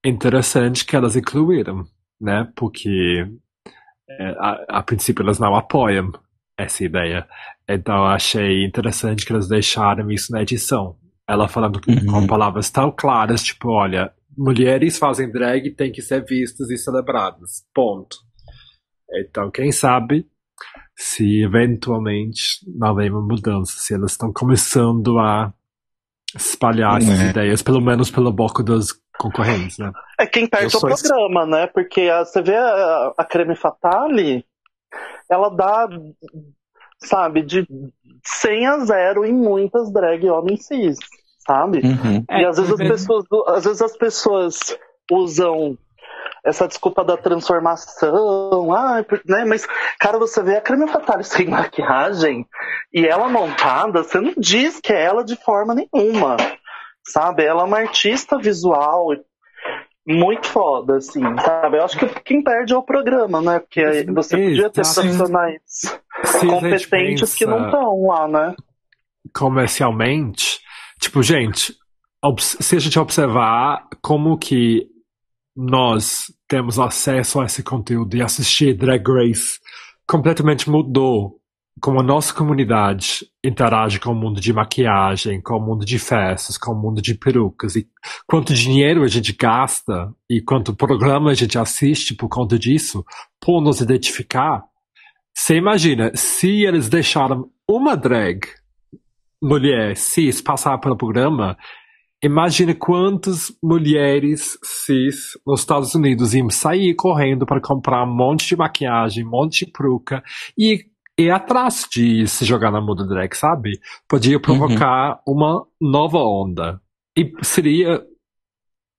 interessante 0.06 0.86
que 0.86 0.96
elas 0.96 1.16
incluíram, 1.16 1.86
né? 2.20 2.52
Porque 2.56 3.26
é, 4.10 4.28
a, 4.40 4.66
a 4.80 4.84
princípio 4.84 5.24
elas 5.24 5.40
não 5.40 5.56
apoiam 5.56 6.12
essa 6.58 6.84
ideia. 6.84 7.28
Então 7.68 7.96
eu 7.96 8.06
achei 8.06 8.64
interessante 8.64 9.26
que 9.26 9.32
elas 9.32 9.48
deixaram 9.48 10.10
isso 10.12 10.32
na 10.32 10.42
edição. 10.42 10.98
Ela 11.28 11.48
falando 11.48 11.80
Uhum. 11.88 12.06
com 12.06 12.28
palavras 12.28 12.70
tão 12.70 12.92
claras, 12.92 13.44
tipo, 13.44 13.70
olha, 13.70 14.14
mulheres 14.38 14.98
fazem 14.98 15.32
drag 15.32 15.68
e 15.68 15.74
têm 15.76 15.92
que 15.92 16.02
ser 16.02 16.24
vistas 16.24 16.70
e 16.70 16.78
celebradas. 16.78 17.66
Ponto. 17.74 18.18
Então, 19.12 19.50
quem 19.50 19.72
sabe 19.72 20.28
se 20.96 21.42
eventualmente 21.44 22.60
não 22.68 22.96
vem 22.96 23.10
uma 23.10 23.22
mudança, 23.22 23.74
se 23.78 23.94
elas 23.94 24.12
estão 24.12 24.32
começando 24.32 25.18
a 25.20 25.54
espalhar 26.36 26.98
essas 26.98 27.20
É. 27.20 27.30
ideias, 27.30 27.62
pelo 27.62 27.82
menos 27.82 28.12
pela 28.12 28.32
boca 28.32 28.62
dos 28.62 28.88
concorrentes, 29.18 29.78
né? 29.78 29.92
É 30.20 30.26
quem 30.26 30.48
perde 30.48 30.74
Eu 30.74 30.78
o 30.78 30.82
sou 30.82 30.90
esse- 30.90 31.08
programa, 31.08 31.46
né? 31.46 31.68
Porque 31.68 32.02
a- 32.02 32.26
você 32.26 32.42
vê 32.42 32.56
a, 32.56 33.14
a 33.18 33.24
Creme 33.24 33.56
Fatale, 33.56 34.46
ela 35.30 35.50
dá, 35.50 35.88
sabe, 37.00 37.42
de 37.42 37.68
100 38.24 38.68
a 38.68 38.78
0 38.80 39.26
em 39.26 39.34
muitas 39.34 39.92
drag 39.92 40.26
homens 40.30 40.66
cis, 40.66 40.98
sabe? 41.48 41.80
Uhum. 41.80 42.26
e 42.30 42.46
às 42.46 42.58
vezes, 42.58 42.72
as 42.74 42.88
pessoas, 42.88 43.26
às 43.48 43.64
vezes 43.66 43.82
as 43.82 43.98
pessoas 43.98 44.58
usam 45.12 45.78
essa 46.46 46.68
desculpa 46.68 47.04
da 47.04 47.18
transformação, 47.18 48.74
ah, 48.74 49.04
né? 49.26 49.46
Mas, 49.46 49.68
cara, 50.00 50.18
você 50.20 50.42
vê 50.44 50.58
a 50.58 50.62
Creme 50.62 50.88
Fatale 50.88 51.24
sem 51.24 51.48
maquiagem 51.50 52.46
e 52.94 53.06
ela 53.06 53.28
montada, 53.28 54.04
você 54.04 54.20
não 54.20 54.34
diz 54.38 54.80
que 54.80 54.94
é 54.94 55.04
ela 55.04 55.24
de 55.24 55.36
forma 55.36 55.76
nenhuma, 55.76 56.38
sabe? 57.04 57.44
Ela 57.44 57.64
é 57.64 57.66
uma 57.66 57.80
artista 57.80 58.38
visual 58.38 59.08
muito 60.08 60.48
foda, 60.48 60.98
assim, 60.98 61.22
sabe? 61.40 61.78
Eu 61.78 61.84
acho 61.84 61.98
que 61.98 62.08
quem 62.22 62.44
perde 62.44 62.74
é 62.74 62.78
o 62.78 62.84
programa, 62.84 63.42
né? 63.42 63.60
Porque 63.60 64.06
você 64.14 64.38
podia 64.38 64.70
ter 64.70 64.84
profissionais 64.84 66.00
competentes 66.40 67.34
que 67.34 67.46
não 67.46 67.66
estão 67.66 68.06
lá, 68.06 68.28
né? 68.28 68.56
comercialmente, 69.34 70.60
tipo, 71.00 71.22
gente, 71.22 71.76
se 72.40 72.76
a 72.76 72.80
gente 72.80 73.00
observar 73.00 73.88
como 74.02 74.38
que 74.38 74.88
nós 75.56 76.26
temos 76.48 76.78
acesso 76.80 77.40
a 77.40 77.46
esse 77.46 77.64
conteúdo 77.64 78.16
e 78.16 78.22
assistir 78.22 78.74
Drag 78.74 79.04
Race 79.08 79.60
completamente 80.08 80.70
mudou 80.70 81.40
como 81.82 82.00
a 82.00 82.04
nossa 82.04 82.34
comunidade 82.34 83.28
interage 83.44 84.00
com 84.00 84.12
o 84.12 84.16
mundo 84.16 84.40
de 84.40 84.54
maquiagem, 84.54 85.42
com 85.42 85.56
o 85.56 85.62
mundo 85.62 85.86
de 85.86 86.00
festas, 86.00 86.58
com 86.58 86.72
o 86.72 86.82
mundo 86.82 87.02
de 87.02 87.16
perucas 87.16 87.76
e 87.76 87.88
quanto 88.26 88.54
dinheiro 88.54 89.04
a 89.04 89.08
gente 89.08 89.34
gasta 89.34 90.12
e 90.30 90.42
quanto 90.42 90.76
programa 90.76 91.32
a 91.32 91.34
gente 91.34 91.58
assiste 91.58 92.16
por 92.16 92.30
conta 92.30 92.58
disso, 92.58 93.04
por 93.42 93.62
nos 93.62 93.82
identificar. 93.82 94.64
Você 95.36 95.56
imagina, 95.58 96.12
se 96.16 96.66
eles 96.66 96.88
deixaram 96.88 97.50
uma 97.70 97.96
drag 97.96 98.42
mulher 99.44 99.98
cis 99.98 100.42
passar 100.42 100.78
pelo 100.78 100.98
programa, 100.98 101.58
imagina 102.26 102.74
quantas 102.74 103.56
mulheres 103.62 104.58
cis 104.64 105.38
nos 105.46 105.60
Estados 105.62 105.94
Unidos 105.96 106.34
iam 106.34 106.50
sair 106.50 106.94
correndo 106.96 107.46
para 107.46 107.62
comprar 107.62 108.04
um 108.04 108.16
monte 108.16 108.48
de 108.48 108.56
maquiagem, 108.56 109.26
um 109.26 109.30
monte 109.30 109.66
de 109.66 109.72
peruca 109.72 110.24
e 110.58 110.86
ir 111.18 111.32
atrás 111.32 111.88
de 111.92 112.28
se 112.28 112.44
jogar 112.46 112.72
na 112.72 112.82
muda 112.82 113.06
drag, 113.08 113.34
sabe? 113.36 113.80
Podia 114.08 114.40
provocar 114.40 115.20
uma 115.28 115.66
nova 115.80 116.18
onda. 116.20 116.82
E 117.18 117.32
seria 117.44 118.02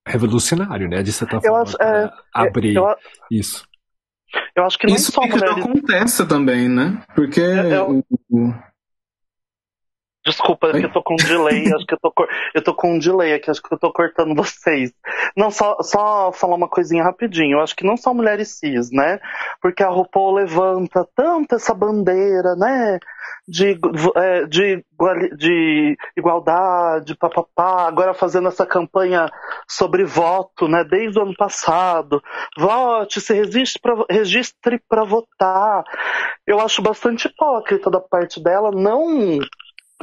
revolucionário, 0.06 0.88
né? 0.88 1.02
De 1.02 1.12
certa 1.12 1.40
forma, 1.40 1.62
acho- 1.62 1.82
é, 1.82 2.10
abrir 2.32 2.74
Eu, 2.76 2.84
isso. 3.30 3.64
eu 4.54 4.64
acho 4.64 4.78
que 4.78 4.86
não 4.86 4.94
Isso 4.94 5.12
só 5.12 5.20
que 5.22 5.28
mulheres 5.28 5.56
acontece 5.58 6.26
também, 6.26 6.68
né? 6.68 7.02
Porque 7.14 7.40
É, 7.40 7.76
eu- 7.76 7.90
o- 7.90 8.04
o- 8.30 8.54
Desculpa, 10.26 10.72
que 10.72 10.84
eu 10.84 10.92
tô 10.92 11.00
com 11.04 11.14
um 11.14 11.16
delay, 11.16 11.62
acho 11.72 11.86
que 11.86 11.94
eu 11.94 11.98
tô, 12.02 12.12
eu 12.52 12.64
tô 12.64 12.74
com 12.74 12.94
um 12.94 12.98
delay 12.98 13.34
aqui, 13.34 13.48
acho 13.48 13.62
que 13.62 13.72
eu 13.72 13.78
tô 13.78 13.92
cortando 13.92 14.34
vocês. 14.34 14.92
Não, 15.36 15.52
só, 15.52 15.76
só 15.82 16.32
falar 16.32 16.56
uma 16.56 16.68
coisinha 16.68 17.04
rapidinho, 17.04 17.58
eu 17.58 17.60
acho 17.60 17.76
que 17.76 17.86
não 17.86 17.96
só 17.96 18.12
mulheres 18.12 18.58
cis, 18.58 18.90
né? 18.90 19.20
Porque 19.62 19.84
a 19.84 19.88
RuPaul 19.88 20.34
levanta 20.34 21.06
tanto 21.14 21.54
essa 21.54 21.72
bandeira, 21.72 22.56
né? 22.56 22.98
De, 23.46 23.78
é, 24.16 24.46
de, 24.46 24.84
de 25.36 25.96
igualdade, 26.16 27.16
papapá, 27.16 27.86
agora 27.86 28.12
fazendo 28.12 28.48
essa 28.48 28.66
campanha 28.66 29.30
sobre 29.68 30.04
voto, 30.04 30.66
né? 30.66 30.82
Desde 30.82 31.20
o 31.20 31.22
ano 31.22 31.36
passado. 31.36 32.20
Vote, 32.58 33.20
se 33.20 33.32
resiste 33.32 33.78
pra, 33.80 33.94
registre 34.10 34.80
para 34.88 35.04
votar. 35.04 35.84
Eu 36.44 36.58
acho 36.58 36.82
bastante 36.82 37.28
hipócrita 37.28 37.88
da 37.88 38.00
parte 38.00 38.42
dela 38.42 38.72
não 38.72 39.38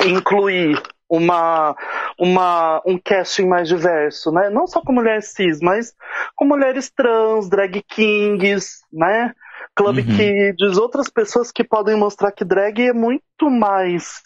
incluir 0.06 0.82
uma, 1.10 1.76
uma, 2.18 2.82
um 2.86 2.98
casting 2.98 3.45
mais 3.45 3.68
diverso, 3.68 4.32
né? 4.32 4.49
Não 4.49 4.65
só 4.68 4.82
com 4.82 4.91
mulheres 4.94 5.32
cis, 5.34 5.60
mas 5.61 5.94
com 6.36 6.45
mulheres 6.45 6.90
trans, 6.95 7.48
drag 7.49 7.82
kings, 7.84 8.80
né? 8.91 9.34
Club 9.76 9.99
Uhum. 9.99 10.06
kids, 10.18 10.78
outras 10.78 11.10
pessoas 11.10 11.52
que 11.52 11.64
podem 11.64 11.95
mostrar 11.95 12.32
que 12.32 12.44
drag 12.44 12.80
é 12.82 12.94
muito 12.94 13.49
mais 13.49 14.22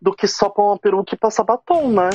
do 0.00 0.12
que 0.14 0.26
só 0.26 0.48
pôr 0.48 0.70
uma 0.70 0.78
peruca 0.78 1.14
e 1.14 1.18
passar 1.18 1.44
batom, 1.44 1.90
né? 1.92 2.08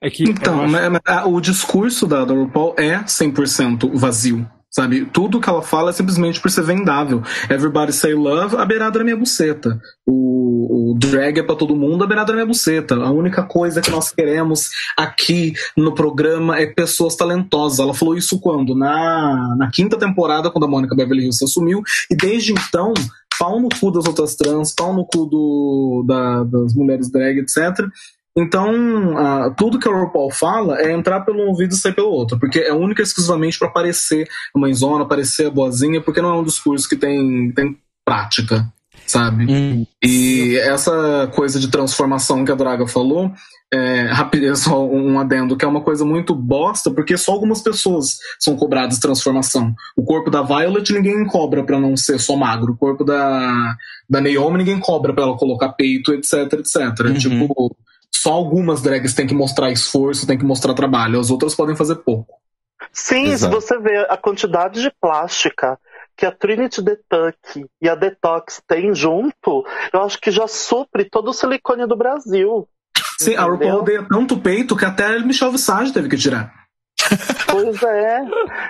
É 0.00 0.10
que 0.10 0.24
Então, 0.28 0.62
acho- 0.62 0.72
né, 0.72 1.00
a- 1.06 1.26
o 1.26 1.40
discurso 1.40 2.06
da, 2.06 2.24
da 2.24 2.32
RuPaul 2.34 2.74
é 2.78 3.04
100% 3.06 3.90
vazio. 3.96 4.48
Sabe? 4.70 5.06
Tudo 5.06 5.40
que 5.40 5.48
ela 5.48 5.62
fala 5.62 5.90
é 5.90 5.92
simplesmente 5.94 6.40
por 6.40 6.50
ser 6.50 6.62
vendável. 6.62 7.22
Everybody 7.50 7.92
say 7.92 8.12
love, 8.14 8.54
a 8.56 8.64
beirada 8.66 8.98
da 8.98 9.04
minha 9.04 9.16
buceta. 9.16 9.80
O, 10.06 10.92
o 10.92 10.98
drag 10.98 11.38
é 11.40 11.42
pra 11.42 11.56
todo 11.56 11.74
mundo, 11.74 12.04
a 12.04 12.06
beirada 12.06 12.28
da 12.28 12.34
minha 12.34 12.46
buceta. 12.46 12.94
A 12.96 13.10
única 13.10 13.42
coisa 13.44 13.80
que 13.80 13.90
nós 13.90 14.10
queremos 14.12 14.68
aqui 14.96 15.54
no 15.76 15.94
programa 15.94 16.58
é 16.58 16.66
pessoas 16.66 17.16
talentosas. 17.16 17.78
Ela 17.78 17.94
falou 17.94 18.14
isso 18.16 18.38
quando? 18.40 18.74
Na, 18.76 19.56
na 19.58 19.70
quinta 19.70 19.96
temporada, 19.96 20.50
quando 20.50 20.64
a 20.64 20.68
Mônica 20.68 20.94
Beverly 20.94 21.22
Hills 21.24 21.42
assumiu. 21.42 21.82
E 22.10 22.14
desde 22.14 22.52
então, 22.52 22.92
pau 23.38 23.58
no 23.60 23.68
cu 23.70 23.90
das 23.90 24.06
outras 24.06 24.36
trans, 24.36 24.74
pau 24.74 24.92
no 24.94 25.06
cu 25.06 25.24
do, 25.26 26.04
da- 26.06 26.44
das 26.44 26.74
mulheres 26.74 27.10
drag, 27.10 27.38
etc. 27.38 27.86
Então, 28.36 29.16
ah, 29.18 29.54
tudo 29.56 29.78
que 29.78 29.88
a 29.88 29.92
RuPaul 29.92 30.30
fala 30.30 30.80
é 30.80 30.92
entrar 30.92 31.20
pelo 31.20 31.40
ouvido 31.48 31.72
e 31.72 31.76
sair 31.76 31.94
pelo 31.94 32.10
outro, 32.10 32.38
porque 32.38 32.60
é 32.60 32.72
única 32.72 33.02
e 33.02 33.04
exclusivamente 33.04 33.58
para 33.58 33.68
parecer 33.68 34.28
a 34.54 34.58
mãezona, 34.58 35.06
parecer 35.06 35.50
boazinha, 35.50 36.00
porque 36.00 36.22
não 36.22 36.30
é 36.30 36.38
um 36.38 36.44
discurso 36.44 36.88
que 36.88 36.96
tem, 36.96 37.50
tem 37.52 37.76
prática, 38.04 38.66
sabe? 39.06 39.46
Hum, 39.50 39.86
E 40.04 40.56
essa 40.58 41.28
coisa 41.34 41.58
de 41.58 41.68
transformação 41.68 42.44
que 42.44 42.52
a 42.52 42.54
Draga 42.54 42.86
falou, 42.86 43.32
é, 43.72 44.08
é 44.10 44.54
só 44.56 44.86
um 44.86 45.18
adendo, 45.18 45.56
que 45.56 45.64
é 45.64 45.68
uma 45.68 45.80
coisa 45.80 46.04
muito 46.04 46.34
bosta, 46.34 46.90
porque 46.90 47.16
só 47.16 47.32
algumas 47.32 47.60
pessoas 47.60 48.18
são 48.38 48.56
cobradas 48.56 48.98
transformação. 48.98 49.74
O 49.96 50.04
corpo 50.04 50.30
da 50.30 50.42
Violet 50.42 50.92
ninguém 50.92 51.24
cobra 51.26 51.64
pra 51.64 51.78
não 51.78 51.96
ser 51.96 52.18
só 52.18 52.36
magro. 52.36 52.72
O 52.72 52.76
corpo 52.76 53.04
da, 53.04 53.76
da 54.08 54.20
Naomi 54.20 54.58
ninguém 54.58 54.78
cobra 54.78 55.12
pra 55.12 55.24
ela 55.24 55.36
colocar 55.36 55.70
peito, 55.70 56.12
etc, 56.12 56.52
etc. 56.52 57.00
Uhum. 57.00 57.14
Tipo, 57.14 57.76
só 58.14 58.32
algumas 58.32 58.82
drags 58.82 59.14
têm 59.14 59.26
que 59.26 59.34
mostrar 59.34 59.70
esforço, 59.70 60.26
têm 60.26 60.38
que 60.38 60.44
mostrar 60.44 60.74
trabalho. 60.74 61.20
As 61.20 61.30
outras 61.30 61.54
podem 61.54 61.76
fazer 61.76 61.96
pouco. 61.96 62.34
Sim, 62.92 63.26
se 63.26 63.32
Exato. 63.32 63.54
você 63.54 63.78
vê 63.78 63.98
a 64.08 64.16
quantidade 64.16 64.82
de 64.82 64.90
plástica 65.00 65.78
que 66.16 66.26
a 66.26 66.32
Trinity 66.32 66.82
The 66.82 66.96
Tuck 67.08 67.66
e 67.80 67.88
a 67.88 67.94
Detox 67.94 68.60
têm 68.66 68.92
junto, 68.92 69.64
eu 69.92 70.02
acho 70.02 70.20
que 70.20 70.30
já 70.30 70.48
supre 70.48 71.08
todo 71.08 71.28
o 71.28 71.32
silicone 71.32 71.86
do 71.86 71.96
Brasil. 71.96 72.68
Sim, 73.20 73.36
a 73.36 73.42
RuPaul 73.42 73.54
Entendeu? 73.56 73.78
odeia 73.78 74.06
tanto 74.08 74.40
peito 74.40 74.76
que 74.76 74.84
até 74.84 75.18
Michel 75.20 75.52
Visage 75.52 75.92
teve 75.92 76.08
que 76.08 76.16
tirar. 76.16 76.52
Pois 77.50 77.82
é. 77.82 78.20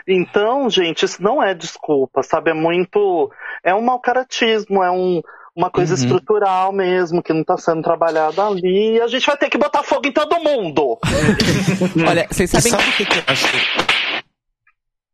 Então, 0.06 0.70
gente, 0.70 1.04
isso 1.04 1.20
não 1.20 1.42
é 1.42 1.52
desculpa, 1.52 2.22
sabe? 2.22 2.52
É 2.52 2.54
muito. 2.54 3.28
É 3.64 3.74
um 3.74 3.82
mau 3.82 3.98
caratismo, 3.98 4.84
é 4.84 4.90
um, 4.90 5.20
uma 5.58 5.70
coisa 5.70 5.94
Uhum. 5.94 6.00
estrutural 6.00 6.72
mesmo, 6.72 7.22
que 7.22 7.32
não 7.32 7.42
tá 7.42 7.56
sendo 7.58 7.82
trabalhada 7.82 8.46
ali. 8.46 8.96
E 8.96 9.00
a 9.00 9.08
gente 9.08 9.26
vai 9.26 9.36
ter 9.36 9.50
que 9.50 9.58
botar 9.58 9.82
fogo 9.82 10.06
em 10.06 10.12
todo 10.12 10.38
mundo. 10.40 10.98
Olha, 12.08 12.26
vocês 12.30 12.48
sabem 12.48 12.70
sabe 12.70 12.88
o 12.88 12.92
que, 12.92 13.04
que 13.04 13.18
eu 13.18 13.22
acho? 13.26 13.46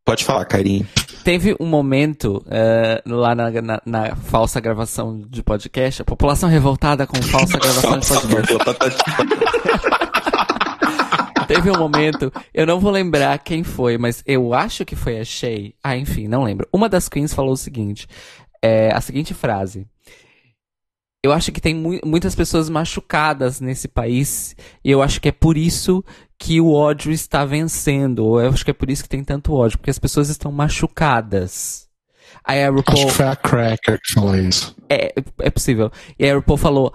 Pode 0.04 0.22
falar, 0.22 0.44
Carinho. 0.44 0.86
Teve 1.24 1.56
um 1.58 1.64
momento 1.64 2.44
eh, 2.50 3.02
lá 3.06 3.34
na, 3.34 3.50
na- 3.50 3.82
na 3.86 4.14
falsa 4.16 4.60
gravação 4.60 5.18
de 5.26 5.42
podcast, 5.42 6.02
a 6.02 6.04
população 6.04 6.50
revoltada 6.50 7.06
com 7.06 7.16
falsa 7.22 7.56
gravação 7.58 8.20
de 8.20 8.58
podcast. 8.62 9.02
Teve 11.48 11.70
um 11.70 11.78
momento, 11.78 12.30
eu 12.52 12.66
não 12.66 12.78
vou 12.80 12.90
lembrar 12.90 13.38
quem 13.38 13.62
foi, 13.64 13.96
mas 13.96 14.22
eu 14.26 14.52
acho 14.52 14.84
que 14.84 14.94
foi 14.96 15.18
a 15.18 15.24
Shay. 15.24 15.74
Ah, 15.82 15.96
enfim, 15.96 16.28
não 16.28 16.42
lembro. 16.44 16.66
Uma 16.72 16.88
das 16.88 17.08
queens 17.08 17.32
falou 17.32 17.52
o 17.52 17.56
seguinte, 17.56 18.06
é, 18.62 18.90
a 18.92 19.00
seguinte 19.00 19.32
frase. 19.32 19.86
Eu 21.24 21.32
acho 21.32 21.50
que 21.50 21.60
tem 21.60 21.74
mu- 21.74 21.98
muitas 22.04 22.34
pessoas 22.34 22.68
machucadas 22.68 23.58
nesse 23.58 23.88
país 23.88 24.54
e 24.84 24.90
eu 24.90 25.00
acho 25.02 25.18
que 25.20 25.30
é 25.30 25.32
por 25.32 25.56
isso 25.56 26.04
que 26.38 26.60
o 26.60 26.72
ódio 26.72 27.10
está 27.12 27.46
vencendo. 27.46 28.18
Ou 28.26 28.40
eu 28.42 28.50
acho 28.50 28.62
que 28.62 28.70
é 28.70 28.74
por 28.74 28.90
isso 28.90 29.02
que 29.02 29.08
tem 29.08 29.24
tanto 29.24 29.54
ódio, 29.54 29.78
porque 29.78 29.90
as 29.90 29.98
pessoas 29.98 30.28
estão 30.28 30.52
machucadas. 30.52 31.88
Aí 32.44 32.62
a 32.62 32.68
Acho 32.68 32.76
RuPaul 32.76 33.06
que 33.06 33.12
foi 33.12 33.26
a 33.26 33.36
Cracker 33.36 33.98
que 34.02 34.12
falou 34.12 34.36
isso. 34.36 34.76
é, 34.90 35.14
é 35.40 35.50
possível. 35.50 35.90
E 36.18 36.28
a 36.28 36.34
RuPaul 36.34 36.58
falou: 36.58 36.92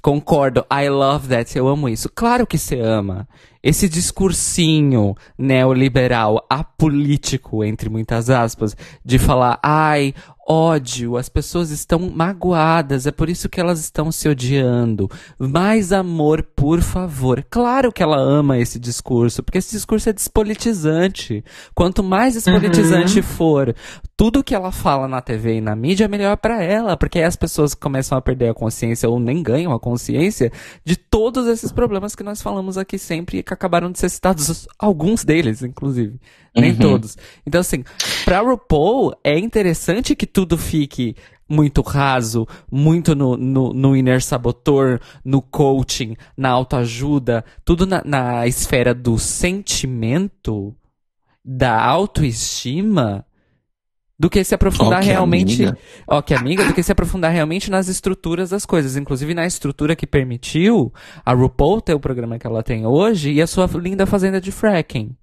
Concordo, 0.00 0.64
I 0.72 0.88
love 0.88 1.28
that, 1.28 1.58
eu 1.58 1.68
amo 1.68 1.88
isso. 1.90 2.08
Claro 2.14 2.46
que 2.46 2.56
você 2.56 2.80
ama. 2.80 3.28
Esse 3.62 3.86
discursinho 3.88 5.14
neoliberal, 5.36 6.46
apolítico, 6.48 7.62
entre 7.64 7.90
muitas 7.90 8.30
aspas, 8.30 8.74
de 9.04 9.18
falar, 9.18 9.58
ai, 9.62 10.14
ódio, 10.48 11.18
as 11.18 11.28
pessoas 11.28 11.70
estão 11.70 11.98
magoadas, 11.98 13.06
é 13.06 13.10
por 13.12 13.28
isso 13.28 13.48
que 13.48 13.60
elas 13.60 13.80
estão 13.80 14.10
se 14.10 14.28
odiando. 14.28 15.10
Mais 15.38 15.92
amor, 15.92 16.42
por 16.56 16.80
favor. 16.80 17.44
Claro 17.50 17.92
que 17.92 18.02
ela 18.02 18.18
ama 18.18 18.58
esse 18.58 18.78
discurso, 18.78 19.42
porque 19.42 19.58
esse 19.58 19.72
discurso 19.72 20.08
é 20.08 20.12
despolitizante. 20.12 21.44
Quanto 21.74 22.02
mais 22.02 22.34
despolitizante 22.34 23.20
for 23.20 23.74
tudo 24.16 24.42
que 24.42 24.54
ela 24.54 24.72
fala 24.72 25.06
na 25.06 25.20
TV 25.20 25.56
e 25.56 25.60
na 25.60 25.76
mídia 25.76 26.06
é 26.06 26.08
melhor 26.08 26.36
pra 26.38 26.62
ela, 26.62 26.96
porque 26.96 27.18
aí 27.18 27.24
as 27.24 27.36
pessoas 27.36 27.74
começam 27.74 28.16
a 28.16 28.22
perder 28.22 28.50
a 28.50 28.54
consciência 28.54 29.08
ou 29.08 29.20
nem 29.20 29.42
ganham 29.42 29.72
a 29.72 29.78
consciência 29.78 30.50
de 30.84 30.96
todos 30.96 31.46
esses 31.46 31.70
problemas 31.70 32.16
que 32.16 32.24
nós 32.24 32.40
falamos 32.40 32.78
aqui 32.78 32.98
sempre 32.98 33.38
e 33.38 33.42
que 33.42 33.52
acabaram 33.52 33.92
de 33.92 33.98
ser 33.98 34.08
citados, 34.08 34.66
alguns 34.78 35.24
deles, 35.24 35.62
inclusive. 35.62 36.18
Nem 36.60 36.72
Uhum. 36.72 36.78
todos. 36.78 37.16
Então, 37.46 37.60
assim, 37.60 37.84
pra 38.24 38.40
RuPaul 38.40 39.14
é 39.22 39.38
interessante 39.38 40.14
que 40.16 40.26
tudo 40.26 40.56
fique 40.58 41.14
muito 41.48 41.80
raso, 41.80 42.46
muito 42.70 43.14
no, 43.14 43.36
no, 43.36 43.72
no 43.72 43.96
inner 43.96 44.22
sabotor, 44.22 45.00
no 45.24 45.40
coaching, 45.40 46.14
na 46.36 46.50
autoajuda, 46.50 47.42
tudo 47.64 47.86
na, 47.86 48.02
na 48.04 48.46
esfera 48.46 48.92
do 48.94 49.18
sentimento, 49.18 50.74
da 51.44 51.82
autoestima, 51.82 53.24
do 54.18 54.28
que 54.28 54.42
se 54.42 54.54
aprofundar 54.54 54.98
Ó, 54.98 55.02
que 55.02 55.08
realmente. 55.08 55.62
amiga. 55.64 55.78
Ó, 56.06 56.20
que 56.20 56.34
amiga, 56.34 56.64
do 56.66 56.74
que 56.74 56.82
se 56.82 56.90
aprofundar 56.92 57.32
realmente 57.32 57.70
nas 57.70 57.88
estruturas 57.88 58.50
das 58.50 58.66
coisas. 58.66 58.96
Inclusive 58.96 59.32
na 59.32 59.46
estrutura 59.46 59.94
que 59.94 60.06
permitiu 60.08 60.92
a 61.24 61.32
RuPaul 61.32 61.80
ter 61.80 61.94
o 61.94 62.00
programa 62.00 62.38
que 62.38 62.46
ela 62.46 62.62
tem 62.62 62.84
hoje 62.84 63.30
e 63.32 63.40
a 63.40 63.46
sua 63.46 63.66
linda 63.76 64.04
fazenda 64.06 64.40
de 64.40 64.50
fracking. 64.50 65.16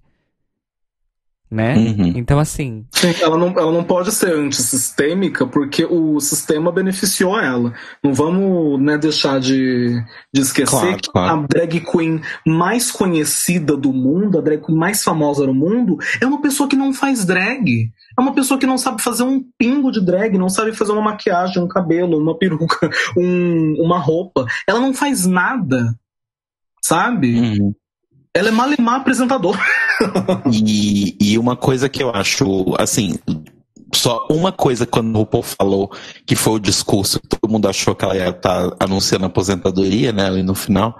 Né? 1.48 1.76
Uhum. 1.76 2.12
Então, 2.16 2.40
assim. 2.40 2.84
Sim, 2.90 3.14
ela 3.22 3.38
não, 3.38 3.48
ela 3.50 3.70
não 3.70 3.84
pode 3.84 4.10
ser 4.10 4.34
antissistêmica 4.34 5.46
porque 5.46 5.84
o 5.84 6.18
sistema 6.18 6.72
beneficiou 6.72 7.38
ela. 7.38 7.72
Não 8.02 8.12
vamos 8.12 8.80
né, 8.82 8.98
deixar 8.98 9.38
de, 9.38 9.94
de 10.34 10.40
esquecer 10.40 10.80
Claro, 10.80 10.96
que 11.00 11.10
claro. 11.10 11.40
a 11.40 11.46
drag 11.46 11.80
queen 11.80 12.20
mais 12.44 12.90
conhecida 12.90 13.76
do 13.76 13.92
mundo, 13.92 14.38
a 14.38 14.40
drag 14.42 14.60
queen 14.64 14.76
mais 14.76 15.04
famosa 15.04 15.46
do 15.46 15.54
mundo, 15.54 15.96
é 16.20 16.26
uma 16.26 16.42
pessoa 16.42 16.68
que 16.68 16.74
não 16.74 16.92
faz 16.92 17.24
drag. 17.24 17.90
É 18.18 18.20
uma 18.20 18.34
pessoa 18.34 18.58
que 18.58 18.66
não 18.66 18.76
sabe 18.76 19.00
fazer 19.00 19.22
um 19.22 19.40
pingo 19.56 19.92
de 19.92 20.04
drag, 20.04 20.36
não 20.36 20.48
sabe 20.48 20.72
fazer 20.74 20.90
uma 20.92 21.02
maquiagem, 21.02 21.62
um 21.62 21.68
cabelo, 21.68 22.18
uma 22.18 22.36
peruca, 22.36 22.90
um- 23.16 23.76
uma 23.80 23.98
roupa. 24.00 24.46
Ela 24.66 24.80
não 24.80 24.92
faz 24.92 25.24
nada. 25.26 25.94
Sabe? 26.82 27.38
Uhum. 27.38 27.74
Ela 28.36 28.48
é 28.48 28.52
malemar 28.52 29.00
apresentadora. 29.00 29.58
E, 30.52 31.16
e 31.18 31.38
uma 31.38 31.56
coisa 31.56 31.88
que 31.88 32.02
eu 32.02 32.10
acho, 32.10 32.74
assim, 32.78 33.14
só 33.94 34.26
uma 34.30 34.52
coisa 34.52 34.84
quando 34.84 35.14
o 35.14 35.20
RuPaul 35.20 35.42
falou 35.42 35.90
que 36.26 36.36
foi 36.36 36.52
o 36.54 36.58
discurso, 36.58 37.18
todo 37.18 37.50
mundo 37.50 37.66
achou 37.66 37.94
que 37.94 38.04
ela 38.04 38.14
ia 38.14 38.28
estar 38.28 38.76
anunciando 38.78 39.24
a 39.24 39.28
aposentadoria, 39.28 40.12
né, 40.12 40.26
ali 40.26 40.42
no 40.42 40.54
final. 40.54 40.94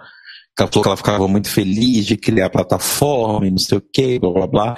Ela 0.59 0.69
falou 0.69 0.83
que 0.83 0.89
ela 0.89 0.97
ficava 0.97 1.29
muito 1.29 1.51
feliz 1.51 2.07
de 2.07 2.17
criar 2.17 2.49
plataforma 2.49 3.47
e 3.47 3.51
não 3.51 3.59
sei 3.59 3.77
o 3.77 3.83
que, 3.93 4.19
blá 4.19 4.31
blá 4.31 4.47
blá. 4.47 4.75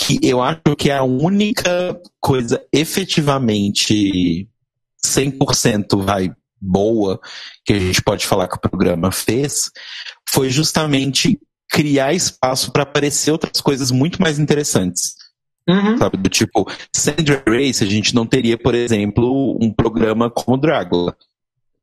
Que 0.00 0.20
eu 0.22 0.40
acho 0.40 0.76
que 0.78 0.90
é 0.90 0.96
a 0.96 1.02
única 1.02 2.00
coisa 2.20 2.64
efetivamente 2.72 4.48
100% 5.04 6.04
vai 6.04 6.30
boa 6.60 7.18
que 7.64 7.72
a 7.72 7.78
gente 7.80 8.00
pode 8.00 8.24
falar 8.24 8.46
que 8.46 8.56
o 8.56 8.60
programa 8.60 9.10
fez 9.10 9.70
foi 10.30 10.48
justamente 10.50 11.38
criar 11.68 12.12
espaço 12.12 12.72
para 12.72 12.82
aparecer 12.82 13.30
outras 13.30 13.60
coisas 13.60 13.90
muito 13.90 14.20
mais 14.20 14.38
interessantes. 14.38 15.14
Uhum. 15.68 15.98
Sabe, 15.98 16.16
do 16.16 16.30
tipo, 16.30 16.70
sem 16.92 17.14
Drag 17.14 17.42
Race 17.46 17.82
a 17.82 17.86
gente 17.86 18.14
não 18.14 18.24
teria, 18.24 18.56
por 18.56 18.74
exemplo, 18.74 19.58
um 19.60 19.72
programa 19.72 20.30
como 20.30 20.56
Drácula. 20.56 21.16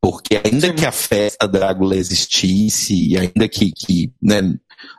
Porque 0.02 0.40
ainda 0.44 0.68
Sim. 0.68 0.76
que 0.76 0.86
a 0.86 0.92
festa 0.92 1.48
Drácula 1.48 1.96
existisse, 1.96 2.94
e 2.94 3.18
ainda 3.18 3.48
que, 3.48 3.72
que 3.72 4.14
né, 4.22 4.42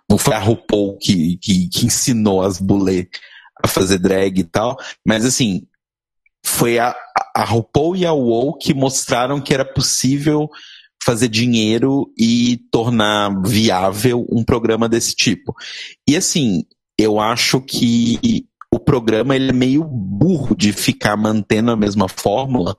não 0.09 0.19
foi 0.19 0.35
a 0.35 0.39
RuPaul 0.39 0.99
que, 0.99 1.37
que, 1.39 1.69
que 1.69 1.87
ensinou 1.87 2.43
as 2.43 2.59
bulê 2.59 3.09
a 3.63 3.69
fazer 3.69 3.99
drag 3.99 4.39
e 4.39 4.45
tal, 4.45 4.77
mas 5.07 5.25
assim, 5.25 5.67
foi 6.45 6.79
a, 6.79 6.95
a 7.35 7.45
RuPaul 7.45 7.97
e 7.97 8.05
a 8.05 8.13
WoW 8.13 8.59
que 8.59 8.75
mostraram 8.75 9.41
que 9.41 9.55
era 9.55 9.65
possível 9.65 10.51
fazer 11.05 11.29
dinheiro 11.29 12.11
e 12.19 12.59
tornar 12.71 13.43
viável 13.45 14.27
um 14.31 14.43
programa 14.43 14.89
desse 14.89 15.15
tipo. 15.15 15.55
E 16.09 16.17
assim, 16.17 16.65
eu 16.99 17.21
acho 17.21 17.61
que 17.61 18.47
o 18.73 18.79
programa 18.79 19.37
ele 19.37 19.51
é 19.51 19.53
meio 19.53 19.85
burro 19.85 20.57
de 20.57 20.73
ficar 20.73 21.17
mantendo 21.17 21.71
a 21.71 21.77
mesma 21.77 22.09
fórmula, 22.09 22.77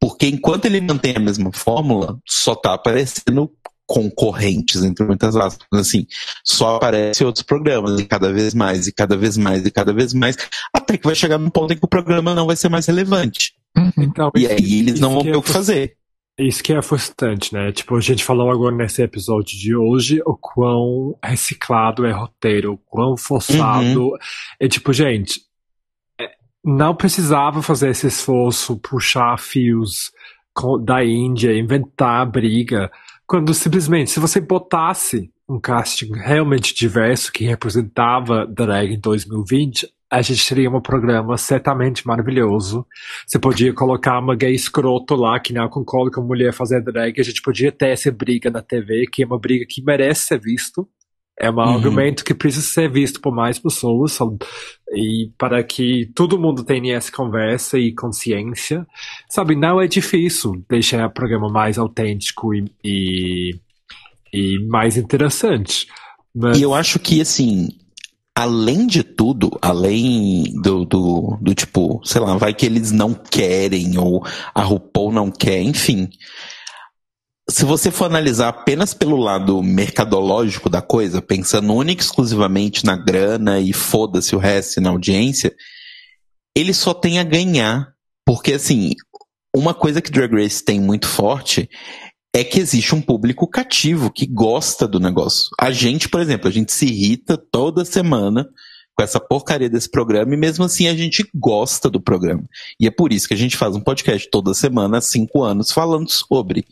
porque 0.00 0.26
enquanto 0.26 0.66
ele 0.66 0.80
mantém 0.80 1.16
a 1.16 1.20
mesma 1.20 1.50
fórmula, 1.52 2.18
só 2.26 2.54
tá 2.54 2.74
aparecendo 2.74 3.50
concorrentes, 3.86 4.82
entre 4.82 5.04
muitas 5.04 5.36
aspas, 5.36 5.66
assim, 5.72 6.06
só 6.44 6.76
aparecem 6.76 7.26
outros 7.26 7.42
programas, 7.42 8.00
e 8.00 8.04
cada 8.04 8.32
vez 8.32 8.54
mais, 8.54 8.86
e 8.86 8.92
cada 8.92 9.16
vez 9.16 9.36
mais, 9.36 9.64
e 9.66 9.70
cada 9.70 9.92
vez 9.92 10.14
mais, 10.14 10.36
até 10.72 10.96
que 10.96 11.06
vai 11.06 11.14
chegar 11.14 11.38
num 11.38 11.50
ponto 11.50 11.72
em 11.72 11.76
que 11.76 11.84
o 11.84 11.88
programa 11.88 12.34
não 12.34 12.46
vai 12.46 12.56
ser 12.56 12.68
mais 12.68 12.86
relevante. 12.86 13.54
Então, 13.98 14.30
E 14.36 14.46
aí 14.46 14.78
eles 14.78 15.00
não 15.00 15.14
vão 15.14 15.22
ter 15.22 15.36
o 15.36 15.42
que 15.42 15.50
fazer. 15.50 15.96
Isso 16.36 16.64
que 16.64 16.72
é 16.72 16.82
frustrante, 16.82 17.54
né? 17.54 17.70
Tipo, 17.70 17.96
a 17.96 18.00
gente 18.00 18.24
falou 18.24 18.50
agora 18.50 18.74
nesse 18.74 19.00
episódio 19.00 19.56
de 19.56 19.76
hoje 19.76 20.20
o 20.26 20.36
quão 20.36 21.16
reciclado 21.22 22.04
é 22.04 22.10
roteiro, 22.10 22.72
o 22.72 22.78
quão 22.78 23.16
forçado. 23.16 24.10
É 24.58 24.66
tipo, 24.66 24.92
gente, 24.92 25.42
é, 26.20 26.30
não 26.64 26.92
precisava 26.92 27.62
fazer 27.62 27.90
esse 27.90 28.08
esforço, 28.08 28.80
puxar 28.80 29.38
fios 29.38 30.10
da 30.84 31.04
Índia, 31.04 31.56
inventar 31.56 32.28
briga, 32.28 32.90
quando 33.26 33.54
simplesmente, 33.54 34.10
se 34.10 34.20
você 34.20 34.40
botasse 34.40 35.30
um 35.48 35.60
casting 35.60 36.12
realmente 36.14 36.74
diverso 36.74 37.32
que 37.32 37.44
representava 37.44 38.46
drag 38.46 38.94
em 38.94 39.00
2020, 39.00 39.88
a 40.10 40.22
gente 40.22 40.46
teria 40.48 40.70
um 40.70 40.80
programa 40.80 41.36
certamente 41.36 42.06
maravilhoso. 42.06 42.86
Você 43.26 43.38
podia 43.38 43.72
colocar 43.72 44.18
uma 44.20 44.36
gay 44.36 44.54
escroto 44.54 45.14
lá 45.16 45.40
que 45.40 45.52
não 45.52 45.68
concorda 45.68 46.10
com 46.12 46.22
mulher 46.22 46.52
fazer 46.52 46.80
drag. 46.82 47.20
A 47.20 47.24
gente 47.24 47.42
podia 47.42 47.72
ter 47.72 47.88
essa 47.88 48.10
briga 48.12 48.50
na 48.50 48.62
TV, 48.62 49.06
que 49.12 49.22
é 49.22 49.26
uma 49.26 49.38
briga 49.38 49.64
que 49.68 49.82
merece 49.82 50.26
ser 50.28 50.40
visto. 50.40 50.88
É 51.40 51.50
um 51.50 51.54
Uhum. 51.54 51.60
argumento 51.60 52.24
que 52.24 52.32
precisa 52.32 52.64
ser 52.66 52.88
visto 52.90 53.20
por 53.20 53.34
mais 53.34 53.58
pessoas. 53.58 54.18
E 54.92 55.32
para 55.36 55.64
que 55.64 56.06
todo 56.14 56.38
mundo 56.38 56.62
tenha 56.62 56.96
essa 56.96 57.10
conversa 57.10 57.76
e 57.78 57.92
consciência. 57.92 58.86
Sabe, 59.28 59.56
não 59.56 59.80
é 59.80 59.88
difícil 59.88 60.64
deixar 60.68 61.06
o 61.06 61.10
programa 61.12 61.48
mais 61.48 61.76
autêntico 61.76 62.54
e, 62.54 62.70
e, 62.84 63.60
e 64.32 64.58
mais 64.68 64.96
interessante. 64.96 65.88
Mas, 66.34 66.58
E 66.58 66.62
eu 66.62 66.72
acho 66.74 66.98
que, 67.00 67.20
assim, 67.20 67.68
além 68.34 68.86
de 68.86 69.04
tudo, 69.04 69.56
além 69.62 70.52
do, 70.60 70.84
do, 70.84 71.38
do 71.40 71.54
tipo, 71.54 72.00
sei 72.04 72.20
lá, 72.20 72.36
vai 72.36 72.52
que 72.52 72.66
eles 72.66 72.90
não 72.90 73.14
querem, 73.14 73.96
ou 73.96 74.26
a 74.52 74.62
RuPaul 74.62 75.12
não 75.12 75.30
quer, 75.30 75.62
enfim. 75.62 76.08
Se 77.48 77.64
você 77.64 77.90
for 77.90 78.06
analisar 78.06 78.48
apenas 78.48 78.92
pelo 78.92 79.16
lado 79.16 79.62
mercadológico 79.62 80.68
da 80.68 80.82
coisa, 80.82 81.22
pensando 81.22 81.72
única 81.72 82.02
e 82.02 82.04
exclusivamente 82.04 82.84
na 82.84 82.96
grana 82.96 83.60
e 83.60 83.72
foda-se 83.72 84.34
o 84.34 84.38
resto 84.38 84.80
na 84.80 84.90
audiência, 84.90 85.54
ele 86.56 86.74
só 86.74 86.92
tem 86.92 87.18
a 87.18 87.24
ganhar. 87.24 87.92
Porque, 88.26 88.54
assim, 88.54 88.94
uma 89.54 89.74
coisa 89.74 90.00
que 90.00 90.10
Drag 90.10 90.32
Race 90.32 90.64
tem 90.64 90.80
muito 90.80 91.06
forte 91.06 91.68
é 92.34 92.42
que 92.42 92.58
existe 92.58 92.92
um 92.96 93.00
público 93.00 93.46
cativo 93.46 94.10
que 94.10 94.26
gosta 94.26 94.88
do 94.88 94.98
negócio. 94.98 95.50
A 95.58 95.70
gente, 95.70 96.08
por 96.08 96.20
exemplo, 96.20 96.48
a 96.48 96.50
gente 96.50 96.72
se 96.72 96.84
irrita 96.84 97.38
toda 97.38 97.84
semana 97.84 98.50
com 98.92 99.04
essa 99.04 99.20
porcaria 99.20 99.70
desse 99.70 99.88
programa 99.88 100.34
e 100.34 100.36
mesmo 100.36 100.64
assim 100.64 100.88
a 100.88 100.96
gente 100.96 101.24
gosta 101.32 101.88
do 101.88 102.00
programa. 102.00 102.42
E 102.78 102.88
é 102.88 102.90
por 102.90 103.12
isso 103.12 103.28
que 103.28 103.34
a 103.34 103.36
gente 103.36 103.56
faz 103.56 103.76
um 103.76 103.80
podcast 103.80 104.28
toda 104.30 104.52
semana 104.52 104.98
há 104.98 105.00
cinco 105.00 105.44
anos 105.44 105.70
falando 105.70 106.10
sobre. 106.10 106.66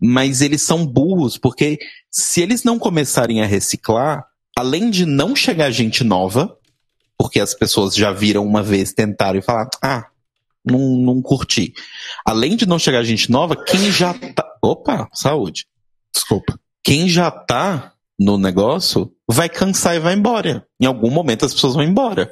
Mas 0.00 0.40
eles 0.40 0.62
são 0.62 0.84
burros, 0.84 1.38
porque 1.38 1.78
se 2.10 2.40
eles 2.40 2.64
não 2.64 2.76
começarem 2.76 3.42
a 3.42 3.46
reciclar, 3.46 4.26
além 4.56 4.90
de 4.90 5.06
não 5.06 5.36
chegar 5.36 5.70
gente 5.70 6.02
nova, 6.02 6.56
porque 7.16 7.38
as 7.38 7.54
pessoas 7.54 7.94
já 7.94 8.10
viram 8.10 8.44
uma 8.44 8.62
vez, 8.62 8.92
tentaram 8.92 9.38
e 9.38 9.42
falaram, 9.42 9.70
ah, 9.80 10.06
não, 10.64 10.96
não 10.96 11.22
curti. 11.22 11.72
Além 12.24 12.56
de 12.56 12.66
não 12.66 12.78
chegar 12.78 13.02
gente 13.02 13.30
nova, 13.30 13.56
quem 13.56 13.90
já 13.90 14.14
tá. 14.14 14.44
Opa, 14.62 15.08
saúde. 15.12 15.66
Desculpa. 16.12 16.58
Quem 16.82 17.08
já 17.08 17.30
tá 17.30 17.92
no 18.18 18.36
negócio 18.36 19.12
vai 19.28 19.48
cansar 19.48 19.96
e 19.96 20.00
vai 20.00 20.14
embora. 20.14 20.66
Em 20.80 20.86
algum 20.86 21.10
momento 21.10 21.44
as 21.44 21.54
pessoas 21.54 21.74
vão 21.74 21.82
embora. 21.82 22.30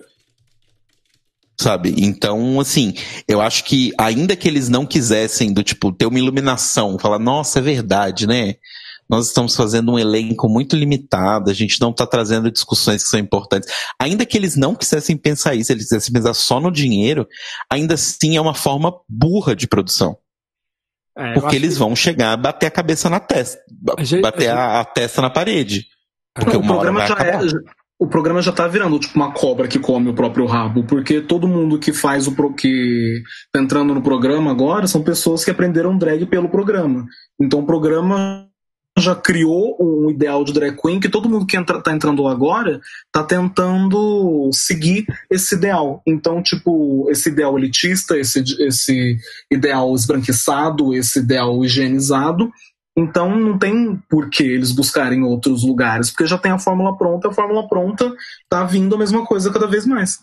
Sabe? 1.61 1.95
Então, 1.99 2.61
assim, 2.61 2.95
eu 3.27 3.41
acho 3.41 3.65
que 3.65 3.93
ainda 3.99 4.37
que 4.37 4.47
eles 4.47 4.69
não 4.69 4.87
quisessem 4.87 5.53
do 5.53 5.65
tipo 5.65 5.91
ter 5.91 6.07
uma 6.07 6.19
iluminação, 6.19 6.99
falar, 6.99 7.19
nossa, 7.19 7.59
é 7.59 7.63
verdade, 7.63 8.29
né? 8.29 8.55
Nós 9.09 9.29
estamos 9.29 9.57
fazendo 9.57 9.93
um 9.93 9.99
elenco 9.99 10.49
muito 10.49 10.77
limitado, 10.77 11.51
a 11.51 11.55
gente 11.55 11.81
não 11.81 11.91
está 11.91 12.07
trazendo 12.07 12.51
discussões 12.51 13.03
que 13.03 13.09
são 13.09 13.19
importantes. 13.19 13.69
Ainda 14.01 14.27
que 14.27 14.37
eles 14.37 14.55
não 14.57 14.75
quisessem 14.75 15.17
pensar 15.17 15.55
isso, 15.55 15.73
eles 15.73 15.85
quisessem 15.85 16.13
pensar 16.13 16.35
só 16.35 16.61
no 16.61 16.71
dinheiro, 16.71 17.27
ainda 17.71 17.95
assim 17.95 18.37
é 18.37 18.41
uma 18.41 18.55
forma 18.55 18.93
burra 19.09 19.57
de 19.57 19.67
produção. 19.67 20.17
é, 21.17 21.33
Porque 21.35 21.57
eles 21.57 21.73
que- 21.75 21.79
vão 21.81 21.97
chegar 21.97 22.33
a 22.33 22.37
bater 22.37 22.67
a 22.67 22.71
cabeça 22.71 23.11
na 23.11 23.19
testa, 23.19 23.59
A 23.99 24.05
gente- 24.05 24.21
bater 24.21 24.51
a 24.51 24.59
a, 24.59 24.81
a 24.81 24.85
testa 24.85 25.21
na 25.23 25.29
parede. 25.31 25.87
Porque 26.35 26.57
o 26.57 26.61
uma 26.61 26.77
hora 26.77 26.93
programa 26.93 26.99
vai 27.17 27.31
acabar. 27.31 27.45
é. 27.47 27.79
O 28.01 28.07
programa 28.07 28.41
já 28.41 28.53
tá 28.53 28.69
virando 28.69 28.97
tipo 29.01 29.17
uma 29.17 29.33
cobra 29.33 29.67
que 29.67 29.81
come 29.81 30.09
o 30.09 30.15
próprio 30.15 30.47
rabo, 30.47 30.85
porque 30.85 31.21
todo 31.21 31.49
mundo 31.49 31.81
que 31.81 31.93
faz 31.93 32.29
o 32.29 32.33
pro, 32.37 32.55
que 32.55 33.21
tá 33.53 33.61
entrando 33.61 33.93
no 33.93 34.01
programa 34.01 34.53
agora 34.53 34.87
são 34.87 35.03
pessoas 35.03 35.45
que 35.45 35.51
aprenderam 35.51 35.99
drag 35.99 36.25
pelo 36.27 36.49
programa. 36.49 37.05
Então 37.41 37.59
o 37.59 37.67
programa 37.67 38.48
já 38.99 39.15
criou 39.15 39.77
um 39.81 40.11
ideal 40.11 40.45
de 40.45 40.53
drag 40.53 40.77
queen 40.81 41.01
que 41.01 41.09
todo 41.09 41.29
mundo 41.29 41.47
que 41.47 41.57
entra, 41.57 41.81
tá 41.81 41.93
entrando 41.93 42.23
lá 42.23 42.33
agora 42.33 42.81
tá 43.13 43.23
tentando 43.23 44.51
seguir 44.53 45.07
esse 45.31 45.55
ideal. 45.55 46.03
Então, 46.07 46.43
tipo, 46.43 47.07
esse 47.11 47.29
ideal 47.29 47.59
elitista, 47.59 48.19
esse, 48.19 48.43
esse 48.61 49.19
ideal 49.51 49.95
esbranquiçado, 49.95 50.95
esse 50.95 51.19
ideal 51.19 51.65
higienizado, 51.65 52.51
então 52.97 53.37
não 53.37 53.57
tem 53.57 53.97
por 54.09 54.29
que 54.29 54.43
eles 54.43 54.73
buscarem 54.73 55.23
outros 55.23 55.65
lugares, 55.65 56.11
porque 56.11 56.27
já 56.27 56.37
tem 56.37 56.51
a 56.51 56.59
fórmula 56.59 56.97
pronta, 56.97 57.29
a 57.29 57.33
fórmula 57.33 57.69
pronta 57.69 58.13
tá 58.49 58.65
vindo 58.65 58.97
a 58.97 58.99
mesma 58.99 59.25
coisa 59.25 59.53
cada 59.53 59.69
vez 59.69 59.87
mais. 59.87 60.19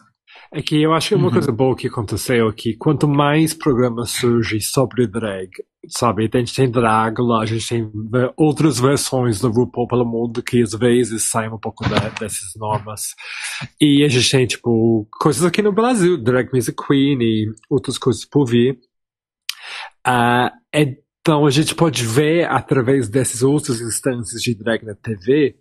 É 0.51 0.61
que 0.61 0.81
eu 0.81 0.93
acho 0.93 1.09
que 1.09 1.15
uma 1.15 1.27
Uhum. 1.27 1.33
coisa 1.33 1.51
boa 1.51 1.75
que 1.75 1.87
aconteceu 1.87 2.49
é 2.49 2.53
que 2.53 2.75
quanto 2.77 3.07
mais 3.07 3.53
programas 3.53 4.11
surgem 4.11 4.59
sobre 4.59 5.05
drag, 5.07 5.49
sabe? 5.87 6.29
A 6.31 6.37
gente 6.37 6.55
tem 6.55 6.69
Drácula, 6.71 7.41
a 7.41 7.45
gente 7.45 7.67
tem 7.67 7.91
outras 8.37 8.79
versões 8.79 9.39
do 9.39 9.49
RuPaul 9.51 9.87
pelo 9.87 10.05
mundo 10.05 10.41
que 10.43 10.61
às 10.61 10.73
vezes 10.73 11.23
saem 11.23 11.51
um 11.51 11.57
pouco 11.59 11.87
da- 11.89 12.09
dessas 12.09 12.53
normas. 12.55 13.15
E 13.81 14.03
a 14.03 14.07
gente 14.07 14.29
tem, 14.31 14.45
tipo, 14.47 15.07
coisas 15.19 15.43
aqui 15.43 15.61
no 15.61 15.73
Brasil, 15.73 16.17
Drag 16.17 16.49
Music 16.53 16.75
Queen 16.87 17.17
e 17.21 17.47
outras 17.69 17.97
coisas 17.97 18.23
por 18.25 18.45
vir. 18.45 18.77
Ah, 20.05 20.51
então 20.73 21.45
a 21.45 21.49
gente 21.49 21.73
pode 21.73 22.05
ver 22.05 22.45
através 22.49 23.09
dessas 23.09 23.41
outras 23.41 23.81
instâncias 23.81 24.41
de 24.41 24.53
drag 24.55 24.85
na 24.85 24.93
TV 24.95 25.55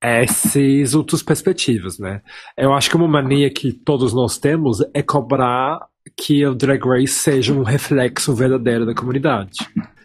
essas 0.00 0.94
outras 0.94 1.22
perspectivas, 1.22 1.98
né? 1.98 2.22
Eu 2.56 2.72
acho 2.72 2.88
que 2.88 2.96
uma 2.96 3.08
mania 3.08 3.50
que 3.50 3.72
todos 3.72 4.12
nós 4.14 4.38
temos 4.38 4.78
é 4.94 5.02
cobrar 5.02 5.78
que 6.16 6.44
o 6.46 6.54
Drag 6.54 6.82
Race 6.82 7.14
seja 7.14 7.52
um 7.52 7.62
reflexo 7.62 8.34
verdadeiro 8.34 8.86
da 8.86 8.94
comunidade. 8.94 9.58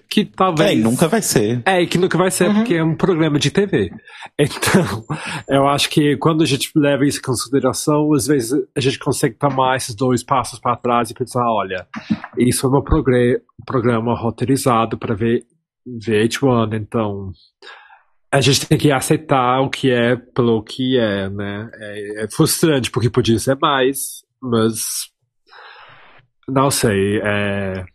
Que 0.09 0.23
talvez. 0.23 0.69
É, 0.69 0.75
e 0.75 0.81
nunca 0.81 1.07
vai 1.07 1.21
ser. 1.21 1.61
É, 1.65 1.81
e 1.81 1.87
que 1.87 1.97
nunca 1.97 2.17
vai 2.17 2.29
ser 2.29 2.47
Uhum. 2.47 2.55
porque 2.55 2.75
é 2.75 2.83
um 2.83 2.95
programa 2.95 3.39
de 3.39 3.49
TV. 3.51 3.91
Então, 4.37 5.05
eu 5.49 5.67
acho 5.67 5.89
que 5.89 6.17
quando 6.17 6.43
a 6.43 6.45
gente 6.45 6.71
leva 6.75 7.05
isso 7.05 7.19
em 7.19 7.21
consideração, 7.21 8.13
às 8.13 8.27
vezes 8.27 8.53
a 8.75 8.79
gente 8.79 8.99
consegue 8.99 9.35
tomar 9.35 9.77
esses 9.77 9.95
dois 9.95 10.23
passos 10.23 10.59
para 10.59 10.75
trás 10.75 11.09
e 11.09 11.13
pensar: 11.13 11.43
olha, 11.45 11.87
isso 12.37 12.65
é 12.65 12.69
um 12.69 12.83
programa 13.65 14.15
roteirizado 14.17 14.97
para 14.97 15.15
ver 15.15 15.43
VH1, 15.87 16.73
então 16.75 17.31
a 18.35 18.41
gente 18.41 18.67
tem 18.67 18.77
que 18.77 18.91
aceitar 18.91 19.61
o 19.61 19.69
que 19.69 19.89
é 19.89 20.17
pelo 20.17 20.61
que 20.61 20.97
é, 20.99 21.29
né? 21.29 21.69
É, 21.75 22.23
é 22.25 22.29
frustrante 22.29 22.91
porque 22.91 23.09
podia 23.09 23.39
ser 23.39 23.57
mais, 23.61 24.25
mas 24.41 25.09
não 26.45 26.69
sei. 26.69 27.21
É, 27.23 27.85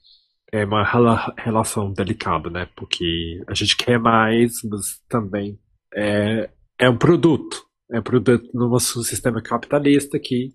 é 0.50 0.64
uma 0.64 0.82
rela- 0.82 1.34
relação 1.36 1.92
delicada, 1.92 2.48
né? 2.48 2.66
Porque 2.74 3.42
a 3.46 3.52
gente 3.52 3.76
quer 3.76 3.98
mais, 3.98 4.62
mas 4.64 5.02
também 5.10 5.58
é, 5.94 6.48
é 6.78 6.88
um 6.88 6.96
produto. 6.96 7.62
É 7.92 7.98
um 8.00 8.02
produto 8.02 8.48
num 8.54 8.78
sistema 8.78 9.42
capitalista 9.42 10.18
que 10.18 10.54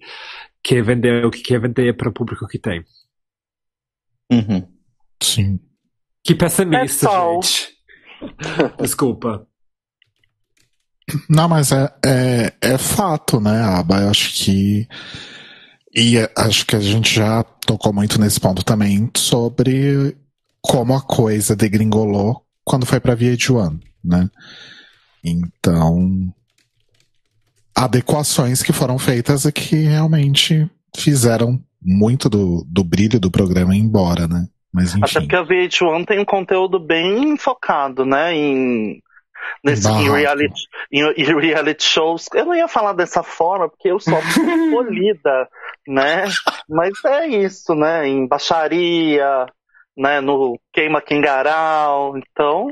quer 0.64 0.82
vender 0.82 1.24
o 1.28 1.30
que 1.30 1.44
quer 1.44 1.60
vender 1.62 1.96
para 1.96 2.10
o 2.10 2.14
público 2.14 2.48
que 2.48 2.58
tem. 2.58 2.84
Uhum. 4.32 4.68
Sim. 5.22 5.60
Que 6.24 6.34
pessimista, 6.34 7.06
Pessoal. 7.08 7.40
gente. 7.44 7.76
Desculpa. 8.82 9.48
Não, 11.30 11.48
mas 11.48 11.72
é, 11.72 11.92
é, 12.06 12.54
é 12.62 12.78
fato, 12.78 13.40
né, 13.40 13.62
Aba? 13.62 14.02
Eu 14.02 14.10
acho 14.10 14.34
que. 14.34 14.88
E 15.96 16.18
é- 16.18 16.32
acho 16.38 16.66
que 16.66 16.76
a 16.76 16.80
gente 16.80 17.16
já 17.16 17.44
tocou 17.44 17.94
muito 17.94 18.20
nesse 18.20 18.40
ponto 18.40 18.64
também 18.64 19.10
sobre 19.16 20.18
como 20.62 20.94
a 20.96 21.02
coisa 21.02 21.56
degringolou 21.56 22.42
quando 22.64 22.86
foi 22.86 23.00
pra 23.00 23.16
VH1, 23.16 23.80
né? 24.04 24.30
Então. 25.24 26.34
Adequações 27.76 28.64
que 28.64 28.72
foram 28.72 28.98
feitas 28.98 29.44
e 29.44 29.52
que 29.52 29.76
realmente 29.76 30.70
fizeram 30.96 31.62
muito 31.82 32.30
do, 32.30 32.66
do 32.68 32.84
brilho 32.84 33.20
do 33.20 33.30
programa 33.30 33.76
embora, 33.76 34.28
né? 34.28 34.48
Mas 34.74 34.96
Até 34.96 35.00
enfim. 35.06 35.20
porque 35.20 35.36
a 35.36 35.44
VH1 35.46 36.06
tem 36.06 36.20
um 36.20 36.26
conteúdo 36.26 36.80
bem 36.80 37.38
focado, 37.38 38.06
né? 38.06 38.34
Em, 38.36 39.02
nesse, 39.64 39.88
em, 39.88 40.12
reality, 40.12 40.68
em, 40.92 41.02
em 41.02 41.40
reality 41.40 41.84
shows. 41.84 42.28
Eu 42.34 42.46
não 42.46 42.56
ia 42.56 42.68
falar 42.68 42.94
dessa 42.94 43.24
forma, 43.24 43.70
porque 43.70 43.90
eu 43.90 44.00
sou 44.00 44.14
polida, 44.72 45.50
né? 45.88 46.26
Mas 46.70 46.94
é 47.06 47.28
isso, 47.28 47.74
né? 47.74 48.08
Em 48.08 48.28
baixaria, 48.28 49.46
né? 49.98 50.22
No 50.22 50.60
queima 50.72 51.02
quingaral. 51.02 52.18
Então, 52.18 52.68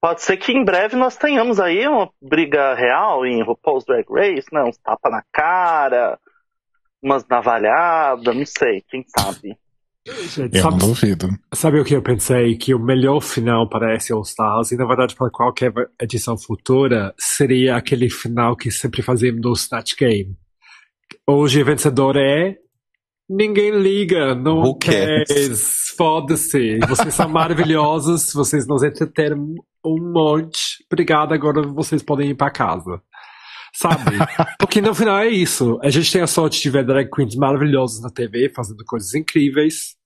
pode 0.00 0.22
ser 0.22 0.36
que 0.36 0.52
em 0.52 0.64
breve 0.64 0.96
nós 0.96 1.16
tenhamos 1.16 1.60
aí 1.60 1.86
uma 1.86 2.10
briga 2.20 2.74
real 2.74 3.26
em 3.26 3.42
RuPaul's 3.42 3.84
Drag 3.84 4.06
Race, 4.10 4.48
né? 4.52 4.62
Uns 4.62 4.78
tapa 4.78 5.10
na 5.10 5.22
cara, 5.32 6.18
umas 7.02 7.26
navalhadas, 7.26 8.34
não 8.34 8.46
sei, 8.46 8.82
quem 8.88 9.04
sabe. 9.06 9.56
Eu 10.04 10.14
não 10.14 10.60
sabe, 10.60 10.78
duvido. 10.78 11.28
sabe 11.54 11.80
o 11.80 11.84
que 11.84 11.94
eu 11.94 12.02
pensei? 12.02 12.56
Que 12.56 12.74
o 12.74 12.78
melhor 12.78 13.20
final 13.20 13.68
para 13.68 13.94
esse 13.94 14.12
All 14.12 14.22
Stars, 14.22 14.72
e 14.72 14.76
na 14.76 14.84
verdade 14.84 15.14
para 15.14 15.30
qualquer 15.30 15.72
edição 16.00 16.36
futura, 16.36 17.14
seria 17.16 17.76
aquele 17.76 18.10
final 18.10 18.56
que 18.56 18.70
sempre 18.70 19.00
fazemos 19.00 19.40
no 19.40 19.52
Snatch 19.52 19.94
Game. 19.96 20.36
Hoje 21.26 21.62
o 21.62 21.64
vencedor 21.64 22.16
é. 22.16 22.56
Ninguém 23.30 23.70
liga, 23.70 24.34
não 24.34 24.60
Who 24.60 24.78
cares, 24.78 25.94
foda-se. 25.96 26.78
Vocês 26.88 27.14
são 27.14 27.28
maravilhosos, 27.28 28.32
vocês 28.34 28.66
nos 28.66 28.82
entreteram 28.82 29.54
um 29.84 30.12
monte. 30.12 30.84
Obrigado, 30.90 31.32
agora 31.32 31.62
vocês 31.62 32.02
podem 32.02 32.30
ir 32.30 32.34
para 32.34 32.50
casa. 32.50 33.00
Sabe? 33.74 34.16
Porque 34.58 34.80
no 34.80 34.94
final 34.94 35.18
é 35.18 35.28
isso. 35.28 35.78
A 35.82 35.88
gente 35.90 36.12
tem 36.12 36.20
a 36.22 36.26
sorte 36.26 36.60
de 36.60 36.70
ver 36.70 36.84
drag 36.84 37.08
queens 37.10 37.34
maravilhosas 37.36 38.00
na 38.02 38.10
TV, 38.10 38.50
fazendo 38.54 38.84
coisas 38.84 39.14
incríveis. 39.14 39.96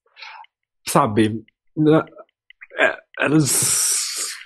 Sabe? 0.89 1.43
Na- 1.77 2.05
é, 2.79 2.97
elas 3.21 3.51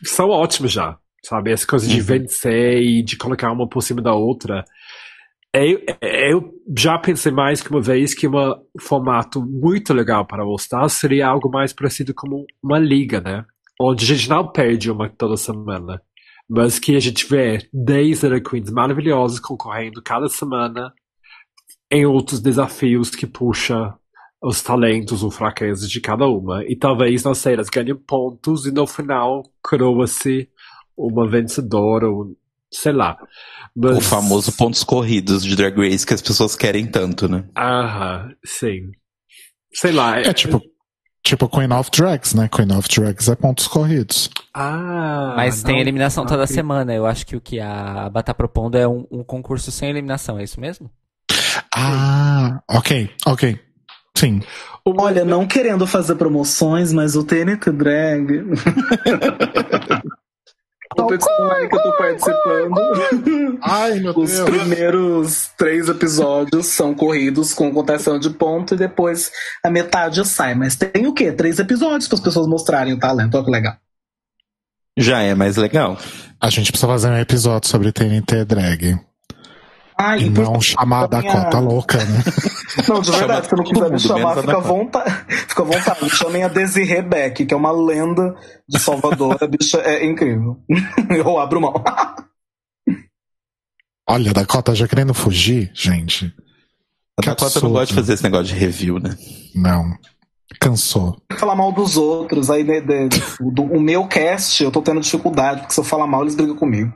são 0.05 0.31
ótimas 0.31 0.73
já. 0.73 0.99
Sabe? 1.25 1.53
Essa 1.53 1.67
coisa 1.67 1.87
de 1.87 1.99
Uhum. 2.01 2.07
vencer 2.07 2.81
e 2.83 3.03
de 3.03 3.17
colocar 3.17 3.53
uma 3.53 3.69
por 3.69 3.83
cima 3.83 4.01
da 4.01 4.15
outra. 4.15 4.65
Eu, 5.53 5.83
eu 6.01 6.55
já 6.79 6.97
pensei 6.97 7.31
mais 7.33 7.61
que 7.61 7.71
uma 7.71 7.81
vez 7.81 8.15
que 8.15 8.27
um 8.27 8.33
formato 8.81 9.43
muito 9.45 9.93
legal 9.93 10.25
para 10.25 10.45
All 10.45 10.57
Stars 10.57 10.93
seria 10.95 11.27
algo 11.27 11.51
mais 11.51 11.73
parecido 11.73 12.15
como 12.15 12.47
uma 12.63 12.79
liga, 12.79 13.21
né? 13.21 13.45
Onde 13.81 14.05
a 14.05 14.17
gente 14.17 14.29
não 14.31 14.47
perde 14.51 14.91
uma 14.91 15.09
toda 15.09 15.37
semana, 15.37 16.01
mas 16.51 16.81
que 16.81 16.97
a 16.97 17.01
gente 17.01 17.27
vê 17.27 17.69
10 17.73 18.23
drag 18.23 18.43
queens 18.43 18.71
maravilhosas 18.73 19.39
concorrendo 19.39 20.03
cada 20.03 20.29
semana 20.29 20.93
em 21.89 22.05
outros 22.05 22.41
desafios 22.41 23.11
que 23.11 23.25
puxa 23.25 23.95
os 24.43 24.61
talentos 24.61 25.23
ou 25.23 25.31
fraquezas 25.31 25.89
de 25.89 26.01
cada 26.01 26.27
uma. 26.27 26.65
E 26.65 26.75
talvez, 26.75 27.23
não 27.23 27.35
sei, 27.35 27.55
elas 27.55 27.69
ganhem 27.69 27.95
pontos 27.95 28.67
e 28.67 28.73
no 28.73 28.85
final 28.85 29.45
coroa-se 29.63 30.49
uma 30.97 31.29
vencedora, 31.29 32.11
ou 32.11 32.37
sei 32.69 32.93
lá. 32.93 33.17
Mas... 33.77 33.99
O 33.99 34.01
famoso 34.01 34.53
pontos 34.57 34.83
corridos 34.83 35.45
de 35.45 35.55
Drag 35.55 35.77
Race 35.77 36.05
que 36.05 36.15
as 36.15 36.23
pessoas 36.23 36.57
querem 36.57 36.91
tanto, 36.91 37.29
né? 37.29 37.49
Aham, 37.57 38.35
sim. 38.45 38.91
Sei 39.73 39.93
lá. 39.93 40.19
É 40.19 40.33
tipo, 40.33 40.61
tipo 41.23 41.49
Queen 41.49 41.73
of 41.73 41.91
Drags, 41.91 42.35
né? 42.35 42.49
Queen 42.49 42.73
of 42.73 42.89
Drags 42.89 43.29
é 43.29 43.35
pontos 43.35 43.67
corridos. 43.69 44.31
Ah, 44.55 45.35
Mas 45.37 45.63
tem 45.63 45.75
não- 45.77 45.81
eliminação 45.81 46.25
não 46.25 46.29
toda 46.29 46.43
acredito. 46.45 46.57
semana. 46.61 46.93
Eu 46.95 47.07
acho 47.07 47.27
que 47.27 47.37
o 47.37 47.41
que 47.41 47.61
a 47.61 48.07
Aba 48.07 48.23
tá 48.23 48.35
propondo 48.35 48.77
é 48.77 48.87
um, 48.89 49.07
um 49.11 49.23
concurso 49.25 49.71
sem 49.71 49.89
eliminação, 49.91 50.39
é 50.39 50.45
isso 50.45 50.61
mesmo? 50.61 50.91
Ah, 51.75 52.61
ok, 52.69 53.11
ok. 53.27 53.59
Sim. 54.17 54.41
Uma- 54.85 55.05
Olha, 55.05 55.25
não 55.25 55.47
querendo 55.47 55.87
fazer 55.87 56.15
promoções, 56.17 56.93
mas 56.93 57.15
o 57.17 57.23
TNT 57.25 57.71
Drag. 57.71 58.27
competição 61.03 61.33
online 61.41 61.69
que 61.69 61.77
eu 61.77 61.83
tô 61.83 61.93
participando. 61.97 63.59
Ai, 63.63 64.01
meu 64.01 64.17
Os 64.17 64.41
primeiros 64.41 65.51
três 65.57 65.89
episódios 65.89 66.67
são 66.67 66.95
corridos 66.95 67.53
com 67.53 67.73
contação 67.73 68.19
de 68.19 68.31
ponto 68.31 68.75
e 68.75 68.79
depois 68.79 69.31
a 69.65 69.71
metade 69.71 70.25
sai. 70.27 70.55
Mas 70.55 70.77
tem 70.77 71.07
o 71.07 71.13
quê? 71.13 71.33
Três 71.33 71.59
episódios 71.59 72.09
para 72.09 72.17
as 72.17 72.25
pessoas 72.25 72.47
mostrarem 72.47 72.93
o 72.93 72.99
talento. 72.99 73.35
Olha 73.35 73.45
que 73.45 73.51
legal. 73.51 73.77
Já 74.97 75.21
é 75.21 75.35
mais 75.35 75.57
legal. 75.57 75.97
A 76.41 76.51
gente 76.51 76.71
precisa 76.73 76.91
fazer 76.91 77.09
um 77.09 77.19
episódio 77.19 77.69
sobre 77.69 77.93
TNT 77.93 78.45
Drag. 78.45 79.10
Ah, 80.03 80.17
E 80.17 80.31
por- 80.31 80.45
não 80.45 80.61
chamar 80.61 81.07
da 81.07 81.19
minha- 81.19 81.31
cota 81.33 81.59
louca, 81.59 81.99
né? 81.99 82.23
Não, 82.89 83.01
de 83.03 83.11
verdade, 83.11 83.49
se 83.49 83.57
não 83.57 83.65
quiser 83.65 83.91
me 83.91 83.99
chamar, 83.99 84.37
fica 84.41 84.57
à 84.57 84.61
vontade. 84.61 85.25
Fica 85.49 85.63
à 85.63 85.65
vontade. 85.65 86.11
Chamem 86.11 86.45
a 86.45 86.49
Desiree 86.49 87.03
Beck, 87.03 87.45
que 87.45 87.53
é 87.53 87.57
uma 87.57 87.73
lenda 87.73 88.35
de 88.69 88.79
Salvador. 88.79 89.37
A 89.43 89.47
bicha 89.47 89.79
é 89.79 90.07
incrível. 90.07 90.57
Eu 91.11 91.39
abro 91.39 91.61
mão. 91.61 91.75
Olha, 94.09 94.31
a 94.31 94.35
Dakota 94.35 94.75
já 94.75 94.87
querendo 94.89 95.13
fugir, 95.13 95.71
gente. 95.75 96.33
A 97.19 97.23
Dakota 97.27 97.61
não 97.61 97.73
gosta 97.73 97.87
de 97.89 97.95
fazer 97.95 98.15
esse 98.15 98.23
negócio 98.23 98.47
de 98.47 98.55
review, 98.55 98.99
né? 99.01 99.17
Não. 99.55 99.93
Cansou. 100.61 101.17
falar 101.37 101.55
mal 101.57 101.73
dos 101.73 101.97
outros. 101.97 102.51
Aí 102.51 102.65
de- 102.65 102.81
de- 102.81 103.09
do- 103.53 103.65
o 103.65 103.81
meu 103.81 104.07
cast 104.07 104.63
eu 104.63 104.71
tô 104.71 104.81
tendo 104.81 105.01
dificuldade, 105.01 105.61
porque 105.61 105.75
se 105.75 105.81
eu 105.81 105.85
falar 105.85 106.07
mal, 106.07 106.23
eles 106.23 106.35
brigam 106.35 106.57
comigo. 106.57 106.93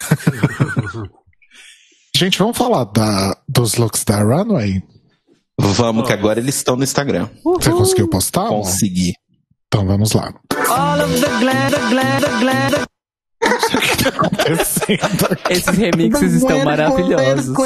Gente, 2.20 2.38
vamos 2.38 2.58
falar 2.58 2.84
da, 2.84 3.34
dos 3.48 3.76
looks 3.76 4.04
da 4.04 4.22
Runway? 4.22 4.82
Vamos, 5.58 6.06
que 6.06 6.12
agora 6.12 6.38
eles 6.38 6.54
estão 6.54 6.76
no 6.76 6.84
Instagram. 6.84 7.30
Você 7.42 7.70
conseguiu 7.70 8.10
postar? 8.10 8.46
Consegui. 8.48 9.14
Então 9.66 9.86
vamos 9.86 10.12
lá. 10.12 10.30
Esses 15.48 15.78
remixes 15.78 16.34
estão 16.34 16.62
maravilhosos. 16.62 17.56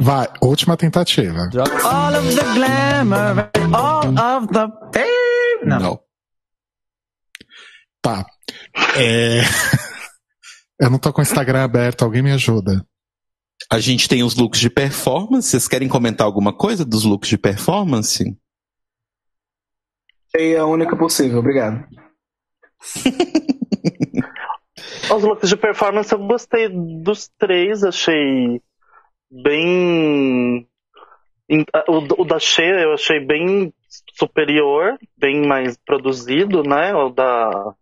Vai, 0.00 0.26
última 0.42 0.76
tentativa. 0.76 1.48
All 1.84 2.16
of 2.16 2.34
the 2.34 2.42
glamour, 2.54 3.50
all 3.72 4.38
of 4.38 4.48
the 4.48 4.66
pain. 4.92 5.68
Não. 5.68 6.00
Tá. 8.02 8.26
É... 8.96 9.42
Eu 10.80 10.90
não 10.90 10.98
tô 10.98 11.12
com 11.12 11.20
o 11.20 11.22
Instagram 11.22 11.62
aberto, 11.62 12.02
alguém 12.02 12.20
me 12.20 12.32
ajuda. 12.32 12.84
A 13.72 13.78
gente 13.78 14.06
tem 14.06 14.22
os 14.22 14.36
looks 14.36 14.60
de 14.60 14.68
performance. 14.68 15.48
Vocês 15.48 15.66
querem 15.66 15.88
comentar 15.88 16.26
alguma 16.26 16.52
coisa 16.52 16.84
dos 16.84 17.04
looks 17.04 17.30
de 17.30 17.38
performance? 17.38 18.22
É 20.36 20.58
a 20.58 20.66
única 20.66 20.94
possível, 20.94 21.38
obrigado. 21.38 21.82
Os 25.16 25.22
looks 25.22 25.48
de 25.48 25.56
performance 25.56 26.12
eu 26.12 26.18
gostei 26.18 26.68
dos 26.68 27.30
três, 27.38 27.82
achei 27.82 28.60
bem. 29.30 30.68
O, 31.88 32.22
o 32.22 32.24
da 32.26 32.38
Shea 32.38 32.82
eu 32.82 32.92
achei 32.92 33.24
bem 33.24 33.72
superior, 34.12 34.98
bem 35.16 35.46
mais 35.46 35.78
produzido, 35.78 36.62
né? 36.62 36.94
O 36.94 37.08
da. 37.08 37.74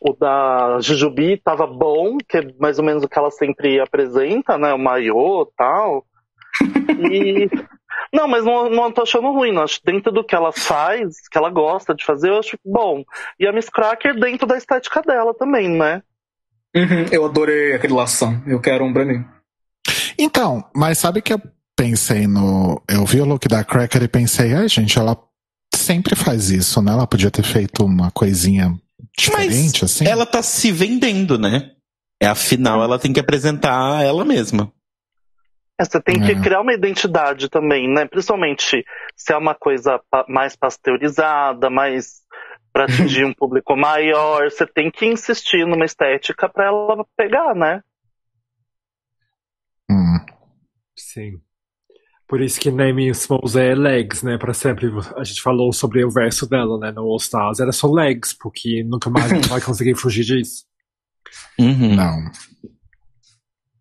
O 0.00 0.12
da 0.12 0.78
Jujubi 0.80 1.36
tava 1.36 1.66
bom, 1.66 2.18
que 2.18 2.38
é 2.38 2.52
mais 2.58 2.78
ou 2.78 2.84
menos 2.84 3.02
o 3.02 3.08
que 3.08 3.18
ela 3.18 3.30
sempre 3.30 3.80
apresenta, 3.80 4.56
né? 4.56 4.72
O 4.72 4.78
maiô 4.78 5.42
e 5.42 5.56
tal. 5.56 6.04
E. 7.10 7.48
Não, 8.12 8.26
mas 8.28 8.44
não, 8.44 8.70
não 8.70 8.92
tô 8.92 9.02
achando 9.02 9.30
ruim, 9.32 9.52
não. 9.52 9.62
Acho 9.62 9.80
que 9.80 9.92
dentro 9.92 10.10
do 10.10 10.24
que 10.24 10.34
ela 10.34 10.52
faz, 10.52 11.28
que 11.28 11.36
ela 11.36 11.50
gosta 11.50 11.94
de 11.94 12.04
fazer, 12.04 12.30
eu 12.30 12.38
acho 12.38 12.56
bom. 12.64 13.04
E 13.38 13.46
a 13.46 13.52
Miss 13.52 13.68
Cracker 13.68 14.18
dentro 14.18 14.46
da 14.46 14.56
estética 14.56 15.02
dela 15.02 15.34
também, 15.34 15.68
né? 15.68 16.02
Uhum, 16.74 17.06
eu 17.10 17.24
adorei 17.24 17.74
aquele 17.74 17.92
lação. 17.92 18.40
Eu 18.46 18.60
quero 18.60 18.84
um 18.84 18.92
pra 18.92 19.04
mim. 19.04 19.24
Então, 20.18 20.64
mas 20.74 20.98
sabe 20.98 21.20
que 21.20 21.32
eu 21.32 21.40
pensei 21.76 22.26
no. 22.26 22.82
Eu 22.88 23.04
vi 23.04 23.20
o 23.20 23.24
look 23.24 23.46
da 23.46 23.64
Cracker 23.64 24.02
e 24.02 24.08
pensei, 24.08 24.54
ai, 24.54 24.68
gente, 24.68 24.98
ela 24.98 25.16
sempre 25.74 26.16
faz 26.16 26.50
isso, 26.50 26.80
né? 26.82 26.92
Ela 26.92 27.06
podia 27.06 27.30
ter 27.30 27.44
feito 27.44 27.84
uma 27.84 28.10
coisinha 28.10 28.74
diferente, 29.18 29.82
Mas 29.82 29.90
assim. 29.90 30.06
ela 30.06 30.24
tá 30.24 30.42
se 30.42 30.70
vendendo, 30.72 31.38
né? 31.38 31.72
É, 32.20 32.26
afinal, 32.26 32.82
ela 32.82 32.98
tem 32.98 33.12
que 33.12 33.20
apresentar 33.20 34.02
ela 34.04 34.24
mesma. 34.24 34.72
É, 35.80 35.84
Você 35.84 36.00
tem 36.00 36.20
que 36.20 36.32
É. 36.32 36.40
criar 36.40 36.60
uma 36.60 36.72
identidade 36.74 37.48
também, 37.48 37.88
né? 37.88 38.06
Principalmente 38.06 38.84
se 39.16 39.32
é 39.32 39.36
uma 39.36 39.54
coisa 39.54 40.00
pa- 40.10 40.26
mais 40.28 40.56
pasteurizada, 40.56 41.70
mais 41.70 42.22
para 42.72 42.84
atingir 42.84 43.24
um 43.24 43.32
público 43.32 43.76
maior, 43.76 44.50
você 44.50 44.66
tem 44.66 44.90
que 44.90 45.06
insistir 45.06 45.66
numa 45.66 45.84
estética 45.84 46.48
para 46.48 46.66
ela 46.66 47.04
pegar, 47.16 47.54
né? 47.54 47.82
Hum. 49.90 50.18
Sim. 50.96 51.40
Por 52.28 52.42
isso 52.42 52.60
que 52.60 52.70
Name 52.70 53.08
Smalls 53.08 53.56
é 53.56 53.74
legs, 53.74 54.22
né? 54.22 54.36
Pra 54.36 54.52
sempre. 54.52 54.86
A 55.16 55.24
gente 55.24 55.40
falou 55.40 55.72
sobre 55.72 56.04
o 56.04 56.10
verso 56.10 56.46
dela, 56.46 56.78
né? 56.78 56.92
No 56.92 57.02
All 57.02 57.16
Stars. 57.16 57.58
Era 57.58 57.72
só 57.72 57.90
legs, 57.90 58.34
porque 58.34 58.84
nunca 58.84 59.08
mais 59.08 59.30
vai 59.48 59.60
conseguir 59.62 59.94
fugir 59.94 60.24
disso. 60.24 60.64
Uhum. 61.58 61.94
Não. 61.94 62.30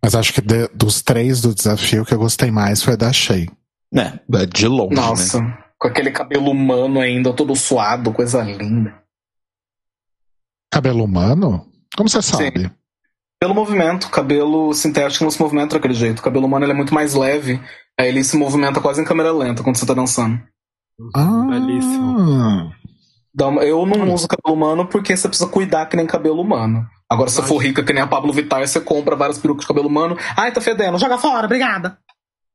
Mas 0.02 0.16
acho 0.16 0.32
que 0.34 0.42
de- 0.42 0.70
dos 0.70 1.02
três 1.02 1.42
do 1.42 1.54
desafio 1.54 2.06
que 2.06 2.14
eu 2.14 2.20
gostei 2.20 2.50
mais 2.50 2.82
foi 2.82 2.96
da 2.96 3.12
Shea. 3.12 3.48
É, 3.94 4.20
é 4.42 4.46
de 4.46 4.68
longe, 4.68 4.96
né? 4.96 5.02
Nossa, 5.02 5.58
com 5.78 5.88
aquele 5.90 6.12
cabelo 6.12 6.50
humano 6.52 7.02
ainda, 7.02 7.34
todo 7.34 7.56
suado, 7.56 8.14
coisa 8.14 8.42
linda. 8.44 8.96
Cabelo 10.72 11.04
humano? 11.04 11.66
Como 11.96 12.08
você 12.10 12.22
sabe? 12.22 12.72
Pelo 13.40 13.54
movimento, 13.54 14.10
cabelo 14.10 14.74
sintético 14.74 15.24
não 15.24 15.32
se 15.32 15.40
movimenta 15.42 15.76
daquele 15.76 15.94
jeito. 15.94 16.20
O 16.20 16.24
cabelo 16.24 16.46
humano 16.46 16.66
ele 16.66 16.72
é 16.72 16.76
muito 16.76 16.94
mais 16.94 17.14
leve, 17.14 17.62
aí 18.00 18.08
ele 18.10 18.24
se 18.24 18.38
movimenta 18.38 18.82
quase 18.82 19.02
em 19.02 19.06
câmera 19.06 19.32
lenta 19.32 19.64
quando 19.64 19.78
você 19.78 19.86
tá 19.86 19.94
dançando. 19.94 20.42
Ah, 21.16 21.46
Belíssimo. 21.50 22.74
Eu 23.62 23.86
não 23.86 24.14
uso 24.14 24.28
cabelo 24.28 24.56
humano 24.56 24.88
porque 24.88 25.16
você 25.16 25.28
precisa 25.28 25.50
cuidar 25.50 25.86
que 25.86 25.96
nem 25.96 26.08
cabelo 26.08 26.42
humano. 26.42 26.88
Agora, 27.10 27.30
se 27.30 27.36
você 27.36 27.44
for 27.44 27.58
rica 27.58 27.84
que 27.84 27.94
nem 27.94 28.02
a 28.02 28.08
Pablo 28.08 28.34
Vittar, 28.34 28.68
você 28.68 28.82
compra 28.82 29.16
várias 29.16 29.38
perucas 29.38 29.62
de 29.62 29.68
cabelo 29.68 29.88
humano. 29.88 30.18
Ai, 30.36 30.52
tá 30.52 30.60
fedendo, 30.60 30.98
joga 30.98 31.18
fora, 31.18 31.46
obrigada. 31.46 32.00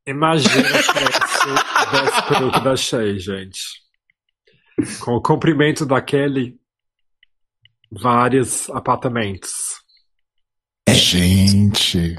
Imagina 0.07 0.61
o 0.69 2.51
preço 2.51 2.65
da 2.65 2.77
Shea, 2.77 3.19
gente. 3.19 3.61
Com 5.01 5.13
o 5.13 5.23
comprimento 5.23 5.87
daquele, 5.87 6.59
vários 7.91 8.69
apartamentos. 8.71 9.53
Gente, 10.91 12.17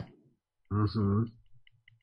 Uhum. 0.72 1.26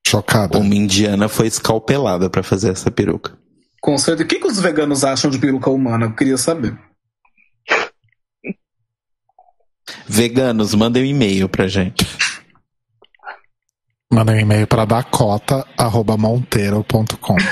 Chocada. 0.06 0.58
Uma 0.58 0.74
indiana 0.74 1.28
foi 1.28 1.46
escalpelada 1.46 2.28
pra 2.28 2.42
fazer 2.42 2.70
essa 2.70 2.90
peruca. 2.90 3.38
Com 3.80 3.96
certeza. 3.96 4.24
O 4.24 4.28
que, 4.28 4.38
que 4.38 4.46
os 4.46 4.60
veganos 4.60 5.04
acham 5.04 5.30
de 5.30 5.38
peruca 5.38 5.70
humana? 5.70 6.04
Eu 6.06 6.14
queria 6.14 6.36
saber. 6.36 6.78
Veganos, 10.06 10.74
mandem 10.74 11.02
um 11.02 11.06
e-mail 11.06 11.48
pra 11.48 11.66
gente. 11.66 12.06
Manda 14.12 14.32
um 14.32 14.38
e-mail 14.38 14.66
para 14.66 14.84
dakota.monteiro.com. 14.84 17.36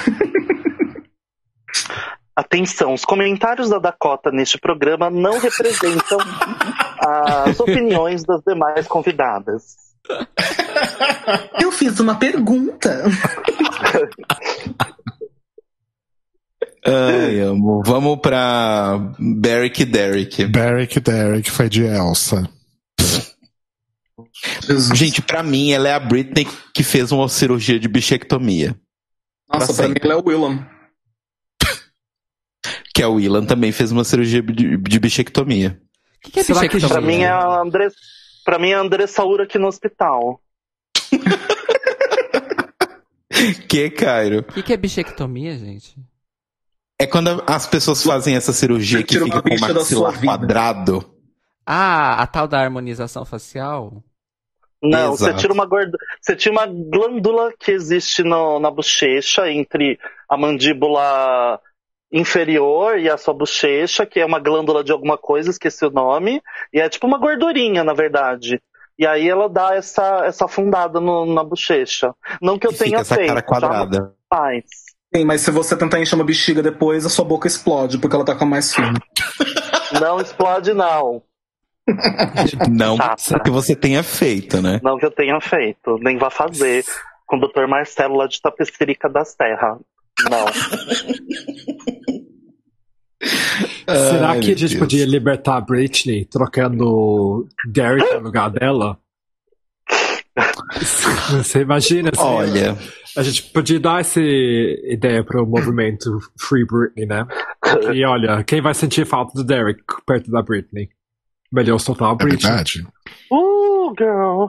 Atenção, 2.34 2.94
os 2.94 3.04
comentários 3.04 3.68
da 3.68 3.78
Dakota 3.78 4.30
neste 4.30 4.56
programa 4.58 5.10
não 5.10 5.38
representam 5.38 6.18
as 7.46 7.58
opiniões 7.58 8.22
das 8.24 8.40
demais 8.46 8.86
convidadas. 8.86 9.76
Eu 11.60 11.72
fiz 11.72 11.98
uma 12.00 12.16
pergunta. 12.16 13.04
Ai, 16.84 17.40
amo. 17.40 17.82
Vamos 17.84 18.18
pra 18.20 19.12
Beric 19.18 19.84
Derrick. 19.84 20.44
Derek 20.46 21.00
Derek 21.00 21.50
foi 21.50 21.68
de 21.68 21.84
Elsa. 21.84 22.48
Gente, 24.94 25.20
pra 25.20 25.42
mim, 25.42 25.72
ela 25.72 25.88
é 25.88 25.94
a 25.94 26.00
Britney 26.00 26.46
que 26.74 26.82
fez 26.82 27.10
uma 27.12 27.28
cirurgia 27.28 27.78
de 27.78 27.88
bichectomia. 27.88 28.78
Nossa, 29.52 29.66
pra 29.66 29.74
pra 29.74 29.88
mim 29.88 29.94
ele 30.02 30.12
é 30.12 30.16
o 30.16 30.22
Willam. 30.24 30.66
Que 32.94 33.02
a 33.02 33.08
Willan 33.08 33.44
também 33.46 33.72
fez 33.72 33.92
uma 33.92 34.04
cirurgia 34.04 34.42
de, 34.42 34.76
de 34.76 34.98
bichectomia. 34.98 35.80
O 36.16 36.20
que, 36.20 36.32
que 36.32 36.40
é 36.40 36.42
Será 36.42 36.60
que 36.60 36.74
bichectomia? 36.74 36.88
Pra 36.88 37.00
mim 37.00 37.22
é 37.22 37.28
a 37.28 37.60
André, 37.60 37.88
pra 38.44 38.58
mim 38.58 38.70
é 38.70 38.74
a 38.74 38.80
Andressa 38.80 39.14
Saura 39.14 39.44
aqui 39.44 39.58
no 39.58 39.66
hospital. 39.66 40.40
Que, 43.68 43.90
Cairo? 43.90 44.40
O 44.40 44.52
que, 44.52 44.62
que 44.62 44.72
é 44.72 44.76
bichectomia, 44.76 45.56
gente? 45.56 45.94
É 47.00 47.06
quando 47.06 47.42
as 47.46 47.66
pessoas 47.66 48.02
fazem 48.02 48.34
essa 48.34 48.52
cirurgia 48.52 49.00
que 49.02 49.14
Tira 49.14 49.24
uma 49.24 49.36
fica 49.36 49.48
com 49.48 49.54
o 49.54 49.60
maxilar 49.74 50.20
quadrado. 50.20 51.04
Ah, 51.64 52.20
a 52.20 52.26
tal 52.26 52.48
da 52.48 52.58
harmonização 52.58 53.24
facial? 53.24 54.02
Não, 54.82 55.10
você 55.10 55.24
Exato. 55.26 55.40
tira 55.40 55.52
uma 55.52 55.66
gordo... 55.66 55.96
você 56.20 56.34
tira 56.34 56.52
uma 56.52 56.66
glândula 56.66 57.52
que 57.58 57.70
existe 57.70 58.22
no- 58.22 58.58
na 58.58 58.70
bochecha 58.70 59.50
entre 59.50 59.98
a 60.28 60.36
mandíbula 60.36 61.60
inferior 62.10 62.98
e 62.98 63.08
a 63.08 63.18
sua 63.18 63.34
bochecha, 63.34 64.06
que 64.06 64.18
é 64.18 64.24
uma 64.24 64.40
glândula 64.40 64.82
de 64.82 64.90
alguma 64.90 65.18
coisa, 65.18 65.50
esqueci 65.50 65.84
o 65.84 65.90
nome, 65.90 66.40
e 66.72 66.80
é 66.80 66.88
tipo 66.88 67.06
uma 67.06 67.18
gordurinha, 67.18 67.84
na 67.84 67.92
verdade. 67.92 68.60
E 68.98 69.06
aí 69.06 69.28
ela 69.28 69.48
dá 69.48 69.74
essa, 69.76 70.24
essa 70.26 70.44
afundada 70.46 70.98
no- 71.00 71.24
na 71.32 71.44
bochecha. 71.44 72.12
Não 72.42 72.58
que 72.58 72.66
eu 72.66 72.72
E 72.72 72.74
tenha 72.76 72.88
fica 72.90 73.00
essa 73.02 73.14
feito, 73.14 73.28
cara 73.28 73.42
quadrada. 73.42 74.14
jamais. 74.32 74.64
Sim, 75.14 75.24
mas 75.24 75.40
se 75.40 75.50
você 75.50 75.76
tentar 75.76 76.00
encher 76.00 76.16
uma 76.16 76.24
bexiga 76.24 76.62
depois, 76.62 77.06
a 77.06 77.08
sua 77.08 77.24
boca 77.24 77.46
explode, 77.46 77.98
porque 77.98 78.14
ela 78.16 78.24
tá 78.24 78.34
com 78.34 78.44
a 78.44 78.46
mais 78.46 78.74
fina. 78.74 78.94
Não 80.00 80.20
explode, 80.20 80.74
não. 80.74 81.22
Não 82.70 82.96
Chata. 82.98 83.40
que 83.42 83.50
você 83.50 83.74
tenha 83.74 84.02
feito, 84.02 84.60
né? 84.60 84.78
Não 84.82 84.98
que 84.98 85.06
eu 85.06 85.10
tenha 85.10 85.40
feito, 85.40 85.96
nem 86.02 86.18
vá 86.18 86.28
fazer 86.28 86.84
com 87.26 87.36
o 87.36 87.40
Dr. 87.40 87.66
Marcelo 87.66 88.16
lá 88.16 88.26
de 88.26 88.38
Tapecerica 88.42 89.08
das 89.08 89.34
Terras. 89.34 89.78
Não. 90.28 90.44
Será 93.22 94.30
Ai, 94.30 94.40
que 94.40 94.52
a 94.52 94.56
gente 94.56 94.68
Deus. 94.70 94.74
podia 94.78 95.04
libertar 95.06 95.56
a 95.56 95.60
Britney 95.60 96.24
trocando 96.24 97.48
Derek 97.66 98.14
no 98.14 98.20
lugar 98.20 98.48
dela? 98.50 98.98
Você 101.30 101.62
imagina? 101.62 102.10
assim, 102.14 102.22
Olha, 102.22 102.76
A 103.16 103.22
gente 103.22 103.42
podia 103.50 103.80
dar 103.80 104.00
essa 104.00 104.20
ideia 104.20 105.24
para 105.24 105.42
o 105.42 105.46
movimento 105.46 106.20
Free 106.38 106.64
Britney, 106.64 107.06
né? 107.06 107.26
E 107.92 108.04
olha, 108.04 108.44
quem 108.44 108.60
vai 108.60 108.72
sentir 108.74 109.04
falta 109.06 109.32
do 109.34 109.42
Derek 109.44 109.82
perto 110.06 110.30
da 110.30 110.42
Britney? 110.42 110.88
Melhor 111.50 111.78
soltar 111.78 112.08
a 112.10 112.12
É 112.12 112.16
Britney. 112.16 112.40
verdade? 112.50 112.86
Uh, 113.32 113.92
girl. 113.98 114.46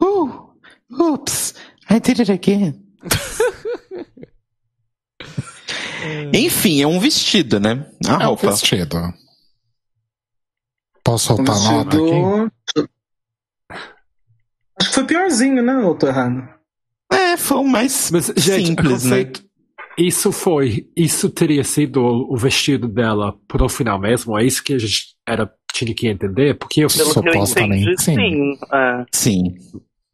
Uh, 0.00 0.48
oops, 1.02 1.54
I 1.90 1.98
did 1.98 2.20
it 2.20 2.30
again. 2.32 2.82
Enfim, 6.34 6.82
é 6.82 6.86
um 6.86 6.98
vestido, 6.98 7.58
né? 7.60 7.86
A 8.06 8.12
É 8.14 8.26
um 8.26 8.28
roupa. 8.30 8.50
vestido. 8.50 8.96
Posso 11.04 11.32
Um 11.32 11.36
soltar 11.36 11.56
a 11.56 11.60
nota 11.60 11.96
aqui? 11.96 12.06
vestido. 12.10 12.90
Acho 14.78 14.88
que 14.90 14.94
foi 14.94 15.04
piorzinho, 15.06 15.62
né? 15.62 15.76
Ou 15.78 15.94
tô 15.96 16.06
errado? 16.08 16.48
É, 17.12 17.36
foi 17.36 17.58
o 17.58 17.64
mais 17.64 18.10
Mas, 18.10 18.32
gente, 18.36 18.66
simples, 18.68 18.92
conceito, 19.04 19.44
Isso 19.96 20.32
foi, 20.32 20.90
isso 20.96 21.30
teria 21.30 21.62
sido 21.64 22.02
o 22.04 22.36
vestido 22.36 22.88
dela 22.88 23.34
pro 23.48 23.68
final 23.68 23.98
mesmo? 23.98 24.36
É 24.38 24.44
isso 24.44 24.62
que 24.62 24.74
a 24.74 24.78
gente 24.78 25.14
era, 25.26 25.50
tinha 25.72 25.94
que 25.94 26.08
entender? 26.08 26.58
Porque 26.58 26.80
eu 26.84 26.88
Pelo 26.88 27.12
que 27.12 27.18
eu 27.18 27.22
Supostamente, 27.32 27.82
entendi, 27.92 28.02
sim. 28.02 28.14
sim. 28.14 28.58
É. 28.72 28.96
né? 28.98 29.06
Sim. 29.12 29.54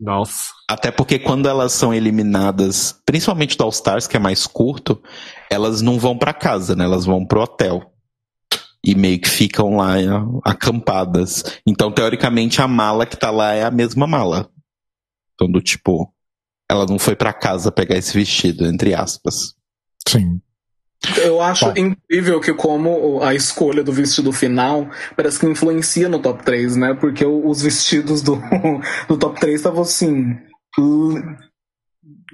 Nossa. 0.02 0.52
Até 0.68 0.90
porque 0.90 1.16
quando 1.16 1.48
elas 1.48 1.72
são 1.72 1.94
eliminadas, 1.94 3.00
principalmente 3.06 3.56
do 3.56 3.62
All 3.62 3.70
Stars, 3.70 4.08
que 4.08 4.16
é 4.16 4.20
mais 4.20 4.48
curto, 4.48 5.00
elas 5.48 5.80
não 5.80 5.96
vão 5.96 6.18
pra 6.18 6.34
casa, 6.34 6.74
né? 6.74 6.84
Elas 6.84 7.04
vão 7.04 7.24
pro 7.24 7.42
hotel. 7.42 7.88
E 8.84 8.96
meio 8.96 9.20
que 9.20 9.28
ficam 9.28 9.76
lá 9.76 10.00
é, 10.00 10.06
acampadas. 10.44 11.44
Então, 11.64 11.92
teoricamente, 11.92 12.60
a 12.60 12.66
mala 12.66 13.06
que 13.06 13.16
tá 13.16 13.30
lá 13.30 13.52
é 13.52 13.62
a 13.62 13.70
mesma 13.70 14.08
mala. 14.08 14.50
Então, 15.34 15.48
do 15.48 15.60
tipo, 15.60 16.12
ela 16.68 16.84
não 16.84 16.98
foi 16.98 17.14
pra 17.14 17.32
casa 17.32 17.70
pegar 17.70 17.96
esse 17.96 18.12
vestido, 18.12 18.66
entre 18.66 18.94
aspas. 18.94 19.54
Sim. 20.08 20.40
Eu 21.16 21.40
acho 21.42 21.66
Bom. 21.66 21.74
incrível 21.76 22.40
que 22.40 22.54
como 22.54 23.22
a 23.22 23.34
escolha 23.34 23.82
do 23.82 23.92
vestido 23.92 24.32
final 24.32 24.88
parece 25.16 25.40
que 25.40 25.46
influencia 25.46 26.08
no 26.08 26.20
top 26.20 26.44
3, 26.44 26.76
né? 26.76 26.94
Porque 26.94 27.24
os 27.26 27.62
vestidos 27.62 28.22
do, 28.22 28.40
do 29.08 29.16
top 29.18 29.38
3 29.40 29.56
estavam 29.56 29.82
assim. 29.82 30.36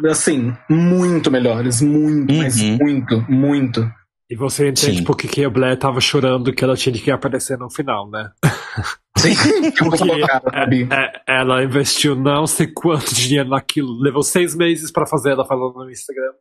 Assim, 0.08 0.54
muito 0.70 1.30
melhores. 1.30 1.80
Muito, 1.80 2.32
mas 2.32 2.60
Uhum. 2.60 2.78
muito, 2.80 3.24
muito. 3.30 3.90
E 4.30 4.36
você 4.36 4.68
entende 4.68 4.98
Sim. 4.98 5.04
por 5.04 5.16
que 5.16 5.42
a 5.44 5.48
Blair 5.50 5.78
tava 5.78 6.00
chorando 6.00 6.52
que 6.52 6.62
ela 6.62 6.76
tinha 6.76 6.92
que 6.94 7.10
aparecer 7.10 7.56
no 7.58 7.70
final, 7.70 8.10
né? 8.10 8.30
Sim, 9.16 9.34
vou 9.80 9.90
colocar, 9.96 10.40
Gabi. 10.52 10.86
É, 10.92 11.22
ela 11.40 11.64
investiu 11.64 12.14
não 12.14 12.46
sei 12.46 12.68
quanto 12.68 13.12
dinheiro 13.14 13.48
naquilo. 13.48 13.98
Levou 14.00 14.22
seis 14.22 14.54
meses 14.54 14.92
pra 14.92 15.06
fazer 15.06 15.30
ela 15.30 15.44
falando 15.46 15.74
no 15.76 15.90
Instagram. 15.90 16.32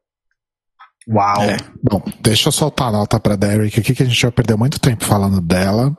Uau. 1.07 1.41
É. 1.41 1.57
Bom, 1.81 2.03
deixa 2.21 2.49
eu 2.49 2.51
soltar 2.51 2.89
a 2.89 2.91
nota 2.91 3.19
pra 3.19 3.35
Derek 3.35 3.79
aqui, 3.79 3.95
que 3.95 4.03
a 4.03 4.05
gente 4.05 4.21
vai 4.21 4.31
perder 4.31 4.57
muito 4.57 4.79
tempo 4.79 5.05
falando 5.05 5.39
dela. 5.39 5.95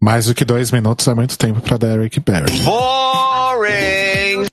Mais 0.00 0.26
do 0.26 0.34
que 0.34 0.44
dois 0.44 0.70
minutos 0.70 1.06
é 1.08 1.14
muito 1.14 1.36
tempo 1.36 1.60
pra 1.60 1.76
Derek 1.76 2.20
Barry. 2.20 2.58
Boring! 2.60 4.46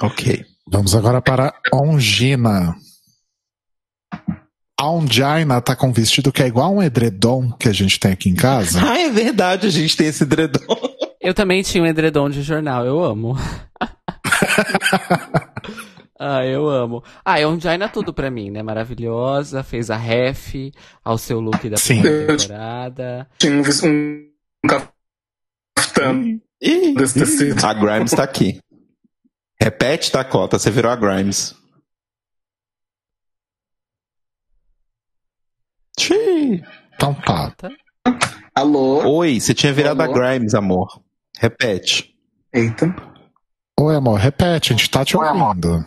Ok. 0.00 0.44
Vamos 0.70 0.94
agora 0.94 1.20
para 1.20 1.52
Ongina. 1.72 2.74
A 4.80 4.90
Ongina 4.90 5.60
tá 5.60 5.74
com 5.74 5.88
um 5.88 5.92
vestido 5.92 6.30
que 6.30 6.42
é 6.42 6.46
igual 6.46 6.74
um 6.74 6.82
edredom 6.82 7.50
que 7.52 7.68
a 7.68 7.72
gente 7.72 7.98
tem 7.98 8.12
aqui 8.12 8.30
em 8.30 8.34
casa. 8.34 8.80
Ah, 8.82 8.98
é 8.98 9.10
verdade, 9.10 9.66
a 9.66 9.70
gente 9.70 9.96
tem 9.96 10.06
esse 10.06 10.22
edredom. 10.22 10.60
Eu 11.20 11.34
também 11.34 11.62
tinha 11.62 11.82
um 11.82 11.86
edredom 11.86 12.30
de 12.30 12.42
jornal, 12.42 12.86
eu 12.86 13.02
amo. 13.02 13.36
ah, 16.18 16.44
eu 16.44 16.68
amo. 16.68 17.02
Ah, 17.24 17.38
é 17.38 17.46
um 17.46 17.60
Jaina 17.60 17.88
tudo 17.88 18.12
pra 18.12 18.30
mim, 18.30 18.50
né? 18.50 18.62
Maravilhosa, 18.62 19.62
fez 19.62 19.90
a 19.90 19.96
ref 19.96 20.72
ao 21.04 21.16
seu 21.16 21.38
look 21.40 21.68
da 21.68 21.76
Sim. 21.76 22.00
primeira 22.00 22.36
temporada. 22.36 23.28
Tinha 23.38 23.52
um, 23.52 23.62
um, 23.62 24.28
um 24.64 24.68
cafetão 24.68 26.40
Ih, 26.60 26.94
desse 26.94 27.18
tecido. 27.18 27.64
A 27.64 27.72
Grimes 27.72 28.10
tá 28.10 28.24
aqui. 28.24 28.60
Repete, 29.60 30.12
Dakota, 30.12 30.58
você 30.58 30.70
virou 30.70 30.90
a 30.90 30.96
Grimes. 30.96 31.54
Xiii. 35.98 36.64
Então 36.94 37.14
tá. 37.14 37.52
Alô? 38.54 39.18
Oi, 39.18 39.40
você 39.40 39.54
tinha 39.54 39.72
virado 39.72 40.00
Alô? 40.00 40.12
a 40.12 40.14
Grimes, 40.14 40.54
amor. 40.54 41.00
Repete. 41.38 42.14
Eita. 42.52 42.94
Oi, 43.80 43.94
amor, 43.94 44.18
repete, 44.18 44.72
a 44.72 44.76
gente 44.76 44.90
tá 44.90 45.04
te 45.04 45.16
ouvindo. 45.16 45.84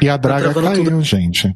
E 0.00 0.08
a 0.08 0.16
draga 0.16 0.52
travando 0.52 0.84
caiu, 0.84 1.02
gente. 1.02 1.54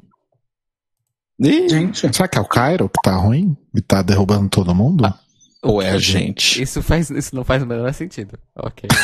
Ih, 1.40 1.68
Gente. 1.68 2.14
Será 2.14 2.26
que 2.26 2.36
é 2.36 2.40
o 2.40 2.44
Cairo 2.44 2.88
que 2.88 3.00
tá 3.02 3.14
ruim? 3.14 3.56
E 3.74 3.80
tá 3.80 4.02
derrubando 4.02 4.48
todo 4.48 4.74
mundo? 4.74 5.14
ou 5.62 5.80
é 5.80 5.90
a 5.90 5.98
gente? 5.98 6.60
Isso, 6.62 6.82
faz, 6.82 7.10
isso 7.10 7.34
não 7.34 7.44
faz 7.44 7.62
o 7.62 7.66
menor 7.66 7.92
sentido. 7.92 8.38
Ok. 8.56 8.88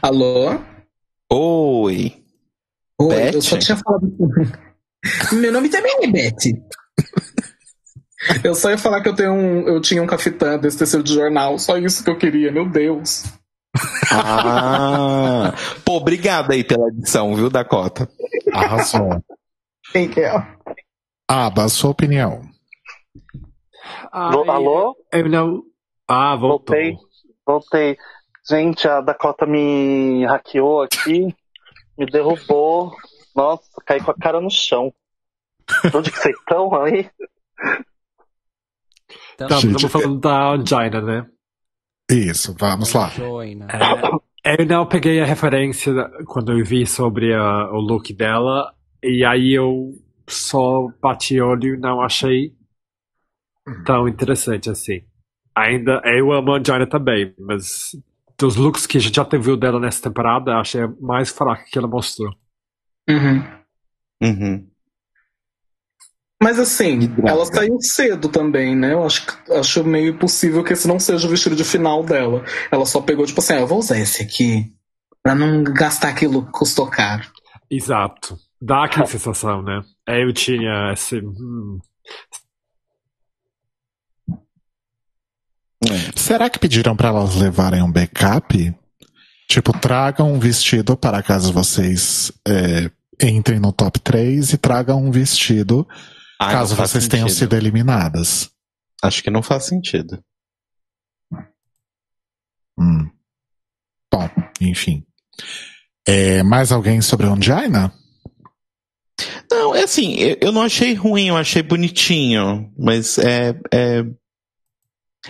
Alô? 0.00 0.58
Oi. 1.30 2.14
Oi, 2.98 3.08
Beth? 3.08 3.34
eu 3.34 3.42
só 3.42 3.58
tinha 3.58 3.76
falado. 3.76 4.10
Meu 5.32 5.52
nome 5.52 5.68
também 5.68 5.94
é 6.02 6.06
Beth. 6.06 6.36
Eu 8.44 8.54
só 8.54 8.70
ia 8.70 8.78
falar 8.78 9.02
que 9.02 9.08
eu 9.08 9.14
tenho 9.14 9.32
um. 9.32 9.66
Eu 9.68 9.80
tinha 9.80 10.02
um 10.02 10.06
cafetã 10.06 10.58
desse 10.58 10.78
tecido 10.78 11.02
de 11.02 11.14
jornal, 11.14 11.58
só 11.58 11.78
isso 11.78 12.04
que 12.04 12.10
eu 12.10 12.18
queria, 12.18 12.52
meu 12.52 12.68
Deus. 12.68 13.24
Ah. 14.12 15.52
Pô, 15.84 15.96
obrigado 15.96 16.50
aí 16.52 16.64
pela 16.64 16.88
edição, 16.88 17.34
viu, 17.34 17.48
Dakota? 17.50 18.08
Arrasou. 18.52 19.22
Quem 19.92 20.08
que 20.08 20.20
é? 20.20 20.32
Aba, 21.28 21.64
a 21.64 21.68
sua 21.68 21.90
opinião. 21.90 22.42
Vo- 24.12 24.50
Alô? 24.50 24.96
Eu 25.12 25.28
não. 25.28 25.62
Ah, 26.08 26.34
voltou. 26.36 26.74
Voltei. 26.76 26.96
Voltei. 27.46 27.96
Gente, 28.48 28.88
a 28.88 29.00
Dakota 29.00 29.46
me 29.46 30.24
hackeou 30.26 30.82
aqui, 30.82 31.26
me 31.96 32.06
derrubou. 32.06 32.92
Nossa, 33.36 33.62
caí 33.86 34.02
com 34.02 34.10
a 34.10 34.14
cara 34.16 34.40
no 34.40 34.50
chão. 34.50 34.92
Onde 35.94 36.10
que 36.10 36.18
vocês 36.18 36.36
estão 36.36 36.74
aí? 36.82 37.08
Então, 39.34 39.48
Tá, 39.48 39.56
Gente, 39.56 39.76
estamos 39.76 39.92
falando 39.92 40.18
da 40.20 40.50
Angina, 40.50 41.00
né? 41.00 41.26
Isso, 42.10 42.54
vamos 42.58 42.92
lá. 42.92 43.08
Joina. 43.10 43.66
É, 44.44 44.60
eu 44.60 44.66
não 44.66 44.86
peguei 44.86 45.20
a 45.20 45.24
referência 45.24 45.92
quando 46.26 46.52
eu 46.52 46.64
vi 46.64 46.86
sobre 46.86 47.34
a- 47.34 47.70
o 47.70 47.78
look 47.78 48.12
dela, 48.12 48.74
e 49.02 49.24
aí 49.24 49.52
eu 49.52 49.92
só 50.28 50.88
bati 51.00 51.40
olho 51.40 51.74
e 51.74 51.78
não 51.78 52.00
achei 52.00 52.52
tão 53.84 54.08
interessante 54.08 54.70
assim. 54.70 55.02
Ainda, 55.54 56.00
eu 56.04 56.32
amo 56.32 56.52
a 56.52 56.58
Angina 56.58 56.86
também, 56.86 57.34
mas 57.38 57.90
dos 58.38 58.56
looks 58.56 58.86
que 58.86 58.96
a 58.96 59.00
gente 59.00 59.16
já 59.16 59.24
viu 59.38 59.56
dela 59.56 59.78
nessa 59.78 60.02
temporada, 60.02 60.56
achei 60.56 60.80
mais 61.00 61.28
fraca 61.28 61.64
que 61.70 61.78
ela 61.78 61.88
mostrou. 61.88 62.32
Uhum. 63.08 63.42
Uhum. 64.22 64.69
Mas 66.42 66.58
assim, 66.58 67.14
ela 67.26 67.44
saiu 67.44 67.78
cedo 67.82 68.28
também, 68.28 68.74
né? 68.74 68.94
Eu 68.94 69.04
acho, 69.04 69.26
que- 69.26 69.52
acho 69.52 69.84
meio 69.84 70.14
impossível 70.14 70.64
que 70.64 70.72
esse 70.72 70.88
não 70.88 70.98
seja 70.98 71.26
o 71.26 71.30
vestido 71.30 71.54
de 71.54 71.64
final 71.64 72.02
dela. 72.02 72.42
Ela 72.70 72.86
só 72.86 73.00
pegou, 73.00 73.26
tipo 73.26 73.40
assim, 73.40 73.52
ah, 73.54 73.60
eu 73.60 73.66
vou 73.66 73.78
usar 73.78 73.98
esse 73.98 74.22
aqui. 74.22 74.72
Pra 75.22 75.34
não 75.34 75.62
gastar 75.62 76.08
aquilo 76.08 76.46
que 76.46 76.52
custou 76.52 76.86
caro. 76.88 77.24
Exato. 77.70 78.38
Dá 78.60 78.84
aquela 78.86 79.04
sensação, 79.06 79.62
né? 79.62 79.82
Eu 80.06 80.32
tinha 80.32 80.92
esse. 80.94 81.16
hum, 81.18 81.78
Será 86.14 86.48
que 86.50 86.58
pediram 86.58 86.94
pra 86.96 87.08
elas 87.08 87.36
levarem 87.36 87.82
um 87.82 87.90
backup? 87.90 88.74
Tipo, 89.48 89.72
tragam 89.78 90.32
um 90.32 90.38
vestido 90.38 90.96
para 90.96 91.22
caso 91.22 91.52
vocês 91.52 92.30
é, 92.46 92.90
entrem 93.26 93.58
no 93.58 93.72
top 93.72 93.98
3 93.98 94.52
e 94.52 94.58
tragam 94.58 95.02
um 95.04 95.10
vestido 95.10 95.86
Ah, 96.42 96.52
caso 96.52 96.74
vocês 96.74 97.06
tenham 97.06 97.28
sentido. 97.28 97.50
sido 97.50 97.56
eliminadas. 97.56 98.50
Acho 99.02 99.22
que 99.22 99.30
não 99.30 99.42
faz 99.42 99.64
sentido. 99.64 100.24
Hum. 102.78 103.10
Bom, 104.10 104.26
enfim. 104.58 105.04
É, 106.08 106.42
mais 106.42 106.72
alguém 106.72 107.02
sobre 107.02 107.26
a 107.26 107.30
Angina? 107.30 107.92
Não, 109.50 109.74
é 109.74 109.82
assim, 109.82 110.14
eu, 110.14 110.38
eu 110.40 110.52
não 110.52 110.62
achei 110.62 110.94
ruim, 110.94 111.28
eu 111.28 111.36
achei 111.36 111.62
bonitinho. 111.62 112.72
Mas 112.78 113.18
é, 113.18 113.50
é. 113.70 114.02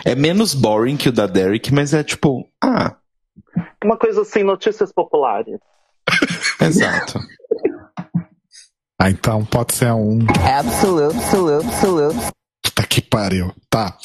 É 0.04 0.14
menos 0.14 0.54
boring 0.54 0.96
que 0.96 1.08
o 1.08 1.12
da 1.12 1.26
Derek, 1.26 1.74
mas 1.74 1.92
é 1.92 2.04
tipo. 2.04 2.48
Ah, 2.62 2.96
Uma 3.84 3.98
coisa 3.98 4.22
assim, 4.22 4.44
notícias 4.44 4.92
populares. 4.92 5.58
exato. 6.62 7.18
Ah, 9.02 9.08
então 9.10 9.44
pode 9.46 9.74
ser 9.74 9.92
um. 9.92 10.18
Absolute, 10.58 11.16
absolute, 11.16 11.66
absolute. 11.66 12.18
Puta 12.62 12.82
que 12.86 13.00
pariu. 13.00 13.50
Tá. 13.70 13.96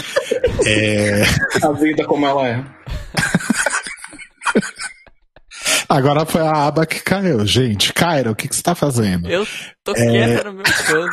É, 0.65 1.23
A 1.61 1.71
vida 1.73 2.05
como 2.05 2.25
ela 2.25 2.47
é. 2.47 2.63
agora 5.89 6.25
foi 6.25 6.41
a 6.41 6.65
aba 6.67 6.85
que 6.85 7.01
caiu. 7.01 7.45
Gente, 7.45 7.91
Cairo, 7.93 8.31
o 8.31 8.35
que, 8.35 8.47
que 8.47 8.55
você 8.55 8.63
tá 8.63 8.73
fazendo? 8.75 9.29
Eu 9.29 9.45
tô 9.83 9.91
É. 9.91 9.95
quieta 9.95 10.43
no 10.45 10.53
meu 10.53 10.63
canto. 10.63 11.11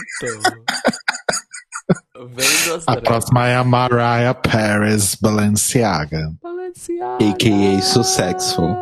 Vendo 2.34 2.74
as 2.76 2.84
A 2.86 2.96
próxima 3.00 3.48
é 3.48 3.56
a 3.56 3.64
Mariah 3.64 4.32
Perez 4.34 5.16
Balenciaga. 5.16 6.30
Balenciaga. 6.40 7.16
AKA 7.30 7.82
Successful. 7.82 8.76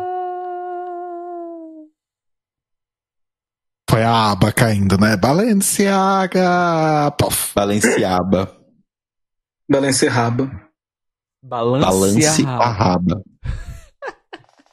Foi 3.91 4.03
a 4.03 4.31
aba 4.31 4.53
caindo, 4.53 4.97
né? 4.97 5.17
Balenciaga! 5.17 7.11
Pof. 7.17 7.51
Balenciaba. 7.53 8.49
Balenciaga. 9.69 10.49
Balance 11.43 11.85
Balance 11.85 12.45
a 12.45 12.69
raba. 12.69 13.21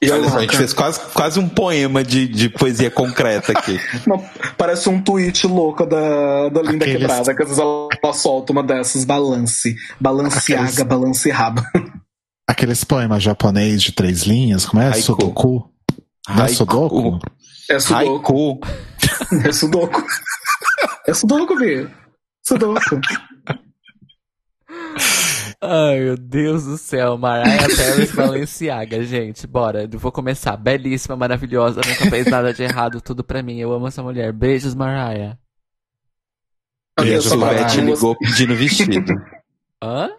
E 0.00 0.08
Olha 0.08 0.30
só, 0.30 0.36
a 0.38 0.40
gente 0.42 0.56
fez 0.56 0.72
quase, 0.72 1.00
quase 1.12 1.40
um 1.40 1.48
poema 1.48 2.04
de, 2.04 2.28
de 2.28 2.48
poesia 2.48 2.88
concreta 2.92 3.50
aqui. 3.50 3.76
Parece 4.56 4.88
um 4.88 5.02
tweet 5.02 5.44
louco 5.48 5.84
da, 5.84 6.48
da 6.50 6.62
Linda 6.62 6.84
Aqueles- 6.84 7.00
Quebrada, 7.00 7.34
que 7.34 7.42
às 7.42 7.48
vezes 7.48 7.58
ela, 7.60 7.88
ela 8.00 8.12
solta 8.12 8.52
uma 8.52 8.62
dessas, 8.62 9.04
balance, 9.04 9.74
balanceaga, 10.00 10.62
Aqueles- 10.68 10.82
balanceaba. 10.84 11.64
Aqueles 12.46 12.84
poemas 12.84 13.24
japonês 13.24 13.82
de 13.82 13.90
três 13.90 14.22
linhas, 14.22 14.64
como 14.64 14.80
é? 14.80 14.86
Haiku. 14.86 15.02
Sudoku? 15.02 15.70
Não 16.28 16.36
é 16.36 16.40
Haiku. 16.42 16.54
Sudoku? 16.54 17.18
É 17.70 17.78
sudoku. 17.78 18.60
Haiku. 18.60 18.60
É 19.48 19.52
sudoku. 19.52 20.02
É 21.06 21.12
sudoku, 21.14 21.56
Bia. 21.56 21.90
Sudoku. 22.46 23.00
Ai, 25.60 25.98
meu 26.00 26.16
Deus 26.16 26.64
do 26.64 26.78
céu. 26.78 27.18
Mariah 27.18 27.66
Paris 27.76 28.12
Balenciaga, 28.12 29.02
gente. 29.02 29.46
Bora, 29.46 29.88
eu 29.90 29.98
vou 29.98 30.12
começar. 30.12 30.56
Belíssima, 30.56 31.16
maravilhosa, 31.16 31.80
nunca 31.86 32.08
fez 32.10 32.26
nada 32.26 32.52
de 32.54 32.62
errado, 32.62 33.00
tudo 33.00 33.24
pra 33.24 33.42
mim. 33.42 33.58
Eu 33.58 33.72
amo 33.72 33.88
essa 33.88 34.02
mulher. 34.02 34.32
Beijos, 34.32 34.74
Mariah. 34.74 35.36
E 36.98 37.00
a 37.00 37.04
Beijo, 37.04 37.28
Silvete 37.30 37.54
Mariah. 37.76 37.82
ligou 37.82 38.16
pedindo 38.16 38.54
vestido. 38.54 39.12
Hã? 39.82 40.10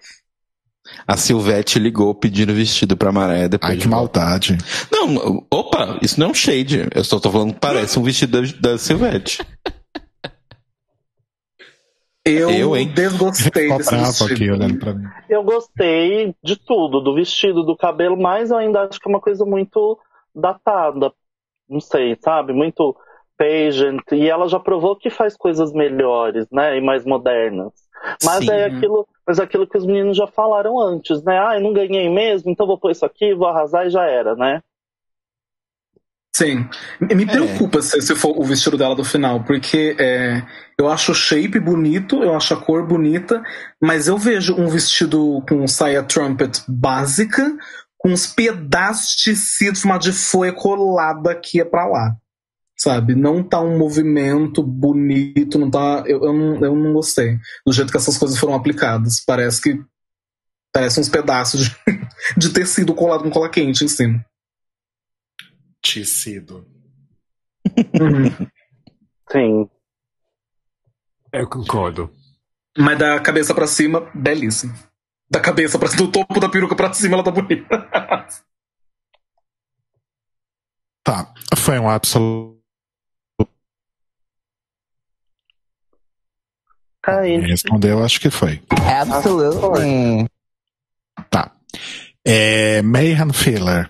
A 1.08 1.18
Silvete 1.18 1.80
ligou 1.80 2.14
pedindo 2.14 2.54
vestido 2.54 2.96
pra 2.96 3.12
Mariah 3.12 3.48
depois. 3.48 3.72
Ai, 3.72 3.78
que 3.78 3.84
de 3.84 3.90
maldade. 3.90 4.58
Não, 4.92 5.46
opa, 5.52 5.98
isso 6.02 6.20
não 6.20 6.28
é 6.28 6.30
um 6.32 6.34
shade. 6.34 6.88
Eu 6.94 7.04
só 7.04 7.20
tô 7.20 7.32
falando 7.32 7.54
que 7.54 7.60
parece 7.60 7.98
um 7.98 8.04
vestido 8.04 8.42
da, 8.42 8.72
da 8.72 8.78
Silvete. 8.78 9.40
Eu, 12.26 12.50
Eu, 12.52 12.78
hein? 12.78 12.92
desgostei 12.94 13.64
Ficou 13.64 13.78
desse 13.78 13.96
vestido. 13.96 14.34
aqui 14.34 14.52
olhando 14.52 14.78
pra 14.78 14.94
mim. 14.94 15.06
Eu 15.30 15.44
gostei 15.44 16.36
de 16.44 16.56
tudo, 16.58 17.00
do 17.02 17.16
vestido, 17.16 17.64
do 17.64 17.76
cabelo, 17.76 18.18
mas 18.22 18.52
eu 18.52 18.58
ainda 18.58 18.82
acho 18.84 19.00
que 19.00 19.08
é 19.08 19.12
uma 19.12 19.22
coisa 19.22 19.46
muito 19.46 19.98
datada. 20.36 21.12
não 21.68 21.80
sei, 21.80 22.16
sabe? 22.22 22.54
Muito 22.54 22.96
pageant. 23.38 24.02
E 24.12 24.30
ela 24.30 24.48
já 24.48 24.60
provou 24.60 24.96
que 24.96 25.10
faz 25.10 25.36
coisas 25.36 25.72
melhores, 25.74 26.46
né? 26.52 26.78
E 26.78 26.82
mais 26.82 27.06
modernas. 27.06 27.72
Mas 28.24 28.46
Sim. 28.46 28.52
é 28.52 28.66
aquilo, 28.66 29.08
mas 29.26 29.40
é 29.40 29.44
aquilo 29.44 29.68
que 29.68 29.78
os 29.78 29.86
meninos 29.86 30.18
já 30.18 30.28
falaram 30.28 30.80
antes, 30.80 31.24
né? 31.24 31.40
Ah, 31.40 31.56
eu 31.56 31.62
não 31.62 31.74
ganhei 31.74 32.10
mesmo, 32.10 32.50
então 32.50 32.68
vou 32.68 32.78
pôr 32.78 32.92
isso 32.92 33.06
aqui, 33.06 33.34
vou 33.34 33.48
arrasar 33.48 33.86
e 33.86 33.90
já 33.90 34.06
era, 34.06 34.36
né? 34.36 34.62
Sim. 36.36 36.70
Me 37.02 37.16
me 37.16 37.26
preocupa 37.26 37.82
se, 37.82 38.02
se 38.02 38.16
for 38.16 38.38
o 38.40 38.44
vestido 38.44 38.78
dela 38.78 38.96
do 38.96 39.04
final, 39.04 39.44
porque 39.44 39.96
é, 40.00 40.42
eu 40.78 40.88
acho 40.88 41.12
o 41.12 41.16
shape 41.16 41.60
bonito, 41.60 42.24
eu 42.24 42.34
acho 42.34 42.54
a 42.54 42.58
cor 42.58 42.88
bonita, 42.88 43.44
mas 43.82 44.08
eu 44.08 44.18
vejo 44.18 44.56
um 44.56 44.68
vestido 44.68 45.44
com 45.50 45.68
saia 45.68 46.02
trumpet 46.02 46.64
básica, 46.68 47.58
com 47.98 48.10
uns 48.10 48.26
pedaços 48.26 49.16
de 49.18 49.32
tecido 49.32 49.78
formado 49.78 50.04
de 50.04 50.14
folha 50.14 50.54
colada 50.54 51.32
aqui 51.32 51.60
é 51.60 51.66
pra 51.66 51.86
lá. 51.86 52.16
Sabe? 52.80 53.14
Não 53.14 53.44
tá 53.44 53.60
um 53.60 53.78
movimento 53.78 54.64
bonito, 54.64 55.60
não 55.60 55.70
tá. 55.70 56.04
Eu, 56.08 56.24
eu, 56.24 56.34
não, 56.34 56.66
eu 56.66 56.76
não 56.76 56.94
gostei 56.94 57.38
do 57.66 57.74
jeito 57.74 57.92
que 57.92 57.98
essas 57.98 58.18
coisas 58.18 58.38
foram 58.38 58.56
aplicadas. 58.56 59.20
Parece 59.20 59.62
que. 59.62 59.84
Parece 60.72 61.00
uns 61.00 61.10
pedaços 61.10 61.66
de, 61.66 61.76
de 62.38 62.54
tecido 62.54 62.94
colado 62.94 63.24
com 63.24 63.30
cola 63.30 63.50
quente 63.50 63.84
em 63.84 63.88
cima. 63.88 64.24
Tecido. 65.82 66.66
Sim. 69.30 69.70
Eu 71.34 71.50
concordo. 71.50 72.14
Mas 72.78 72.98
da 72.98 73.20
cabeça 73.20 73.54
pra 73.54 73.68
cima, 73.68 74.10
belíssimo. 74.16 74.74
Da 75.30 75.42
cabeça 75.42 75.78
pra 75.78 75.90
do 75.90 76.10
topo 76.10 76.40
da 76.40 76.48
peruca 76.48 76.76
pra 76.76 76.94
cima, 76.94 77.16
ela 77.16 77.24
tá 77.24 77.32
bonita. 77.32 77.68
Tá. 81.02 81.34
Foi 81.58 81.80
um 81.80 81.90
absoluto. 81.90 82.59
Respondeu, 87.06 88.04
acho 88.04 88.20
que 88.20 88.30
foi. 88.30 88.62
Absolutely. 89.00 90.28
Tá. 91.30 91.52
É, 92.26 92.82
Mayhem 92.82 93.32
Filler. 93.34 93.90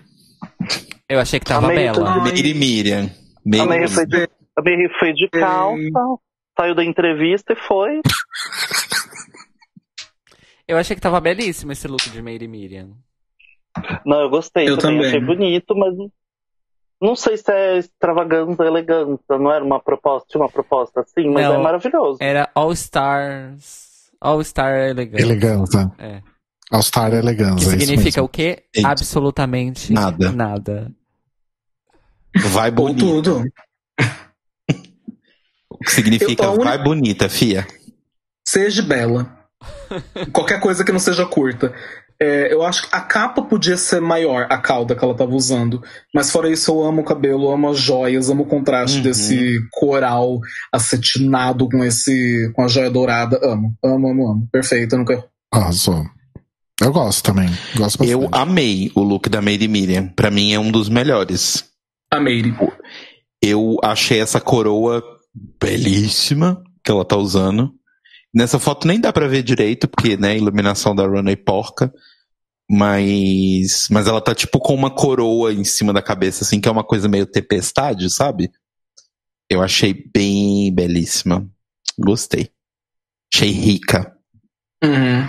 Eu 1.08 1.18
achei 1.18 1.40
que 1.40 1.46
tava 1.46 1.66
Amei 1.66 1.90
bela. 1.90 2.20
Mary 2.20 2.54
Miriam. 2.54 3.04
A 3.04 3.10
Mary 3.44 3.66
Mary 3.66 3.88
foi 3.88 4.06
de, 4.06 4.28
a 4.56 4.62
Mary 4.62 4.88
foi 4.98 5.12
de 5.12 5.28
calça, 5.28 6.20
saiu 6.58 6.74
da 6.74 6.84
entrevista 6.84 7.52
e 7.52 7.56
foi. 7.56 8.00
Eu 10.68 10.76
achei 10.78 10.94
que 10.94 11.02
tava 11.02 11.20
belíssimo 11.20 11.72
esse 11.72 11.88
look 11.88 12.08
de 12.10 12.22
Mary 12.22 12.46
Miriam. 12.46 12.90
Não, 14.06 14.20
eu 14.20 14.30
gostei 14.30 14.68
Eu 14.68 14.78
também, 14.78 14.98
também. 14.98 15.08
achei 15.08 15.20
bonito, 15.20 15.74
mas 15.76 15.94
não 17.00 17.16
sei 17.16 17.36
se 17.36 17.50
é 17.50 17.78
extravagância, 17.78 18.62
elegância, 18.62 19.38
não 19.38 19.50
era 19.52 19.64
uma 19.64 19.80
proposta, 19.80 20.28
tinha 20.30 20.42
uma 20.42 20.50
proposta 20.50 21.00
assim, 21.00 21.28
mas 21.30 21.44
Não. 21.44 21.54
é 21.54 21.58
maravilhoso. 21.58 22.18
Era 22.20 22.50
All 22.54 22.72
Stars. 22.72 24.10
All 24.20 24.42
Star 24.44 24.74
Elegance. 24.90 25.22
Eleganza. 25.24 25.92
É. 25.98 26.20
All 26.70 26.82
Star 26.82 27.10
Que 27.10 27.16
Eleganza. 27.16 27.60
isso 27.60 27.70
significa 27.70 28.22
o 28.22 28.28
quê? 28.28 28.64
Eita. 28.74 28.88
Absolutamente 28.88 29.92
Nada. 29.92 30.30
nada. 30.30 30.92
Vai 32.52 32.68
Ou 32.68 32.74
bonita. 32.76 33.00
tudo. 33.00 33.44
O 35.72 35.78
que 35.82 35.92
significa 35.92 36.50
vai 36.50 36.76
bonita, 36.76 37.26
fia. 37.26 37.66
Seja 38.46 38.82
bela. 38.82 39.34
Qualquer 40.30 40.60
coisa 40.60 40.84
que 40.84 40.92
não 40.92 40.98
seja 40.98 41.24
curta. 41.24 41.74
É, 42.22 42.52
eu 42.52 42.62
acho 42.62 42.82
que 42.82 42.88
a 42.94 43.00
capa 43.00 43.40
podia 43.40 43.78
ser 43.78 43.98
maior, 44.00 44.46
a 44.50 44.58
cauda 44.58 44.94
que 44.94 45.02
ela 45.02 45.16
tava 45.16 45.34
usando. 45.34 45.82
Mas 46.14 46.30
fora 46.30 46.50
isso, 46.50 46.70
eu 46.70 46.84
amo 46.84 47.00
o 47.00 47.04
cabelo, 47.04 47.50
amo 47.50 47.70
as 47.70 47.78
joias, 47.78 48.28
amo 48.28 48.42
o 48.42 48.46
contraste 48.46 48.98
Uhum. 48.98 49.02
desse 49.04 49.58
coral 49.72 50.38
acetinado 50.70 51.66
com 51.68 51.82
esse. 51.82 52.52
com 52.54 52.62
a 52.62 52.68
joia 52.68 52.90
dourada. 52.90 53.40
Amo, 53.42 53.74
amo, 53.82 54.08
amo, 54.10 54.30
amo. 54.32 54.48
Perfeito, 54.52 54.94
eu 54.94 54.98
nunca. 54.98 55.24
Arrasou. 55.50 56.04
Eu 56.82 56.92
gosto 56.92 57.22
também. 57.24 57.48
Gosto 57.76 57.98
bastante. 57.98 58.10
Eu 58.10 58.28
amei 58.32 58.90
o 58.94 59.02
look 59.02 59.28
da 59.28 59.40
Mary 59.40 59.66
Miriam. 59.68 60.08
Pra 60.08 60.30
mim 60.30 60.52
é 60.52 60.58
um 60.58 60.70
dos 60.70 60.88
melhores. 60.90 61.64
Amei. 62.12 62.42
Eu 63.42 63.76
achei 63.82 64.20
essa 64.20 64.40
coroa 64.40 65.02
belíssima 65.62 66.62
que 66.84 66.90
ela 66.90 67.04
tá 67.04 67.16
usando. 67.16 67.70
Nessa 68.34 68.58
foto 68.58 68.86
nem 68.86 69.00
dá 69.00 69.12
pra 69.12 69.26
ver 69.26 69.42
direito, 69.42 69.88
porque, 69.88 70.16
né, 70.16 70.30
a 70.30 70.36
iluminação 70.36 70.94
da 70.94 71.04
Runway 71.06 71.36
porca. 71.36 71.92
Mas, 72.72 73.88
mas 73.90 74.06
ela 74.06 74.20
tá 74.20 74.32
tipo 74.32 74.60
com 74.60 74.72
uma 74.74 74.94
coroa 74.94 75.52
em 75.52 75.64
cima 75.64 75.92
da 75.92 76.00
cabeça, 76.00 76.44
assim, 76.44 76.60
que 76.60 76.68
é 76.68 76.72
uma 76.72 76.84
coisa 76.84 77.08
meio 77.08 77.26
tempestade, 77.26 78.08
sabe? 78.08 78.48
Eu 79.50 79.60
achei 79.60 79.92
bem 80.14 80.72
belíssima. 80.72 81.44
Gostei. 81.98 82.50
Achei 83.34 83.50
rica. 83.50 84.14
Uhum. 84.84 85.28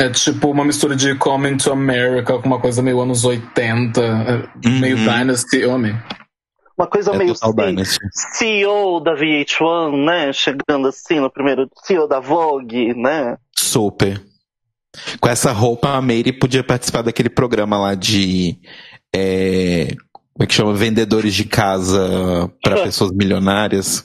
É 0.00 0.08
tipo 0.08 0.50
uma 0.50 0.64
mistura 0.64 0.96
de 0.96 1.14
Coming 1.16 1.58
to 1.58 1.70
America 1.70 2.38
com 2.38 2.46
uma 2.46 2.58
coisa 2.58 2.80
meio 2.80 3.02
anos 3.02 3.26
80, 3.26 4.00
é, 4.00 4.68
meio 4.80 4.96
Uhum. 4.96 5.04
Dynasty. 5.04 5.58
Eu 5.58 5.74
amei. 5.74 5.94
Uma 6.78 6.86
coisa 6.86 7.12
É 7.12 7.18
meio 7.18 7.34
Dynasty. 7.34 7.98
CEO 8.38 9.00
da 9.00 9.14
VH1, 9.14 10.06
né? 10.06 10.32
Chegando 10.32 10.88
assim 10.88 11.20
no 11.20 11.30
primeiro 11.30 11.68
CEO 11.84 12.08
da 12.08 12.20
Vogue, 12.20 12.94
né? 12.94 13.36
Super. 13.54 14.29
Com 15.20 15.28
essa 15.28 15.52
roupa, 15.52 15.90
a 15.90 16.02
Mary 16.02 16.32
podia 16.32 16.64
participar 16.64 17.02
daquele 17.02 17.30
programa 17.30 17.78
lá 17.78 17.94
de. 17.94 18.58
é, 19.14 19.94
como 20.32 20.44
é 20.44 20.46
que 20.46 20.54
chama? 20.54 20.74
Vendedores 20.74 21.34
de 21.34 21.44
casa 21.44 22.50
para 22.62 22.82
pessoas 22.82 23.12
milionárias. 23.12 24.04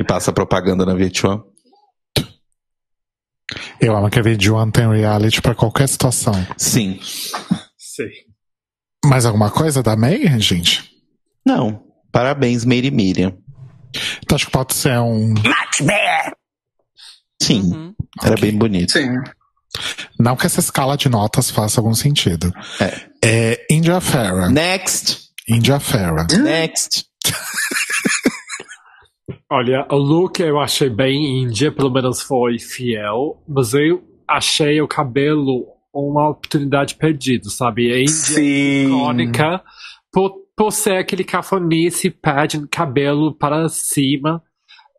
E 0.00 0.04
passa 0.04 0.32
propaganda 0.32 0.86
na 0.86 0.94
VH1. 0.94 1.42
Eu 3.80 3.96
amo 3.96 4.08
que 4.08 4.18
a 4.18 4.22
Videoan 4.22 4.70
tem 4.70 4.88
reality 4.88 5.42
pra 5.42 5.54
qualquer 5.54 5.88
situação. 5.88 6.34
Sim. 6.56 6.98
Sim. 7.76 8.08
Mais 9.04 9.26
alguma 9.26 9.50
coisa 9.50 9.82
da 9.82 9.96
May, 9.96 10.38
gente? 10.40 10.90
Não. 11.44 11.82
Parabéns, 12.12 12.64
Mary 12.64 12.90
Miriam. 12.90 13.36
Então 14.22 14.36
acho 14.36 14.46
que 14.46 14.52
pode 14.52 14.74
ser 14.74 14.98
um. 15.00 15.34
Sim. 17.52 17.72
Uhum. 17.72 17.94
Era 18.22 18.36
bem 18.36 18.56
bonito. 18.56 18.92
Sim. 18.92 19.08
Não 20.18 20.36
que 20.36 20.46
essa 20.46 20.60
escala 20.60 20.96
de 20.96 21.08
notas 21.08 21.50
faça 21.50 21.80
algum 21.80 21.94
sentido. 21.94 22.52
É, 23.22 23.66
India 23.70 24.00
Farah. 24.00 24.48
Next. 24.50 25.30
India 25.48 25.78
Farah. 25.80 26.26
Next. 26.38 27.04
Olha, 29.52 29.86
o 29.90 29.96
look 29.96 30.40
eu 30.40 30.60
achei 30.60 30.88
bem 30.88 31.42
índia, 31.42 31.72
pelo 31.72 31.90
menos 31.90 32.20
foi 32.22 32.58
fiel, 32.58 33.42
mas 33.48 33.74
eu 33.74 34.02
achei 34.28 34.80
o 34.80 34.86
cabelo 34.86 35.66
uma 35.92 36.30
oportunidade 36.30 36.94
perdida, 36.94 37.50
sabe? 37.50 37.92
A 37.92 38.00
Índia 38.00 38.12
Sim. 38.12 38.86
icônica 38.86 39.60
por, 40.12 40.34
por 40.56 40.70
ser 40.70 40.98
aquele 40.98 41.24
cafonice, 41.24 42.10
pageant, 42.10 42.68
cabelo 42.70 43.34
para 43.34 43.68
cima. 43.68 44.42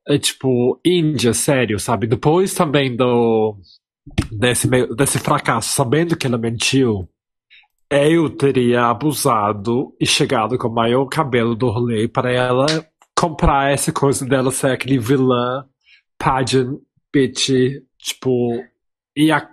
É 0.08 0.18
tipo, 0.18 0.80
Índia, 0.86 1.34
sério, 1.34 1.80
sabe? 1.80 2.08
Depois 2.08 2.54
também 2.54 2.96
do 2.96 3.56
desse, 4.32 4.68
meio- 4.68 4.96
desse 4.96 5.20
fracasso, 5.20 5.70
sabendo 5.76 6.18
que 6.18 6.26
ela 6.26 6.38
mentiu, 6.38 7.08
eu 7.90 8.30
teria 8.30 8.86
abusado 8.86 9.96
e 10.00 10.06
chegado 10.08 10.58
com 10.58 10.68
o 10.68 10.74
maior 10.74 11.06
cabelo 11.06 11.56
do 11.56 11.70
rolê 11.70 12.08
para 12.08 12.32
ela 12.32 12.66
comprar 13.18 13.72
essa 13.72 13.92
coisa 13.92 14.26
dela 14.26 14.50
ser 14.50 14.72
aquele 14.72 14.98
vilã, 14.98 15.64
pageant, 16.18 16.80
bitch, 17.14 17.50
tipo, 18.00 18.64
e 19.16 19.32
a- 19.32 19.50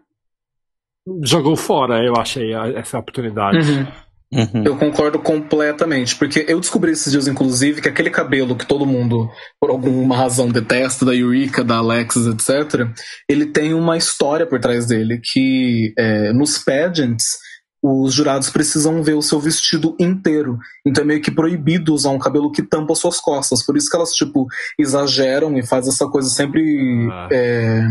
jogou 1.25 1.57
fora, 1.57 2.03
eu 2.05 2.15
achei, 2.17 2.55
essa 2.55 2.99
oportunidade. 2.99 3.59
Uhum. 3.59 3.87
Uhum. 4.31 4.63
Eu 4.65 4.77
concordo 4.77 5.19
completamente, 5.19 6.15
porque 6.15 6.45
eu 6.47 6.61
descobri 6.61 6.93
esses 6.93 7.11
dias, 7.11 7.27
inclusive, 7.27 7.81
que 7.81 7.89
aquele 7.89 8.11
cabelo 8.11 8.57
que 8.57 8.67
todo 8.67 8.85
mundo, 8.85 9.31
por 9.59 9.71
alguma 9.71 10.15
razão, 10.15 10.49
detesta, 10.49 11.07
da 11.07 11.15
Eureka, 11.15 11.65
da 11.65 11.79
Alexis, 11.79 12.27
etc., 12.27 12.89
ele 13.29 13.47
tem 13.47 13.73
uma 13.73 13.97
história 13.97 14.47
por 14.47 14.61
trás 14.61 14.87
dele, 14.87 15.19
que 15.23 15.95
é, 15.99 16.33
nos 16.33 16.59
pageants, 16.59 17.39
os 17.83 18.13
jurados 18.13 18.51
precisam 18.51 19.03
ver 19.03 19.15
o 19.15 19.23
seu 19.23 19.39
vestido 19.39 19.97
inteiro. 20.01 20.59
Então 20.85 21.05
é 21.05 21.07
meio 21.07 21.23
que 21.23 21.31
proibido 21.31 21.95
usar 21.95 22.11
um 22.11 22.19
cabelo 22.19 22.51
que 22.51 22.63
tampa 22.63 22.95
suas 22.95 23.21
costas. 23.21 23.65
Por 23.65 23.77
isso 23.77 23.89
que 23.89 23.97
elas, 23.97 24.11
tipo, 24.11 24.47
exageram 24.79 25.57
e 25.57 25.65
faz 25.65 25.87
essa 25.87 26.07
coisa 26.07 26.29
sempre 26.29 27.09
Ah. 27.11 27.29
é, 27.31 27.87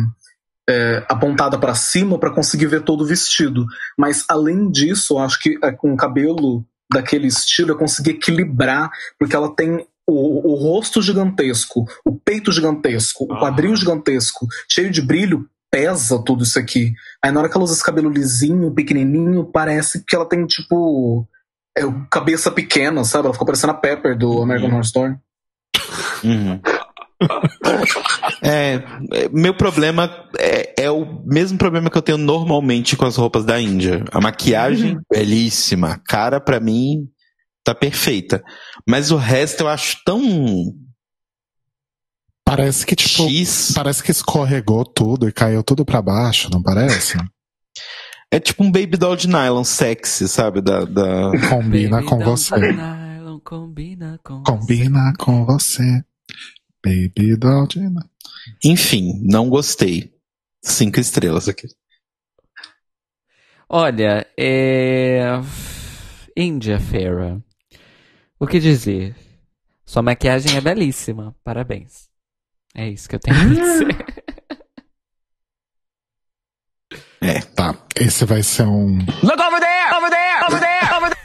é, 0.69 1.03
apontada 1.07 1.57
pra 1.57 1.73
cima 1.75 2.17
pra 2.19 2.31
conseguir 2.33 2.67
ver 2.67 2.83
todo 2.83 3.01
o 3.01 3.05
vestido. 3.07 3.65
Mas 3.97 4.25
além 4.29 4.69
disso, 4.69 5.13
eu 5.15 5.19
acho 5.19 5.39
que 5.39 5.57
é, 5.63 5.71
com 5.71 5.93
o 5.93 5.97
cabelo 5.97 6.65
daquele 6.91 7.27
estilo 7.27 7.71
é 7.73 7.77
conseguir 7.77 8.11
equilibrar, 8.11 8.89
porque 9.19 9.35
ela 9.35 9.53
tem 9.53 9.85
o, 10.09 10.51
o 10.51 10.55
rosto 10.55 11.01
gigantesco, 11.01 11.85
o 12.05 12.13
peito 12.17 12.51
gigantesco, 12.51 13.25
o 13.25 13.33
Ah. 13.33 13.39
quadril 13.39 13.75
gigantesco, 13.75 14.47
cheio 14.69 14.89
de 14.89 15.01
brilho, 15.01 15.49
pesa 15.69 16.21
tudo 16.23 16.43
isso 16.43 16.57
aqui. 16.57 16.93
Aí 17.21 17.29
na 17.31 17.41
hora 17.41 17.49
que 17.49 17.57
ela 17.57 17.63
usa 17.65 17.73
esse 17.73 17.83
cabelo 17.83 18.09
lisinho, 18.09 18.73
pequenininho, 18.73 19.43
parece 19.45 20.03
que 20.05 20.15
ela 20.15 20.25
tem 20.25 20.45
tipo. 20.45 21.27
é, 21.77 21.81
cabeça 22.09 22.49
pequena, 22.49 23.03
sabe? 23.03 23.25
Ela 23.25 23.33
ficou 23.33 23.45
parecendo 23.45 23.71
a 23.71 23.75
Pepper 23.75 24.17
do 24.17 24.41
American 24.41 24.69
Horror 24.69 24.81
Story. 24.81 25.15
Uhum. 26.23 26.59
É, 28.43 28.75
é, 29.13 29.29
meu 29.31 29.53
problema 29.55 30.09
é, 30.37 30.83
é 30.83 30.91
o 30.91 31.23
mesmo 31.25 31.57
problema 31.57 31.89
que 31.89 31.97
eu 31.97 32.01
tenho 32.01 32.17
normalmente 32.17 32.95
com 32.95 33.05
as 33.05 33.15
roupas 33.15 33.43
da 33.43 33.59
Índia. 33.59 34.05
A 34.11 34.21
maquiagem, 34.21 34.99
belíssima. 35.11 35.93
A 35.93 35.97
cara, 35.97 36.39
pra 36.39 36.59
mim, 36.59 37.07
tá 37.63 37.73
perfeita. 37.73 38.43
Mas 38.87 39.11
o 39.11 39.17
resto 39.17 39.61
eu 39.61 39.67
acho 39.67 39.97
tão 40.05 40.21
Parece 42.45 42.85
que, 42.85 42.95
tipo, 42.95 43.27
X. 43.29 43.73
parece 43.75 44.01
que 44.01 44.09
escorregou 44.09 44.85
tudo 44.85 45.27
e 45.27 45.33
caiu 45.33 45.61
tudo 45.61 45.83
pra 45.83 46.01
baixo, 46.01 46.49
não 46.49 46.63
parece? 46.63 47.17
É 48.31 48.39
tipo 48.39 48.63
um 48.63 48.71
baby 48.71 48.95
doll 48.97 49.17
de 49.17 49.27
nylon 49.27 49.65
sexy, 49.65 50.29
sabe? 50.29 50.61
Da, 50.61 50.85
da... 50.85 51.31
Combina 51.49 51.97
Baby 51.97 52.07
com 52.07 52.19
doll 52.19 52.37
você. 52.37 52.55
de 52.55 52.73
nylon, 52.73 53.39
combina 53.39 54.19
com 54.23 54.43
Combina 54.43 55.13
com 55.19 55.45
você. 55.45 56.03
Baby 56.83 57.37
nylon. 57.37 57.99
Enfim, 58.63 59.19
não 59.23 59.49
gostei. 59.49 60.13
Cinco 60.63 60.99
estrelas 60.99 61.47
aqui. 61.47 61.67
Olha, 63.69 64.25
é. 64.37 65.21
Índia 66.35 66.79
Farah. 66.79 67.41
O 68.39 68.47
que 68.47 68.59
dizer? 68.59 69.15
Sua 69.85 70.01
maquiagem 70.01 70.55
é 70.55 70.61
belíssima. 70.61 71.35
Parabéns. 71.43 72.09
É 72.75 72.87
isso 72.87 73.09
que 73.09 73.15
eu 73.15 73.19
tenho 73.19 73.35
pra 73.37 73.47
dizer. 73.47 74.05
É. 77.19 77.41
Tá, 77.41 77.75
esse 77.99 78.23
vai 78.25 78.43
ser 78.43 78.63
um. 78.63 78.99
Look 79.23 79.41
over 79.41 79.59
there! 79.59 79.95
Over 79.95 80.09
there! 80.09 80.45
Over 80.45 80.59
there! 80.59 80.95
Over 80.95 81.09
there! 81.09 81.17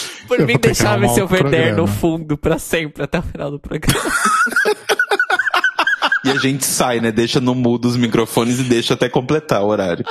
Por 0.36 0.40
Eu 0.40 0.46
mim, 0.46 0.58
deixava 0.58 1.06
esse 1.06 1.20
overder 1.20 1.76
no 1.76 1.86
fundo 1.86 2.36
pra 2.36 2.58
sempre, 2.58 3.04
até 3.04 3.18
o 3.18 3.22
final 3.22 3.50
do 3.50 3.58
programa. 3.60 4.10
E 6.24 6.30
a 6.30 6.36
gente 6.36 6.64
sai, 6.64 7.00
né? 7.00 7.12
Deixa 7.12 7.38
no 7.38 7.54
mudo 7.54 7.86
os 7.86 7.96
microfones 7.96 8.58
e 8.58 8.62
deixa 8.62 8.94
até 8.94 9.10
completar 9.10 9.62
o 9.62 9.66
horário. 9.66 10.04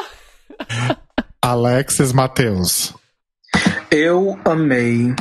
Alexis 1.41 2.14
Mateus. 2.14 2.94
Eu 3.90 4.40
amei. 4.45 5.14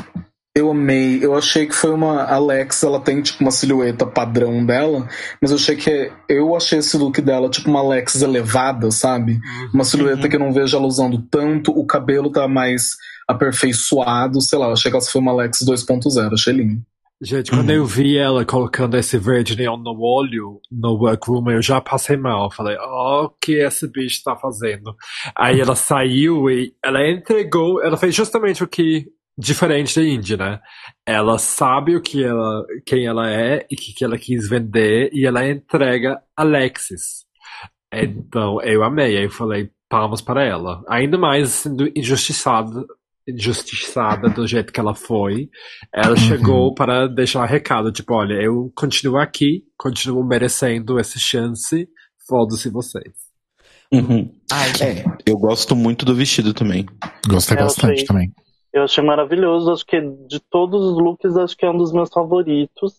Eu 0.55 0.70
amei. 0.70 1.19
Eu 1.24 1.35
achei 1.35 1.66
que 1.66 1.74
foi 1.74 1.91
uma. 1.91 2.24
A 2.24 2.35
Alex, 2.35 2.83
ela 2.83 3.01
tem 3.01 3.23
tipo 3.23 3.43
uma 3.43 3.51
silhueta 3.51 4.05
padrão 4.05 4.66
dela, 4.66 5.09
mas 5.41 5.51
eu 5.51 5.57
achei 5.57 5.77
que. 5.77 6.12
Eu 6.29 6.55
achei 6.55 6.79
esse 6.79 6.97
look 6.99 7.23
dela 7.23 7.49
tipo 7.49 7.70
uma 7.70 7.81
Alex 7.81 8.20
elevada, 8.20 8.91
sabe? 8.91 9.41
Uma 9.73 9.85
silhueta 9.85 10.29
que 10.29 10.37
eu 10.37 10.41
não 10.41 10.53
vejo 10.53 10.77
ela 10.77 10.87
usando 10.87 11.23
tanto. 11.31 11.73
O 11.73 11.87
cabelo 11.87 12.31
tá 12.31 12.47
mais 12.47 12.99
aperfeiçoado, 13.33 14.41
sei 14.41 14.59
lá. 14.59 14.67
Eu 14.67 14.73
achei 14.73 14.91
que 14.91 14.97
ela 14.97 15.05
foi 15.05 15.21
uma 15.21 15.33
Alex 15.33 15.59
2.0. 15.61 16.33
Achei 16.33 16.53
lindo. 16.53 16.83
Gente, 17.25 17.53
quando 17.53 17.71
eu 17.71 17.87
vi 17.87 18.19
ela 18.19 18.45
colocando 18.45 18.97
esse 18.97 19.17
verde 19.17 19.57
neon 19.57 19.77
no 19.77 19.97
olho, 20.01 20.61
no 20.73 20.95
workroom, 20.95 21.53
eu 21.53 21.63
já 21.63 21.81
passei 21.81 22.17
mal. 22.17 22.51
Falei, 22.51 22.77
ó, 22.81 23.27
o 23.27 23.31
que 23.41 23.53
esse 23.53 23.87
bicho 23.87 24.25
tá 24.25 24.35
fazendo? 24.35 24.93
Aí 25.39 25.61
ela 25.61 25.77
saiu 25.77 26.51
e 26.51 26.75
ela 26.85 27.09
entregou, 27.09 27.81
ela 27.81 27.97
fez 27.97 28.13
justamente 28.13 28.65
o 28.65 28.67
que 28.67 29.07
diferente 29.39 29.95
da 29.95 30.05
Indy, 30.05 30.37
né? 30.37 30.61
Ela 31.07 31.39
sabe 31.39 31.95
o 31.95 32.03
que 32.03 32.25
ela, 32.25 32.67
quem 32.85 33.07
ela 33.07 33.31
é 33.31 33.65
e 33.71 33.77
o 33.77 33.79
que, 33.79 33.93
que 33.93 34.05
ela 34.05 34.19
quis 34.19 34.49
vender 34.49 35.09
e 35.13 35.25
ela 35.25 35.49
entrega 35.49 36.21
Alexis. 36.37 37.25
Então, 37.93 38.61
eu 38.63 38.83
amei. 38.83 39.17
Aí 39.17 39.25
eu 39.25 39.31
falei, 39.31 39.71
palmas 39.89 40.21
para 40.21 40.45
ela. 40.45 40.83
Ainda 40.89 41.19
mais 41.19 41.51
sendo 41.51 41.91
injustiçada, 41.95 42.85
injustiçada 43.28 44.28
do 44.28 44.47
jeito 44.47 44.73
que 44.73 44.81
ela 44.81 44.94
foi. 44.94 45.49
Ela 45.94 46.16
chegou 46.16 46.74
para 46.74 47.07
deixar 47.07 47.44
recado, 47.47 47.93
tipo, 47.93 48.15
olha, 48.15 48.35
eu 48.35 48.73
continuo 48.74 49.19
aqui, 49.19 49.65
continuo 49.77 50.24
merecendo 50.24 50.99
essa 50.99 51.19
chance, 51.19 51.89
foda-se 52.28 52.69
vocês. 52.70 53.15
Uhum. 53.93 54.32
Ai, 54.51 54.70
É, 54.81 55.05
eu 55.27 55.36
gosto 55.36 55.77
muito 55.77 56.05
do 56.05 56.15
vestido 56.15 56.55
também. 56.55 56.86
Gostei 57.28 57.57
É, 57.57 57.61
eu 57.61 57.65
bastante 57.66 58.05
também. 58.05 58.32
Eu 58.73 58.85
achei 58.85 59.05
maravilhoso. 59.05 59.70
Acho 59.70 59.85
que 59.85 60.01
de 60.01 60.40
todos 60.40 60.82
os 60.82 60.99
looks, 60.99 61.36
acho 61.36 61.57
que 61.57 61.66
é 61.66 61.70
um 61.70 61.77
dos 61.77 61.93
meus 61.93 62.09
favoritos. 62.09 62.94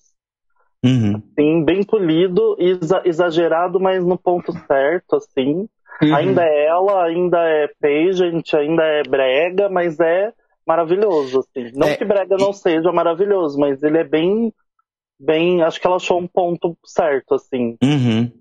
Uhum. 0.86 1.22
Sim, 1.40 1.64
bem 1.64 1.82
polido, 1.84 2.56
exa- 2.60 3.02
exagerado, 3.06 3.80
mas 3.80 4.06
no 4.06 4.18
ponto 4.18 4.52
certo, 4.68 5.16
assim. 5.16 5.68
Uhum. 6.04 6.16
Ainda 6.16 6.44
é 6.44 6.66
ela, 6.68 7.06
ainda 7.06 7.38
é 7.40 7.68
pageant, 7.80 8.54
ainda 8.54 8.84
é 8.84 9.04
brega, 9.04 9.70
mas 9.70 10.00
é 10.00 10.32
maravilhoso, 10.66 11.40
assim. 11.40 11.72
Não 11.76 11.88
É, 11.88 11.96
que 11.96 12.06
brega 12.06 12.36
não 12.38 12.54
seja 12.54 12.92
maravilhoso, 12.92 13.58
mas 13.58 13.84
ele 13.84 13.98
é 13.98 14.04
bem, 14.04 14.54
bem, 15.20 15.62
acho 15.62 15.80
que 15.80 15.88
ela 15.88 15.98
achou 15.98 16.20
um 16.20 16.28
ponto 16.28 16.78
certo, 16.86 17.36
assim. 17.36 17.78
Uhum. 17.84 18.32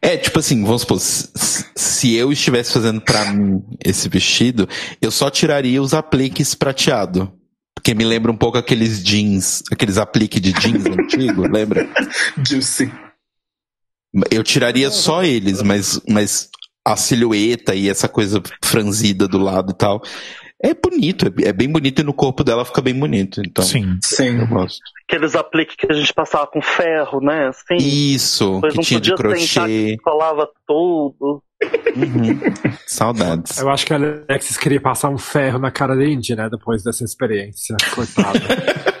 É, 0.00 0.16
tipo 0.16 0.38
assim, 0.38 0.62
vamos 0.64 0.82
supor, 0.82 1.00
se, 1.00 1.66
se 1.74 2.14
eu 2.14 2.30
estivesse 2.30 2.72
fazendo 2.72 3.00
pra 3.00 3.32
mim 3.32 3.62
esse 3.84 4.08
vestido, 4.08 4.68
eu 5.02 5.10
só 5.10 5.30
tiraria 5.30 5.82
os 5.82 5.94
apliques 5.94 6.54
prateado. 6.54 7.32
Porque 7.74 7.94
me 7.94 8.04
lembra 8.04 8.30
um 8.30 8.36
pouco 8.36 8.58
aqueles 8.58 9.02
jeans, 9.02 9.62
aqueles 9.70 9.98
apliques 9.98 10.40
de 10.40 10.52
jeans 10.52 10.84
antigo, 10.86 11.42
lembra? 11.48 11.88
Juicy. 12.46 12.92
Eu 14.30 14.42
tiraria 14.42 14.90
só 14.90 15.22
eles, 15.22 15.62
mas, 15.62 16.00
mas 16.08 16.50
a 16.92 16.96
silhueta 16.96 17.74
e 17.74 17.88
essa 17.88 18.08
coisa 18.08 18.42
franzida 18.64 19.26
do 19.28 19.38
lado 19.38 19.72
e 19.72 19.76
tal. 19.76 20.02
É 20.60 20.74
bonito, 20.74 21.26
é, 21.26 21.48
é 21.48 21.52
bem 21.52 21.70
bonito 21.70 22.00
e 22.00 22.04
no 22.04 22.12
corpo 22.12 22.42
dela 22.42 22.64
fica 22.64 22.80
bem 22.82 22.92
bonito. 22.94 23.40
Então, 23.46 23.64
Sim. 23.64 23.96
Sim. 24.02 24.40
eu 24.40 24.46
gosto. 24.48 24.80
Aqueles 25.08 25.36
apliques 25.36 25.76
que 25.76 25.86
a 25.90 25.94
gente 25.94 26.12
passava 26.12 26.46
com 26.48 26.60
ferro, 26.60 27.20
né? 27.20 27.48
Assim. 27.48 27.76
Isso, 27.76 28.60
que 28.62 28.76
não 28.76 28.82
tinha 28.82 29.00
de 29.00 29.14
crochê. 29.14 29.96
colava 30.02 30.48
tudo. 30.66 31.42
Uhum. 31.96 32.40
Saudades. 32.86 33.56
Eu 33.58 33.68
acho 33.70 33.86
que 33.86 33.92
a 33.94 33.96
Alexis 33.96 34.56
queria 34.56 34.80
passar 34.80 35.10
um 35.10 35.18
ferro 35.18 35.58
na 35.60 35.70
cara 35.70 35.94
da 35.96 36.04
Indy, 36.04 36.34
né? 36.34 36.48
Depois 36.50 36.82
dessa 36.82 37.04
experiência. 37.04 37.76
Coitada. 37.94 38.40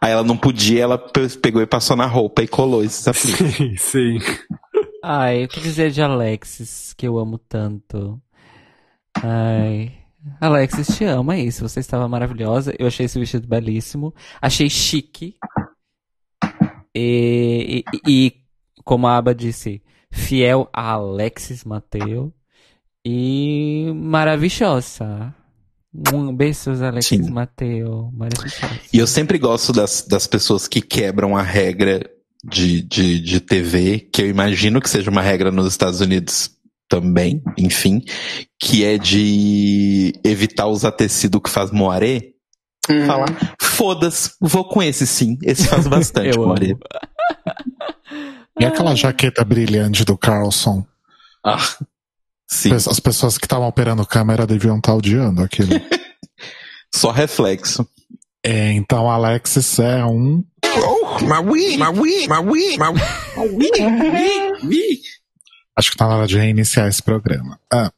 Aí 0.00 0.12
ela 0.12 0.22
não 0.22 0.36
podia, 0.36 0.82
ela 0.82 0.96
pe- 0.96 1.28
pegou 1.42 1.60
e 1.60 1.66
passou 1.66 1.96
na 1.96 2.06
roupa 2.06 2.42
e 2.42 2.48
colou 2.48 2.84
esses 2.84 3.06
apliques. 3.08 3.56
sim, 3.56 3.76
sim. 3.76 4.18
Ai, 5.02 5.44
o 5.44 5.48
que 5.48 5.60
dizer 5.60 5.90
de 5.90 6.02
Alexis, 6.02 6.92
que 6.94 7.06
eu 7.06 7.18
amo 7.18 7.38
tanto? 7.38 8.20
Ai. 9.22 9.92
Alexis, 10.40 10.96
te 10.96 11.04
amo, 11.04 11.32
é 11.32 11.40
isso. 11.40 11.66
Você 11.66 11.80
estava 11.80 12.08
maravilhosa. 12.08 12.74
Eu 12.78 12.86
achei 12.86 13.06
esse 13.06 13.18
vestido 13.18 13.46
belíssimo. 13.46 14.14
Achei 14.40 14.68
chique. 14.68 15.36
E, 16.94 17.84
e, 17.92 18.00
e, 18.08 18.34
como 18.84 19.06
a 19.06 19.16
Aba 19.16 19.34
disse, 19.34 19.80
fiel 20.10 20.68
a 20.72 20.92
Alexis 20.92 21.64
Mateu. 21.64 22.32
E 23.04 23.92
maravilhosa. 23.94 25.34
Um 26.12 26.34
beijos, 26.34 26.82
Alexis 26.82 27.24
Sim. 27.24 27.30
Mateu. 27.30 28.10
Maravilhosa. 28.12 28.80
E 28.92 28.98
eu 28.98 29.06
sempre 29.06 29.38
gosto 29.38 29.72
das, 29.72 30.02
das 30.02 30.26
pessoas 30.26 30.66
que 30.68 30.82
quebram 30.82 31.36
a 31.36 31.42
regra 31.42 32.17
de, 32.44 32.82
de, 32.82 33.20
de 33.20 33.40
TV, 33.40 34.00
que 34.12 34.22
eu 34.22 34.28
imagino 34.28 34.80
que 34.80 34.90
seja 34.90 35.10
uma 35.10 35.22
regra 35.22 35.50
nos 35.50 35.66
Estados 35.66 36.00
Unidos 36.00 36.50
também, 36.88 37.42
enfim, 37.56 38.02
que 38.58 38.84
é 38.84 38.96
de 38.96 40.12
evitar 40.24 40.66
usar 40.66 40.92
tecido 40.92 41.40
que 41.40 41.50
faz 41.50 41.70
moaré. 41.70 42.32
Uhum. 42.88 43.06
Falar, 43.06 43.56
foda-se, 43.60 44.30
vou 44.40 44.66
com 44.66 44.82
esse 44.82 45.06
sim. 45.06 45.36
Esse 45.42 45.66
faz 45.66 45.86
bastante 45.88 46.38
moaré. 46.38 46.74
E 48.58 48.64
aquela 48.64 48.94
jaqueta 48.94 49.44
brilhante 49.44 50.04
do 50.04 50.16
Carlson? 50.16 50.84
Ah, 51.44 51.62
sim, 52.48 52.72
As 52.72 52.98
pessoas 52.98 53.36
que 53.36 53.44
estavam 53.44 53.68
operando 53.68 54.06
câmera 54.06 54.46
deviam 54.46 54.78
estar 54.78 54.94
odiando 54.94 55.42
aquilo. 55.42 55.70
só 56.92 57.10
reflexo. 57.10 57.86
É, 58.44 58.72
então 58.72 59.10
Alexis 59.10 59.78
é 59.78 60.04
um. 60.04 60.44
Oh, 60.64 61.18
my 61.20 61.40
weed, 61.50 61.78
my 61.78 61.88
weed, 61.88 62.28
my 62.28 62.38
weed, 62.38 62.78
my 62.78 62.92
Acho 65.76 65.90
que 65.92 65.96
tá 65.96 66.08
na 66.08 66.16
hora 66.16 66.26
de 66.26 66.36
reiniciar 66.36 66.88
esse 66.88 67.02
programa. 67.02 67.60
Ah. 67.72 67.92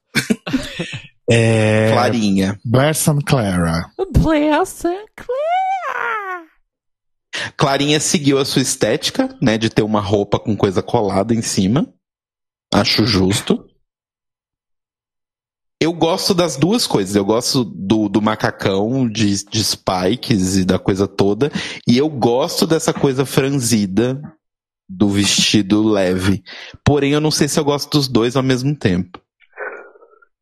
É, 1.33 1.93
Clarinha. 1.93 2.59
Blair 2.65 2.93
Clara. 3.25 3.89
Bless 4.13 4.83
Clarinha 7.57 8.01
seguiu 8.01 8.39
a 8.39 8.45
sua 8.45 8.63
estética, 8.63 9.29
né, 9.41 9.57
de 9.57 9.71
ter 9.71 9.83
uma 9.83 10.01
roupa 10.01 10.41
com 10.41 10.57
coisa 10.57 10.83
colada 10.83 11.33
em 11.33 11.41
cima. 11.41 11.87
Acho 12.75 13.07
justo. 13.07 13.65
Eu 15.83 15.95
gosto 15.95 16.35
das 16.35 16.57
duas 16.57 16.87
coisas. 16.87 17.17
Eu 17.17 17.25
gosto 17.25 17.65
do, 17.65 18.09
do 18.09 18.21
macacão, 18.21 19.09
de, 19.09 19.45
de 19.47 19.65
spikes 19.65 20.57
e 20.57 20.65
da 20.65 20.79
coisa 20.79 21.09
toda. 21.09 21.51
E 21.89 21.97
eu 21.97 22.09
gosto 22.09 22.67
dessa 22.67 22.93
coisa 22.93 23.25
franzida 23.25 24.21
do 24.87 25.09
vestido 25.09 25.83
leve. 25.83 26.43
Porém, 26.85 27.13
eu 27.13 27.21
não 27.21 27.31
sei 27.31 27.49
se 27.49 27.59
eu 27.59 27.65
gosto 27.65 27.91
dos 27.91 28.09
dois 28.09 28.37
ao 28.37 28.43
mesmo 28.43 28.77
tempo. 28.77 29.19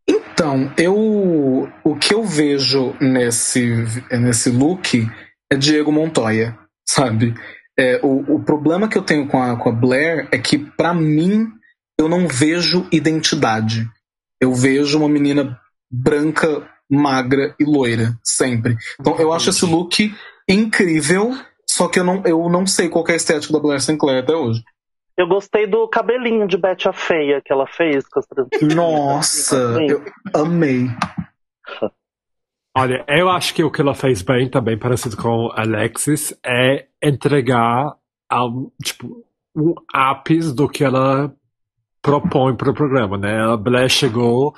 Então, 0.09 0.73
eu 0.78 1.69
o 1.85 1.97
que 1.97 2.15
eu 2.15 2.24
vejo 2.24 2.94
nesse, 3.01 3.85
nesse 4.10 4.51
look 4.51 5.06
é 5.52 5.56
Diego 5.56 5.93
Montoya, 5.93 6.59
sabe? 6.89 7.35
É, 7.78 8.01
o, 8.02 8.36
o 8.36 8.43
problema 8.43 8.89
que 8.89 8.97
eu 8.97 9.02
tenho 9.02 9.28
com 9.28 9.40
a, 9.40 9.56
com 9.56 9.69
a 9.69 9.73
Blair 9.73 10.28
é 10.32 10.39
que, 10.39 10.59
pra 10.59 10.94
mim, 10.94 11.47
eu 11.98 12.09
não 12.09 12.27
vejo 12.27 12.86
identidade. 12.90 13.89
Eu 14.40 14.55
vejo 14.55 14.98
uma 14.98 15.09
menina 15.09 15.60
branca, 15.90 16.69
magra 16.89 17.55
e 17.59 17.65
loira, 17.65 18.19
sempre. 18.23 18.77
Então 19.01 19.19
eu 19.19 19.32
acho 19.32 19.51
esse 19.51 19.65
look 19.65 20.12
incrível, 20.48 21.36
só 21.66 21.89
que 21.89 21.98
eu 21.98 22.05
não, 22.05 22.23
eu 22.24 22.48
não 22.48 22.66
sei 22.66 22.89
qual 22.89 23.05
que 23.05 23.10
é 23.10 23.15
a 23.15 23.16
estética 23.16 23.52
da 23.52 23.60
Blair 23.60 23.81
Sinclair 23.81 24.23
até 24.23 24.35
hoje. 24.35 24.62
Eu 25.16 25.27
gostei 25.27 25.66
do 25.66 25.89
cabelinho 25.89 26.47
de 26.47 26.56
Betty 26.56 26.89
a 26.89 26.93
Feia 26.93 27.43
que 27.44 27.52
ela 27.52 27.66
fez. 27.66 28.06
Com 28.09 28.20
as 28.20 28.27
Nossa, 28.74 29.56
eu 29.56 30.05
amei. 30.32 30.86
Olha, 32.77 33.05
eu 33.09 33.28
acho 33.28 33.52
que 33.52 33.65
o 33.65 33.70
que 33.73 33.81
ela 33.81 33.94
fez 33.94 34.23
bem, 34.23 34.48
também 34.48 34.78
parecido 34.78 35.16
com 35.16 35.51
Alexis, 35.52 36.32
é 36.47 36.86
entregar 37.02 37.97
ao, 38.31 38.70
tipo, 38.81 39.24
um 39.56 39.74
ápice 39.93 40.55
do 40.55 40.69
que 40.69 40.85
ela 40.85 41.35
propõe 42.09 42.55
para 42.56 42.70
o 42.70 42.74
programa, 42.74 43.18
né? 43.18 43.39
A 43.40 43.56
Blair 43.56 43.89
chegou 43.90 44.55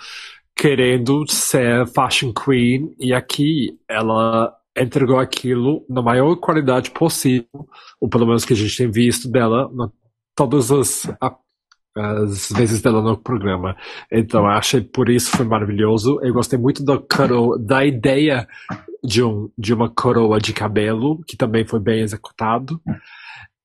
querendo 0.57 1.25
ser 1.29 1.87
fashion 1.89 2.33
queen 2.33 2.95
e 2.99 3.13
aqui 3.13 3.77
ela 3.89 4.55
entregou 4.79 5.19
aquilo 5.19 5.85
na 5.89 6.01
maior 6.01 6.37
qualidade 6.37 6.91
possível, 6.91 7.47
ou 8.01 8.09
pelo 8.09 8.27
menos 8.27 8.45
que 8.45 8.53
a 8.53 8.57
gente 8.57 8.77
tem 8.77 8.91
visto 8.91 9.29
dela 9.29 9.69
na, 9.75 9.91
todas 10.37 10.71
as, 10.71 11.11
a- 11.21 11.37
as 11.97 12.51
vezes 12.53 12.81
dela 12.81 13.03
no 13.03 13.17
programa. 13.17 13.77
Então, 14.13 14.43
eu 14.43 14.51
achei 14.51 14.81
por 14.81 15.09
isso 15.09 15.31
foi 15.37 15.45
maravilhoso. 15.45 16.21
Eu 16.23 16.33
gostei 16.33 16.59
muito 16.59 16.85
da 16.85 16.99
coroa, 16.99 17.59
da 17.59 17.85
ideia 17.85 18.47
de, 19.03 19.23
um, 19.25 19.51
de 19.59 19.75
uma 19.75 19.89
coroa 19.91 20.39
de 20.39 20.53
cabelo, 20.53 21.21
que 21.27 21.37
também 21.37 21.65
foi 21.67 21.81
bem 21.81 22.01
executado. 22.01 22.81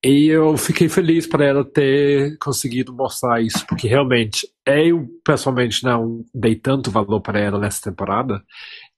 E 0.05 0.27
eu 0.27 0.55
fiquei 0.55 0.87
feliz 0.87 1.25
para 1.25 1.43
ela 1.43 1.65
ter 1.65 2.37
conseguido 2.37 2.93
mostrar 2.93 3.41
isso, 3.41 3.65
porque 3.65 3.87
realmente 3.87 4.47
eu 4.63 5.07
pessoalmente 5.23 5.83
não 5.83 6.23
dei 6.31 6.53
tanto 6.53 6.91
valor 6.91 7.21
para 7.21 7.39
ela 7.39 7.57
nessa 7.57 7.89
temporada. 7.89 8.39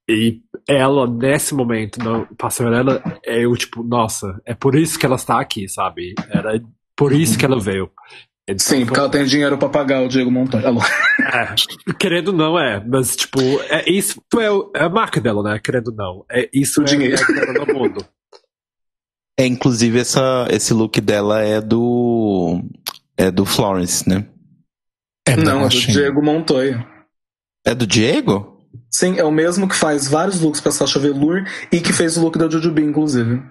E 0.09 0.41
ela, 0.67 1.09
nesse 1.09 1.53
momento, 1.55 1.97
no 2.03 2.27
passarela, 2.35 3.01
eu, 3.23 3.55
tipo, 3.55 3.83
nossa, 3.83 4.37
é 4.45 4.53
por 4.53 4.75
isso 4.75 4.99
que 4.99 5.05
ela 5.05 5.15
está 5.15 5.39
aqui, 5.39 5.69
sabe? 5.69 6.13
Era 6.29 6.61
por 6.93 7.13
isso 7.13 7.37
que 7.37 7.45
ela 7.45 7.57
veio. 7.57 7.89
Então, 8.45 8.59
Sim, 8.59 8.85
porque 8.85 8.99
ela 8.99 9.09
tem 9.09 9.23
dinheiro 9.23 9.57
pra 9.57 9.69
pagar 9.69 10.01
o 10.03 10.09
Diego 10.09 10.29
Montoya. 10.29 10.67
Alô. 10.67 10.81
é, 11.21 11.93
querendo 11.97 12.33
não 12.33 12.59
é, 12.59 12.83
mas 12.85 13.15
tipo, 13.15 13.39
é, 13.69 13.89
isso 13.89 14.21
é, 14.35 14.79
é 14.79 14.83
a 14.83 14.89
marca 14.89 15.21
dela, 15.21 15.41
né? 15.41 15.57
Querendo 15.63 15.93
não. 15.95 16.25
É, 16.29 16.49
isso 16.53 16.81
O 16.81 16.83
é 16.83 16.85
dinheiro. 16.85 17.21
a 17.21 17.33
dela 17.33 17.65
no 17.65 17.73
mundo. 17.73 18.05
É, 19.39 19.45
inclusive, 19.45 19.99
essa, 19.99 20.47
esse 20.49 20.73
look 20.73 20.99
dela 20.99 21.41
é 21.41 21.61
do. 21.61 22.61
É 23.15 23.29
do 23.31 23.45
Florence, 23.45 24.07
né? 24.07 24.25
É 25.27 25.35
Não, 25.35 25.61
é 25.65 25.69
do. 25.69 25.69
Diego 25.69 26.23
Montoya. 26.23 26.85
É 27.65 27.75
do 27.75 27.85
Diego? 27.85 28.65
Sim, 28.91 29.17
é 29.19 29.23
o 29.23 29.31
mesmo 29.31 29.67
que 29.67 29.75
faz 29.75 30.07
vários 30.07 30.39
looks 30.39 30.61
pra 30.61 30.71
Sasha 30.71 30.99
Velour 30.99 31.43
e 31.71 31.79
que 31.79 31.91
fez 31.93 32.17
o 32.17 32.21
look 32.21 32.37
da 32.37 32.49
Jujubee, 32.49 32.83
inclusive. 32.83 33.41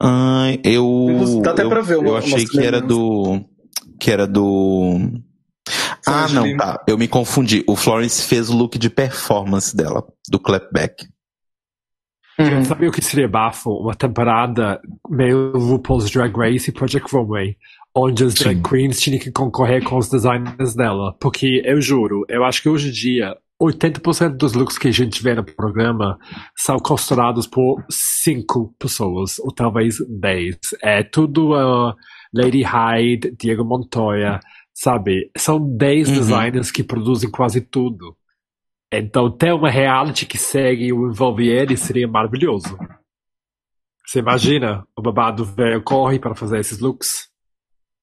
Ai, 0.00 0.58
eu. 0.64 1.40
Dá 1.42 1.52
até 1.52 1.62
eu, 1.62 1.68
pra 1.68 1.80
ver 1.82 1.98
uma- 1.98 2.08
eu 2.08 2.16
achei 2.16 2.44
que 2.44 2.60
era 2.60 2.80
do. 2.80 3.44
Que 4.00 4.10
era 4.10 4.26
do. 4.26 4.98
Ah, 6.04 6.26
não, 6.28 6.56
tá. 6.56 6.82
Eu 6.88 6.98
me 6.98 7.06
confundi. 7.06 7.62
O 7.68 7.76
Florence 7.76 8.22
fez 8.22 8.50
o 8.50 8.56
look 8.56 8.76
de 8.76 8.90
performance 8.90 9.76
dela, 9.76 10.04
do 10.28 10.40
clapback. 10.40 11.06
Uhum. 12.38 12.64
Sabe 12.64 12.88
o 12.88 12.92
que 12.92 13.02
seria 13.02 13.28
bafo? 13.28 13.70
Uma 13.70 13.94
temporada 13.94 14.80
meio 15.08 15.52
RuPaul's 15.52 16.10
Drag 16.10 16.34
Race 16.36 16.70
e 16.70 16.72
Project 16.72 17.14
Runway, 17.14 17.56
onde 17.94 18.24
as 18.24 18.34
drag 18.34 18.56
Sim. 18.56 18.62
queens 18.62 19.00
tinham 19.00 19.18
que 19.20 19.30
concorrer 19.30 19.82
com 19.84 19.96
os 19.98 20.08
designers 20.08 20.74
dela. 20.74 21.14
Porque 21.20 21.62
eu 21.64 21.80
juro, 21.80 22.24
eu 22.28 22.42
acho 22.44 22.62
que 22.62 22.68
hoje 22.68 22.88
em 22.88 22.92
dia 22.92 23.36
80% 23.62 24.36
dos 24.36 24.54
looks 24.54 24.76
que 24.78 24.88
a 24.88 24.92
gente 24.92 25.22
vê 25.22 25.34
no 25.34 25.44
programa 25.44 26.18
são 26.56 26.78
costurados 26.78 27.46
por 27.46 27.84
cinco 27.90 28.74
pessoas, 28.78 29.38
ou 29.38 29.52
talvez 29.52 29.96
10. 30.08 30.56
É 30.82 31.02
tudo 31.02 31.52
uh, 31.52 31.94
Lady 32.34 32.62
Hyde, 32.62 33.36
Diego 33.38 33.64
Montoya, 33.64 34.40
sabe? 34.74 35.30
São 35.36 35.60
10 35.60 36.08
Uhum. 36.08 36.14
designers 36.14 36.70
que 36.72 36.82
produzem 36.82 37.30
quase 37.30 37.60
tudo. 37.60 38.16
Então, 38.92 39.30
ter 39.30 39.52
uma 39.54 39.70
reality 39.70 40.26
que 40.26 40.36
segue 40.36 40.84
e 40.86 40.92
o 40.92 41.08
envolve 41.10 41.48
ele 41.48 41.76
seria 41.76 42.06
maravilhoso. 42.06 42.76
Você 44.06 44.18
imagina? 44.18 44.84
O 44.96 45.00
babado 45.00 45.44
velho 45.44 45.82
corre 45.82 46.18
para 46.18 46.34
fazer 46.34 46.58
esses 46.60 46.78
looks? 46.78 47.28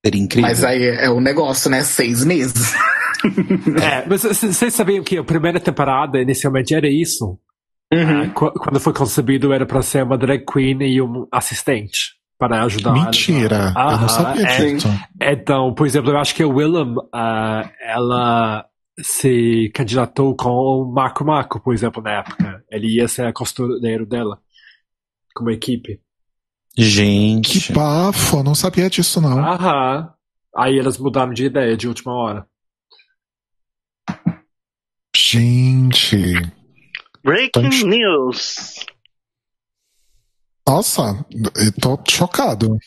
Seria 0.03 0.22
incrível. 0.22 0.49
Mas 0.49 0.64
aí 0.64 0.84
é 0.84 1.10
o 1.10 1.20
negócio, 1.20 1.70
né? 1.70 1.84
Seis 1.84 2.24
meses. 2.26 2.74
É, 3.84 4.07
mas 4.07 4.24
vocês 4.24 4.74
sabiam 4.74 5.03
que 5.03 5.18
a 5.18 5.24
primeira 5.26 5.60
temporada 5.60 6.22
inicialmente 6.22 6.74
era 6.74 6.88
isso? 6.88 7.38
Uhum. 7.94 8.22
Ah, 8.22 8.28
qu- 8.30 8.52
Quando 8.53 8.80
foi 8.80 8.94
concebido 8.94 9.52
era 9.52 9.66
para 9.66 9.82
ser 9.82 10.03
uma 10.06 10.18
drag 10.18 10.45
queen 10.45 10.82
e 10.84 11.02
um 11.02 11.28
assistente 11.30 12.14
para 12.38 12.64
ajudar. 12.64 12.94
Mentira, 12.94 13.74
eu 13.76 13.82
Aham, 13.82 14.02
não 14.02 14.07
sabia 14.07 14.44
é. 14.48 14.57
disso. 14.74 14.88
Então, 15.22 15.74
por 15.74 15.86
exemplo, 15.86 16.11
eu 16.11 16.18
acho 16.18 16.34
que 16.34 16.41
a 16.44 16.48
Willem, 16.48 16.95
ah, 17.14 17.70
ela 17.82 18.66
se 19.04 19.70
candidatou 19.74 20.36
com 20.36 20.50
o 20.50 20.92
Marco 20.92 21.24
Marco, 21.26 21.60
por 21.60 21.74
exemplo, 21.74 22.02
na 22.02 22.20
época. 22.20 22.64
Ele 22.72 22.96
ia 22.96 23.08
ser 23.08 23.26
a 23.26 23.34
costureiro 23.34 24.06
dela, 24.06 24.40
como 25.36 25.50
equipe. 25.52 26.02
Gente. 26.78 27.68
Que 27.68 27.74
bafo, 27.74 28.38
eu 28.38 28.44
não 28.44 28.56
sabia 28.56 28.90
disso 28.90 29.20
não. 29.20 29.40
Aham. 29.40 30.14
Aí 30.56 30.78
elas 30.80 30.98
mudaram 30.98 31.34
de 31.34 31.46
ideia 31.46 31.76
de 31.78 31.88
última 31.88 32.14
hora. 32.14 32.48
Gente. 35.16 36.34
Breaking 37.24 37.66
Então- 37.68 37.88
news. 37.90 38.76
Nossa, 40.68 41.26
eu 41.56 41.72
tô 41.82 42.00
chocado. 42.08 42.78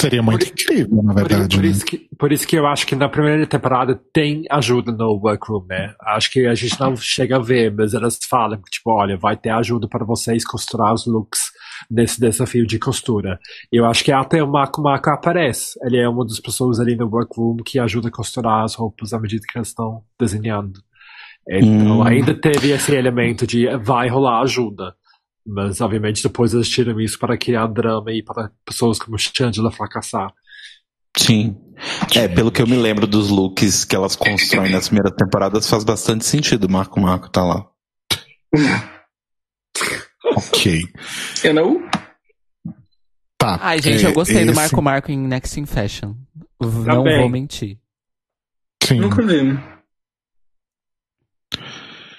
Seria 0.00 0.22
muito 0.22 0.46
Por- 0.46 0.52
incrível, 0.52 1.02
na 1.02 1.12
Por, 1.14 1.28
verdade. 1.28 1.56
por 1.56 1.62
né? 1.64 1.70
isso 1.70 1.84
que, 1.84 2.08
por 2.18 2.32
isso 2.32 2.46
que 2.46 2.56
eu 2.56 2.66
acho 2.66 2.86
que 2.86 2.94
na 2.96 3.08
primeira 3.08 3.46
temporada 3.46 4.00
tem 4.12 4.44
ajuda 4.50 4.90
no 4.92 5.20
workroom, 5.22 5.66
né? 5.68 5.94
Acho 6.02 6.30
que 6.30 6.46
a 6.46 6.54
gente 6.54 6.78
não 6.80 6.96
chega 6.96 7.36
a 7.36 7.40
ver, 7.40 7.72
mas 7.74 7.92
elas 7.94 8.18
falam 8.28 8.56
que, 8.58 8.70
tipo, 8.70 8.90
olha, 8.90 9.16
vai 9.16 9.36
ter 9.36 9.50
ajuda 9.50 9.86
para 9.88 10.04
vocês 10.04 10.44
costurar 10.44 10.92
os 10.94 11.06
looks 11.06 11.50
nesse 11.90 12.20
desafio 12.20 12.66
de 12.66 12.78
costura. 12.78 13.38
E 13.72 13.76
eu 13.80 13.84
acho 13.84 14.02
que 14.04 14.12
até 14.12 14.42
o 14.42 14.50
Marco 14.50 14.80
Marco 14.82 15.10
aparece. 15.10 15.78
Ele 15.82 15.98
é 15.98 16.08
uma 16.08 16.24
das 16.26 16.40
pessoas 16.40 16.80
ali 16.80 16.96
no 16.96 17.06
workroom 17.08 17.56
que 17.64 17.78
ajuda 17.78 18.08
a 18.08 18.12
costurar 18.12 18.64
as 18.64 18.74
roupas 18.74 19.12
à 19.12 19.18
medida 19.20 19.42
que 19.50 19.58
elas 19.58 19.68
estão 19.68 20.02
desenhando. 20.18 20.80
Então 21.48 22.00
Hum. 22.00 22.02
ainda 22.02 22.34
teve 22.34 22.70
esse 22.70 22.94
elemento 22.94 23.46
de 23.46 23.66
vai 23.78 24.08
rolar 24.08 24.42
ajuda. 24.42 24.94
Mas, 25.46 25.80
obviamente, 25.80 26.22
depois 26.22 26.52
eles 26.54 26.68
tiram 26.68 27.00
isso 27.00 27.18
para 27.18 27.36
criar 27.36 27.66
drama 27.66 28.12
e 28.12 28.22
para 28.22 28.50
pessoas 28.64 28.98
como 28.98 29.18
Chandler 29.18 29.72
fracassar. 29.72 30.32
Sim. 31.16 31.56
É, 32.14 32.28
pelo 32.28 32.52
que 32.52 32.62
eu 32.62 32.66
me 32.66 32.76
lembro 32.76 33.06
dos 33.06 33.30
looks 33.30 33.84
que 33.84 33.96
elas 33.96 34.14
constroem 34.14 34.70
nas 34.70 34.88
primeiras 34.88 35.12
temporadas, 35.16 35.68
faz 35.68 35.82
bastante 35.82 36.24
sentido. 36.24 36.64
O 36.64 36.70
Marco 36.70 37.00
Marco 37.00 37.28
tá 37.30 37.42
lá. 37.44 37.66
Ok. 40.36 40.82
You 41.44 41.54
know? 41.54 41.80
Tá. 43.38 43.58
Ai, 43.62 43.80
gente, 43.80 44.04
eu 44.04 44.12
gostei 44.12 44.44
do 44.44 44.50
esse- 44.52 44.60
Marco 44.60 44.82
Marco 44.82 45.10
em 45.10 45.18
Next 45.18 45.58
in 45.58 45.66
Fashion. 45.66 46.14
Não 46.60 46.84
Também. 47.02 47.18
vou 47.20 47.28
mentir. 47.28 47.78
Sim. 48.84 49.00
Nunca 49.00 49.22
vi. 49.22 49.58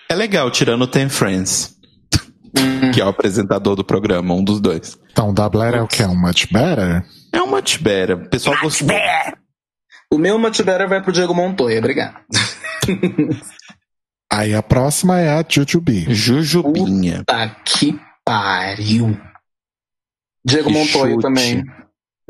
É 0.10 0.16
legal, 0.16 0.50
tirando 0.52 0.82
o 0.82 0.88
Ten 0.88 1.10
Friends, 1.10 1.80
que 2.94 3.02
é 3.02 3.06
o 3.06 3.10
apresentador 3.10 3.76
do 3.76 3.84
programa, 3.84 4.34
um 4.34 4.44
dos 4.44 4.60
dois. 4.60 5.00
Então, 5.12 5.34
da 5.34 5.48
Blair 5.50 5.76
é 5.76 5.82
o 5.82 5.88
que? 5.88 6.04
Um 6.04 6.16
much 6.20 6.48
better? 6.52 7.06
É 7.34 7.42
um 7.42 7.48
much 7.48 7.78
better. 7.82 8.18
O 8.18 8.30
pessoal 8.30 8.58
gostou. 8.62 8.88
O 10.14 10.18
meu 10.18 10.38
Much 10.38 10.62
Better 10.62 10.90
vai 10.90 11.02
pro 11.02 11.14
Diego 11.14 11.34
Montoya, 11.34 11.80
obrigado. 11.80 12.18
Aí 14.30 14.54
a 14.54 14.62
próxima 14.62 15.20
é 15.20 15.30
a 15.30 15.46
Jujubee. 15.48 16.14
Jujubinha. 16.14 17.24
Tá 17.26 17.48
que 17.64 17.98
pariu. 18.26 19.18
Diego 20.46 20.68
Que 20.68 20.74
Montoya 20.74 21.14
chute. 21.14 21.22
também. 21.22 21.64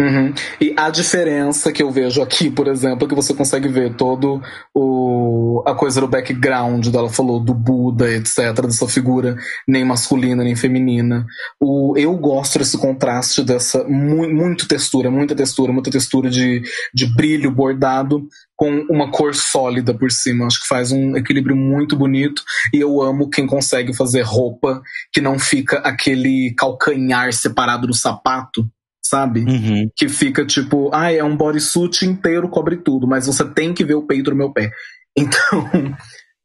Uhum. 0.02 0.34
E 0.60 0.74
a 0.76 0.90
diferença 0.90 1.72
que 1.72 1.84
eu 1.84 1.92
vejo 1.92 2.24
aqui, 2.24 2.50
por 2.50 2.68
exemplo, 2.68 3.06
é 3.06 3.10
que 3.10 3.14
você 3.14 3.36
consegue 3.36 3.68
ver 3.68 3.94
todo 3.94 4.42
o 4.74 5.64
a 5.64 5.76
coisa 5.76 6.02
do 6.02 6.08
background 6.08 6.88
dela 6.88 7.08
falou 7.08 7.40
do 7.40 7.54
Buda, 7.54 8.12
etc, 8.12 8.62
dessa 8.64 8.88
figura 8.88 9.36
nem 9.68 9.86
masculina 9.86 10.44
nem 10.44 10.56
feminina. 10.56 11.24
O 11.60 11.94
eu 11.96 12.18
gosto 12.18 12.58
desse 12.58 12.80
contraste 12.80 13.44
dessa 13.44 13.84
mu 13.84 14.28
muito 14.28 14.68
textura, 14.68 15.12
muita 15.12 15.36
textura, 15.36 15.72
muita 15.72 15.92
textura 15.92 16.32
de, 16.32 16.64
de 16.92 17.06
brilho 17.06 17.52
bordado 17.52 18.28
com 18.56 18.86
uma 18.90 19.12
cor 19.12 19.36
sólida 19.36 19.94
por 19.94 20.12
cima. 20.12 20.48
Acho 20.48 20.62
que 20.62 20.68
faz 20.68 20.92
um 20.92 21.16
equilíbrio 21.16 21.56
muito 21.56 21.96
bonito 21.96 22.44
e 22.74 22.80
eu 22.80 23.04
amo 23.04 23.30
quem 23.30 23.46
consegue 23.46 23.94
fazer 23.94 24.22
roupa 24.22 24.82
que 25.14 25.22
não 25.22 25.38
fica 25.38 25.78
aquele 25.80 26.56
calcanhar 26.58 27.32
separado 27.34 27.86
do 27.86 27.94
sapato 27.94 28.68
sabe? 29.12 29.42
Uhum. 29.42 29.92
Que 29.94 30.08
fica 30.08 30.46
tipo, 30.46 30.90
ah, 30.94 31.12
é 31.12 31.22
um 31.22 31.36
bodysuit 31.36 32.06
inteiro, 32.06 32.48
cobre 32.48 32.78
tudo, 32.78 33.06
mas 33.06 33.28
você 33.28 33.44
tem 33.44 33.74
que 33.74 33.84
ver 33.84 33.96
o 33.96 34.08
peito 34.08 34.32
do 34.32 34.36
meu 34.36 34.52
pé. 34.52 34.72
Então, 35.14 35.70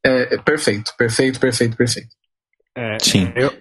é, 0.05 0.35
é 0.35 0.39
perfeito, 0.39 0.93
perfeito, 0.99 1.39
perfeito, 1.39 1.77
perfeito. 1.77 2.09
É, 2.77 2.99
Sim. 3.01 3.33
Eu, 3.37 3.53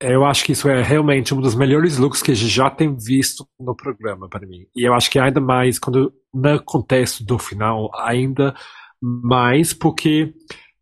eu 0.00 0.24
acho 0.24 0.42
que 0.46 0.52
isso 0.52 0.66
é 0.66 0.82
realmente 0.82 1.34
um 1.34 1.42
dos 1.42 1.54
melhores 1.54 1.98
looks 1.98 2.22
que 2.22 2.32
a 2.32 2.34
gente 2.34 2.48
já 2.48 2.70
tem 2.70 2.96
visto 2.96 3.46
no 3.60 3.76
programa 3.76 4.26
para 4.26 4.46
mim. 4.46 4.66
E 4.74 4.88
eu 4.88 4.94
acho 4.94 5.10
que 5.10 5.18
ainda 5.18 5.42
mais 5.42 5.78
quando 5.78 6.10
no 6.32 6.64
contexto 6.64 7.22
do 7.22 7.38
final, 7.38 7.90
ainda 7.94 8.54
mais 9.02 9.74
porque 9.74 10.32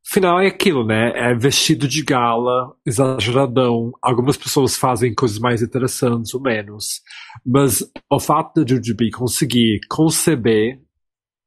final 0.05 0.41
é 0.41 0.47
aquilo, 0.47 0.85
né? 0.87 1.13
É 1.15 1.35
vestido 1.35 1.87
de 1.89 2.03
gala, 2.03 2.75
exageradão. 2.85 3.93
Algumas 4.03 4.37
pessoas 4.37 4.77
fazem 4.77 5.15
coisas 5.15 5.39
mais 5.39 5.63
interessantes 5.63 6.35
ou 6.35 6.41
menos. 6.41 7.01
Mas 7.45 7.83
o 8.11 8.21
fato 8.21 8.61
da 8.61 8.69
Jujubee 8.69 9.11
conseguir 9.11 9.81
conceber 9.89 10.81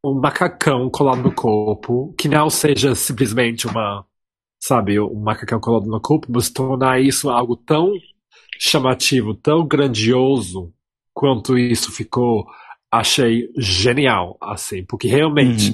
um 0.03 0.19
macacão 0.19 0.90
colado 0.90 1.23
no 1.23 1.32
corpo, 1.32 2.14
que 2.18 2.27
não 2.27 2.49
seja 2.49 2.94
simplesmente 2.94 3.65
uma, 3.65 4.06
sabe, 4.60 4.99
um 4.99 5.19
macacão 5.19 5.60
colado 5.60 5.88
no 5.88 5.99
corpo, 5.99 6.27
mas 6.30 6.49
tornar 6.49 7.02
isso 7.02 7.30
algo 7.30 7.56
tão 7.56 7.91
chamativo, 8.60 9.34
tão 9.34 9.68
grandioso 9.68 10.72
quanto 11.14 11.57
isso 11.57 11.91
ficou, 11.91 12.45
achei 12.91 13.49
genial, 13.57 14.38
assim, 14.41 14.86
porque 14.86 15.07
realmente, 15.07 15.73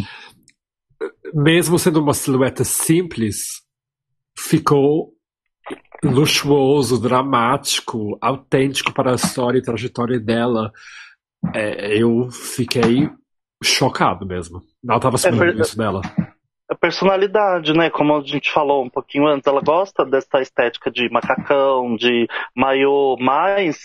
mesmo 1.34 1.78
sendo 1.80 2.02
uma 2.02 2.14
silhueta 2.14 2.64
simples, 2.64 3.62
ficou 4.38 5.14
luxuoso, 6.04 7.00
dramático, 7.00 8.18
autêntico 8.22 8.94
para 8.94 9.12
a 9.12 9.16
história 9.16 9.60
e 9.60 9.64
trajetória 9.64 10.20
dela. 10.20 10.72
É, 11.54 11.98
eu 11.98 12.30
fiquei 12.32 13.10
chocado 13.64 14.26
mesmo. 14.26 14.62
Não 14.84 14.98
estava 14.98 15.16
esperando 15.16 15.40
verdade. 15.40 15.62
isso 15.62 15.78
dela. 15.78 16.02
A 16.70 16.76
personalidade, 16.76 17.74
né? 17.74 17.90
Como 17.90 18.16
a 18.16 18.22
gente 18.22 18.52
falou 18.52 18.84
um 18.84 18.90
pouquinho 18.90 19.28
antes, 19.28 19.46
ela 19.46 19.62
gosta 19.62 20.06
dessa 20.06 20.42
estética 20.42 20.90
de 20.90 21.10
macacão, 21.10 21.96
de 21.96 22.28
maiô, 22.56 23.18
mas 23.20 23.78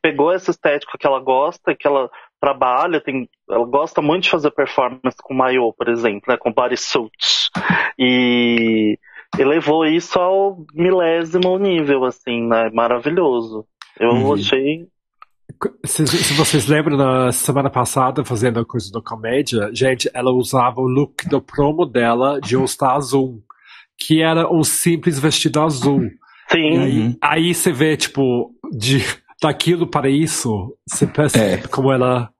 pegou 0.00 0.32
essa 0.32 0.50
estética 0.50 0.96
que 0.98 1.06
ela 1.06 1.20
gosta, 1.20 1.74
que 1.74 1.86
ela 1.86 2.08
trabalha, 2.46 3.00
tem, 3.00 3.28
ela 3.50 3.66
gosta 3.66 4.00
muito 4.00 4.24
de 4.24 4.30
fazer 4.30 4.50
performance 4.52 5.16
com 5.20 5.34
maiô, 5.34 5.72
por 5.72 5.88
exemplo, 5.88 6.22
né? 6.28 6.36
Com 6.36 6.52
bodysuit. 6.52 7.50
E 7.98 8.96
elevou 9.36 9.84
isso 9.84 10.18
ao 10.18 10.58
milésimo 10.72 11.58
nível, 11.58 12.04
assim, 12.04 12.46
né? 12.46 12.70
Maravilhoso. 12.72 13.64
Eu 13.98 14.10
Uhum. 14.10 14.34
achei. 14.34 14.86
Se, 15.84 16.06
se 16.06 16.34
vocês 16.34 16.68
lembram 16.68 16.96
na 16.96 17.32
semana 17.32 17.70
passada, 17.70 18.24
fazendo 18.24 18.60
a 18.60 18.64
coisa 18.64 18.90
da 18.92 19.00
comédia, 19.00 19.70
gente, 19.72 20.08
ela 20.14 20.30
usava 20.30 20.80
o 20.80 20.86
look 20.86 21.28
do 21.28 21.40
promo 21.40 21.84
dela 21.84 22.40
de 22.40 22.54
All 22.54 22.66
Star 22.68 22.94
Azul, 22.94 23.42
que 23.98 24.22
era 24.22 24.48
um 24.52 24.62
simples 24.62 25.18
vestido 25.18 25.60
azul. 25.60 26.02
Sim. 26.50 26.58
E 26.74 26.78
aí, 26.78 27.16
aí 27.20 27.54
você 27.54 27.72
vê, 27.72 27.96
tipo, 27.96 28.52
de 28.72 28.98
daquilo 29.40 29.86
para 29.86 30.08
isso, 30.08 30.76
você 30.88 31.06
percebe 31.06 31.68
como 31.68 31.92
ela 31.92 32.30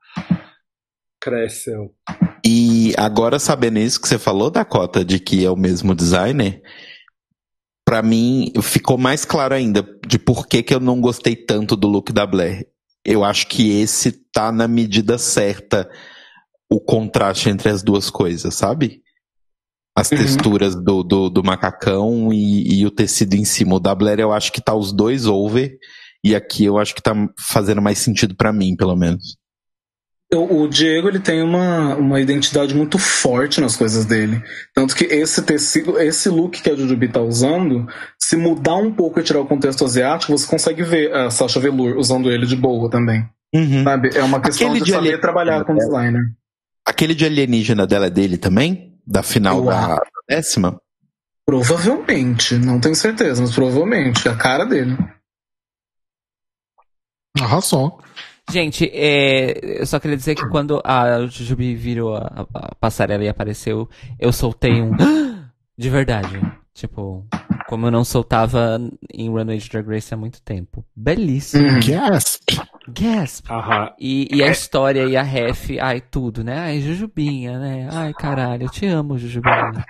cresceu. 1.26 1.92
E 2.44 2.94
agora, 2.96 3.40
sabendo 3.40 3.80
isso 3.80 4.00
que 4.00 4.06
você 4.06 4.18
falou, 4.18 4.48
Dakota, 4.48 5.04
de 5.04 5.18
que 5.18 5.44
é 5.44 5.50
o 5.50 5.56
mesmo 5.56 5.92
designer, 5.92 6.62
pra 7.84 8.00
mim 8.00 8.52
ficou 8.62 8.96
mais 8.96 9.24
claro 9.24 9.52
ainda 9.52 9.84
de 10.06 10.18
por 10.18 10.46
que, 10.46 10.62
que 10.62 10.72
eu 10.72 10.78
não 10.78 11.00
gostei 11.00 11.34
tanto 11.34 11.74
do 11.74 11.88
look 11.88 12.12
da 12.12 12.24
Blair. 12.24 12.68
Eu 13.04 13.24
acho 13.24 13.48
que 13.48 13.80
esse 13.80 14.12
tá 14.32 14.52
na 14.52 14.68
medida 14.68 15.18
certa 15.18 15.90
o 16.70 16.80
contraste 16.80 17.48
entre 17.48 17.68
as 17.68 17.82
duas 17.82 18.08
coisas, 18.08 18.54
sabe? 18.54 19.02
As 19.98 20.10
Uhum. 20.10 20.18
texturas 20.18 20.76
do, 20.76 21.02
do, 21.02 21.30
do 21.30 21.42
macacão 21.42 22.32
e, 22.32 22.80
e 22.80 22.86
o 22.86 22.90
tecido 22.90 23.34
em 23.34 23.44
cima. 23.44 23.76
O 23.76 23.80
da 23.80 23.94
Blair 23.94 24.20
eu 24.20 24.32
acho 24.32 24.52
que 24.52 24.60
tá 24.60 24.74
os 24.74 24.92
dois 24.92 25.26
over, 25.26 25.76
e 26.22 26.34
aqui 26.36 26.64
eu 26.64 26.78
acho 26.78 26.94
que 26.94 27.02
tá 27.02 27.14
fazendo 27.38 27.82
mais 27.82 27.98
sentido 27.98 28.36
pra 28.36 28.52
mim, 28.52 28.76
pelo 28.76 28.94
menos. 28.94 29.36
O, 30.34 30.62
o 30.62 30.68
Diego 30.68 31.08
ele 31.08 31.20
tem 31.20 31.40
uma, 31.40 31.94
uma 31.94 32.20
identidade 32.20 32.74
muito 32.74 32.98
forte 32.98 33.60
nas 33.60 33.76
coisas 33.76 34.04
dele. 34.04 34.42
Tanto 34.74 34.94
que 34.96 35.04
esse 35.04 35.40
tecido, 35.42 35.98
esse 36.00 36.28
look 36.28 36.60
que 36.60 36.68
a 36.70 36.74
Jujubi 36.74 37.08
tá 37.08 37.20
usando, 37.20 37.86
se 38.18 38.36
mudar 38.36 38.74
um 38.74 38.92
pouco 38.92 39.20
e 39.20 39.22
tirar 39.22 39.40
o 39.40 39.46
contexto 39.46 39.84
asiático, 39.84 40.36
você 40.36 40.46
consegue 40.46 40.82
ver 40.82 41.14
a 41.14 41.30
Sasha 41.30 41.60
Velour 41.60 41.96
usando 41.96 42.30
ele 42.30 42.44
de 42.44 42.56
boa 42.56 42.90
também. 42.90 43.24
Sabe? 43.84 44.10
É 44.14 44.22
uma 44.22 44.40
questão 44.40 44.66
Aquele 44.68 44.80
de 44.80 44.84
de 44.86 44.90
saber 44.90 44.98
alienígena 44.98 45.20
trabalhar 45.20 45.64
com 45.64 45.74
dela. 45.74 45.86
designer. 45.88 46.22
Aquele 46.84 47.14
de 47.14 47.24
alienígena 47.24 47.86
dela 47.86 48.06
é 48.06 48.10
dele 48.10 48.36
também? 48.36 48.98
Da 49.06 49.22
final 49.22 49.64
da 49.64 49.94
acho. 49.94 50.02
décima? 50.28 50.80
Provavelmente, 51.46 52.56
não 52.56 52.80
tenho 52.80 52.96
certeza, 52.96 53.40
mas 53.40 53.54
provavelmente. 53.54 54.26
É 54.26 54.32
a 54.32 54.36
cara 54.36 54.64
dele. 54.64 54.96
Arrasou. 57.40 58.00
Gente, 58.50 58.88
é, 58.92 59.80
eu 59.80 59.86
só 59.86 59.98
queria 59.98 60.16
dizer 60.16 60.36
que 60.36 60.48
quando 60.48 60.80
a 60.84 61.26
Jujubi 61.26 61.74
virou 61.74 62.16
a, 62.16 62.46
a 62.54 62.74
passarela 62.76 63.24
e 63.24 63.28
apareceu, 63.28 63.88
eu 64.18 64.32
soltei 64.32 64.80
um 64.80 64.92
de 65.76 65.90
verdade. 65.90 66.40
Tipo, 66.72 67.26
como 67.66 67.86
eu 67.86 67.90
não 67.90 68.04
soltava 68.04 68.78
em 69.12 69.28
Runway 69.28 69.58
de 69.58 69.68
Drag 69.68 69.88
Race 69.88 70.12
há 70.12 70.16
muito 70.16 70.40
tempo. 70.42 70.84
Belíssimo. 70.94 71.66
Uhum. 71.66 71.80
Gasp. 71.80 72.42
Gasp. 72.88 73.50
Aham. 73.50 73.90
E, 73.98 74.28
e 74.30 74.42
a 74.42 74.50
história 74.50 75.06
e 75.06 75.16
a 75.16 75.22
ref, 75.22 75.70
ai, 75.80 76.00
tudo, 76.00 76.44
né? 76.44 76.58
Ai, 76.58 76.80
Jujubinha, 76.80 77.58
né? 77.58 77.88
Ai, 77.90 78.12
caralho, 78.14 78.64
eu 78.64 78.70
te 78.70 78.86
amo, 78.86 79.18
Jujubinha. 79.18 79.84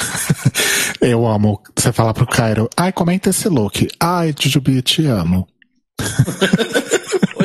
Eu 1.00 1.26
amo. 1.26 1.62
Você 1.76 1.92
fala 1.92 2.14
pro 2.14 2.26
Cairo, 2.26 2.68
ai, 2.76 2.90
comenta 2.90 3.28
esse 3.28 3.46
look. 3.48 3.86
Ai, 4.00 4.34
Jujubi, 4.38 4.80
te 4.80 5.06
amo. 5.06 5.46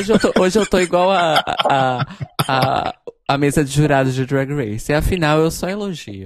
Hoje 0.10 0.14
eu 0.14 0.20
tô, 0.34 0.42
hoje 0.42 0.60
eu 0.60 0.66
tô 0.66 0.80
igual 0.80 1.12
a, 1.12 1.44
a, 1.70 2.06
a, 2.48 2.96
a 3.28 3.38
mesa 3.38 3.64
de 3.64 3.72
jurados 3.72 4.16
de 4.16 4.26
Drag 4.26 4.52
Race. 4.52 4.92
E 4.92 4.96
afinal, 4.96 5.40
eu 5.40 5.52
só 5.52 5.70
elogio. 5.70 6.26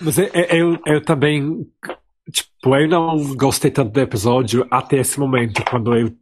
Mas 0.00 0.18
eu, 0.18 0.24
eu, 0.50 0.78
eu 0.86 1.00
também, 1.04 1.64
tipo, 2.32 2.74
eu 2.76 2.88
não 2.88 3.34
gostei 3.36 3.70
tanto 3.70 3.92
do 3.92 4.00
episódio 4.00 4.66
até 4.70 4.98
esse 4.98 5.20
momento, 5.20 5.62
quando 5.70 5.94
eu 5.96 6.12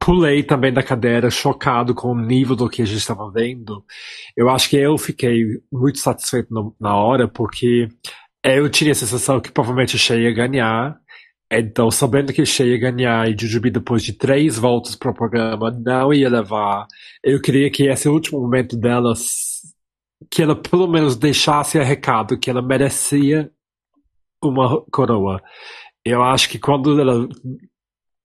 pulei 0.00 0.42
também 0.42 0.72
da 0.72 0.82
cadeira, 0.82 1.30
chocado 1.30 1.94
com 1.94 2.08
o 2.10 2.18
nível 2.18 2.56
do 2.56 2.68
que 2.68 2.82
a 2.82 2.84
gente 2.84 2.98
estava 2.98 3.30
vendo. 3.30 3.84
Eu 4.36 4.48
acho 4.50 4.68
que 4.68 4.76
eu 4.76 4.98
fiquei 4.98 5.44
muito 5.72 5.98
satisfeito 6.00 6.52
no- 6.52 6.74
na 6.80 6.96
hora, 6.96 7.28
porque 7.28 7.88
eu 8.44 8.68
tinha 8.68 8.90
a 8.90 8.94
sensação 8.96 9.40
que 9.40 9.52
provavelmente 9.52 9.94
a 9.94 9.98
Shea 9.98 10.18
ia 10.18 10.32
ganhar. 10.34 10.96
Então, 11.54 11.90
sabendo 11.90 12.32
que 12.32 12.46
Shea 12.46 12.66
ia 12.66 12.78
ganhar 12.78 13.28
e 13.30 13.36
Jujubi 13.38 13.70
depois 13.70 14.02
de 14.02 14.14
três 14.14 14.58
voltas 14.58 14.96
para 14.96 15.10
o 15.10 15.14
programa 15.14 15.70
não 15.70 16.12
ia 16.12 16.30
levar, 16.30 16.86
eu 17.22 17.40
queria 17.42 17.70
que 17.70 17.88
esse 17.88 18.08
último 18.08 18.40
momento 18.40 18.74
dela 18.74 19.12
que 20.30 20.42
ela 20.42 20.56
pelo 20.56 20.86
menos 20.88 21.14
deixasse 21.14 21.78
a 21.78 21.82
recado 21.82 22.38
que 22.38 22.48
ela 22.48 22.62
merecia 22.62 23.50
uma 24.42 24.82
coroa. 24.90 25.42
Eu 26.04 26.22
acho 26.22 26.48
que 26.48 26.58
quando 26.58 26.98
ela 26.98 27.28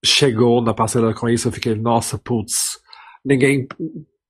chegou 0.05 0.61
na 0.61 0.73
passarela 0.73 1.13
com 1.13 1.27
isso, 1.27 1.49
eu 1.49 1.51
fiquei, 1.51 1.75
nossa, 1.75 2.17
putz, 2.17 2.79
ninguém 3.25 3.67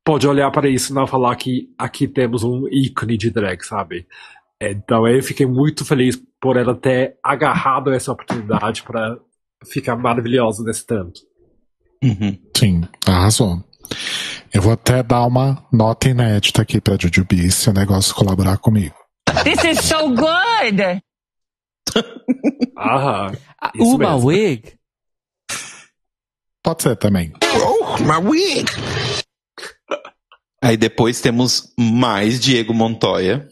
pode 0.03 0.28
olhar 0.28 0.49
para 0.52 0.69
isso 0.69 0.91
e 0.91 0.95
não 0.95 1.06
falar 1.06 1.36
que 1.36 1.69
aqui 1.78 2.07
temos 2.07 2.44
um 2.44 2.68
ícone 2.68 3.15
de 3.18 3.30
drag, 3.30 3.61
sabe? 3.64 4.07
Então 4.61 5.07
eu 5.07 5.21
fiquei 5.21 5.45
muito 5.45 5.85
feliz 5.85 6.19
por 6.41 6.57
ela 6.57 6.75
ter 6.75 7.17
agarrado 7.23 7.93
essa 7.93 8.11
oportunidade 8.11 8.84
para 8.84 9.17
ficar 9.65 9.95
maravilhosa 9.95 10.63
desse 10.63 10.85
tanto. 10.85 11.21
Sim, 12.55 12.84
arrasou. 13.05 13.63
Eu 14.53 14.61
vou 14.61 14.73
até 14.73 15.03
dar 15.03 15.25
uma 15.25 15.65
nota 15.71 16.09
inédita 16.09 16.61
aqui 16.61 16.81
pra 16.81 16.97
Jujubi 16.99 17.51
se 17.51 17.69
o 17.69 17.73
negócio 17.73 18.13
colaborar 18.13 18.57
comigo. 18.57 18.95
This 19.43 19.63
is 19.63 19.85
so 19.85 20.09
good. 20.09 21.01
Aham. 22.77 23.31
Ah, 23.59 23.71
uma 23.75 24.13
mesmo. 24.13 24.27
wig? 24.27 24.77
pode 26.63 26.84
ser 26.84 26.95
também. 26.97 27.31
Oh, 27.63 27.97
my 27.99 28.29
wig! 28.29 28.65
Aí 30.61 30.75
depois 30.75 31.21
temos 31.21 31.73
mais 31.79 32.39
Diego 32.39 32.73
Montoya. 32.73 33.47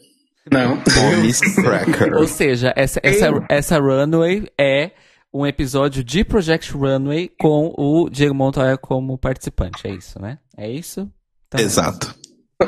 Não. 0.50 0.76
Miss 1.22 1.40
Cracker. 1.40 2.14
Ou 2.14 2.26
seja, 2.26 2.72
essa, 2.76 3.00
essa, 3.02 3.28
essa 3.48 3.78
runway 3.78 4.46
é 4.58 4.92
um 5.34 5.46
episódio 5.46 6.02
de 6.04 6.24
Project 6.24 6.72
Runway 6.72 7.30
com 7.40 7.74
o 7.76 8.08
Diego 8.08 8.34
Montoya 8.34 8.78
como 8.78 9.18
participante. 9.18 9.86
É 9.86 9.90
isso, 9.92 10.20
né? 10.20 10.38
É 10.56 10.70
isso? 10.70 11.10
Então, 11.48 11.60
Exato. 11.60 12.14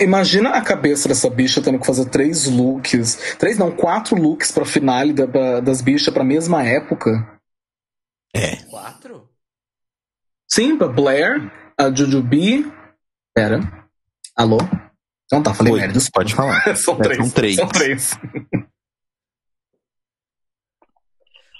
Imagina 0.00 0.50
a 0.50 0.60
cabeça 0.60 1.08
dessa 1.08 1.30
bicha 1.30 1.62
tendo 1.62 1.78
que 1.78 1.86
fazer 1.86 2.10
três 2.10 2.44
looks. 2.46 3.36
Três, 3.38 3.56
não, 3.56 3.70
quatro 3.74 4.20
looks 4.20 4.52
pra 4.52 4.66
finale 4.66 5.14
da- 5.14 5.24
da- 5.24 5.60
das 5.60 5.80
bichas 5.80 6.12
pra 6.12 6.22
mesma 6.22 6.62
época. 6.62 7.10
É. 8.34 8.56
Quatro? 8.68 9.26
Sim, 10.50 10.76
pra 10.76 10.88
Blair, 10.88 11.50
a 11.78 11.90
Jujubee. 11.94 12.70
Pera. 13.34 13.60
Alô? 14.36 14.58
Não 15.30 15.42
tá, 15.42 15.52
falei 15.54 15.72
Oi, 15.74 15.80
merda. 15.80 15.98
pode 16.12 16.34
falar. 16.34 16.60
São 16.76 16.94
É, 16.94 16.98
três. 17.02 17.16
são 17.18 17.28
três. 17.30 17.56
São 17.56 17.68
três. 17.68 18.18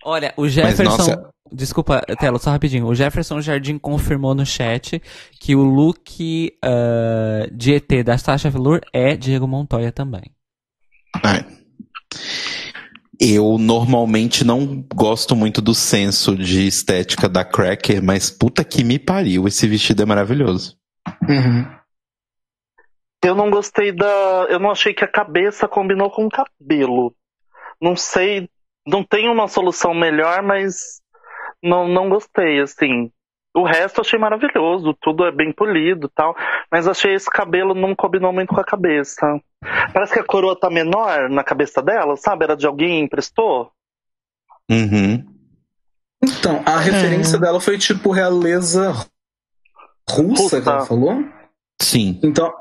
Olha, 0.04 0.32
o 0.36 0.48
Jefferson. 0.48 0.84
nossa- 0.84 1.30
Desculpa, 1.50 2.02
Telo, 2.20 2.38
só 2.38 2.50
rapidinho. 2.50 2.86
O 2.86 2.94
Jefferson 2.94 3.40
Jardim 3.40 3.78
confirmou 3.78 4.34
no 4.34 4.44
chat 4.44 5.00
que 5.40 5.56
o 5.56 5.62
look 5.62 6.52
ah, 6.62 7.46
de 7.50 7.72
ET 7.74 8.04
da 8.04 8.18
Sasha 8.18 8.50
Velour 8.50 8.80
é 8.92 9.16
Diego 9.16 9.46
Montoya 9.48 9.90
também. 9.90 10.24
É. 11.24 11.44
Eu 13.18 13.56
normalmente 13.58 14.44
não 14.44 14.84
gosto 14.94 15.34
muito 15.34 15.62
do 15.62 15.74
senso 15.74 16.36
de 16.36 16.66
estética 16.66 17.28
da 17.28 17.44
Cracker, 17.44 18.02
mas 18.02 18.30
puta 18.30 18.62
que 18.62 18.84
me 18.84 18.98
pariu, 18.98 19.48
esse 19.48 19.66
vestido 19.66 20.02
é 20.02 20.06
maravilhoso. 20.06 20.76
Uhum. 21.28 21.66
Eu 23.22 23.34
não 23.34 23.50
gostei 23.50 23.92
da. 23.92 24.46
Eu 24.48 24.58
não 24.58 24.70
achei 24.70 24.94
que 24.94 25.04
a 25.04 25.08
cabeça 25.08 25.66
combinou 25.66 26.10
com 26.10 26.26
o 26.26 26.30
cabelo. 26.30 27.14
Não 27.80 27.96
sei. 27.96 28.48
Não 28.86 29.04
tem 29.04 29.28
uma 29.28 29.48
solução 29.48 29.92
melhor, 29.92 30.42
mas 30.42 31.00
não, 31.62 31.88
não 31.88 32.08
gostei, 32.08 32.60
assim. 32.60 33.10
O 33.54 33.64
resto 33.64 33.98
eu 33.98 34.02
achei 34.02 34.18
maravilhoso, 34.18 34.96
tudo 35.00 35.24
é 35.24 35.32
bem 35.32 35.52
polido 35.52 36.06
e 36.06 36.10
tal, 36.14 36.36
mas 36.70 36.86
achei 36.86 37.14
esse 37.14 37.28
cabelo 37.28 37.74
não 37.74 37.94
combinou 37.94 38.32
muito 38.32 38.54
com 38.54 38.60
a 38.60 38.64
cabeça. 38.64 39.40
Parece 39.92 40.12
que 40.12 40.20
a 40.20 40.24
coroa 40.24 40.58
tá 40.58 40.70
menor 40.70 41.28
na 41.28 41.42
cabeça 41.42 41.82
dela, 41.82 42.16
sabe? 42.16 42.44
Era 42.44 42.56
de 42.56 42.66
alguém 42.66 43.00
emprestou? 43.00 43.72
Uhum. 44.70 45.24
Então, 46.22 46.62
a 46.64 46.78
referência 46.78 47.38
dela 47.38 47.60
foi 47.60 47.78
tipo 47.78 48.10
realeza 48.10 48.92
russa, 50.08 50.60
que 50.60 50.68
ela 50.68 50.86
falou? 50.86 51.24
Sim. 51.80 52.20
Então, 52.22 52.52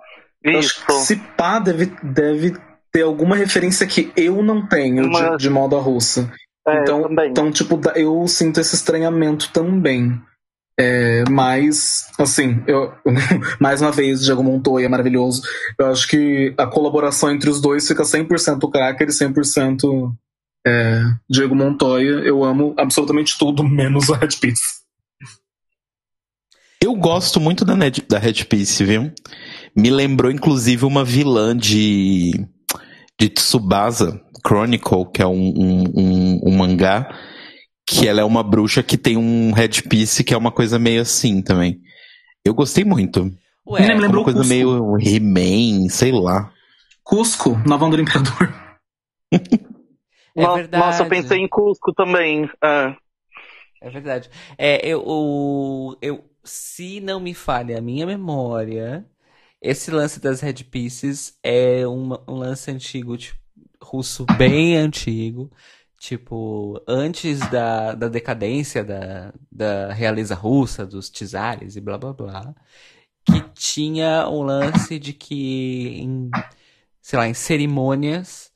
que 0.52 0.94
se 0.94 1.16
pá, 1.16 1.60
deve, 1.60 1.92
deve 2.04 2.56
ter 2.92 3.02
alguma 3.04 3.36
referência 3.36 3.86
que 3.86 4.12
eu 4.16 4.42
não 4.42 4.68
tenho 4.68 5.06
Uma- 5.06 5.32
de, 5.32 5.44
de 5.44 5.50
moda 5.50 5.78
russa. 5.78 6.32
É, 6.68 6.82
então, 6.82 7.08
então, 7.26 7.52
tipo, 7.52 7.80
eu 7.96 8.28
sinto 8.28 8.60
esse 8.60 8.76
estranhamento 8.76 9.52
também. 9.52 10.22
É, 10.80 11.24
mas, 11.30 12.08
assim, 12.20 12.62
eu, 12.68 12.94
mais 13.60 13.82
uma 13.82 13.92
vez, 13.92 14.24
Diego 14.24 14.44
Montoya 14.44 14.86
é 14.86 14.90
maravilhoso. 14.90 15.42
Eu 15.78 15.88
acho 15.88 16.08
que 16.08 16.54
a 16.58 16.68
colaboração 16.68 17.32
entre 17.32 17.50
os 17.50 17.60
dois 17.60 17.88
fica 17.88 18.04
100% 18.04 18.70
Cracker 18.72 19.08
e 19.08 19.12
100% 19.12 20.14
é, 20.66 21.02
Diego 21.30 21.56
Montoya. 21.56 22.20
Eu 22.24 22.44
amo 22.44 22.76
absolutamente 22.78 23.38
tudo, 23.40 23.64
menos 23.68 24.10
o 24.10 24.14
Red 24.14 24.36
Piece. 24.40 24.78
Eu 26.84 26.94
gosto 26.96 27.40
muito 27.40 27.66
da, 27.66 27.76
Ned, 27.76 28.06
da 28.08 28.20
Red 28.20 28.46
Piece, 28.46 28.84
viu? 28.84 29.12
Me 29.78 29.90
lembrou, 29.92 30.32
inclusive, 30.32 30.86
uma 30.86 31.04
vilã 31.04 31.56
de, 31.56 32.32
de 33.20 33.30
Tsubasa 33.30 34.20
Chronicle, 34.46 35.06
que 35.14 35.22
é 35.22 35.28
um, 35.28 35.54
um, 35.56 35.84
um, 35.96 36.40
um 36.48 36.58
mangá, 36.58 37.16
que 37.86 38.08
ela 38.08 38.20
é 38.22 38.24
uma 38.24 38.42
bruxa 38.44 38.82
que 38.82 38.98
tem 38.98 39.18
um 39.18 39.52
Red 39.52 39.84
Piece, 39.88 40.24
que 40.24 40.34
é 40.34 40.38
uma 40.38 40.52
coisa 40.52 40.80
meio 40.80 41.02
assim 41.02 41.42
também. 41.42 41.80
Eu 42.44 42.54
gostei 42.54 42.84
muito. 42.84 43.32
Ué, 43.68 43.82
Me 43.82 43.88
lembrou 44.02 44.22
uma 44.22 44.24
coisa 44.24 44.40
Cusco. 44.40 44.54
meio 44.54 44.98
He-Man, 45.00 45.90
sei 45.90 46.12
lá. 46.12 46.52
Cusco, 47.04 47.52
Onda 47.52 47.96
do 47.98 48.02
Imperador. 48.02 48.54
É 50.40 50.46
verdade. 50.54 50.86
Nossa, 50.86 51.02
eu 51.02 51.10
pensei 51.10 51.40
em 51.40 51.48
Cusco 51.48 51.92
também. 51.96 52.48
É. 52.64 52.96
É 53.82 53.90
verdade. 53.90 54.30
É, 54.56 54.88
eu, 54.88 55.02
o- 55.04 55.98
eu, 56.00 56.24
se 56.44 57.00
não 57.02 57.20
me 57.20 57.34
falha 57.34 57.80
a 57.80 57.82
minha 57.82 58.06
memória, 58.06 59.04
esse 59.62 59.92
lance 59.92 60.20
das 60.20 60.42
Red 60.42 60.64
Pieces 60.66 61.38
é 61.44 61.86
uma- 61.88 62.24
um 62.28 62.36
lance 62.36 62.70
antigo, 62.72 63.18
tipo, 63.18 63.40
russo 63.82 64.26
bem 64.38 64.76
antigo. 64.78 65.52
Tipo, 66.00 66.80
antes 66.88 67.40
da, 67.50 67.94
da 67.96 68.08
decadência 68.08 68.84
da, 68.84 69.34
da 69.52 69.92
realeza 69.94 70.36
russa, 70.36 70.86
dos 70.86 71.10
czares 71.10 71.76
e 71.76 71.82
blá 71.82 71.98
blá 71.98 72.14
blá. 72.14 72.56
Que 73.26 73.42
tinha 73.56 74.30
um 74.30 74.44
lance 74.44 75.00
de 75.00 75.12
que 75.14 75.98
em, 76.00 76.30
sei 77.02 77.18
lá, 77.20 77.28
em 77.28 77.34
cerimônias 77.34 78.52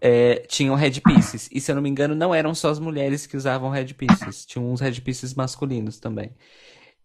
é, 0.00 0.36
tinham 0.48 0.74
red 0.74 1.00
pieces. 1.00 1.48
E 1.52 1.60
se 1.60 1.70
eu 1.70 1.76
não 1.76 1.82
me 1.82 1.88
engano, 1.88 2.14
não 2.16 2.34
eram 2.34 2.54
só 2.54 2.68
as 2.70 2.80
mulheres 2.80 3.26
que 3.26 3.36
usavam 3.36 3.70
red 3.70 3.94
pieces. 3.94 4.44
Tinham 4.44 4.70
uns 4.72 4.80
red 4.80 5.00
pieces 5.00 5.34
masculinos 5.34 5.98
também. 6.00 6.32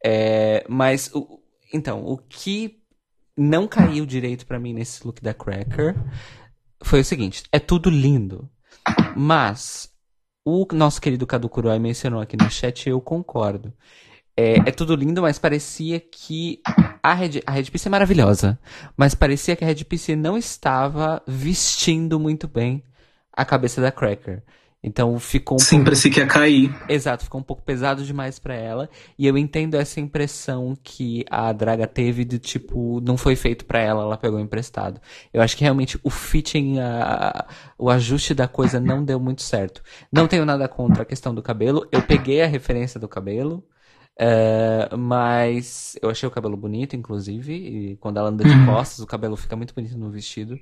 É, 0.04 0.66
mas, 0.68 1.12
o- 1.14 1.40
então, 1.74 2.04
o 2.06 2.18
que 2.18 2.82
não 3.38 3.68
caiu 3.68 4.06
direito 4.06 4.46
pra 4.46 4.60
mim 4.60 4.74
nesse 4.74 5.06
look 5.06 5.22
da 5.22 5.34
Cracker 5.34 5.96
foi 6.82 7.02
o 7.02 7.06
seguinte: 7.06 7.44
é 7.52 7.60
tudo 7.60 7.90
lindo. 7.90 8.50
Mas 9.16 9.90
o 10.46 10.66
nosso 10.74 11.02
querido 11.02 11.28
Cadu 11.28 11.50
mencionou 11.80 12.22
aqui 12.22 12.38
no 12.38 12.50
chat 12.50 12.90
eu 12.90 13.02
concordo. 13.02 13.74
É, 14.36 14.58
é 14.60 14.72
tudo 14.72 14.96
lindo, 14.96 15.22
mas 15.22 15.40
parecia 15.40 16.00
que 16.00 16.62
a 17.02 17.14
Red, 17.14 17.42
a 17.46 17.52
Red 17.52 17.64
Piece 17.64 17.88
é 17.88 17.92
maravilhosa, 17.92 18.60
mas 18.96 19.16
parecia 19.16 19.56
que 19.56 19.64
a 19.64 19.68
Red 19.68 19.84
Piece 19.84 20.16
não 20.16 20.38
estava 20.38 21.24
vestindo 21.28 22.20
muito 22.20 22.48
bem 22.48 22.84
a 23.34 23.44
cabeça 23.44 23.82
da 23.82 23.92
Cracker. 23.92 24.44
Então 24.88 25.20
ficou 25.20 25.60
um 25.62 25.66
Sim, 25.66 25.84
pouco... 25.84 25.84
parecia 25.84 26.12
que 26.12 26.20
ia 26.20 26.28
cair. 26.28 26.72
Exato, 26.90 27.26
ficou 27.26 27.42
um 27.42 27.44
pouco 27.44 27.64
pesado 27.64 28.04
demais 28.06 28.40
pra 28.40 28.56
ela. 28.56 28.90
E 29.18 29.28
eu 29.28 29.38
entendo 29.38 29.76
essa 29.76 30.00
impressão 30.00 30.74
que 30.82 31.26
a 31.30 31.52
Draga 31.52 31.86
teve 31.86 32.24
de 32.24 32.40
tipo, 32.40 33.02
não 33.02 33.18
foi 33.18 33.36
feito 33.36 33.66
pra 33.66 33.80
ela, 33.80 34.04
ela 34.04 34.18
pegou 34.18 34.40
emprestado. 34.40 35.02
Eu 35.34 35.42
acho 35.42 35.58
que 35.58 35.64
realmente 35.64 36.00
o 36.04 36.10
fitting, 36.10 36.80
a- 36.80 37.46
o 37.78 37.90
ajuste 37.90 38.34
da 38.34 38.48
coisa 38.48 38.80
não 38.80 39.04
deu 39.04 39.20
muito 39.20 39.42
certo. 39.42 39.84
Não 40.12 40.28
tenho 40.30 40.46
nada 40.46 40.68
contra 40.70 41.04
a 41.04 41.06
questão 41.06 41.36
do 41.36 41.42
cabelo. 41.44 41.88
Eu 41.92 42.02
peguei 42.02 42.42
a 42.42 42.48
referência 42.48 43.00
do 43.00 43.08
cabelo. 43.10 43.64
é, 44.20 44.90
mas 44.98 45.96
eu 46.02 46.10
achei 46.10 46.28
o 46.28 46.32
cabelo 46.32 46.58
bonito, 46.58 46.96
inclusive. 46.96 47.54
E 47.94 47.98
quando 47.98 48.18
ela 48.18 48.30
anda 48.30 48.46
de 48.46 48.56
Uhum. 48.56 48.58
costas, 48.58 49.00
o 49.00 49.08
cabelo 49.08 49.38
fica 49.38 49.56
muito 49.56 49.74
bonito 49.76 49.98
no 49.98 50.10
vestido. 50.12 50.60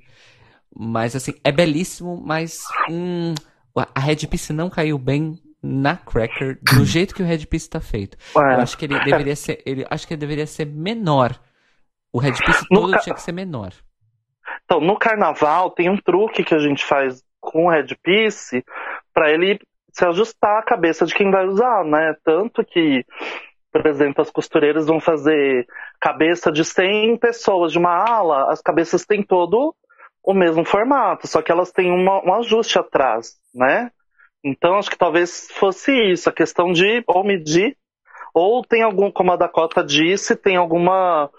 Mas 0.78 1.16
assim, 1.16 1.34
é 1.44 1.50
belíssimo, 1.52 2.20
mas 2.24 2.74
hum, 2.88 3.34
a 3.80 4.00
Red 4.00 4.26
Piece 4.28 4.52
não 4.52 4.70
caiu 4.70 4.98
bem 4.98 5.38
na 5.62 5.96
Cracker 5.96 6.58
do 6.62 6.84
jeito 6.84 7.14
que 7.14 7.22
o 7.22 7.26
Red 7.26 7.46
Piece 7.46 7.68
tá 7.68 7.80
feito. 7.80 8.16
Ué. 8.34 8.54
Eu 8.54 8.60
acho 8.60 8.76
que 8.78 8.84
ele 8.84 8.98
deveria 9.00 9.34
ser, 9.36 9.62
ele 9.66 9.84
acho 9.90 10.06
que 10.06 10.14
ele 10.14 10.20
deveria 10.20 10.46
ser 10.46 10.66
menor. 10.66 11.38
O 12.12 12.18
Red 12.18 12.32
Piece 12.32 12.66
todo 12.68 12.92
ca- 12.92 12.98
tinha 13.00 13.14
que 13.14 13.22
ser 13.22 13.32
menor. 13.32 13.72
Então, 14.64 14.80
no 14.80 14.96
carnaval 14.98 15.70
tem 15.70 15.88
um 15.90 15.96
truque 15.96 16.44
que 16.44 16.54
a 16.54 16.58
gente 16.58 16.84
faz 16.84 17.22
com 17.40 17.66
o 17.66 17.70
Red 17.70 17.88
Piece 18.02 18.64
pra 19.12 19.30
ele 19.30 19.58
se 19.92 20.04
ajustar 20.04 20.58
à 20.58 20.62
cabeça 20.62 21.04
de 21.06 21.14
quem 21.14 21.30
vai 21.30 21.46
usar, 21.46 21.84
né? 21.84 22.14
Tanto 22.24 22.64
que, 22.64 23.04
por 23.72 23.86
exemplo, 23.86 24.22
as 24.22 24.30
costureiras 24.30 24.86
vão 24.86 25.00
fazer 25.00 25.66
cabeça 26.00 26.52
de 26.52 26.64
100 26.64 27.16
pessoas 27.18 27.72
de 27.72 27.78
uma 27.78 27.94
ala, 27.94 28.52
as 28.52 28.60
cabeças 28.60 29.04
têm 29.06 29.22
todo 29.22 29.74
o 30.26 30.34
mesmo 30.34 30.64
formato, 30.64 31.28
só 31.28 31.40
que 31.40 31.52
elas 31.52 31.70
têm 31.70 31.90
uma- 31.92 32.22
um 32.24 32.34
ajuste 32.34 32.78
atrás, 32.78 33.34
né? 33.54 33.92
Então, 34.44 34.76
acho 34.76 34.90
que 34.90 34.98
talvez 34.98 35.48
fosse 35.52 35.92
isso, 36.12 36.28
a 36.28 36.32
questão 36.32 36.72
de 36.72 37.02
ou 37.06 37.24
medir, 37.24 37.76
ou 38.34 38.62
tem 38.62 38.82
algum, 38.82 39.10
como 39.10 39.32
a 39.32 39.36
Dakota 39.36 39.82
disse, 39.82 40.36
tem 40.36 40.56
alguma 40.56 41.30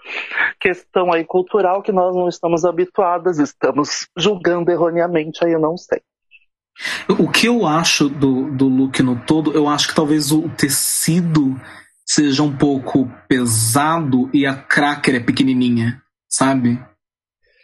questão 0.58 1.12
aí 1.12 1.24
cultural 1.24 1.82
que 1.82 1.92
nós 1.92 2.16
não 2.16 2.28
estamos 2.28 2.64
habituadas, 2.64 3.38
estamos 3.38 4.08
julgando 4.16 4.70
erroneamente, 4.70 5.44
aí 5.44 5.52
eu 5.52 5.60
não 5.60 5.76
sei. 5.76 6.00
O 7.08 7.30
que 7.30 7.46
eu 7.46 7.66
acho 7.66 8.08
do, 8.08 8.50
do 8.50 8.68
look 8.68 9.02
no 9.02 9.20
todo, 9.24 9.52
eu 9.52 9.68
acho 9.68 9.88
que 9.88 9.94
talvez 9.94 10.32
o 10.32 10.48
tecido 10.50 11.56
seja 12.06 12.42
um 12.42 12.56
pouco 12.56 13.10
pesado 13.28 14.30
e 14.32 14.46
a 14.46 14.54
cracker 14.54 15.16
é 15.16 15.20
pequenininha, 15.20 16.02
sabe? 16.28 16.82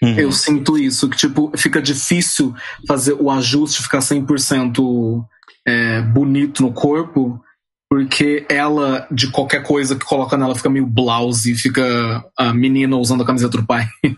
Uhum. 0.04 0.18
Eu 0.18 0.32
sinto 0.32 0.76
isso, 0.76 1.08
que 1.08 1.16
tipo, 1.16 1.50
fica 1.56 1.80
difícil 1.80 2.54
fazer 2.86 3.14
o 3.14 3.30
ajuste 3.30 3.82
ficar 3.82 3.98
100% 3.98 5.24
é, 5.66 6.02
bonito 6.02 6.62
no 6.62 6.72
corpo, 6.72 7.40
Porque 7.88 8.44
ela, 8.48 9.06
de 9.10 9.30
qualquer 9.30 9.62
coisa 9.62 9.94
que 9.96 10.04
coloca 10.04 10.36
nela, 10.36 10.54
fica 10.54 10.68
meio 10.68 10.86
blouse, 10.86 11.54
fica 11.54 12.24
a 12.36 12.52
menina 12.52 12.96
usando 12.96 13.22
a 13.22 13.26
camiseta 13.26 13.58
do 13.58 13.66
pai. 13.66 13.86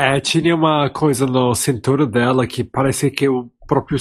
É, 0.00 0.20
tinha 0.20 0.54
uma 0.54 0.88
coisa 0.88 1.26
no 1.26 1.52
cintura 1.56 2.06
dela 2.06 2.46
que 2.46 2.62
parecia 2.62 3.10
que 3.10 3.28
o 3.28 3.50
próprio 3.66 3.98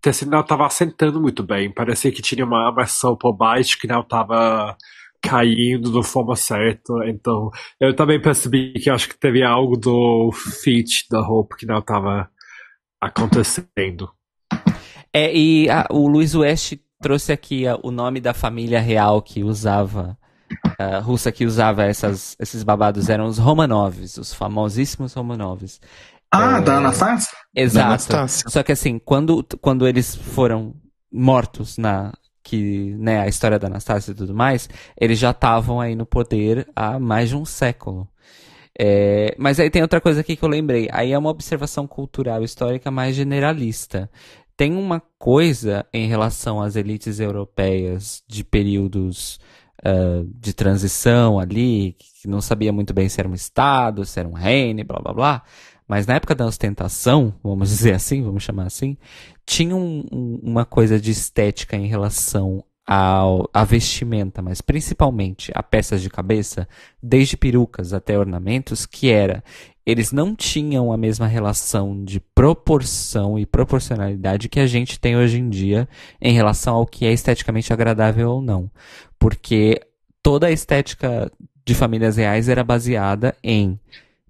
tecido 0.00 0.30
não 0.30 0.40
estava 0.40 0.66
assentando 0.66 1.20
muito 1.20 1.42
bem. 1.42 1.70
Parecia 1.70 2.10
que 2.10 2.22
tinha 2.22 2.46
uma 2.46 2.68
armação 2.68 3.14
por 3.14 3.36
baixo 3.36 3.78
que 3.78 3.86
não 3.86 4.00
estava 4.00 4.74
caindo 5.22 5.92
da 5.92 6.02
forma 6.02 6.36
certa. 6.36 6.92
Então, 7.06 7.50
eu 7.80 7.94
também 7.94 8.20
percebi 8.20 8.72
que 8.74 8.90
acho 8.90 9.08
que 9.08 9.18
teve 9.18 9.42
algo 9.42 9.76
do 9.76 10.30
fit 10.32 11.06
da 11.10 11.20
roupa 11.20 11.56
que 11.56 11.66
não 11.66 11.78
estava 11.78 12.28
acontecendo. 13.00 14.10
É, 15.12 15.34
e 15.34 15.68
a- 15.70 15.86
o 15.90 16.06
Luiz 16.08 16.34
West 16.34 16.74
trouxe 17.00 17.32
aqui 17.32 17.66
a- 17.66 17.78
o 17.82 17.90
nome 17.90 18.20
da 18.20 18.34
família 18.34 18.80
real 18.80 19.22
que 19.22 19.42
usava, 19.42 20.16
a 20.78 20.98
russa 20.98 21.30
que 21.32 21.44
usava 21.46 21.84
essas, 21.84 22.36
esses 22.38 22.62
babados, 22.62 23.08
eram 23.08 23.26
os 23.26 23.38
Romanovs, 23.38 24.16
os 24.18 24.34
famosíssimos 24.34 25.14
Romanovs. 25.14 25.80
Ah, 26.30 26.58
É, 26.58 26.60
da 26.60 26.76
Anastasia? 26.76 27.28
Exato. 27.54 27.86
Anastácia. 27.86 28.50
Só 28.50 28.62
que 28.62 28.72
assim, 28.72 28.98
quando, 28.98 29.42
quando 29.60 29.88
eles 29.88 30.14
foram 30.14 30.74
mortos 31.10 31.78
na 31.78 32.12
que, 32.48 32.94
né, 32.98 33.20
a 33.20 33.28
história 33.28 33.58
da 33.58 33.66
Anastácia 33.66 34.12
e 34.12 34.14
tudo 34.14 34.34
mais, 34.34 34.68
eles 34.98 35.18
já 35.18 35.32
estavam 35.32 35.80
aí 35.80 35.94
no 35.94 36.06
poder 36.06 36.66
há 36.74 36.98
mais 36.98 37.28
de 37.28 37.36
um 37.36 37.44
século. 37.44 38.08
É, 38.78 39.34
mas 39.38 39.60
aí 39.60 39.68
tem 39.70 39.82
outra 39.82 40.00
coisa 40.00 40.20
aqui 40.20 40.36
que 40.36 40.42
eu 40.42 40.48
lembrei. 40.48 40.88
Aí 40.92 41.12
é 41.12 41.18
uma 41.18 41.30
observação 41.30 41.86
cultural 41.86 42.42
histórica 42.42 42.90
mais 42.90 43.14
generalista. 43.14 44.10
Tem 44.56 44.74
uma 44.74 45.02
coisa 45.18 45.84
em 45.92 46.08
relação 46.08 46.60
às 46.60 46.76
elites 46.76 47.20
europeias 47.20 48.22
de 48.26 48.42
períodos 48.42 49.38
ah, 49.84 50.24
de 50.34 50.52
transição 50.52 51.38
ali, 51.38 51.96
que 51.98 52.26
não 52.26 52.40
sabia 52.40 52.72
muito 52.72 52.92
bem 52.92 53.08
se 53.08 53.20
era 53.20 53.28
um 53.28 53.34
estado, 53.34 54.04
se 54.04 54.18
era 54.18 54.28
um 54.28 54.32
reino, 54.32 54.84
blá 54.84 54.98
blá 55.00 55.12
blá. 55.12 55.42
Mas 55.88 56.06
na 56.06 56.14
época 56.14 56.34
da 56.34 56.46
ostentação, 56.46 57.34
vamos 57.42 57.70
dizer 57.70 57.94
assim, 57.94 58.22
vamos 58.22 58.42
chamar 58.42 58.66
assim, 58.66 58.96
tinha 59.46 59.74
um- 59.74 60.04
um- 60.12 60.40
uma 60.42 60.64
coisa 60.64 61.00
de 61.00 61.10
estética 61.10 61.76
em 61.76 61.86
relação 61.86 62.62
ao, 62.86 63.48
à 63.52 63.64
vestimenta, 63.64 64.40
mas 64.40 64.60
principalmente 64.60 65.50
a 65.54 65.62
peças 65.62 66.00
de 66.00 66.08
cabeça, 66.08 66.66
desde 67.02 67.36
perucas 67.36 67.92
até 67.92 68.18
ornamentos, 68.18 68.86
que 68.86 69.10
era, 69.10 69.44
eles 69.84 70.10
não 70.10 70.34
tinham 70.34 70.90
a 70.90 70.96
mesma 70.96 71.26
relação 71.26 72.02
de 72.02 72.18
proporção 72.18 73.38
e 73.38 73.44
proporcionalidade 73.44 74.48
que 74.48 74.60
a 74.60 74.66
gente 74.66 74.98
tem 74.98 75.16
hoje 75.16 75.38
em 75.38 75.48
dia 75.50 75.86
em 76.20 76.32
relação 76.32 76.76
ao 76.76 76.86
que 76.86 77.04
é 77.04 77.12
esteticamente 77.12 77.72
agradável 77.72 78.30
ou 78.30 78.42
não. 78.42 78.70
Porque 79.18 79.80
toda 80.22 80.46
a 80.46 80.50
estética 80.52 81.30
de 81.66 81.74
famílias 81.74 82.16
reais 82.16 82.48
era 82.48 82.64
baseada 82.64 83.34
em 83.42 83.78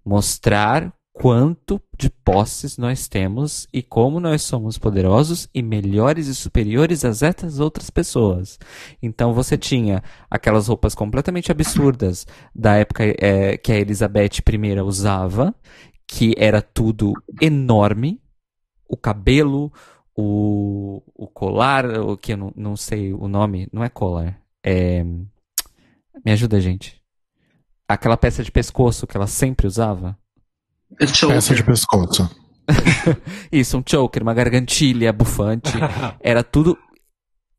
mostrar 0.04 0.92
quanto 1.20 1.82
de 1.98 2.08
posses 2.08 2.78
nós 2.78 3.08
temos 3.08 3.66
e 3.72 3.82
como 3.82 4.20
nós 4.20 4.42
somos 4.42 4.78
poderosos 4.78 5.48
e 5.52 5.60
melhores 5.62 6.28
e 6.28 6.34
superiores 6.34 7.04
às 7.04 7.22
essas 7.22 7.58
outras 7.58 7.90
pessoas. 7.90 8.56
Então 9.02 9.32
você 9.34 9.58
tinha 9.58 10.00
aquelas 10.30 10.68
roupas 10.68 10.94
completamente 10.94 11.50
absurdas 11.50 12.24
da 12.54 12.76
época 12.76 13.02
eh, 13.18 13.56
que 13.56 13.72
a 13.72 13.78
Elizabeth 13.80 14.38
I 14.48 14.80
usava, 14.80 15.52
que 16.06 16.34
era 16.38 16.62
tudo 16.62 17.12
enorme, 17.42 18.22
o 18.88 18.96
cabelo, 18.96 19.72
o, 20.16 21.02
o 21.16 21.26
colar, 21.26 21.84
o 22.00 22.16
que 22.16 22.34
eu 22.34 22.36
não, 22.36 22.52
não 22.54 22.76
sei 22.76 23.12
o 23.12 23.26
nome, 23.26 23.68
não 23.72 23.82
é 23.82 23.88
colar, 23.88 24.40
é... 24.64 25.04
Me 26.24 26.32
ajuda, 26.32 26.60
gente. 26.60 27.00
Aquela 27.88 28.16
peça 28.16 28.42
de 28.42 28.50
pescoço 28.50 29.06
que 29.06 29.16
ela 29.16 29.26
sempre 29.26 29.66
usava. 29.66 30.18
Peça 30.96 31.54
de 31.54 31.62
pescoço. 31.64 32.30
Isso, 33.52 33.78
um 33.78 33.82
choker, 33.86 34.22
uma 34.22 34.34
gargantilha 34.34 35.12
bufante. 35.12 35.72
Era 36.20 36.42
tudo 36.42 36.76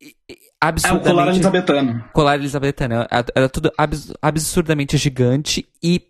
i- 0.01 0.15
i- 0.29 0.33
É 0.61 0.65
o 0.65 0.67
absurdamente... 0.67 1.09
colar 1.09 1.27
elisabetano. 1.29 2.05
Colar 2.13 2.35
elisabetano. 2.35 2.93
Era 3.09 3.25
era 3.35 3.49
tudo 3.49 3.71
abs- 3.77 4.13
absurdamente 4.21 4.97
gigante 4.97 5.67
e 5.81 6.01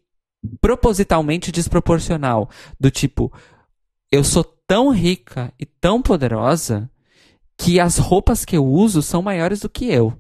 propositalmente 0.59 1.51
desproporcional. 1.51 2.49
Do 2.79 2.89
tipo, 2.91 3.31
eu 4.11 4.23
sou 4.23 4.43
tão 4.67 4.89
rica 4.91 5.53
e 5.59 5.65
tão 5.65 6.01
poderosa 6.01 6.89
que 7.57 7.79
as 7.79 7.97
roupas 7.97 8.45
que 8.45 8.55
eu 8.57 8.65
uso 8.65 9.01
são 9.01 9.21
maiores 9.21 9.59
do 9.59 9.69
que 9.69 9.85
eu. 9.91 10.13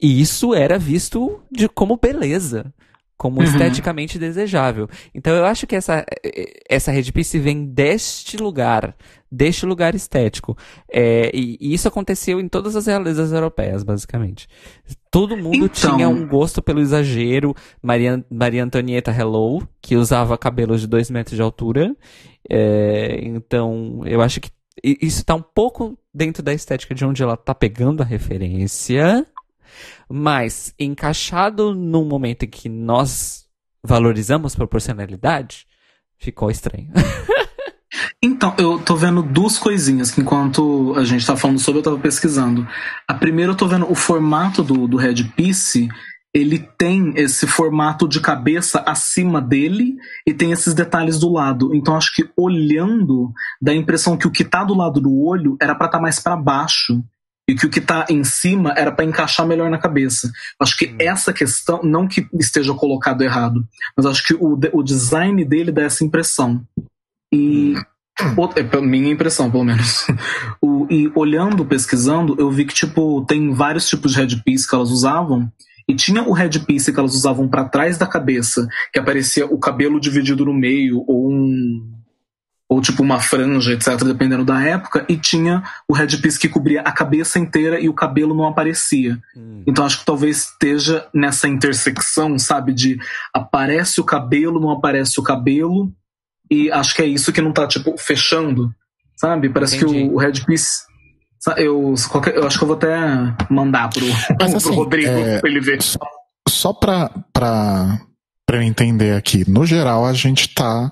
E 0.00 0.20
isso 0.20 0.54
era 0.54 0.78
visto 0.78 1.40
de, 1.50 1.68
como 1.68 1.96
beleza, 1.96 2.72
como 3.18 3.38
Uhum. 3.40 3.44
esteticamente 3.44 4.18
desejável. 4.18 4.88
Então 5.12 5.34
eu 5.34 5.44
acho 5.44 5.66
que 5.66 5.74
essa, 5.76 6.06
essa 6.70 6.92
Red 6.92 7.10
Piece 7.12 7.36
vem 7.38 7.66
deste 7.66 8.36
lugar, 8.36 8.94
deste 9.30 9.66
lugar 9.66 9.94
estético. 9.94 10.56
É, 10.90 11.30
e, 11.34 11.58
e 11.60 11.74
isso 11.74 11.88
aconteceu 11.88 12.38
em 12.40 12.48
todas 12.48 12.76
as 12.76 12.86
realezas 12.86 13.32
europeias, 13.32 13.82
basicamente. 13.82 14.46
Todo 15.10 15.36
mundo 15.36 15.56
Então- 15.66 15.96
tinha 15.96 16.08
um 16.08 16.26
gosto 16.28 16.62
pelo 16.62 16.80
exagero. 16.80 17.54
Maria, 17.82 18.24
Maria 18.30 18.62
Antonieta 18.62 19.10
Hello, 19.10 19.66
que 19.82 19.96
usava 19.96 20.38
cabelos 20.38 20.80
de 20.80 20.86
dois 20.86 21.10
metros 21.10 21.34
de 21.34 21.42
altura. 21.42 21.94
É, 22.48 23.18
então, 23.24 24.02
eu 24.06 24.22
acho 24.22 24.40
que 24.40 24.50
isso 24.84 25.24
tá 25.24 25.34
um 25.34 25.42
pouco 25.42 25.98
dentro 26.14 26.40
da 26.40 26.54
estética 26.54 26.94
de 26.94 27.04
onde 27.04 27.20
ela 27.20 27.36
tá 27.36 27.52
pegando 27.52 28.00
a 28.00 28.06
referência. 28.06 29.26
Mas, 30.08 30.74
encaixado 30.78 31.74
num 31.74 32.04
momento 32.04 32.44
em 32.44 32.48
que 32.48 32.68
nós 32.68 33.46
valorizamos 33.82 34.54
proporcionalidade, 34.54 35.66
ficou 36.16 36.50
estranho. 36.50 36.90
Então, 38.22 38.54
eu 38.58 38.80
tô 38.80 38.96
vendo 38.96 39.22
duas 39.22 39.58
coisinhas 39.58 40.10
que 40.10 40.20
enquanto 40.20 40.92
a 40.96 41.04
gente 41.04 41.24
tá 41.24 41.36
falando 41.36 41.60
sobre, 41.60 41.78
eu 41.78 41.84
tava 41.84 41.98
pesquisando. 41.98 42.66
A 43.06 43.14
primeira, 43.14 43.52
eu 43.52 43.56
tô 43.56 43.66
vendo 43.66 43.90
o 43.90 43.94
formato 43.94 44.62
do, 44.62 44.88
do 44.88 44.96
Red 44.96 45.24
Piece, 45.36 45.88
ele 46.34 46.58
tem 46.76 47.12
esse 47.16 47.46
formato 47.46 48.08
de 48.08 48.20
cabeça 48.20 48.82
acima 48.86 49.40
dele 49.40 49.96
e 50.26 50.34
tem 50.34 50.50
esses 50.50 50.74
detalhes 50.74 51.18
do 51.18 51.32
lado. 51.32 51.74
Então, 51.74 51.96
acho 51.96 52.14
que 52.14 52.28
olhando, 52.36 53.32
dá 53.62 53.72
a 53.72 53.76
impressão 53.76 54.16
que 54.16 54.26
o 54.26 54.32
que 54.32 54.44
tá 54.44 54.64
do 54.64 54.74
lado 54.74 55.00
do 55.00 55.16
olho 55.24 55.56
era 55.60 55.74
pra 55.74 55.86
estar 55.86 56.00
mais 56.00 56.18
pra 56.18 56.36
baixo. 56.36 57.02
E 57.48 57.54
que 57.54 57.64
o 57.66 57.70
que 57.70 57.80
tá 57.80 58.04
em 58.10 58.22
cima 58.24 58.74
era 58.76 58.92
pra 58.92 59.04
encaixar 59.06 59.46
melhor 59.46 59.70
na 59.70 59.78
cabeça. 59.78 60.30
Acho 60.60 60.76
que 60.76 60.94
essa 61.00 61.32
questão, 61.32 61.80
não 61.82 62.06
que 62.06 62.28
esteja 62.34 62.74
colocado 62.74 63.22
errado, 63.22 63.66
mas 63.96 64.04
acho 64.04 64.22
que 64.26 64.34
o, 64.34 64.58
o 64.72 64.82
design 64.82 65.42
dele 65.44 65.72
dá 65.72 65.82
essa 65.82 66.04
impressão. 66.04 66.62
E 67.32 67.74
Outra- 68.36 68.62
é 68.62 68.80
minha 68.80 69.12
impressão, 69.12 69.50
pelo 69.50 69.64
menos. 69.64 70.06
O- 70.60 70.86
e 70.90 71.10
olhando, 71.14 71.64
pesquisando, 71.64 72.34
eu 72.38 72.50
vi 72.50 72.64
que, 72.64 72.74
tipo, 72.74 73.24
tem 73.26 73.52
vários 73.52 73.88
tipos 73.88 74.12
de 74.12 74.18
headpiece 74.18 74.68
que 74.68 74.74
elas 74.74 74.90
usavam. 74.90 75.50
E 75.88 75.94
tinha 75.94 76.22
o 76.22 76.32
headpiece 76.32 76.92
que 76.92 76.98
elas 77.00 77.14
usavam 77.14 77.48
pra 77.48 77.64
trás 77.64 77.96
da 77.96 78.06
cabeça, 78.06 78.66
que 78.92 78.98
aparecia 78.98 79.46
o 79.46 79.58
cabelo 79.58 79.98
dividido 80.00 80.44
no 80.44 80.52
meio, 80.52 81.02
ou 81.06 81.30
um. 81.32 81.97
Ou 82.70 82.82
tipo 82.82 83.02
uma 83.02 83.18
franja, 83.18 83.72
etc., 83.72 84.04
dependendo 84.04 84.44
da 84.44 84.62
época. 84.62 85.04
E 85.08 85.16
tinha 85.16 85.62
o 85.88 85.94
headpiece 85.94 86.38
que 86.38 86.48
cobria 86.50 86.82
a 86.82 86.92
cabeça 86.92 87.38
inteira 87.38 87.80
e 87.80 87.88
o 87.88 87.94
cabelo 87.94 88.34
não 88.34 88.46
aparecia. 88.46 89.18
Então 89.66 89.86
acho 89.86 90.00
que 90.00 90.04
talvez 90.04 90.44
esteja 90.50 91.06
nessa 91.14 91.48
intersecção, 91.48 92.38
sabe? 92.38 92.74
De 92.74 92.98
aparece 93.32 94.00
o 94.00 94.04
cabelo, 94.04 94.60
não 94.60 94.70
aparece 94.70 95.18
o 95.18 95.22
cabelo. 95.22 95.90
E 96.50 96.70
acho 96.70 96.94
que 96.94 97.00
é 97.02 97.06
isso 97.06 97.32
que 97.32 97.40
não 97.40 97.52
tá, 97.52 97.66
tipo, 97.66 97.96
fechando. 97.96 98.70
Sabe? 99.16 99.48
Parece 99.48 99.76
Entendi. 99.76 99.94
que 99.94 100.08
o, 100.10 100.14
o 100.14 100.18
Headpiece. 100.18 100.86
Eu, 101.56 101.94
qualquer- 102.10 102.36
eu 102.36 102.46
acho 102.46 102.58
que 102.58 102.64
eu 102.64 102.68
vou 102.68 102.76
até 102.76 102.98
mandar 103.48 103.88
pro, 103.88 104.04
Mas, 104.06 104.48
pro 104.50 104.56
assim, 104.58 104.74
Rodrigo 104.74 105.10
é, 105.10 105.40
pra 105.40 105.48
ele 105.50 105.60
ver. 105.60 105.80
Só, 105.82 105.98
só 106.48 106.72
pra, 106.72 107.10
pra, 107.32 107.98
pra 108.46 108.56
eu 108.58 108.62
entender 108.62 109.14
aqui, 109.16 109.48
no 109.48 109.64
geral 109.64 110.04
a 110.04 110.12
gente 110.12 110.52
tá 110.54 110.90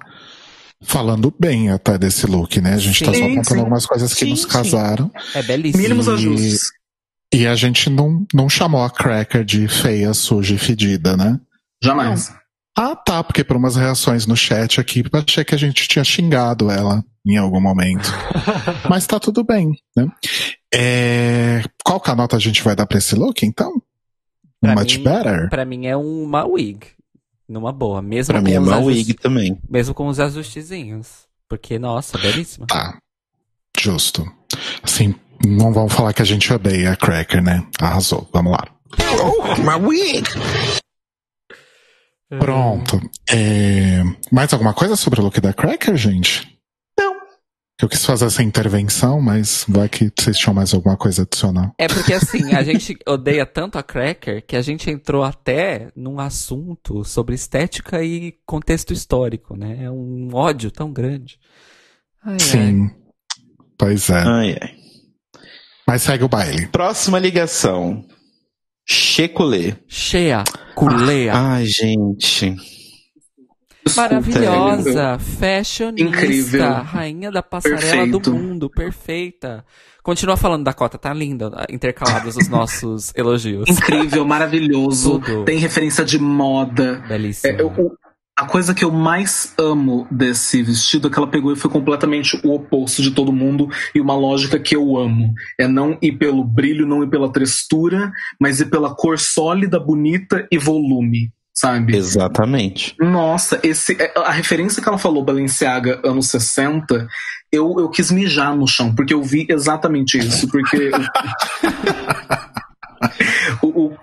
falando 0.83 1.35
bem 1.39 1.71
até 1.71 1.97
desse 1.99 2.27
look, 2.27 2.61
né? 2.61 2.75
A 2.75 2.79
gente 2.79 3.01
tá 3.05 3.13
só 3.13 3.19
Sim, 3.19 3.37
contando 3.37 3.55
sim. 3.55 3.59
algumas 3.59 3.87
coisas 3.87 4.13
que 4.15 4.25
Sim, 4.25 4.31
nos 4.31 4.43
sim. 4.43 4.49
casaram. 4.49 5.11
É 5.35 5.43
belíssimo. 5.43 5.83
Mínimos 5.83 6.07
E- 6.07 6.11
ajustes. 6.11 6.61
E 7.35 7.47
a 7.47 7.55
gente 7.57 7.91
não, 7.91 8.25
não 8.33 8.49
chamou 8.49 8.83
a 8.85 8.91
Cracker 8.91 9.45
de 9.45 9.67
feia, 9.69 10.15
suja 10.15 10.55
e 10.55 10.59
fedida, 10.59 11.17
né? 11.17 11.39
Jamais. 11.83 12.33
Ah, 12.79 12.95
tá, 12.95 13.25
porque 13.25 13.43
por 13.43 13.57
umas 13.57 13.75
reações 13.75 14.27
no 14.27 14.37
chat 14.37 14.81
aqui, 14.81 15.03
achei 15.13 15.45
que 15.45 15.55
a 15.55 15.59
gente 15.59 15.89
tinha 15.89 16.05
xingado 16.05 16.71
ela 16.71 17.03
em 17.27 17.37
algum 17.37 17.61
momento. 17.61 18.09
Mas 18.89 19.07
tá 19.07 19.19
tudo 19.19 19.43
bem, 19.43 19.73
né? 19.97 20.07
É, 20.73 21.63
Qual 21.85 21.99
que 22.01 22.11
a 22.11 22.15
nota 22.15 22.37
a 22.37 22.39
gente 22.41 22.63
vai 22.63 22.77
dar 22.77 22.87
pra 22.87 22.99
esse 22.99 23.15
look, 23.15 23.45
então? 23.45 23.83
Pra 24.61 24.75
Much 24.75 24.97
mim- 24.99 25.05
better? 25.05 25.49
Pra 25.49 25.65
mim 25.65 25.87
é 25.87 25.97
uma 25.97 26.45
wig. 26.47 26.81
Numa 27.49 27.73
boa. 27.73 28.03
Mesmo 28.03 28.33
Pra 28.33 28.41
com 28.41 28.47
mim 28.49 28.55
é 28.55 28.61
uma 28.61 28.79
wig 28.79 29.15
também. 29.15 29.59
Mesmo 29.69 29.95
com 29.95 30.09
os 30.09 30.19
ajustezinhos. 30.19 31.27
Porque, 31.49 31.79
nossa, 31.79 32.19
belíssima. 32.19 32.67
Tá. 32.67 32.99
Justo. 33.79 34.27
Assim, 34.83 35.15
Não 35.47 35.73
vamos 35.73 35.93
falar 35.93 36.13
que 36.13 36.23
a 36.23 36.25
gente 36.25 36.53
odeia 36.53 36.93
a 36.93 36.97
Cracker, 36.97 37.43
né? 37.43 37.65
Arrasou. 37.81 38.29
Vamos 38.33 38.53
lá. 38.53 38.67
Oh, 39.23 39.55
my 39.63 39.87
wig. 39.87 40.25
Pronto. 42.41 43.01
É, 43.31 44.03
Mais 44.33 44.53
alguma 44.53 44.75
coisa 44.75 44.97
sobre 44.97 45.21
o 45.21 45.25
look 45.25 45.41
da 45.41 45.53
Cracker, 45.53 45.97
gente? 45.97 46.56
Eu 47.81 47.91
quis 47.91 48.05
fazer 48.07 48.25
essa 48.25 48.43
intervenção, 48.43 49.21
mas 49.21 49.67
vai 49.69 49.87
que 49.87 50.11
vocês 50.19 50.39
tinham 50.39 50.55
mais 50.55 50.73
alguma 50.73 50.97
coisa 50.97 51.23
adicional. 51.23 51.75
É 51.79 51.87
porque 51.87 52.15
assim, 52.15 52.55
a 52.55 52.63
gente 52.65 52.97
odeia 53.07 53.45
tanto 53.45 53.77
a 53.77 53.83
Cracker 53.83 54.43
que 54.47 54.57
a 54.57 54.63
gente 54.63 54.91
entrou 54.91 55.23
até 55.23 55.89
num 55.95 56.19
assunto 56.19 57.05
sobre 57.05 57.35
estética 57.35 58.03
e 58.03 58.35
contexto 58.47 58.95
histórico, 58.95 59.57
né? 59.57 59.85
É 59.85 59.91
um 59.91 60.31
ódio 60.33 60.71
tão 60.71 60.91
grande. 60.91 61.39
Ai, 62.25 62.33
ai. 62.33 62.41
Sim. 62.41 62.91
Pois 63.79 64.09
é. 64.09 64.23
Ai, 64.23 64.57
ai. 64.61 64.75
Mas 65.87 66.03
segue 66.03 66.25
o 66.25 66.29
baile. 66.29 66.67
Próxima 66.69 67.19
ligação. 67.19 68.05
Checolê. 68.89 69.75
Cheia, 69.87 70.45
culeia, 70.75 71.33
Ai, 71.35 71.67
gente. 71.67 72.57
Maravilhosa, 73.95 75.19
fashionista, 75.19 76.09
Incrível. 76.09 76.73
rainha 76.83 77.31
da 77.31 77.43
passarela 77.43 77.81
Perfeito. 77.81 78.19
do 78.19 78.35
mundo, 78.35 78.71
perfeita. 78.71 79.65
Continua 80.03 80.37
falando 80.37 80.65
da 80.65 80.73
cota, 80.73 80.97
tá 80.99 81.13
linda, 81.13 81.51
intercalados 81.71 82.37
os 82.37 82.49
nossos 82.49 83.13
elogios. 83.17 83.69
Incrível, 83.69 84.25
maravilhoso. 84.25 85.19
Tudo. 85.21 85.45
Tem 85.45 85.59
referência 85.59 86.05
de 86.05 86.19
moda. 86.19 87.03
Belíssima. 87.09 87.53
É, 87.55 87.61
eu- 87.61 87.93
a 88.39 88.45
coisa 88.45 88.75
que 88.75 88.85
eu 88.85 88.91
mais 88.93 89.55
amo 89.59 90.07
desse 90.11 90.63
vestido 90.63 91.09
é 91.09 91.11
que 91.11 91.19
ela 91.19 91.27
pegou 91.27 91.55
e 91.55 91.57
foi 91.57 91.71
completamente 91.71 92.39
o 92.45 92.53
oposto 92.55 93.01
de 93.01 93.11
todo 93.13 93.33
mundo 93.33 93.67
e 93.95 94.01
uma 94.01 94.15
lógica 94.15 94.59
que 94.61 94.77
eu 94.77 94.95
amo. 94.99 95.33
É 95.59 95.67
não 95.67 95.97
ir 96.03 96.13
pelo 96.19 96.45
brilho, 96.45 96.87
não 96.87 97.03
ir 97.03 97.09
pela 97.09 97.33
textura, 97.33 98.13
mas 98.39 98.61
ir 98.61 98.67
pela 98.67 98.95
cor 98.95 99.19
sólida, 99.19 99.81
bonita 99.81 100.47
e 100.53 100.59
volume, 100.59 101.33
sabe? 101.57 101.97
Exatamente. 101.97 102.95
Nossa, 103.01 103.59
esse, 103.63 103.97
é, 104.01 104.13
a 104.17 104.31
referência 104.31 104.83
que 104.83 104.89
ela 104.89 104.99
falou, 104.99 105.25
Balenciaga, 105.25 106.01
anos 106.05 106.29
60, 106.29 107.09
eu, 107.51 107.75
eu 107.79 107.89
quis 107.89 108.11
mijar 108.11 108.55
no 108.55 108.69
chão, 108.69 108.95
porque 108.95 109.15
eu 109.15 109.23
vi 109.23 109.47
exatamente 109.49 110.19
isso. 110.19 110.47
Porque 110.49 110.91
o, 113.63 113.69
o, 113.89 113.95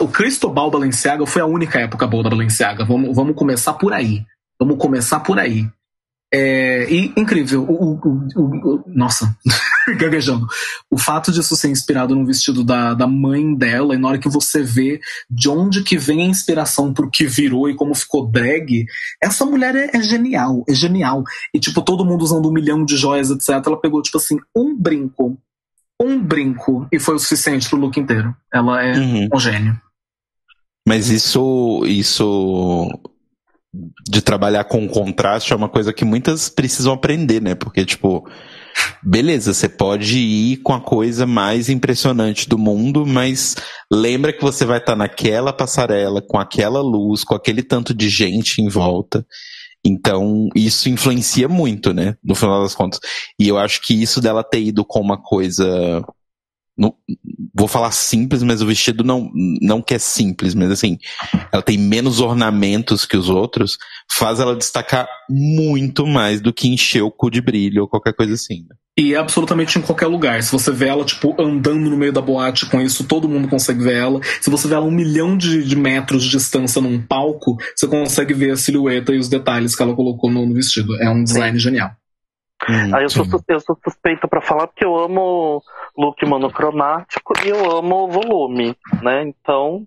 o 0.00 0.08
Cristobal 0.08 0.70
Balenciaga 0.70 1.24
foi 1.26 1.40
a 1.40 1.46
única 1.46 1.80
época 1.80 2.06
boa 2.06 2.22
da 2.22 2.30
Balenciaga. 2.30 2.84
Vamos, 2.84 3.16
vamos 3.16 3.34
começar 3.34 3.72
por 3.72 3.94
aí. 3.94 4.22
Vamos 4.60 4.76
começar 4.76 5.20
por 5.20 5.38
aí. 5.38 5.66
É, 6.32 6.86
e 6.92 7.10
incrível, 7.16 7.62
o, 7.64 7.94
o- 7.94 8.28
o- 8.36 8.74
o- 8.74 8.84
nossa, 8.86 9.34
gaguejando. 9.98 10.46
O 10.90 10.98
fato 10.98 11.32
disso 11.32 11.56
ser 11.56 11.70
inspirado 11.70 12.14
num 12.14 12.26
vestido 12.26 12.62
da, 12.62 12.92
da 12.92 13.06
mãe 13.06 13.54
dela, 13.54 13.94
e 13.94 13.98
na 13.98 14.08
hora 14.08 14.18
que 14.18 14.28
você 14.28 14.62
vê 14.62 15.00
de 15.30 15.48
onde 15.48 15.82
que 15.82 15.96
vem 15.96 16.20
a 16.22 16.26
inspiração 16.26 16.92
pro 16.92 17.10
que 17.10 17.26
virou 17.26 17.70
e 17.70 17.74
como 17.74 17.94
ficou 17.94 18.26
drag, 18.30 18.84
essa 19.22 19.46
mulher 19.46 19.74
é, 19.74 19.90
é 19.96 20.02
genial, 20.02 20.64
é 20.68 20.74
genial. 20.74 21.24
E 21.54 21.58
tipo, 21.58 21.80
todo 21.80 22.04
mundo 22.04 22.22
usando 22.22 22.46
um 22.46 22.52
milhão 22.52 22.84
de 22.84 22.94
joias, 22.96 23.30
etc. 23.30 23.48
Ela 23.66 23.80
pegou, 23.80 24.02
tipo 24.02 24.18
assim, 24.18 24.36
um 24.54 24.76
brinco, 24.78 25.38
um 25.98 26.20
brinco, 26.22 26.86
e 26.92 26.98
foi 26.98 27.14
o 27.14 27.18
suficiente 27.18 27.66
pro 27.70 27.78
look 27.78 27.98
inteiro. 27.98 28.36
Ela 28.52 28.82
é 28.84 28.98
Uhum. 28.98 29.28
um 29.34 29.40
gênio. 29.40 29.80
Mas 30.86 31.08
isso, 31.08 31.82
isso 31.86 32.86
de 34.08 34.22
trabalhar 34.22 34.64
com 34.64 34.88
contraste 34.88 35.52
é 35.52 35.56
uma 35.56 35.68
coisa 35.68 35.92
que 35.92 36.04
muitas 36.04 36.48
precisam 36.48 36.92
aprender, 36.92 37.40
né? 37.40 37.54
Porque, 37.54 37.84
tipo, 37.84 38.28
beleza, 39.02 39.52
você 39.52 39.68
pode 39.68 40.18
ir 40.18 40.58
com 40.58 40.72
a 40.72 40.80
coisa 40.80 41.26
mais 41.26 41.68
impressionante 41.68 42.48
do 42.48 42.58
mundo, 42.58 43.04
mas 43.06 43.56
lembra 43.92 44.32
que 44.32 44.42
você 44.42 44.64
vai 44.64 44.78
estar 44.78 44.96
naquela 44.96 45.52
passarela, 45.52 46.22
com 46.22 46.38
aquela 46.38 46.80
luz, 46.80 47.24
com 47.24 47.34
aquele 47.34 47.62
tanto 47.62 47.94
de 47.94 48.08
gente 48.08 48.62
em 48.62 48.68
volta. 48.68 49.24
Então, 49.84 50.48
isso 50.54 50.88
influencia 50.88 51.48
muito, 51.48 51.92
né? 51.92 52.16
No 52.22 52.34
final 52.34 52.62
das 52.62 52.74
contas. 52.74 52.98
E 53.38 53.48
eu 53.48 53.58
acho 53.58 53.80
que 53.82 53.94
isso 53.94 54.20
dela 54.20 54.42
ter 54.42 54.60
ido 54.60 54.84
com 54.84 55.00
uma 55.00 55.20
coisa. 55.20 56.02
No- 56.78 56.94
vou 57.54 57.66
falar 57.66 57.90
simples, 57.90 58.42
mas 58.42 58.62
o 58.62 58.66
vestido 58.66 59.02
não, 59.02 59.30
não 59.60 59.82
que 59.82 59.94
é 59.94 59.98
simples, 59.98 60.54
mas 60.54 60.70
assim, 60.70 60.96
ela 61.52 61.62
tem 61.62 61.76
menos 61.76 62.20
ornamentos 62.20 63.04
que 63.04 63.16
os 63.16 63.28
outros, 63.28 63.76
faz 64.10 64.38
ela 64.40 64.54
destacar 64.54 65.08
muito 65.28 66.06
mais 66.06 66.40
do 66.40 66.52
que 66.52 66.68
encher 66.68 67.02
o 67.02 67.10
cu 67.10 67.30
de 67.30 67.40
brilho 67.40 67.82
ou 67.82 67.88
qualquer 67.88 68.14
coisa 68.14 68.34
assim. 68.34 68.60
né? 68.68 68.76
E 68.98 69.14
é 69.14 69.16
absolutamente 69.16 69.78
em 69.78 69.82
qualquer 69.82 70.06
lugar. 70.08 70.42
Se 70.42 70.50
você 70.50 70.72
vê 70.72 70.88
ela, 70.88 71.04
tipo, 71.04 71.34
andando 71.40 71.88
no 71.88 71.96
meio 71.96 72.12
da 72.12 72.20
boate 72.20 72.66
com 72.66 72.80
isso, 72.80 73.04
todo 73.04 73.28
mundo 73.28 73.46
consegue 73.48 73.82
ver 73.82 73.94
ela. 73.96 74.20
Se 74.40 74.50
você 74.50 74.66
vê 74.66 74.74
ela 74.74 74.84
um 74.86 74.90
milhão 74.90 75.36
de, 75.36 75.62
de 75.62 75.76
metros 75.76 76.24
de 76.24 76.30
distância 76.30 76.80
num 76.82 77.00
palco, 77.00 77.56
você 77.76 77.86
consegue 77.86 78.34
ver 78.34 78.50
a 78.52 78.56
silhueta 78.56 79.12
e 79.12 79.18
os 79.18 79.28
detalhes 79.28 79.76
que 79.76 79.82
ela 79.82 79.94
colocou 79.94 80.30
no, 80.30 80.44
no 80.44 80.52
vestido. 80.54 81.00
É 81.00 81.08
um 81.08 81.22
design 81.22 81.56
genial. 81.60 81.90
Aí 82.94 83.04
eu 83.04 83.10
sou, 83.10 83.24
eu 83.46 83.60
sou 83.60 83.78
suspeita 83.84 84.26
pra 84.26 84.40
falar 84.40 84.66
porque 84.66 84.84
eu 84.84 84.98
amo 84.98 85.62
look 85.96 86.24
monocromático 86.26 87.32
e 87.44 87.48
eu 87.48 87.70
amo 87.70 88.08
volume, 88.08 88.76
né? 89.00 89.22
Então, 89.22 89.84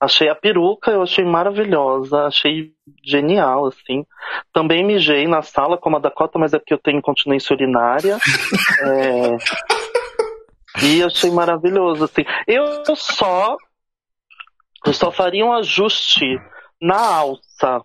achei 0.00 0.28
a 0.28 0.34
peruca, 0.34 0.90
eu 0.90 1.02
achei 1.02 1.24
maravilhosa, 1.24 2.26
achei 2.26 2.72
genial, 3.04 3.66
assim. 3.66 4.04
Também 4.52 4.84
mijei 4.84 5.28
na 5.28 5.42
sala 5.42 5.78
como 5.78 5.96
a 5.96 6.00
Dakota, 6.00 6.38
mas 6.38 6.52
é 6.52 6.58
porque 6.58 6.74
eu 6.74 6.78
tenho 6.78 6.98
incontinência 6.98 7.54
urinária. 7.54 8.18
É, 8.84 9.36
E 10.82 11.02
achei 11.02 11.30
maravilhoso, 11.30 12.04
assim. 12.04 12.24
Eu 12.46 12.82
só. 12.96 13.56
Eu 14.84 14.92
só 14.92 15.12
faria 15.12 15.44
um 15.44 15.52
ajuste 15.52 16.24
na 16.80 16.96
alça. 16.96 17.82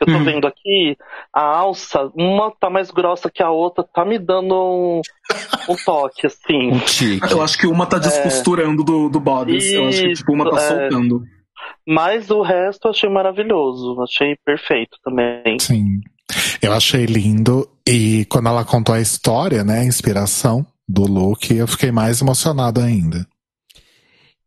Eu 0.00 0.06
tô 0.06 0.12
Hum. 0.12 0.24
vendo 0.24 0.46
aqui, 0.46 0.96
a 1.32 1.42
alça, 1.42 2.10
uma 2.14 2.50
tá 2.50 2.68
mais 2.68 2.90
grossa 2.90 3.30
que 3.30 3.42
a 3.42 3.50
outra, 3.50 3.82
tá 3.82 4.04
me 4.04 4.18
dando 4.18 4.54
um, 4.54 5.00
um 5.70 5.76
toque, 5.84 6.26
assim. 6.26 6.72
Um 6.72 6.78
tique. 6.80 7.32
Eu 7.32 7.42
acho 7.42 7.56
que 7.56 7.66
uma 7.66 7.86
tá 7.86 7.98
descosturando 7.98 8.84
do, 8.84 9.08
do 9.08 9.18
bodies. 9.18 9.72
Eu 9.72 9.88
acho 9.88 10.02
que 10.02 10.12
tipo, 10.12 10.32
uma 10.32 10.50
tá 10.50 10.56
é. 10.56 10.68
soltando. 10.68 11.22
Mas 11.86 12.30
o 12.30 12.42
resto 12.42 12.88
eu 12.88 12.90
achei 12.90 13.08
maravilhoso, 13.08 14.00
achei 14.02 14.36
perfeito 14.44 14.98
também. 15.02 15.58
Sim. 15.58 16.00
Eu 16.60 16.72
achei 16.72 17.06
lindo. 17.06 17.68
E 17.88 18.24
quando 18.26 18.48
ela 18.48 18.64
contou 18.64 18.94
a 18.94 19.00
história, 19.00 19.64
né, 19.64 19.80
a 19.80 19.84
inspiração 19.84 20.66
do 20.88 21.02
look, 21.02 21.54
eu 21.54 21.66
fiquei 21.66 21.90
mais 21.90 22.20
emocionado 22.20 22.80
ainda. 22.80 23.26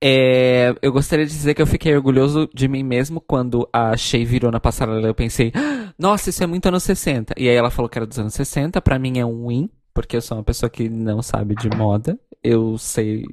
É, 0.02 0.74
eu 0.82 0.92
gostaria 0.94 1.26
de 1.26 1.32
dizer 1.32 1.54
que 1.54 1.62
eu 1.62 1.68
fiquei 1.68 1.94
orgulhoso 1.94 2.50
de 2.54 2.68
mim 2.70 2.84
mesmo 2.84 3.20
quando 3.20 3.68
a 3.74 3.96
Shea 3.98 4.26
virou 4.26 4.52
na 4.52 4.60
passarela. 4.60 5.06
Eu 5.08 5.14
pensei, 5.16 5.52
"Ah, 5.56 5.94
nossa, 5.98 6.30
isso 6.30 6.44
é 6.44 6.48
muito 6.48 6.66
anos 6.68 6.84
60. 6.84 7.34
E 7.38 7.50
aí 7.50 7.56
ela 7.56 7.70
falou 7.70 7.90
que 7.90 7.98
era 7.98 8.08
dos 8.08 8.18
anos 8.20 8.34
60. 8.34 8.82
Pra 8.82 8.98
mim 8.98 9.20
é 9.20 9.26
um 9.26 9.48
win, 9.48 9.70
porque 9.94 10.16
eu 10.16 10.22
sou 10.22 10.38
uma 10.38 10.44
pessoa 10.44 10.70
que 10.70 10.88
não 10.90 11.22
sabe 11.22 11.56
de 11.56 11.70
moda. 11.70 12.18
Eu 12.42 12.78
sei 12.78 13.26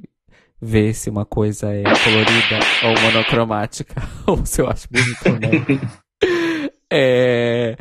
ver 0.61 0.93
se 0.93 1.09
uma 1.09 1.25
coisa 1.25 1.71
é 1.73 1.83
colorida 1.83 2.59
ou 2.83 3.01
monocromática, 3.01 3.95
ou 4.27 4.45
se 4.45 4.61
eu 4.61 4.67
acho 4.67 4.87
bonito 4.91 5.25
ou 5.25 5.39
não. 5.39 5.87
É, 6.89 7.75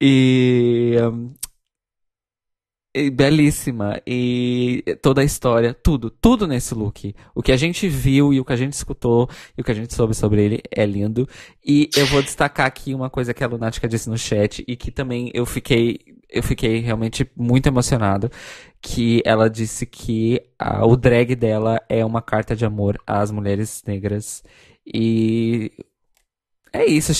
e, 0.00 0.96
hum, 1.12 1.34
e 2.94 3.10
belíssima. 3.10 4.00
E 4.06 4.84
toda 5.02 5.20
a 5.20 5.24
história, 5.24 5.74
tudo, 5.74 6.10
tudo 6.10 6.46
nesse 6.46 6.74
look. 6.74 7.14
O 7.34 7.42
que 7.42 7.52
a 7.52 7.56
gente 7.56 7.88
viu 7.88 8.32
e 8.32 8.40
o 8.40 8.44
que 8.44 8.52
a 8.52 8.56
gente 8.56 8.74
escutou 8.74 9.28
e 9.56 9.60
o 9.60 9.64
que 9.64 9.70
a 9.70 9.74
gente 9.74 9.94
soube 9.94 10.14
sobre 10.14 10.42
ele 10.42 10.62
é 10.70 10.84
lindo. 10.84 11.28
E 11.64 11.88
eu 11.96 12.06
vou 12.06 12.22
destacar 12.22 12.66
aqui 12.66 12.94
uma 12.94 13.08
coisa 13.10 13.32
que 13.32 13.42
a 13.42 13.46
Lunática 13.46 13.88
disse 13.88 14.08
no 14.08 14.18
chat 14.18 14.64
e 14.66 14.76
que 14.76 14.90
também 14.90 15.30
eu 15.34 15.46
fiquei, 15.46 15.98
eu 16.30 16.42
fiquei 16.42 16.78
realmente 16.80 17.28
muito 17.36 17.66
emocionado. 17.66 18.30
Que 18.80 19.22
ela 19.24 19.48
disse 19.48 19.86
que 19.86 20.42
ah, 20.58 20.84
o 20.84 20.96
drag 20.96 21.34
dela 21.36 21.80
é 21.88 22.04
uma 22.04 22.20
carta 22.20 22.54
de 22.54 22.64
amor 22.64 22.98
às 23.06 23.30
mulheres 23.30 23.82
negras. 23.86 24.42
E 24.84 25.70
é 26.72 26.84
isso, 26.86 27.14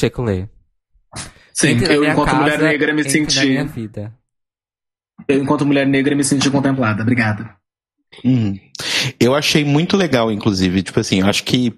Entre 1.68 1.86
na 1.86 1.94
eu, 1.94 2.04
enquanto 2.04 2.34
mulher 2.34 2.52
casa, 2.52 2.64
negra, 2.64 2.94
me 2.94 3.02
entre 3.02 3.20
na 3.20 3.28
senti. 3.28 3.46
minha 3.46 3.64
vida. 3.64 4.21
Eu, 5.28 5.42
enquanto 5.42 5.66
mulher 5.66 5.86
negra, 5.86 6.14
me 6.14 6.24
senti 6.24 6.50
contemplada. 6.50 7.02
Obrigada. 7.02 7.56
Uhum. 8.24 8.58
Eu 9.18 9.34
achei 9.34 9.64
muito 9.64 9.96
legal, 9.96 10.30
inclusive, 10.30 10.82
tipo 10.82 11.00
assim, 11.00 11.20
eu 11.20 11.26
acho 11.26 11.44
que 11.44 11.72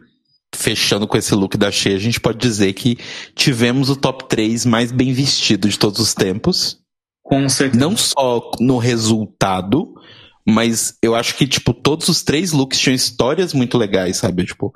fechando 0.55 1.07
com 1.07 1.17
esse 1.17 1.35
look 1.35 1.57
da 1.57 1.71
Shea, 1.71 1.97
a 1.97 1.99
gente 1.99 2.21
pode 2.21 2.39
dizer 2.39 2.73
que 2.73 2.97
tivemos 3.35 3.91
o 3.91 3.97
top 3.97 4.29
3 4.29 4.65
mais 4.65 4.93
bem 4.93 5.13
vestido 5.13 5.69
de 5.69 5.79
todos 5.79 5.99
os 5.99 6.15
tempos. 6.15 6.79
Com 7.23 7.49
certeza. 7.49 7.81
Não 7.81 7.97
só 7.97 8.51
no 8.61 8.79
resultado, 8.79 9.95
mas 10.47 10.97
eu 11.03 11.15
acho 11.15 11.37
que, 11.37 11.47
tipo, 11.47 11.73
todos 11.73 12.09
os 12.09 12.23
três 12.23 12.53
looks 12.53 12.79
tinham 12.79 12.95
histórias 12.95 13.53
muito 13.53 13.79
legais, 13.79 14.19
sabe? 14.19 14.45
Tipo, 14.45 14.73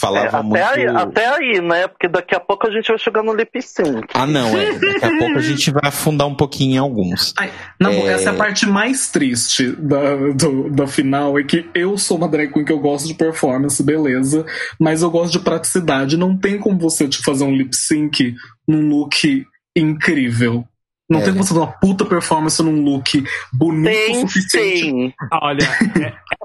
falava 0.00 0.38
É, 0.38 0.42
muito. 0.42 0.56
até, 0.62 0.80
aí, 0.80 0.86
até 0.86 1.26
aí, 1.34 1.60
né? 1.60 1.86
Porque 1.88 2.08
daqui 2.08 2.34
a 2.34 2.40
pouco 2.40 2.66
a 2.66 2.70
gente 2.70 2.88
vai 2.88 2.98
chegar 2.98 3.22
no 3.22 3.32
lip 3.34 3.60
sync. 3.62 4.06
Ah, 4.14 4.26
não, 4.26 4.48
é. 4.58 4.72
Daqui 4.72 5.04
a 5.04 5.18
pouco 5.18 5.38
a 5.38 5.40
gente 5.42 5.70
vai 5.70 5.82
afundar 5.84 6.26
um 6.26 6.34
pouquinho 6.34 6.74
em 6.74 6.78
alguns. 6.78 7.32
Ai, 7.38 7.50
na 7.80 7.90
boa, 7.90 8.10
É. 8.10 8.14
essa 8.14 8.30
é 8.30 8.32
a 8.32 8.36
parte 8.36 8.66
mais 8.66 9.10
triste 9.10 9.72
da, 9.72 10.16
do- 10.34 10.70
da 10.70 10.86
final, 10.86 11.38
é 11.38 11.42
que 11.44 11.68
eu 11.74 11.96
sou 11.98 12.16
uma 12.16 12.28
drag 12.28 12.52
queen 12.52 12.64
que 12.64 12.72
eu 12.72 12.78
gosto 12.80 13.06
de 13.08 13.14
performance, 13.14 13.82
beleza, 13.82 14.44
mas 14.78 15.02
eu 15.02 15.10
gosto 15.10 15.32
de 15.32 15.40
praticidade. 15.40 16.16
Não 16.16 16.36
tem 16.36 16.58
como 16.58 16.78
você 16.78 17.08
te 17.08 17.18
fazer 17.18 17.44
um 17.44 17.54
lip 17.54 17.74
sync 17.74 18.34
num 18.66 18.88
look 18.88 19.44
incrível. 19.76 20.64
Não 21.08 21.20
É. 21.20 21.22
tem 21.22 21.32
como 21.32 21.42
você 21.44 21.54
dar 21.54 21.60
uma 21.60 21.72
puta 21.72 22.04
performance 22.04 22.62
num 22.62 22.82
look 22.84 23.24
bonito 23.52 23.88
o 23.88 23.90
Tem 23.90 24.26
suficiente. 24.28 24.80
sim. 24.80 25.12
Olha, 25.32 25.64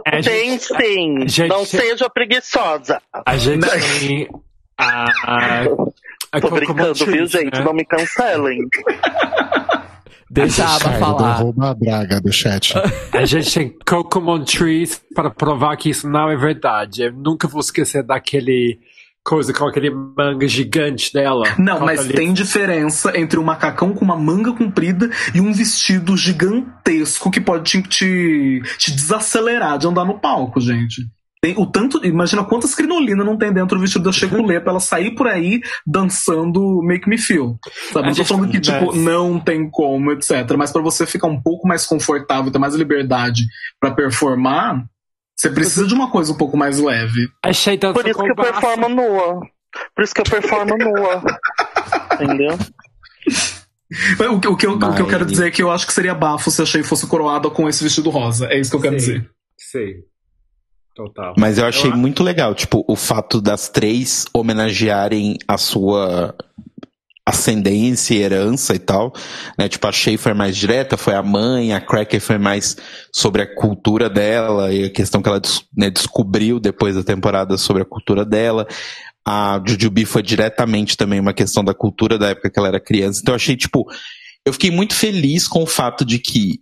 é, 0.06 0.20
é, 0.20 0.22
Tem 0.22 0.52
gente, 0.58 0.66
sim. 0.66 1.28
gente- 1.28 1.50
Não 1.50 1.66
seja 1.66 2.10
preguiça. 2.10 2.80
a 3.26 3.38
gente 3.38 3.68
tem 4.00 4.30
a, 4.78 5.06
a, 5.26 5.64
a 6.32 6.42
Tô 6.42 6.50
brincando, 6.50 6.94
viu, 6.94 7.06
Montrese, 7.08 7.32
gente? 7.34 7.58
né? 7.60 7.64
Não 7.64 7.74
me 7.74 7.84
cancelem. 7.86 8.60
Deixa 10.32 10.66
a 10.66 10.76
aba 10.78 10.94
falar. 10.98 11.38
derruba 11.38 11.70
a 11.70 11.74
draga 11.74 12.20
do 12.20 12.32
chat. 12.34 12.74
A 13.14 13.26
gente 13.26 13.54
tem 13.54 13.76
Coco 13.86 14.20
Montrese 14.20 15.00
para 15.14 15.30
provar 15.30 15.78
que 15.78 15.90
isso 15.92 16.10
não 16.10 16.28
é 16.30 16.36
verdade. 16.36 17.04
Eu 17.04 17.14
nunca 17.14 17.48
vou 17.48 17.60
esquecer 17.62 18.02
daquele 18.02 18.80
coisa 19.24 19.54
com 19.54 19.66
aquele 19.66 19.90
manga 19.90 20.48
gigante 20.48 21.12
dela. 21.14 21.44
Não, 21.58 21.80
mas 21.80 22.02
ali- 22.02 22.14
tem 22.14 22.34
diferença 22.34 23.18
entre 23.18 23.40
um 23.40 23.44
macacão 23.44 23.94
com 23.94 24.04
uma 24.04 24.18
manga 24.18 24.52
comprida 24.54 25.10
e 25.34 25.40
um 25.40 25.54
vestido 25.54 26.16
gigantesco 26.18 27.32
que 27.32 27.40
pode 27.42 27.64
te, 27.64 27.82
te, 27.88 28.62
te 28.78 28.92
desacelerar 28.92 29.78
de 29.78 29.88
andar 29.88 30.06
no 30.06 30.20
palco, 30.20 30.60
gente. 30.60 31.04
Tem 31.42 31.54
o 31.58 31.66
tanto, 31.66 32.06
imagina 32.06 32.42
quantas 32.46 32.74
crinolinas 32.74 33.26
não 33.26 33.38
tem 33.38 33.52
dentro 33.52 33.78
do 33.78 33.82
vestido 33.82 34.06
da 34.06 34.14
Checulê 34.14 34.62
pra 34.62 34.72
ela 34.72 34.80
sair 34.80 35.12
por 35.14 35.28
aí 35.28 35.60
dançando 35.86 36.82
Make 36.84 37.10
Me 37.10 37.18
Feel. 37.18 37.60
Sabe? 37.92 38.08
Não 38.08 38.16
tô 38.16 38.24
falando 38.24 38.50
que, 38.50 38.62
tipo, 38.62 38.96
não 38.96 39.38
tem 39.40 39.70
como, 39.70 40.14
etc. 40.14 40.32
Mas 40.58 40.72
pra 40.72 40.82
você 40.82 41.06
ficar 41.06 41.28
um 41.28 41.42
pouco 41.42 41.68
mais 41.68 41.86
confortável, 41.86 42.50
ter 42.50 42.60
mais 42.60 42.76
liberdade 42.76 43.44
pra 43.78 43.92
performar, 43.92 44.86
você 45.44 45.50
precisa 45.50 45.86
de 45.86 45.94
uma 45.94 46.10
coisa 46.10 46.32
um 46.32 46.38
pouco 46.38 46.56
mais 46.56 46.80
leve. 46.80 47.28
Achei 47.44 47.78
tanto 47.78 48.00
Por 48.00 48.08
isso 48.08 48.24
que 48.24 48.32
eu 48.32 48.36
performo 48.36 48.88
nua. 48.90 49.42
Por 49.96 50.04
isso 50.04 50.14
que 50.14 50.22
eu 50.22 50.26
performo 50.26 50.78
nua. 50.78 51.22
Entendeu? 52.14 52.58
O 54.32 54.40
que, 54.40 54.48
o 54.48 54.58
que 54.58 54.66
eu, 54.66 54.72
o 54.74 54.96
que 54.96 55.02
eu 55.02 55.08
quero 55.08 55.26
dizer 55.26 55.48
é 55.48 55.52
que 55.52 55.62
eu 55.62 55.70
acho 55.70 55.86
que 55.86 55.94
seria 55.94 56.16
bafo 56.16 56.50
se 56.50 56.62
a 56.62 56.66
Shea 56.66 56.84
fosse 56.84 57.06
coroada 57.08 57.50
com 57.50 57.68
esse 57.68 57.84
vestido 57.84 58.10
rosa. 58.10 58.48
É 58.48 58.58
isso 58.60 58.70
que 58.72 58.78
eu 58.78 58.82
quero 58.82 59.00
Sim. 59.00 59.06
dizer. 59.06 59.30
Sim. 59.58 59.94
Total. 60.96 61.34
Mas 61.38 61.58
eu 61.58 61.66
achei 61.66 61.92
Eu- 61.92 61.98
muito 61.98 62.24
legal, 62.24 62.56
tipo, 62.56 62.84
o 62.88 62.96
fato 62.96 63.42
das 63.42 63.68
três 63.68 64.26
homenagearem 64.34 65.38
a 65.48 65.58
sua 65.58 66.34
ascendência 67.26 68.16
e 68.16 68.22
herança 68.22 68.76
e 68.76 68.80
tal, 68.80 69.14
né? 69.58 69.70
Tipo, 69.70 69.88
a 69.88 69.92
Shea 69.92 70.18
foi 70.18 70.34
mais 70.34 70.58
direta, 70.58 70.98
foi 70.98 71.16
a 71.16 71.24
mãe, 71.24 71.74
a 71.74 71.80
Cracker 71.80 72.20
foi 72.20 72.38
mais 72.38 72.76
sobre 73.12 73.42
a 73.42 73.56
cultura 73.56 74.10
dela 74.10 74.74
e 74.74 74.86
a 74.86 74.90
questão 74.90 75.22
que 75.22 75.30
ela 75.30 75.42
né, 75.76 75.90
descobriu 75.90 76.60
depois 76.60 76.96
da 76.96 77.04
temporada 77.04 77.58
sobre 77.58 77.82
a 77.82 77.86
cultura 77.86 78.26
dela. 78.26 78.68
A 79.26 79.62
Jujubee 79.66 80.06
foi 80.06 80.22
diretamente 80.22 80.98
também 80.98 81.20
uma 81.20 81.34
questão 81.34 81.64
da 81.64 81.74
cultura 81.74 82.18
da 82.18 82.30
época 82.30 82.50
que 82.50 82.60
ela 82.60 82.68
era 82.68 82.80
criança. 82.80 83.22
Então 83.22 83.34
eu 83.34 83.38
achei, 83.38 83.56
tipo, 83.56 83.90
eu 84.46 84.52
fiquei 84.52 84.70
muito 84.70 84.94
feliz 84.94 85.48
com 85.48 85.64
o 85.64 85.68
fato 85.68 86.04
de 86.04 86.20
que 86.20 86.60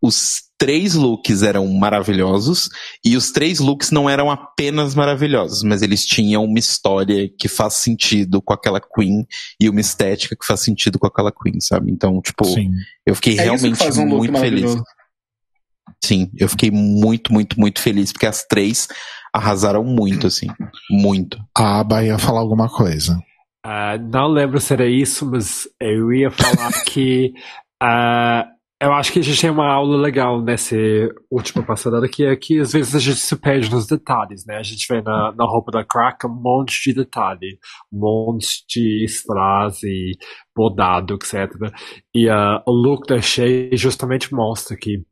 os 0.00 0.47
três 0.58 0.94
looks 0.94 1.42
eram 1.42 1.66
maravilhosos 1.68 2.68
e 3.04 3.16
os 3.16 3.30
três 3.30 3.60
looks 3.60 3.92
não 3.92 4.10
eram 4.10 4.30
apenas 4.30 4.94
maravilhosos, 4.94 5.62
mas 5.62 5.80
eles 5.80 6.04
tinham 6.04 6.44
uma 6.44 6.58
história 6.58 7.30
que 7.38 7.48
faz 7.48 7.74
sentido 7.74 8.42
com 8.42 8.52
aquela 8.52 8.80
Queen 8.80 9.24
e 9.60 9.68
uma 9.68 9.80
estética 9.80 10.36
que 10.36 10.44
faz 10.44 10.60
sentido 10.60 10.98
com 10.98 11.06
aquela 11.06 11.32
Queen, 11.32 11.60
sabe? 11.60 11.92
Então, 11.92 12.20
tipo, 12.20 12.44
Sim. 12.44 12.72
eu 13.06 13.14
fiquei 13.14 13.38
É 13.38 13.42
realmente 13.42 13.82
um 14.00 14.06
muito 14.06 14.38
feliz. 14.38 14.76
Sim, 16.04 16.30
eu 16.36 16.48
fiquei 16.48 16.70
muito, 16.70 17.32
muito, 17.32 17.58
muito 17.58 17.80
feliz 17.80 18.12
porque 18.12 18.26
as 18.26 18.44
três 18.44 18.88
arrasaram 19.32 19.84
muito, 19.84 20.26
assim, 20.26 20.48
muito. 20.90 21.38
A 21.56 21.80
aba 21.80 22.04
ia 22.04 22.18
falar 22.18 22.40
alguma 22.40 22.68
coisa. 22.68 23.18
Ah, 23.64 23.98
não 23.98 24.28
lembro 24.28 24.60
se 24.60 24.72
era 24.72 24.88
isso, 24.88 25.26
mas 25.26 25.68
eu 25.80 26.12
ia 26.12 26.30
falar 26.30 26.72
que 26.86 27.32
ah, 27.82 28.46
eu 28.80 28.92
acho 28.92 29.12
que 29.12 29.18
a 29.18 29.22
gente 29.22 29.40
tem 29.40 29.50
uma 29.50 29.66
aula 29.66 29.96
legal 29.96 30.40
nessa 30.40 30.76
última 31.28 31.64
passada 31.64 32.08
que 32.08 32.24
é 32.24 32.36
que 32.36 32.60
às 32.60 32.72
vezes 32.72 32.94
a 32.94 33.00
gente 33.00 33.18
se 33.18 33.34
perde 33.36 33.68
nos 33.70 33.86
detalhes, 33.88 34.46
né? 34.46 34.56
A 34.56 34.62
gente 34.62 34.86
vê 34.88 35.02
na, 35.02 35.32
na 35.32 35.44
roupa 35.44 35.72
da 35.72 35.84
Crack 35.84 36.26
um 36.26 36.30
monte 36.30 36.80
de 36.84 36.94
detalhe, 36.94 37.58
um 37.92 37.98
monte 37.98 38.64
de 38.68 39.06
e 39.84 40.12
bordado, 40.54 41.14
etc. 41.14 41.50
E 42.14 42.28
ah, 42.28 42.62
o 42.66 42.72
look 42.72 43.08
da 43.08 43.20
Shea 43.20 43.76
justamente 43.76 44.32
mostra 44.32 44.76
que 44.76 45.04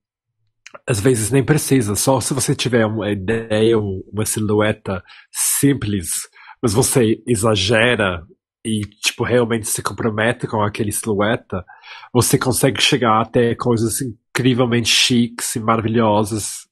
às 0.87 1.01
vezes 1.01 1.31
nem 1.33 1.43
precisa, 1.45 1.97
só 1.97 2.21
se 2.21 2.35
você 2.35 2.55
tiver 2.55 2.87
uma 2.87 3.11
ideia, 3.11 3.79
uma 3.79 4.25
silhueta 4.25 5.03
simples, 5.33 6.29
mas 6.63 6.73
você 6.73 7.21
exagera 7.27 8.23
e 8.65 8.81
tipo 9.03 9.25
realmente 9.25 9.67
se 9.69 9.83
compromete 9.83 10.47
com 10.47 10.63
aquele 10.63 10.93
silhueta, 10.93 11.65
você 12.13 12.39
consegue 12.39 12.81
chegar 12.81 13.21
até 13.21 13.55
coisas 13.55 14.01
incrivelmente 14.01 14.89
chiques 14.89 15.55
e 15.55 15.61
maravilhosas, 15.61 16.67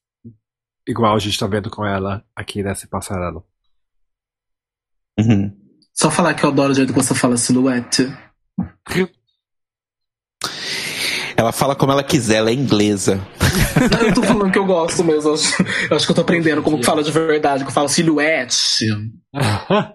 igual 0.86 1.14
a 1.14 1.18
gente 1.18 1.38
tá 1.38 1.46
vendo 1.46 1.70
com 1.70 1.84
ela 1.84 2.24
aqui 2.34 2.62
nessa 2.62 2.86
passarela. 2.86 3.42
Uhum. 5.18 5.54
Só 5.92 6.10
falar 6.10 6.34
que 6.34 6.44
eu 6.44 6.50
adoro 6.50 6.72
o 6.72 6.74
jeito 6.74 6.92
que 6.92 6.98
você 6.98 7.14
fala 7.14 7.36
silhuete. 7.36 8.12
Ela 11.36 11.52
fala 11.52 11.76
como 11.76 11.92
ela 11.92 12.02
quiser, 12.02 12.36
ela 12.36 12.50
é 12.50 12.54
inglesa. 12.54 13.16
Não, 13.90 14.08
eu 14.08 14.14
tô 14.14 14.22
falando 14.22 14.52
que 14.52 14.58
eu 14.58 14.66
gosto 14.66 15.04
mesmo. 15.04 15.30
Eu 15.30 15.34
acho, 15.34 15.62
eu 15.90 15.96
acho 15.96 16.06
que 16.06 16.12
eu 16.12 16.16
tô 16.16 16.22
aprendendo 16.22 16.62
como 16.62 16.78
que 16.78 16.84
fala 16.84 17.02
de 17.02 17.10
verdade, 17.10 17.64
que 17.64 17.70
eu 17.70 17.74
falo 17.74 17.88
silhuete. 17.88 18.86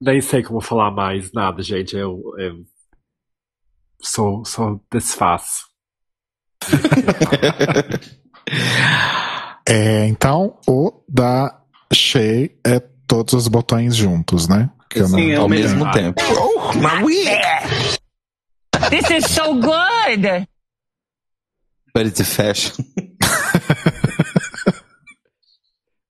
Nem 0.00 0.20
sei 0.20 0.42
como 0.42 0.60
falar 0.60 0.90
mais 0.90 1.32
nada, 1.32 1.62
gente. 1.62 1.96
Eu, 1.96 2.20
eu 2.38 2.64
sou, 4.02 4.44
sou 4.44 4.80
desfaço. 4.90 5.66
É, 9.64 10.06
então, 10.06 10.58
o 10.66 10.92
da 11.08 11.62
Shea 11.92 12.50
é 12.66 12.80
todos 13.06 13.32
os 13.32 13.46
botões 13.46 13.94
juntos, 13.94 14.48
né? 14.48 14.68
Que 14.90 15.04
Sim, 15.06 15.30
é 15.30 15.36
Ao 15.36 15.48
mesmo 15.48 15.90
tempo. 15.92 16.20
Oh, 16.20 16.72
my 16.74 17.02
wig! 17.04 17.30
This 18.90 19.08
is 19.10 19.30
so 19.30 19.54
good. 19.54 20.46
But 21.94 22.06
it's 22.06 22.20
a 22.20 22.24
fashion. 22.24 22.84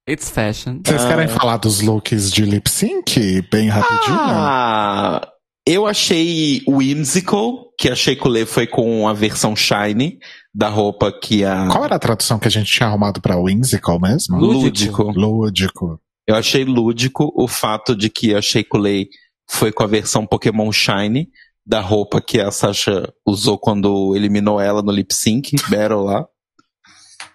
It's 0.09 0.29
fashion. 0.31 0.81
Vocês 0.85 1.05
querem 1.05 1.29
falar 1.29 1.59
dos 1.59 1.81
looks 1.81 2.33
de 2.33 2.45
lip 2.45 2.69
sync 2.69 3.41
bem 3.53 3.69
rapidinho? 3.69 4.19
Ah, 4.19 5.32
eu 5.67 5.87
achei 5.87 6.63
whimsical, 6.67 7.73
que 7.79 7.89
a 7.89 7.95
Sheikulé 7.95 8.45
foi 8.45 8.67
com 8.67 9.09
a 9.09 9.13
versão 9.13 9.55
shiny 9.55 10.19
da 10.55 10.69
roupa 10.69 11.13
que 11.13 11.45
a 11.45 11.69
Qual 11.69 11.85
era 11.85 11.97
a 11.97 12.01
tradução 12.01 12.39
que 12.39 12.49
a 12.49 12.51
gente 12.51 12.71
tinha 12.71 12.89
arrumado 12.89 13.21
pra 13.21 13.37
whimsical 13.37 14.01
mesmo? 14.01 14.39
Lúdico. 14.39 15.11
Lúdico. 15.13 16.01
Eu 16.27 16.37
achei 16.37 16.65
lúdico 16.65 17.33
o 17.37 17.49
fato 17.49 17.97
de 17.97 18.09
que 18.09 18.35
a 18.35 18.43
Sheikulé 18.43 19.07
foi 19.51 19.73
com 19.73 19.83
a 19.83 19.87
versão 19.87 20.27
Pokémon 20.27 20.71
Shine 20.73 21.29
da 21.65 21.81
roupa 21.81 22.21
que 22.21 22.41
a 22.41 22.51
Sasha 22.51 23.13
usou 23.27 23.59
quando 23.59 24.17
eliminou 24.17 24.61
ela 24.61 24.83
no 24.83 24.93
lip 24.93 25.15
sync 25.15 25.57
battle 25.71 26.05
lá. 26.05 26.27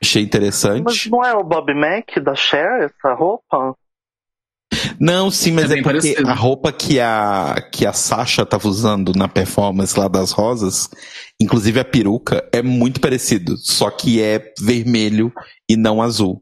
Achei 0.01 0.21
Mas 0.21 0.27
interessante. 0.27 1.09
não 1.09 1.23
é 1.23 1.33
o 1.33 1.43
Bob 1.43 1.73
Mac 1.73 2.19
da 2.23 2.35
Cher, 2.35 2.83
essa 2.83 3.13
roupa? 3.13 3.75
Não, 4.99 5.31
sim, 5.31 5.51
mas 5.51 5.71
É 5.71 5.79
é, 5.79 5.81
porque 5.81 5.83
parecido. 5.83 6.27
a 6.29 6.33
roupa 6.33 6.71
que 6.71 6.99
a, 6.99 7.55
que 7.71 7.85
a 7.85 7.93
Sasha 7.93 8.45
tava 8.45 8.67
usando 8.67 9.13
na 9.15 9.27
performance 9.27 9.97
lá 9.97 10.07
das 10.07 10.31
rosas, 10.31 10.89
inclusive 11.39 11.79
a 11.79 11.85
peruca, 11.85 12.47
é 12.51 12.61
muito 12.61 12.99
parecido, 12.99 13.55
só 13.57 13.89
que 13.89 14.21
é 14.21 14.51
vermelho 14.59 15.31
e 15.69 15.75
não 15.77 16.01
azul. 16.01 16.41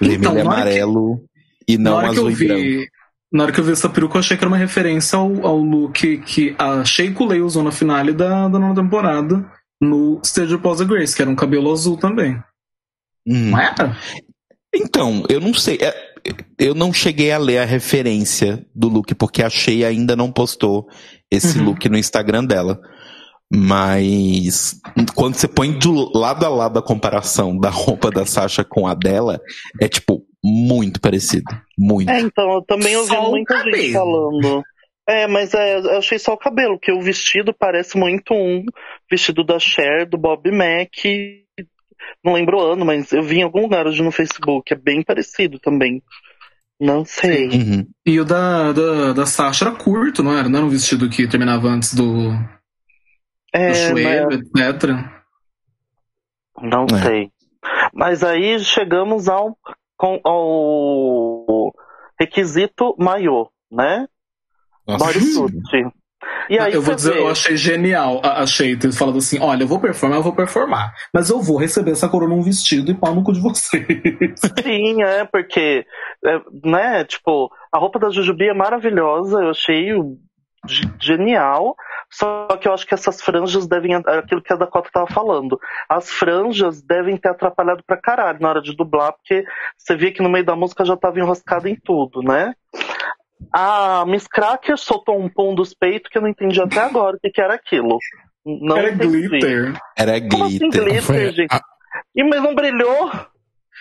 Vermelho 0.00 0.20
Então, 0.20 0.32
e 0.32 0.38
hora 0.38 0.42
que- 0.42 0.48
amarelo 0.54 1.24
e 1.68 1.78
não 1.78 1.98
azul 1.98 2.30
eu 2.30 2.36
e 2.36 2.46
branco. 2.46 2.60
vi. 2.62 2.88
Na 3.32 3.44
hora 3.44 3.52
que 3.52 3.60
eu 3.60 3.64
vi 3.64 3.72
essa 3.72 3.88
peruca, 3.88 4.16
eu 4.16 4.20
achei 4.20 4.36
que 4.36 4.42
era 4.44 4.50
uma 4.50 4.58
referência 4.58 5.16
ao, 5.16 5.46
ao 5.46 5.56
look 5.58 6.18
que 6.18 6.54
a 6.58 6.84
Shea 6.84 7.12
Coulee 7.14 7.40
usou 7.40 7.62
na 7.62 7.70
finale 7.72 8.12
da, 8.12 8.46
da 8.48 8.58
nova 8.58 8.74
temporada 8.82 9.50
no 9.80 10.20
Stage 10.22 10.54
of 10.54 10.78
the 10.78 10.84
Grace, 10.84 11.16
que 11.16 11.22
era 11.22 11.30
um 11.30 11.34
cabelo 11.36 11.72
azul 11.72 11.96
também. 11.96 12.34
Hum. 13.26 13.50
Não 13.50 13.58
era? 13.58 13.96
Então, 14.74 15.24
eu 15.30 15.40
não 15.40 15.54
sei. 15.54 15.78
é, 15.80 16.11
Eu 16.58 16.74
não 16.74 16.92
cheguei 16.92 17.32
a 17.32 17.38
ler 17.38 17.58
a 17.58 17.64
referência 17.64 18.64
do 18.74 18.88
look, 18.88 19.14
porque 19.14 19.42
a 19.42 19.50
Shea 19.50 19.86
ainda 19.86 20.14
não 20.16 20.30
postou 20.30 20.86
esse 21.30 21.58
Uhum. 21.58 21.66
look 21.66 21.88
no 21.88 21.98
Instagram 21.98 22.44
dela. 22.44 22.80
Mas 23.54 24.80
quando 25.14 25.34
você 25.34 25.46
põe 25.46 25.72
do 25.78 26.16
lado 26.16 26.46
a 26.46 26.48
lado 26.48 26.78
a 26.78 26.82
comparação 26.82 27.58
da 27.58 27.68
roupa 27.68 28.10
da 28.10 28.24
Sasha 28.24 28.64
com 28.64 28.86
a 28.86 28.94
dela, 28.94 29.38
é 29.80 29.88
tipo 29.88 30.24
muito 30.42 31.00
parecido. 31.00 31.44
Muito. 31.78 32.10
É, 32.10 32.20
então, 32.20 32.54
eu 32.54 32.62
também 32.62 32.96
ouvi 32.96 33.08
Só 33.08 33.30
muita 33.30 33.62
gente 33.64 33.92
falando. 33.92 34.62
É, 35.06 35.26
mas 35.26 35.52
é, 35.52 35.78
eu 35.78 35.98
achei 35.98 36.18
só 36.18 36.32
o 36.32 36.38
cabelo, 36.38 36.78
porque 36.78 36.92
o 36.92 37.00
vestido 37.00 37.52
parece 37.52 37.98
muito 37.98 38.32
um 38.32 38.64
vestido 39.10 39.44
da 39.44 39.58
Cher, 39.58 40.08
do 40.08 40.16
Bob 40.16 40.50
Mac. 40.50 40.88
Não 42.24 42.34
lembro 42.34 42.58
o 42.58 42.60
ano, 42.72 42.84
mas 42.84 43.12
eu 43.12 43.22
vi 43.22 43.38
em 43.38 43.42
algum 43.42 43.62
lugar 43.62 43.86
hoje 43.86 44.02
no 44.02 44.12
Facebook. 44.12 44.72
É 44.72 44.76
bem 44.76 45.02
parecido 45.02 45.58
também. 45.58 46.02
Não 46.80 47.04
sei. 47.04 47.48
Uhum. 47.48 47.86
E 48.04 48.18
o 48.20 48.24
da, 48.24 48.72
da, 48.72 49.12
da 49.12 49.26
Sasha 49.26 49.66
era 49.66 49.74
curto, 49.74 50.22
não 50.22 50.36
era? 50.36 50.48
Não 50.48 50.58
era 50.58 50.66
um 50.66 50.70
vestido 50.70 51.08
que 51.08 51.28
terminava 51.28 51.68
antes 51.68 51.94
do, 51.94 52.30
do 52.30 52.38
É, 53.52 53.72
joelho, 53.90 54.28
né? 54.28 54.34
etc. 54.36 54.90
Não 56.60 56.86
É. 56.86 57.02
sei. 57.02 57.30
Mas 57.94 58.24
aí 58.24 58.58
chegamos 58.60 59.28
ao, 59.28 59.56
com- 59.96 60.20
ao 60.24 61.72
requisito 62.18 62.96
maiô, 62.98 63.48
né? 63.70 64.08
Nossa. 64.86 65.04
Bodysuit. 65.04 65.56
Eu 66.70 66.82
vou 66.82 66.94
dizer, 66.94 67.14
vê- 67.14 67.20
eu 67.20 67.28
achei 67.28 67.56
genial 67.56 68.20
a, 68.22 68.42
a 68.42 68.46
Sheita 68.46 68.90
falando 68.92 69.18
assim: 69.18 69.38
olha, 69.40 69.62
eu 69.62 69.68
vou 69.68 69.80
performar, 69.80 70.18
eu 70.18 70.22
vou 70.22 70.34
performar. 70.34 70.92
Mas 71.12 71.30
eu 71.30 71.40
vou 71.40 71.56
receber 71.56 71.92
essa 71.92 72.08
coroa 72.08 72.28
num 72.28 72.42
vestido 72.42 72.90
e 72.90 72.94
pau 72.94 73.14
no 73.14 73.22
cu 73.22 73.32
de 73.32 73.40
vocês. 73.40 73.86
Sim, 74.62 75.02
é, 75.02 75.24
porque, 75.24 75.86
é, 76.24 76.40
né, 76.64 77.04
tipo, 77.04 77.50
a 77.72 77.78
roupa 77.78 77.98
da 77.98 78.10
Jujubi 78.10 78.48
é 78.48 78.54
maravilhosa, 78.54 79.40
eu 79.40 79.50
achei 79.50 79.92
genial, 81.00 81.74
só 82.10 82.46
que 82.60 82.68
eu 82.68 82.72
acho 82.72 82.86
que 82.86 82.94
essas 82.94 83.20
franjas 83.20 83.66
devem, 83.66 83.94
aquilo 83.94 84.42
que 84.42 84.52
a 84.52 84.56
Dakota 84.56 84.90
tava 84.92 85.06
falando, 85.08 85.58
as 85.88 86.08
franjas 86.10 86.80
devem 86.82 87.16
ter 87.16 87.30
atrapalhado 87.30 87.82
pra 87.84 87.96
caralho 87.96 88.38
na 88.40 88.48
hora 88.48 88.62
de 88.62 88.76
dublar, 88.76 89.12
porque 89.12 89.44
você 89.76 89.96
via 89.96 90.12
que 90.12 90.22
no 90.22 90.28
meio 90.28 90.44
da 90.44 90.54
música 90.54 90.84
já 90.84 90.96
tava 90.96 91.18
enroscada 91.18 91.68
em 91.68 91.74
tudo, 91.74 92.22
né? 92.22 92.54
A 93.52 94.04
Miss 94.06 94.26
Cracker 94.26 94.76
soltou 94.76 95.18
um 95.18 95.28
pão 95.28 95.54
dos 95.54 95.72
peitos 95.74 96.10
que 96.10 96.18
eu 96.18 96.22
não 96.22 96.28
entendi 96.28 96.60
até 96.60 96.80
agora 96.80 97.16
o 97.16 97.20
que, 97.20 97.30
que 97.30 97.40
era 97.40 97.54
aquilo. 97.54 97.98
Não 98.44 98.76
Era 98.76 98.90
entendi. 98.92 99.28
glitter. 99.28 99.80
Era 99.96 100.20
Como 100.28 100.44
assim 100.44 100.58
glitter. 100.58 100.84
glitter, 100.84 101.02
Foi 101.02 101.32
gente? 101.32 101.52
a- 101.54 101.60
E, 102.14 102.24
mas 102.24 102.42
não 102.42 102.54
brilhou? 102.54 103.10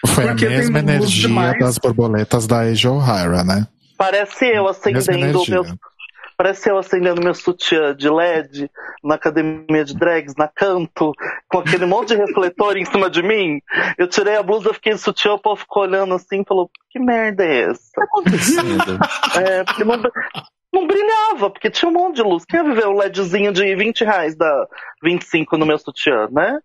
Foi 0.08 0.26
Porque 0.28 0.46
a 0.46 0.50
mesma 0.50 0.80
energia 0.80 1.28
demais. 1.28 1.60
das 1.60 1.78
borboletas 1.78 2.48
da 2.48 2.62
Asia 2.62 2.92
O'Hara, 2.92 3.44
né? 3.44 3.68
Parece 3.98 4.46
eu 4.46 4.68
acendendo 4.68 5.12
energia. 5.12 5.62
Parece 6.42 6.72
eu 6.72 6.80
acendendo 6.80 7.22
meu 7.22 7.36
sutiã 7.36 7.96
de 7.96 8.10
LED 8.10 8.68
na 9.04 9.14
academia 9.14 9.86
de 9.86 9.96
drags, 9.96 10.34
na 10.36 10.48
canto, 10.48 11.14
com 11.48 11.60
aquele 11.60 11.86
monte 11.86 12.08
de 12.08 12.16
refletor 12.16 12.78
em 12.78 12.86
cima 12.86 13.12
de 13.12 13.22
mim. 13.22 13.62
Eu 13.96 14.08
tirei 14.08 14.38
a 14.38 14.42
blusa, 14.42 14.74
fiquei 14.74 14.92
de 14.92 15.00
sutiã, 15.00 15.34
o 15.34 15.40
povo 15.40 15.58
ficou 15.58 15.84
olhando 15.84 16.16
assim 16.16 16.42
e 16.42 16.44
falou: 16.44 16.68
que 16.90 16.98
merda 16.98 17.46
é 17.46 17.70
essa? 17.70 17.92
Acontecendo. 17.96 18.98
É, 19.40 19.64
porque 19.64 19.84
não, 19.84 20.02
não 20.74 20.88
brilhava, 20.88 21.52
porque 21.52 21.70
tinha 21.70 21.88
um 21.88 21.94
monte 21.94 22.16
de 22.16 22.24
luz. 22.24 22.44
Quem 22.44 22.60
ia 22.60 22.66
viver 22.66 22.88
um 22.88 22.98
LEDzinho 22.98 23.54
de 23.54 23.76
20 23.76 24.04
reais 24.04 24.36
da 24.36 24.68
25 25.04 25.60
no 25.60 25.66
meu 25.68 25.78
sutiã, 25.78 26.28
né? 26.32 26.58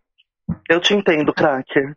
Eu 0.70 0.80
te 0.80 0.94
entendo, 0.94 1.34
cracker. 1.34 1.94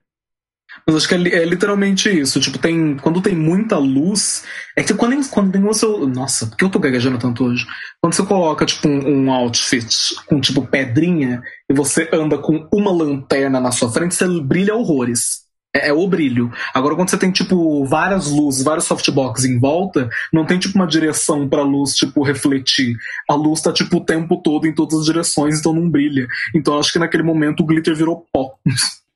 Mas 0.86 0.96
acho 0.96 1.08
que 1.08 1.16
é, 1.16 1.42
é 1.42 1.46
literalmente 1.46 2.10
isso. 2.10 2.40
Tipo, 2.40 2.58
tem. 2.58 2.98
Quando 2.98 3.22
tem 3.22 3.36
muita 3.36 3.78
luz. 3.78 4.44
É 4.76 4.84
que 4.84 4.94
quando, 4.94 5.30
quando 5.30 5.52
tem 5.52 5.64
o 5.64 5.74
seu. 5.74 6.08
Nossa, 6.08 6.48
por 6.48 6.58
que 6.58 6.64
eu 6.64 6.70
tô 6.70 6.80
gaguejando 6.80 7.18
tanto 7.18 7.46
hoje? 7.46 7.66
Quando 8.02 8.14
você 8.14 8.24
coloca, 8.24 8.66
tipo, 8.66 8.88
um, 8.88 9.26
um 9.26 9.32
outfit 9.32 10.16
com, 10.26 10.40
tipo, 10.40 10.66
pedrinha 10.66 11.42
e 11.70 11.74
você 11.74 12.10
anda 12.14 12.38
com 12.38 12.68
uma 12.74 12.92
lanterna 12.92 13.60
na 13.60 13.72
sua 13.72 13.92
frente, 13.92 14.16
você 14.16 14.28
brilha 14.42 14.76
horrores. 14.76 15.50
É, 15.76 15.90
é 15.90 15.94
o 15.94 16.08
brilho. 16.08 16.52
Agora, 16.74 16.96
quando 16.96 17.10
você 17.10 17.18
tem, 17.18 17.32
tipo, 17.32 17.86
várias 17.86 18.28
luzes, 18.28 18.64
vários 18.64 18.86
softbox 18.86 19.46
em 19.46 19.60
volta, 19.60 20.10
não 20.34 20.46
tem, 20.46 20.58
tipo, 20.58 20.76
uma 20.76 20.88
direção 20.88 21.48
pra 21.48 21.62
luz, 21.62 21.96
tipo, 21.96 22.24
refletir. 22.24 22.96
A 23.30 23.36
luz 23.36 23.62
tá, 23.62 23.72
tipo, 23.72 23.98
o 23.98 24.06
tempo 24.06 24.42
todo 24.42 24.68
em 24.68 24.74
todas 24.74 25.00
as 25.00 25.06
direções, 25.06 25.60
então 25.60 25.74
não 25.74 25.90
brilha. 25.90 26.28
Então, 26.56 26.80
acho 26.80 26.92
que 26.92 27.00
naquele 27.00 27.24
momento 27.24 27.62
o 27.62 27.66
glitter 27.66 27.96
virou 27.96 28.26
pó. 28.34 28.56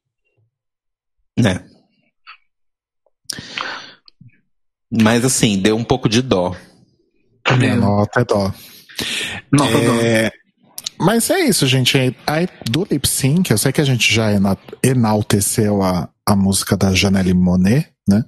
É. 1.40 1.64
Mas 4.92 5.26
assim, 5.26 5.60
deu 5.60 5.76
um 5.76 5.84
pouco 5.84 6.08
de 6.08 6.22
dó. 6.22 6.56
Minha 7.58 7.76
nota 7.76 8.22
é 8.22 8.26
dó. 8.26 8.54
Nota 9.52 9.80
dó. 9.80 9.94
É, 10.02 10.32
Mas 11.00 11.30
é 11.30 11.40
isso, 11.42 11.66
gente. 11.68 11.98
Aí, 12.28 12.48
do 12.70 12.88
lip 12.90 13.08
sync, 13.08 13.50
eu 13.52 13.58
sei 13.58 13.72
que 13.72 13.82
a 13.82 13.86
gente 13.86 14.14
já 14.14 14.32
ena- 14.32 14.58
enalteceu 14.84 15.82
a, 15.82 16.10
a 16.28 16.36
música 16.36 16.78
da 16.78 16.94
Janelle 16.94 17.34
Monet, 17.34 17.90
né? 18.08 18.24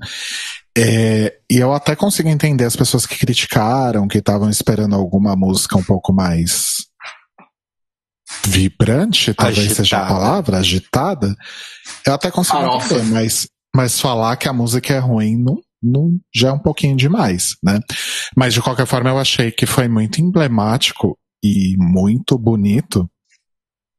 É, 0.78 1.38
e 1.50 1.58
eu 1.58 1.74
até 1.74 1.96
consigo 1.96 2.28
entender 2.28 2.66
as 2.66 2.76
pessoas 2.76 3.06
que 3.06 3.18
criticaram, 3.18 4.08
que 4.08 4.18
estavam 4.18 4.50
esperando 4.50 4.96
alguma 4.96 5.36
música 5.36 5.78
um 5.78 5.84
pouco 5.84 6.12
mais 6.12 6.86
vibrante, 8.44 9.34
talvez 9.34 9.74
seja 9.74 9.98
a 9.98 10.02
Agitada. 10.02 10.08
palavra, 10.08 10.58
agitada. 10.58 11.36
Eu 12.06 12.14
até 12.14 12.32
consigo 12.32 12.58
Farofa. 12.58 12.96
entender, 12.96 13.12
mas, 13.12 13.48
mas 13.76 14.00
falar 14.00 14.36
que 14.38 14.48
a 14.48 14.54
música 14.54 14.94
é 14.94 15.00
ruim 15.00 15.38
não, 15.38 15.60
não, 15.82 16.18
já 16.34 16.50
é 16.50 16.52
um 16.52 16.60
pouquinho 16.60 16.96
demais, 16.96 17.56
né? 17.64 17.80
Mas 18.36 18.54
de 18.54 18.62
qualquer 18.62 18.86
forma 18.86 19.10
eu 19.10 19.18
achei 19.20 19.52
que 19.52 19.66
foi 19.66 19.88
muito 19.88 20.22
emblemático 20.22 21.18
e 21.44 21.76
muito 21.78 22.38
bonito 22.38 23.10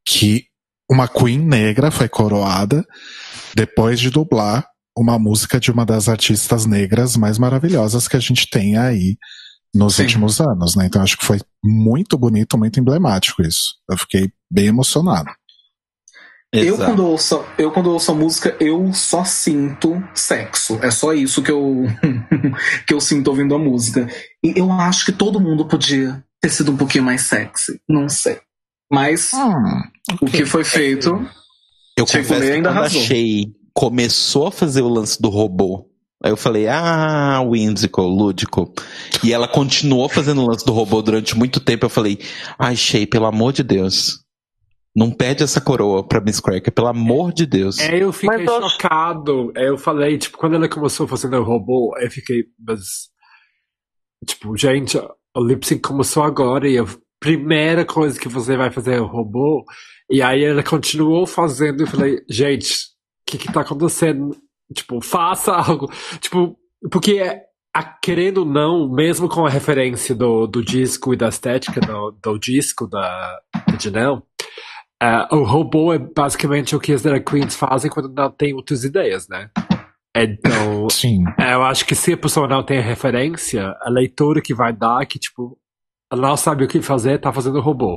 que 0.04 0.44
uma 0.90 1.08
Queen 1.08 1.38
negra 1.38 1.90
foi 1.90 2.08
coroada 2.08 2.84
depois 3.54 3.98
de 3.98 4.10
dublar 4.10 4.66
uma 4.96 5.18
música 5.18 5.60
de 5.60 5.70
uma 5.70 5.84
das 5.84 6.08
artistas 6.08 6.64
negras 6.64 7.16
mais 7.16 7.38
maravilhosas 7.38 8.08
que 8.08 8.16
a 8.16 8.20
gente 8.20 8.48
tem 8.48 8.78
aí 8.78 9.16
nos 9.76 9.96
Sim. 9.96 10.02
últimos 10.02 10.40
anos, 10.40 10.74
né? 10.74 10.86
Então 10.86 11.02
acho 11.02 11.18
que 11.18 11.24
foi 11.24 11.38
muito 11.62 12.16
bonito, 12.16 12.58
muito 12.58 12.80
emblemático 12.80 13.42
isso. 13.42 13.74
Eu 13.90 13.98
fiquei 13.98 14.30
bem 14.50 14.66
emocionado. 14.66 15.30
Eu 16.52 16.74
Exato. 16.74 16.90
quando, 16.90 17.06
ouço, 17.06 17.44
eu 17.58 17.70
quando 17.70 17.90
ouço 17.90 18.10
a 18.10 18.14
música, 18.14 18.56
eu 18.60 18.92
só 18.92 19.24
sinto 19.24 20.02
sexo. 20.14 20.78
É 20.82 20.90
só 20.90 21.12
isso 21.12 21.42
que 21.42 21.50
eu, 21.50 21.84
que 22.86 22.94
eu 22.94 23.00
sinto 23.00 23.28
ouvindo 23.28 23.54
a 23.54 23.58
música. 23.58 24.08
E 24.42 24.54
eu 24.56 24.72
acho 24.72 25.04
que 25.04 25.12
todo 25.12 25.40
mundo 25.40 25.66
podia 25.66 26.24
ter 26.40 26.48
sido 26.50 26.72
um 26.72 26.76
pouquinho 26.76 27.04
mais 27.04 27.22
sexy. 27.22 27.80
Não 27.88 28.08
sei. 28.08 28.38
Mas 28.90 29.32
o 30.20 30.26
que 30.26 30.46
foi 30.46 30.64
feito. 30.64 31.28
Eu 31.98 32.06
confesso 32.06 32.28
que 32.28 32.34
ainda 32.34 32.68
quando 32.68 32.78
arrasou. 32.78 33.00
achei, 33.00 33.46
começou 33.74 34.46
a 34.46 34.52
fazer 34.52 34.82
o 34.82 34.88
lance 34.88 35.20
do 35.20 35.28
robô. 35.28 35.90
Aí 36.22 36.30
eu 36.32 36.36
falei, 36.36 36.66
ah, 36.66 37.42
whimsical, 37.44 38.06
lúdico. 38.06 38.72
E 39.22 39.32
ela 39.32 39.46
continuou 39.46 40.08
fazendo 40.08 40.42
o 40.42 40.46
lance 40.46 40.64
do 40.64 40.72
robô 40.72 41.02
durante 41.02 41.36
muito 41.36 41.60
tempo. 41.60 41.84
Eu 41.84 41.90
falei, 41.90 42.18
ai, 42.58 42.74
Shay, 42.74 43.06
pelo 43.06 43.26
amor 43.26 43.52
de 43.52 43.62
Deus. 43.62 44.24
Não 44.96 45.10
pede 45.10 45.42
essa 45.42 45.60
coroa 45.60 46.02
pra 46.02 46.22
Miss 46.22 46.40
Cracker, 46.40 46.72
pelo 46.72 46.88
amor 46.88 47.30
de 47.30 47.44
Deus. 47.44 47.78
É, 47.78 48.02
eu 48.02 48.14
fiquei 48.14 48.44
Mas 48.44 48.70
chocado. 48.70 49.52
É, 49.54 49.68
Eu 49.68 49.76
falei, 49.76 50.16
tipo, 50.16 50.38
quando 50.38 50.54
ela 50.54 50.68
começou 50.70 51.06
fazendo 51.06 51.36
o 51.36 51.44
robô, 51.44 51.94
eu 51.98 52.10
fiquei, 52.10 52.44
mas. 52.58 53.10
Tipo, 54.26 54.56
gente, 54.56 54.96
o 54.96 55.44
lip 55.44 55.66
sync 55.66 55.82
começou 55.82 56.22
agora 56.22 56.66
e 56.66 56.78
a 56.78 56.86
primeira 57.20 57.84
coisa 57.84 58.18
que 58.18 58.26
você 58.26 58.56
vai 58.56 58.70
fazer 58.70 58.94
é 58.94 59.00
o 59.00 59.06
robô. 59.06 59.66
E 60.10 60.22
aí 60.22 60.42
ela 60.42 60.62
continuou 60.62 61.26
fazendo 61.26 61.80
e 61.80 61.82
eu 61.82 61.86
falei, 61.86 62.22
gente, 62.30 62.72
o 62.72 63.30
que 63.30 63.36
que 63.36 63.52
tá 63.52 63.60
acontecendo? 63.60 64.34
Tipo, 64.74 65.00
faça 65.00 65.52
algo. 65.56 65.90
Tipo, 66.20 66.56
porque, 66.90 67.20
a- 67.74 67.82
querendo 68.02 68.38
ou 68.38 68.44
não, 68.44 68.88
mesmo 68.90 69.28
com 69.28 69.46
a 69.46 69.50
referência 69.50 70.14
do, 70.14 70.46
do 70.46 70.64
disco 70.64 71.12
e 71.12 71.16
da 71.16 71.28
estética 71.28 71.80
do, 71.80 72.10
do 72.22 72.38
disco 72.38 72.86
da, 72.86 73.38
da 73.54 73.78
Janelle, 73.78 74.22
é, 75.02 75.34
o 75.34 75.42
robô 75.44 75.92
é 75.92 75.98
basicamente 75.98 76.74
o 76.74 76.80
que 76.80 76.92
as 76.92 77.02
drag 77.02 77.22
queens 77.24 77.54
fazem 77.54 77.90
quando 77.90 78.08
não 78.08 78.30
tem 78.30 78.54
outras 78.54 78.82
ideias, 78.82 79.28
né? 79.28 79.50
Então, 80.16 80.88
Sim. 80.90 81.24
é, 81.38 81.52
eu 81.54 81.62
acho 81.62 81.84
que 81.84 81.94
se 81.94 82.14
a 82.14 82.16
pessoa 82.16 82.48
não 82.48 82.62
tem 82.62 82.78
a 82.78 82.82
referência, 82.82 83.74
a 83.82 83.90
leitura 83.90 84.40
que 84.40 84.54
vai 84.54 84.72
dar 84.72 85.04
que, 85.06 85.18
tipo, 85.18 85.58
ela 86.10 86.28
não 86.28 86.36
sabe 86.36 86.64
o 86.64 86.68
que 86.68 86.80
fazer, 86.80 87.18
tá 87.20 87.32
fazendo 87.32 87.60
robô. 87.60 87.96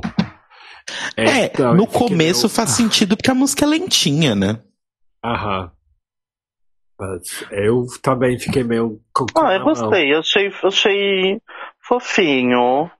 É, 1.16 1.46
Então, 1.46 1.74
no 1.74 1.86
começo 1.86 2.48
faz 2.48 2.70
sentido 2.70 3.16
porque 3.16 3.30
a 3.30 3.34
música 3.34 3.64
é 3.64 3.68
lentinha, 3.68 4.34
né? 4.34 4.58
Aham. 5.24 5.70
Mas 7.00 7.46
eu 7.50 7.86
também 8.02 8.38
fiquei 8.38 8.62
meio 8.62 9.00
Ah, 9.34 9.54
eu 9.54 9.64
gostei. 9.64 10.14
Achei, 10.14 10.52
achei 10.62 11.40
fofinho. 11.80 12.90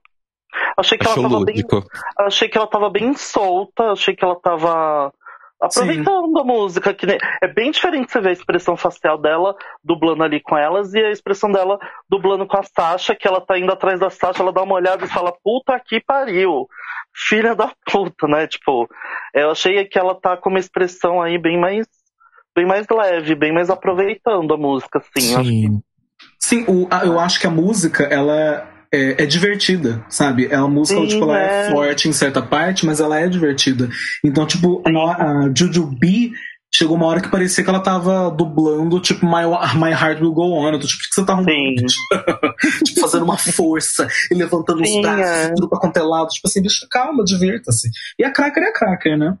Achei 0.75 0.97
que 0.97 1.07
Achou 1.07 1.23
ela 1.23 1.29
tava 1.29 1.45
bem. 1.45 1.63
Achei 2.17 2.49
que 2.49 2.57
ela 2.57 2.67
tava 2.67 2.89
bem 2.89 3.13
solta, 3.13 3.91
achei 3.91 4.15
que 4.15 4.25
ela 4.25 4.35
tava 4.35 5.13
aproveitando 5.61 6.39
a 6.39 6.43
música. 6.43 6.95
Que 6.95 7.05
É 7.43 7.47
bem 7.47 7.69
diferente 7.69 8.11
você 8.11 8.19
ver 8.19 8.29
a 8.29 8.33
expressão 8.33 8.75
facial 8.75 9.19
dela 9.19 9.55
dublando 9.83 10.23
ali 10.23 10.41
com 10.41 10.57
elas 10.57 10.95
e 10.95 10.99
a 10.99 11.11
expressão 11.11 11.51
dela 11.51 11.79
dublando 12.09 12.47
com 12.47 12.57
a 12.57 12.63
Sasha, 12.63 13.15
que 13.15 13.27
ela 13.27 13.39
tá 13.39 13.59
indo 13.59 13.71
atrás 13.71 13.99
da 13.99 14.09
Sasha, 14.09 14.41
ela 14.41 14.51
dá 14.51 14.63
uma 14.63 14.75
olhada 14.75 15.05
e 15.05 15.09
fala, 15.09 15.31
puta 15.43 15.79
que 15.79 16.01
pariu. 16.01 16.67
Filha 17.13 17.53
da 17.53 17.71
puta, 17.85 18.27
né? 18.27 18.47
Tipo, 18.47 18.89
eu 19.31 19.51
achei 19.51 19.85
que 19.85 19.99
ela 19.99 20.15
tá 20.15 20.35
com 20.35 20.49
uma 20.49 20.59
expressão 20.59 21.21
aí 21.21 21.37
bem 21.37 21.59
mais 21.59 21.85
bem 22.55 22.65
mais 22.65 22.85
leve, 22.89 23.35
bem 23.35 23.51
mais 23.53 23.69
aproveitando 23.69 24.53
a 24.53 24.57
música, 24.57 24.99
assim. 24.99 25.35
Acho 25.35 25.43
que 25.43 25.49
Sim. 25.49 25.81
Sim, 26.39 26.65
o- 26.67 26.87
a- 26.91 27.05
eu 27.05 27.19
acho 27.19 27.39
que 27.39 27.47
a 27.47 27.51
música, 27.51 28.03
ela 28.03 28.67
é, 28.93 29.23
é 29.23 29.25
divertida, 29.25 30.03
sabe? 30.09 30.47
É 30.51 30.57
uma 30.59 30.67
música, 30.69 30.99
Sim, 30.99 31.07
tipo, 31.07 31.23
ela 31.23 31.39
é. 31.39 31.67
é. 31.67 31.71
forte 31.71 32.07
em 32.09 32.13
certa 32.13 32.41
parte, 32.41 32.85
mas 32.85 32.99
ela 32.99 33.19
é 33.19 33.27
divertida. 33.27 33.89
Então, 34.23 34.45
tipo, 34.45 34.83
a, 34.85 35.45
a 35.45 35.51
Jujubee 35.55 36.33
chegou 36.73 36.95
uma 36.97 37.05
hora 37.05 37.21
que 37.21 37.29
parecia 37.29 37.63
que 37.63 37.69
ela 37.69 37.79
tava 37.81 38.29
dublando, 38.31 38.99
tipo, 38.99 39.25
My, 39.25 39.43
My 39.79 39.91
Heart 39.91 40.21
Will 40.21 40.33
Go 40.33 40.51
On. 40.53 40.69
Eu 40.71 40.79
tô, 40.79 40.87
tipo, 40.87 41.01
o 41.03 41.07
que 41.09 41.15
você 41.15 41.25
tá 41.25 41.33
arrumando? 41.33 41.85
tipo, 42.85 42.99
fazendo 43.01 43.23
uma 43.23 43.37
força 43.37 44.07
e 44.31 44.35
levantando 44.35 44.85
Sim, 44.85 44.95
os 44.97 45.01
braços, 45.01 45.25
é. 45.25 45.53
tudo 45.53 45.69
pra 45.69 45.79
quanto 45.79 45.97
é 45.97 46.01
lado. 46.03 46.27
Tipo 46.29 46.47
assim, 46.47 46.61
bicho, 46.61 46.85
calma, 46.89 47.23
divirta-se. 47.23 47.89
E 48.19 48.23
a 48.23 48.31
Cracker 48.31 48.63
é 48.63 48.67
a 48.69 48.73
Cracker, 48.73 49.17
né? 49.17 49.37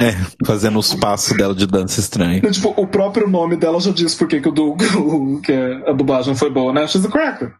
É, 0.00 0.12
fazendo 0.44 0.78
os 0.78 0.94
passos 0.94 1.36
dela 1.36 1.54
de 1.54 1.66
dança 1.66 2.00
estranha. 2.00 2.38
Então, 2.38 2.50
tipo, 2.50 2.68
o 2.76 2.86
próprio 2.86 3.28
nome 3.28 3.56
dela 3.56 3.80
já 3.80 3.90
diz 3.90 4.14
por 4.14 4.28
que 4.28 4.40
que 4.40 4.48
o 4.48 4.52
du- 4.52 4.76
que 5.42 5.52
a 5.86 5.92
dublagem 5.92 6.34
foi 6.34 6.50
boa, 6.50 6.72
né? 6.72 6.86
She's 6.86 7.04
a 7.04 7.08
Cracker. 7.10 7.54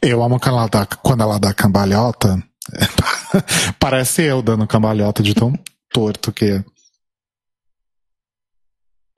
Eu 0.00 0.22
amo 0.22 0.38
quando 0.38 0.56
ela 0.58 0.68
dá, 0.68 0.86
quando 0.86 1.22
ela 1.22 1.38
dá 1.38 1.52
cambalhota. 1.52 2.40
Parece 3.78 4.22
eu 4.22 4.40
dando 4.42 4.66
cambalhota 4.66 5.22
de 5.22 5.34
tão 5.34 5.52
torto 5.92 6.32
que 6.32 6.62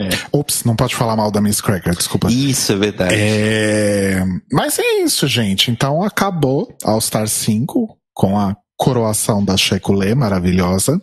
é. 0.00 0.08
Ups, 0.32 0.62
não 0.64 0.76
pode 0.76 0.94
falar 0.94 1.16
mal 1.16 1.30
da 1.30 1.40
Miss 1.40 1.60
Cracker, 1.60 1.94
desculpa. 1.94 2.30
Isso 2.30 2.72
é 2.72 2.76
verdade. 2.76 3.14
É, 3.16 4.24
Mas 4.52 4.78
é 4.78 5.00
isso, 5.02 5.26
gente. 5.26 5.70
Então 5.72 6.02
acabou 6.04 6.72
All 6.84 7.00
Star 7.00 7.26
5 7.26 7.98
com 8.14 8.38
a 8.38 8.56
coroação 8.78 9.44
da 9.44 9.57
Checulé 9.57 10.15
maravilhosa. 10.15 11.02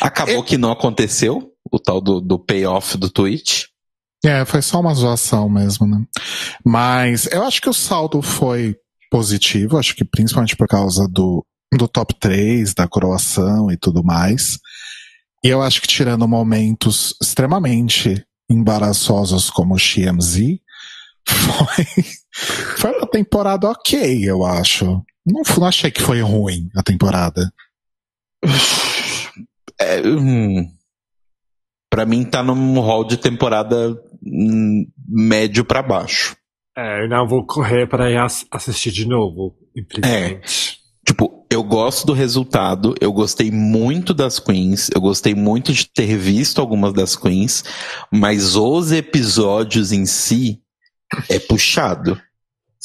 Acabou 0.00 0.44
que 0.44 0.56
não 0.56 0.70
aconteceu, 0.70 1.52
o 1.70 1.78
tal 1.78 2.00
do, 2.00 2.20
do 2.20 2.38
payoff 2.38 2.96
do 2.96 3.10
tweet. 3.10 3.68
É, 4.24 4.44
foi 4.44 4.62
só 4.62 4.80
uma 4.80 4.94
zoação 4.94 5.48
mesmo, 5.48 5.86
né? 5.86 6.02
Mas 6.64 7.26
eu 7.26 7.42
acho 7.42 7.60
que 7.60 7.68
o 7.68 7.74
saldo 7.74 8.22
foi 8.22 8.76
positivo, 9.10 9.76
acho 9.76 9.94
que 9.94 10.04
principalmente 10.04 10.56
por 10.56 10.68
causa 10.68 11.06
do, 11.08 11.44
do 11.76 11.86
top 11.88 12.14
3, 12.18 12.72
da 12.74 12.88
coroação 12.88 13.70
e 13.70 13.76
tudo 13.76 14.02
mais. 14.02 14.58
E 15.44 15.48
eu 15.48 15.62
acho 15.62 15.80
que 15.80 15.88
tirando 15.88 16.26
momentos 16.26 17.14
extremamente 17.20 18.24
embaraçosos 18.48 19.50
como 19.50 19.74
o 19.74 19.78
XMZ, 19.78 20.60
foi, 21.28 21.84
foi 22.78 22.98
uma 22.98 23.06
temporada 23.06 23.68
ok, 23.70 24.22
eu 24.24 24.44
acho. 24.44 24.84
Não, 25.24 25.42
não 25.58 25.66
achei 25.66 25.90
que 25.90 26.02
foi 26.02 26.20
ruim 26.20 26.68
a 26.76 26.82
temporada. 26.82 27.52
É, 29.80 30.00
hum, 30.06 30.70
pra 31.90 32.06
mim 32.06 32.24
tá 32.24 32.42
num 32.42 32.80
hall 32.80 33.04
de 33.04 33.16
temporada 33.16 34.00
hum, 34.24 34.86
médio 35.08 35.64
pra 35.64 35.82
baixo. 35.82 36.36
É, 36.76 37.02
eu 37.04 37.08
não 37.08 37.26
vou 37.26 37.44
correr 37.44 37.88
para 37.88 38.10
ir 38.10 38.18
ass- 38.18 38.46
assistir 38.50 38.92
de 38.92 39.06
novo, 39.06 39.56
infelizmente. 39.74 40.76
Tipo, 41.06 41.46
eu 41.50 41.62
gosto 41.62 42.06
do 42.06 42.12
resultado, 42.12 42.94
eu 43.00 43.12
gostei 43.12 43.50
muito 43.50 44.12
das 44.12 44.38
queens, 44.38 44.90
eu 44.94 45.00
gostei 45.00 45.34
muito 45.34 45.72
de 45.72 45.88
ter 45.88 46.16
visto 46.18 46.60
algumas 46.60 46.92
das 46.92 47.14
queens, 47.16 47.64
mas 48.12 48.56
os 48.56 48.92
episódios 48.92 49.92
em 49.92 50.04
si 50.04 50.60
é 51.28 51.38
puxado. 51.38 52.20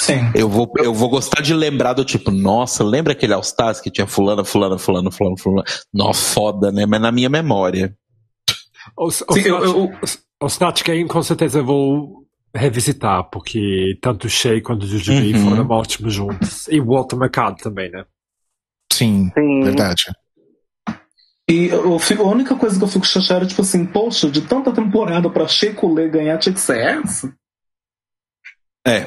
Sim. 0.01 0.31
Eu 0.33 0.49
vou, 0.49 0.71
eu 0.77 0.93
vou 0.93 1.09
gostar 1.09 1.41
de 1.41 1.53
lembrar 1.53 1.93
do 1.93 2.03
tipo, 2.03 2.31
nossa, 2.31 2.83
lembra 2.83 3.13
aquele 3.13 3.33
All 3.33 3.41
Stars 3.41 3.79
que 3.79 3.91
tinha 3.91 4.07
fulano, 4.07 4.43
fulano, 4.43 4.79
fulano, 4.79 5.11
fulano, 5.11 5.37
fulano? 5.37 5.63
Nossa, 5.93 6.33
foda, 6.33 6.71
né? 6.71 6.85
Mas 6.87 6.99
na 7.01 7.11
minha 7.11 7.29
memória. 7.29 7.95
O, 8.97 9.05
o, 9.07 9.11
Sim, 9.11 9.23
Snatch, 9.23 9.45
eu- 9.45 9.63
eu- 9.63 9.91
o 10.41 10.47
Snatch 10.47 10.83
Game 10.83 11.07
com 11.07 11.21
certeza 11.21 11.59
eu 11.59 11.65
vou 11.65 12.25
revisitar, 12.53 13.29
porque 13.29 13.97
tanto 14.01 14.25
o 14.25 14.29
Shea 14.29 14.61
quanto 14.61 14.83
o 14.83 14.87
Jujubee 14.87 15.33
Uhum. 15.35 15.49
foram 15.51 15.67
ótimos 15.69 16.13
juntos. 16.13 16.67
E 16.67 16.81
o 16.81 16.85
Walter 16.85 17.15
Mercado 17.17 17.57
também, 17.57 17.91
né? 17.91 18.03
Sim, 18.91 19.31
Sim. 19.37 19.61
verdade. 19.63 20.03
E 21.49 21.67
eu 21.67 21.99
fico- 21.99 22.23
a 22.23 22.27
única 22.27 22.55
coisa 22.55 22.77
que 22.77 22.83
eu 22.83 22.87
fico 22.87 23.05
chateado 23.05 23.45
é 23.45 23.47
tipo 23.47 23.61
assim, 23.61 23.85
poxa, 23.85 24.29
de 24.29 24.41
tanta 24.41 24.71
temporada 24.71 25.29
pra 25.29 25.47
Shekulé 25.47 26.07
ganhar 26.07 26.37
tinha 26.39 26.53
que 26.53 26.59
ser 26.59 26.79
essa? 26.79 27.33
É. 28.87 29.05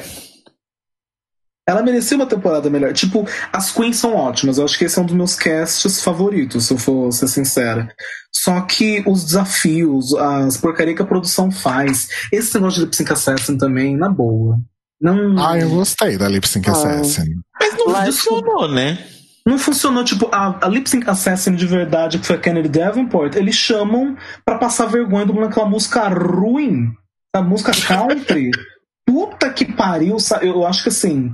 Ela 1.67 1.83
merecia 1.83 2.17
uma 2.17 2.27
temporada 2.27 2.69
melhor. 2.69 2.93
Tipo, 2.93 3.27
as 3.53 3.71
queens 3.73 3.97
são 3.97 4.15
ótimas. 4.15 4.59
Eu 4.59 4.65
acho 4.67 4.79
que 4.79 4.85
esse 4.85 4.99
é 4.99 5.03
um 5.03 5.07
dos 5.07 5.15
meus 5.15 5.35
casts 5.35 6.03
favoritos, 6.03 6.67
se 6.67 6.75
eu 6.75 6.79
for 6.79 7.11
ser 7.11 7.27
sincera. 7.27 7.89
Só 8.31 8.61
que 8.63 9.03
os 9.07 9.25
desafios, 9.25 10.15
as 10.15 10.59
porcaria 10.59 10.95
que 10.95 11.01
a 11.01 11.07
produção 11.07 11.51
faz, 11.51 12.09
esse 12.31 12.53
negócio 12.55 12.81
de 12.81 12.85
Lip 12.85 12.95
Sync 12.97 13.11
Assassin 13.13 13.57
também, 13.57 13.97
na 13.97 14.11
boa. 14.11 14.59
Não, 15.01 15.35
Ah, 15.43 15.59
eu 15.59 15.71
gostei 15.71 16.19
da 16.19 16.29
Lip 16.29 16.47
Sync 16.47 16.69
Ah. 16.69 16.73
Assassin. 16.73 17.35
Mas 17.59 17.75
não 17.79 17.89
Lá- 17.89 18.05
funcionou, 18.05 18.69
né? 18.69 18.99
não 19.47 19.59
funcionou. 19.59 20.05
Tipo, 20.05 20.29
a, 20.33 20.67
a 20.67 20.69
Lip 20.69 20.89
Sync 20.89 21.09
Assassin 21.09 21.55
de 21.55 21.67
verdade, 21.67 22.19
que 22.19 22.27
foi 22.27 22.37
a 22.37 22.41
Kennedy 22.41 22.69
Davenport, 22.69 23.37
eles 23.37 23.55
chamam 23.55 24.17
pra 24.45 24.59
passar 24.59 24.85
vergonha 24.87 25.25
dublando 25.27 25.49
aquela 25.49 25.69
música 25.69 26.09
ruim. 26.09 26.93
A 27.35 27.41
música 27.43 27.73
country. 27.87 28.51
Puta 29.15 29.51
que 29.53 29.65
pariu. 29.65 30.17
Eu 30.43 30.67
acho 30.67 30.83
que 30.83 30.89
assim. 30.89 31.33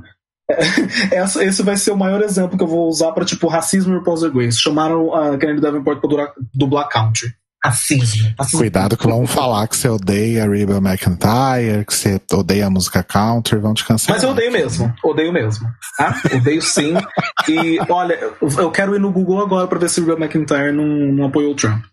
Essa, 1.13 1.45
esse 1.45 1.63
vai 1.63 1.77
ser 1.77 1.93
o 1.93 1.97
maior 1.97 2.21
exemplo 2.23 2.59
que 2.59 2.65
eu 2.65 2.69
vou 2.69 2.89
usar 2.89 3.13
pra, 3.13 3.25
tipo, 3.25 3.47
racismo 3.47 3.95
e 3.95 3.99
RuPaul's 3.99 4.21
Drag 4.23 4.37
Race. 4.45 4.59
Chamaram 4.61 5.15
a 5.15 5.39
Kennedy 5.39 5.61
Davenport 5.61 6.01
pra 6.01 6.09
durar- 6.11 6.33
dublar 6.53 6.89
country. 6.89 7.29
Racismo. 7.65 8.33
racismo. 8.39 8.59
Cuidado 8.59 8.97
que 8.97 9.07
vão 9.07 9.27
falar 9.27 9.69
que 9.69 9.77
você 9.77 9.89
odeia 9.89 10.45
a 10.45 10.49
Reba 10.49 10.79
McIntyre, 10.79 11.85
que 11.87 11.95
você 11.95 12.19
odeia 12.33 12.67
a 12.67 12.71
música 12.71 13.03
country, 13.03 13.59
vão 13.59 13.75
te 13.75 13.85
cancelar. 13.85 14.17
Mas 14.17 14.25
eu 14.25 14.31
odeio 14.31 14.51
mesmo. 14.51 14.93
Odeio 15.05 15.31
mesmo. 15.33 15.69
Tá? 15.99 16.21
Odeio 16.35 16.63
sim. 16.63 16.95
E, 17.49 17.79
olha, 17.89 18.19
eu- 18.59 18.71
quero 18.73 18.97
ir 18.97 18.99
no 18.99 19.13
Google 19.13 19.41
agora 19.41 19.69
pra 19.69 19.79
ver 19.79 19.89
se 19.91 20.01
o 20.01 20.05
Real 20.07 20.19
McIntyre 20.19 20.73
não, 20.73 20.85
não 21.13 21.27
apoiou 21.27 21.53
o 21.53 21.55
Trump. 21.55 21.85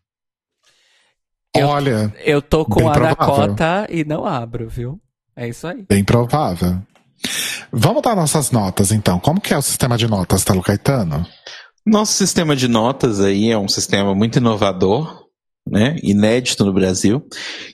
Eu- 1.55 1.67
Olha, 1.67 2.13
Eu 2.23 2.41
tô 2.41 2.65
com 2.65 2.87
a 2.89 2.93
provável. 2.93 3.15
Dakota 3.17 3.87
e 3.89 4.03
não 4.05 4.25
abro, 4.25 4.67
viu? 4.69 4.99
É 5.37 5.47
isso 5.47 5.67
aí. 5.67 5.85
bem 5.87 6.03
provável. 6.03 6.81
Vamos 7.71 8.01
dar 8.01 8.15
nossas 8.15 8.51
notas, 8.51 8.91
então. 8.91 9.19
Como 9.19 9.39
que 9.39 9.53
é 9.53 9.57
o 9.57 9.61
sistema 9.61 9.97
de 9.97 10.07
notas, 10.07 10.43
Talo 10.43 10.61
Caetano? 10.63 11.25
Nosso 11.85 12.13
sistema 12.13 12.55
de 12.55 12.67
notas 12.67 13.21
aí 13.21 13.49
é 13.51 13.57
um 13.57 13.67
sistema 13.67 14.13
muito 14.15 14.37
inovador, 14.39 15.25
né? 15.69 15.95
Inédito 16.03 16.65
no 16.65 16.73
Brasil, 16.73 17.23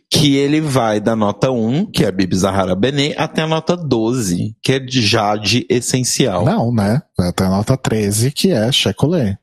que 0.10 0.36
ele 0.36 0.62
vai 0.62 1.00
da 1.00 1.16
nota 1.16 1.52
1, 1.52 1.88
que 1.92 2.04
é 2.04 2.08
a 2.08 2.12
Bibi 2.12 2.36
Zahara 2.36 2.76
Benet, 2.76 3.16
até 3.18 3.42
a 3.42 3.48
nota 3.48 3.76
12, 3.78 4.56
que 4.62 4.74
é 4.74 4.80
de 4.80 5.02
Jade 5.02 5.66
Essencial. 5.70 6.46
Não, 6.46 6.72
né? 6.74 7.02
Vai 7.18 7.30
até 7.30 7.46
a 7.46 7.50
nota 7.50 7.78
13, 7.78 8.32
que 8.32 8.52
é 8.52 8.72
Checolé. 8.72 9.38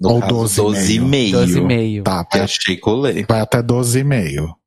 No 0.00 0.14
Ou 0.14 0.20
caso, 0.20 0.64
12,5. 0.64 1.30
12,5. 1.32 1.32
12,5. 1.32 2.02
Tá, 2.02 2.26
É 2.32 2.38
vai, 2.38 2.48
Shekolé. 2.48 3.24
vai 3.28 3.40
até 3.40 3.62
12,5. 3.62 4.59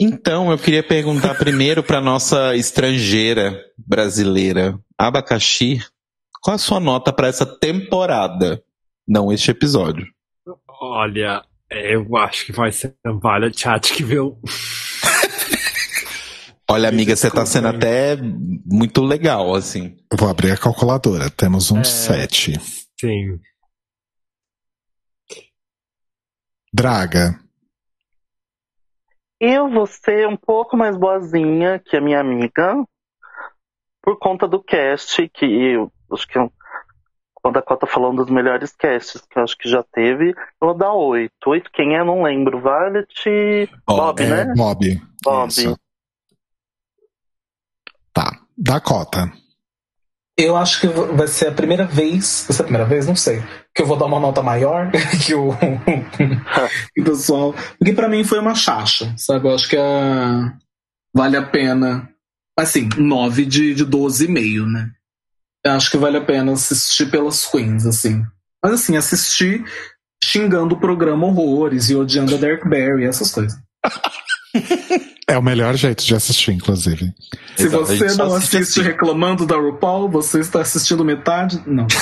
Então, 0.00 0.50
eu 0.50 0.58
queria 0.58 0.82
perguntar 0.82 1.36
primeiro 1.36 1.82
para 1.82 2.00
nossa 2.00 2.56
estrangeira 2.56 3.62
brasileira, 3.76 4.78
Abacaxi, 4.98 5.80
qual 6.42 6.56
a 6.56 6.58
sua 6.58 6.80
nota 6.80 7.12
para 7.12 7.28
essa 7.28 7.46
temporada? 7.46 8.62
Não 9.06 9.32
este 9.32 9.50
episódio. 9.50 10.06
Olha, 10.80 11.42
eu 11.70 12.16
acho 12.16 12.46
que 12.46 12.52
vai 12.52 12.72
ser 12.72 12.96
um 13.06 13.20
Violet 13.20 13.58
Chat 13.58 14.02
viu? 14.02 14.38
Olha, 16.68 16.88
amiga, 16.88 17.14
você 17.14 17.30
tá 17.30 17.44
sendo 17.44 17.68
até 17.68 18.16
muito 18.16 19.02
legal, 19.02 19.54
assim. 19.54 19.96
Eu 20.10 20.16
vou 20.16 20.28
abrir 20.28 20.52
a 20.52 20.56
calculadora. 20.56 21.28
Temos 21.30 21.70
um 21.70 21.80
É. 21.80 21.84
7. 21.84 22.58
Sim. 22.98 23.38
Draga. 26.72 27.41
Eu 29.44 29.68
vou 29.68 29.88
ser 29.88 30.28
um 30.28 30.36
pouco 30.36 30.76
mais 30.76 30.96
boazinha 30.96 31.76
que 31.80 31.96
a 31.96 32.00
minha 32.00 32.20
amiga, 32.20 32.76
por 34.00 34.16
conta 34.16 34.46
do 34.46 34.62
cast, 34.62 35.28
que 35.30 35.44
eu 35.44 35.92
acho 36.12 36.28
que 36.28 36.38
quando 37.34 37.56
a 37.56 37.62
Cota 37.62 37.84
falando 37.84 38.18
dos 38.18 38.30
melhores 38.30 38.70
casts 38.70 39.20
que 39.28 39.36
eu 39.36 39.42
acho 39.42 39.58
que 39.58 39.68
já 39.68 39.82
teve, 39.82 40.30
eu 40.30 40.68
vou 40.68 40.74
dar 40.74 40.92
oito. 40.92 41.32
Oito 41.48 41.72
quem 41.72 41.96
é, 41.96 42.04
não 42.04 42.22
lembro. 42.22 42.60
Violet, 42.60 43.68
Bob, 43.84 44.22
é, 44.22 44.28
né? 44.28 44.54
Bob. 44.54 45.02
Bob. 45.24 45.48
Isso. 45.48 45.76
Tá. 48.12 48.38
Dakota. 48.56 49.41
Eu 50.36 50.56
acho 50.56 50.80
que 50.80 50.86
vai 50.86 51.28
ser 51.28 51.48
a 51.48 51.52
primeira 51.52 51.84
vez. 51.84 52.44
Vai 52.48 52.56
ser 52.56 52.62
a 52.62 52.64
primeira 52.64 52.86
vez? 52.88 53.06
Não 53.06 53.14
sei. 53.16 53.42
Que 53.74 53.82
eu 53.82 53.86
vou 53.86 53.96
dar 53.96 54.06
uma 54.06 54.20
nota 54.20 54.42
maior 54.42 54.90
que 55.24 55.34
o, 55.34 55.50
que 56.94 57.00
o 57.00 57.04
pessoal. 57.04 57.54
Porque 57.78 57.92
pra 57.92 58.08
mim 58.08 58.24
foi 58.24 58.38
uma 58.38 58.54
chacha, 58.54 59.14
sabe? 59.16 59.48
Eu 59.48 59.54
acho 59.54 59.68
que 59.68 59.76
a, 59.76 60.54
vale 61.14 61.36
a 61.36 61.42
pena. 61.42 62.08
Assim, 62.58 62.88
9 62.98 63.46
de, 63.46 63.74
de 63.74 63.86
12,5, 63.86 64.66
né? 64.66 64.90
Eu 65.64 65.72
acho 65.72 65.90
que 65.90 65.96
vale 65.96 66.18
a 66.18 66.24
pena 66.24 66.52
assistir 66.52 67.10
pelas 67.10 67.46
queens, 67.46 67.86
assim. 67.86 68.22
Mas 68.62 68.74
assim, 68.74 68.96
assistir 68.96 69.64
xingando 70.22 70.74
o 70.74 70.80
programa 70.80 71.26
horrores 71.26 71.90
e 71.90 71.96
odiando 71.96 72.34
a 72.34 72.38
Derek 72.38 72.68
Barry, 72.68 73.04
essas 73.04 73.30
coisas. 73.30 73.58
É 75.28 75.38
o 75.38 75.42
melhor 75.42 75.76
jeito 75.76 76.04
de 76.04 76.14
assistir, 76.14 76.52
inclusive. 76.52 77.14
Se 77.56 77.64
Exato, 77.66 77.86
você 77.86 78.14
não 78.16 78.34
assiste 78.34 78.56
assiste 78.56 78.80
assim. 78.80 78.88
reclamando 78.90 79.46
da 79.46 79.56
RuPaul, 79.56 80.08
você 80.10 80.40
está 80.40 80.60
assistindo 80.60 81.04
metade? 81.04 81.62
Não. 81.66 81.86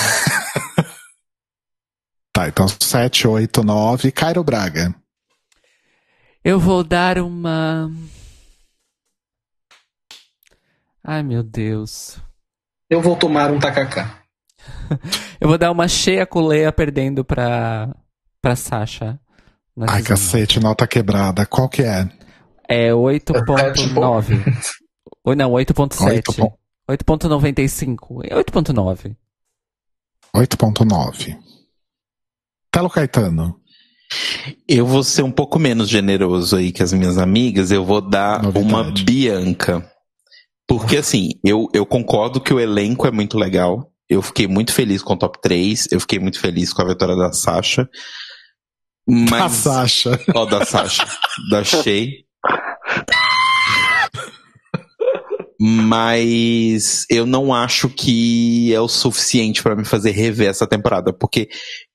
Tá, 2.32 2.46
então 2.48 2.66
7, 2.68 3.26
8, 3.26 3.62
9. 3.62 4.12
Cairo 4.12 4.42
Braga. 4.44 4.94
Eu 6.44 6.58
vou 6.60 6.82
dar 6.84 7.18
uma. 7.18 7.90
Ai, 11.04 11.22
meu 11.22 11.42
Deus. 11.42 12.18
Eu 12.88 13.02
vou 13.02 13.16
tomar 13.16 13.50
um 13.50 13.58
tacacá. 13.58 14.22
Eu 15.40 15.48
vou 15.48 15.58
dar 15.58 15.70
uma 15.70 15.88
cheia 15.88 16.24
coleia 16.26 16.70
perdendo 16.70 17.24
pra, 17.24 17.94
pra 18.40 18.54
Sasha. 18.56 19.18
na 19.76 19.86
Ai, 19.90 20.02
season 20.02 20.08
cacete, 20.08 20.60
nota 20.60 20.86
quebrada. 20.86 21.44
Qual 21.46 21.68
que 21.68 21.82
é? 21.82 22.08
É 22.70 22.90
8.9. 22.90 24.42
Ou 25.24 25.34
não, 25.34 25.50
8.7. 25.52 26.06
Oito 26.06 26.34
pon- 26.34 26.56
8.95. 26.88 28.20
É 28.24 28.34
8.9. 28.36 29.16
8.9. 30.34 31.36
Telo 32.72 32.88
Caetano. 32.90 33.56
Eu 34.66 34.86
vou 34.86 35.02
ser 35.04 35.22
um 35.22 35.30
pouco 35.30 35.58
menos 35.58 35.88
generoso 35.88 36.56
aí 36.56 36.72
que 36.72 36.82
as 36.82 36.92
minhas 36.92 37.18
amigas, 37.18 37.70
eu 37.70 37.84
vou 37.84 38.00
dar 38.00 38.42
Novidade. 38.42 38.68
uma 38.72 38.90
Bianca. 39.04 39.90
Porque 40.66 40.96
assim, 40.96 41.30
eu, 41.44 41.68
eu 41.74 41.84
concordo 41.84 42.40
que 42.40 42.52
o 42.54 42.60
elenco 42.60 43.06
é 43.06 43.10
muito 43.10 43.36
legal. 43.38 43.92
Eu 44.08 44.22
fiquei 44.22 44.46
muito 44.48 44.72
feliz 44.72 45.02
com 45.02 45.14
o 45.14 45.18
top 45.18 45.40
3. 45.40 45.88
Eu 45.92 46.00
fiquei 46.00 46.18
muito 46.18 46.40
feliz 46.40 46.72
com 46.72 46.82
a 46.82 46.86
vitória 46.88 47.14
da 47.16 47.32
Sasha. 47.32 47.82
A 47.82 47.88
Mas. 49.06 49.52
Sasha. 49.52 50.18
Ó, 50.34 50.44
da 50.44 50.64
Sasha. 50.64 51.06
da 51.50 51.62
Shea. 51.64 52.08
Mas 55.62 57.04
eu 57.10 57.26
não 57.26 57.52
acho 57.52 57.90
que 57.90 58.72
é 58.72 58.80
o 58.80 58.88
suficiente 58.88 59.62
pra 59.62 59.76
me 59.76 59.84
fazer 59.84 60.12
rever 60.12 60.48
essa 60.48 60.66
temporada. 60.66 61.12
Porque 61.12 61.50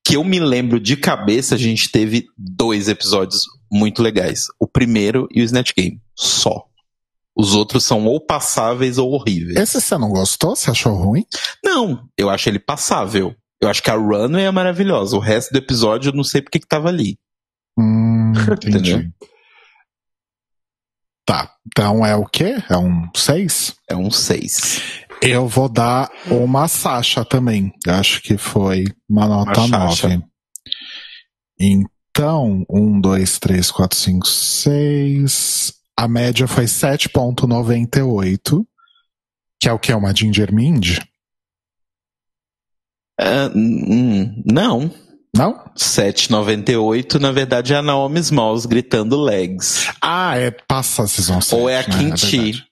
que 0.06 0.16
eu 0.16 0.24
me 0.24 0.40
lembro 0.40 0.80
de 0.80 0.96
cabeça, 0.96 1.56
a 1.56 1.58
gente 1.58 1.90
teve 1.90 2.28
dois 2.38 2.88
episódios 2.88 3.42
muito 3.72 4.04
legais. 4.04 4.46
O 4.60 4.68
primeiro 4.68 5.28
e 5.32 5.42
o 5.42 5.44
Snatch 5.44 5.72
Game. 5.76 6.00
Só. 6.16 6.66
Os 7.36 7.56
outros 7.56 7.84
são 7.84 8.06
ou 8.06 8.22
passáveis 8.22 9.00
ou 9.00 9.12
horríveis. 9.12 9.58
Esse 9.58 9.82
você 9.82 9.98
não 9.98 10.10
gostou? 10.10 10.56
Você 10.56 10.70
achou 10.70 10.94
ruim? 10.94 11.26
Não, 11.64 12.08
eu 12.16 12.30
acho 12.30 12.48
ele 12.48 12.60
passável. 12.60 13.36
Eu 13.60 13.68
acho 13.68 13.82
que 13.82 13.90
a 13.90 13.96
Runway 13.96 14.46
é 14.46 14.52
maravilhosa. 14.52 15.18
O 15.18 15.20
resto 15.20 15.52
do 15.52 15.58
episódio 15.58 16.10
eu 16.10 16.16
não 16.16 16.24
sei 16.24 16.42
porque 16.42 16.60
que 16.60 16.68
tava 16.68 16.88
ali. 16.90 17.18
Hum, 17.78 18.32
entendi. 18.64 18.92
Entendeu? 18.94 19.12
Tá, 21.26 21.52
então 21.66 22.06
é 22.06 22.16
o 22.16 22.26
quê? 22.26 22.56
É 22.70 22.78
um 22.78 23.10
6? 23.16 23.76
É 23.90 23.96
um 23.96 24.12
6. 24.12 25.06
Eu 25.22 25.48
vou 25.48 25.68
dar 25.68 26.12
uma 26.28 26.68
Sasha 26.68 27.26
também. 27.26 27.74
Acho 27.88 28.22
que 28.22 28.38
foi 28.38 28.86
uma 29.10 29.28
nota 29.28 29.62
Uma 29.62 29.90
Sasha. 29.90 30.10
9. 30.10 30.24
Então, 31.60 32.64
1, 32.70 33.02
2, 33.02 33.40
3, 33.40 33.72
4, 33.72 33.98
5, 33.98 34.28
6. 34.28 35.74
A 35.98 36.08
média 36.08 36.48
foi 36.48 36.66
7,98. 36.66 38.64
Que 39.60 39.68
é 39.70 39.74
o 39.74 39.80
que? 39.80 39.92
Uma 39.94 40.14
Ginger 40.14 40.54
Mind? 40.54 41.00
Ah, 43.20 43.50
hum, 43.56 44.44
não. 44.46 44.92
Não? 45.36 45.66
7,98, 45.76 47.20
na 47.20 47.32
verdade, 47.32 47.74
é 47.74 47.78
a 47.78 47.82
Naomi 47.82 48.20
Smalls 48.22 48.66
gritando 48.66 49.22
legs. 49.22 49.92
Ah, 50.02 50.38
é 50.38 50.50
passa 50.50 51.04
a 51.04 51.08
Season 51.08 51.42
7. 51.42 51.60
Ou 51.60 51.70
é 51.70 51.80
a 51.80 51.88
né? 51.88 51.98
Kimchi. 51.98 52.38
verdade. 52.38 52.66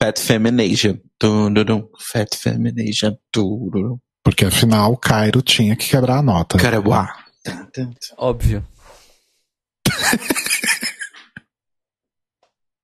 Fat 0.00 0.20
Femination. 0.20 0.98
Tududum, 1.18 1.88
Fat 1.98 2.36
Femination. 2.36 3.16
Tududum. 3.32 3.98
Porque 4.22 4.44
afinal 4.44 4.92
o 4.92 4.96
Cairo 4.96 5.42
tinha 5.42 5.74
que 5.74 5.88
quebrar 5.88 6.18
a 6.18 6.22
nota. 6.22 6.58
Caraguá. 6.58 7.12
Óbvio. 8.16 8.64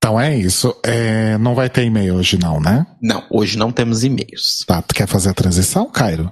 Então 0.03 0.19
é 0.19 0.35
isso. 0.35 0.77
É, 0.83 1.37
não 1.37 1.55
vai 1.55 1.69
ter 1.69 1.85
e-mail 1.85 2.15
hoje, 2.15 2.37
não, 2.37 2.59
né? 2.59 2.85
Não, 3.01 3.25
hoje 3.29 3.57
não 3.57 3.71
temos 3.71 4.03
e-mails. 4.03 4.65
Tá, 4.67 4.81
tu 4.81 4.93
quer 4.93 5.07
fazer 5.07 5.29
a 5.29 5.33
transição, 5.33 5.89
Cairo? 5.89 6.29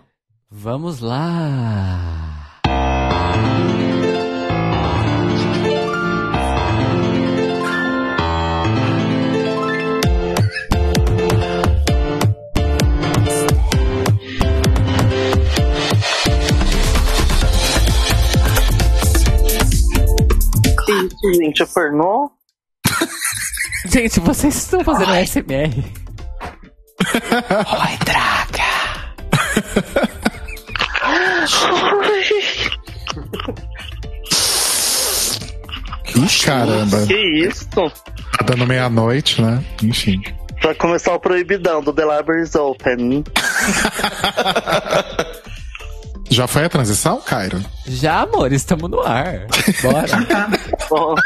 Vamos 0.54 1.00
lá. 1.00 1.98
Gente? 21.34 21.66
Pornô? 21.68 22.30
Gente, 23.88 24.20
vocês 24.20 24.54
estão 24.54 24.84
fazendo 24.84 25.16
SMR. 25.26 25.94
Oi, 27.80 27.98
draga. 28.06 28.52
Ih, 36.16 36.46
caramba. 36.46 37.06
Que 37.08 37.48
isso? 37.48 37.68
Tá 37.72 37.92
dando 38.46 38.68
meia-noite, 38.68 39.42
né? 39.42 39.64
Enfim. 39.82 40.22
Pra 40.62 40.76
começar 40.76 41.14
o 41.14 41.20
proibidão 41.20 41.82
do 41.82 41.92
The 41.94 42.04
Libraries 42.04 42.54
Open. 42.56 43.24
Já 46.30 46.46
foi 46.48 46.64
a 46.64 46.70
transição, 46.70 47.20
Cairo? 47.20 47.62
Já, 47.86 48.22
amor, 48.22 48.54
estamos 48.54 48.90
no 48.90 49.02
ar. 49.02 49.48
Bora. 49.82 50.08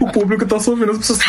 O 0.00 0.10
público 0.12 0.46
tá 0.46 0.58
só 0.60 0.70
ouvindo 0.72 0.92
as 0.92 0.98
pessoas. 0.98 1.18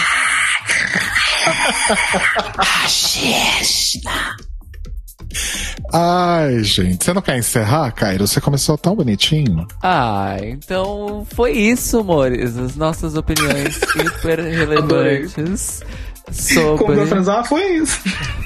Ai, 5.96 6.64
gente. 6.64 7.06
Você 7.06 7.14
não 7.14 7.22
quer 7.22 7.38
encerrar, 7.38 7.92
Cairo? 7.92 8.26
Você 8.28 8.42
começou 8.42 8.76
tão 8.80 8.96
bonitinho. 8.96 9.68
Ah, 9.82 10.38
então 10.42 11.24
foi 11.36 11.52
isso, 11.52 12.00
amores. 12.00 12.58
As 12.58 12.76
nossas 12.76 13.16
opiniões 13.16 13.76
super 13.94 14.40
relevantes 14.40 15.84
Como 16.26 16.78
sobre. 16.78 16.96
vai 16.96 17.08
transar? 17.08 17.46
Foi 17.46 17.64
isso. 17.76 18.00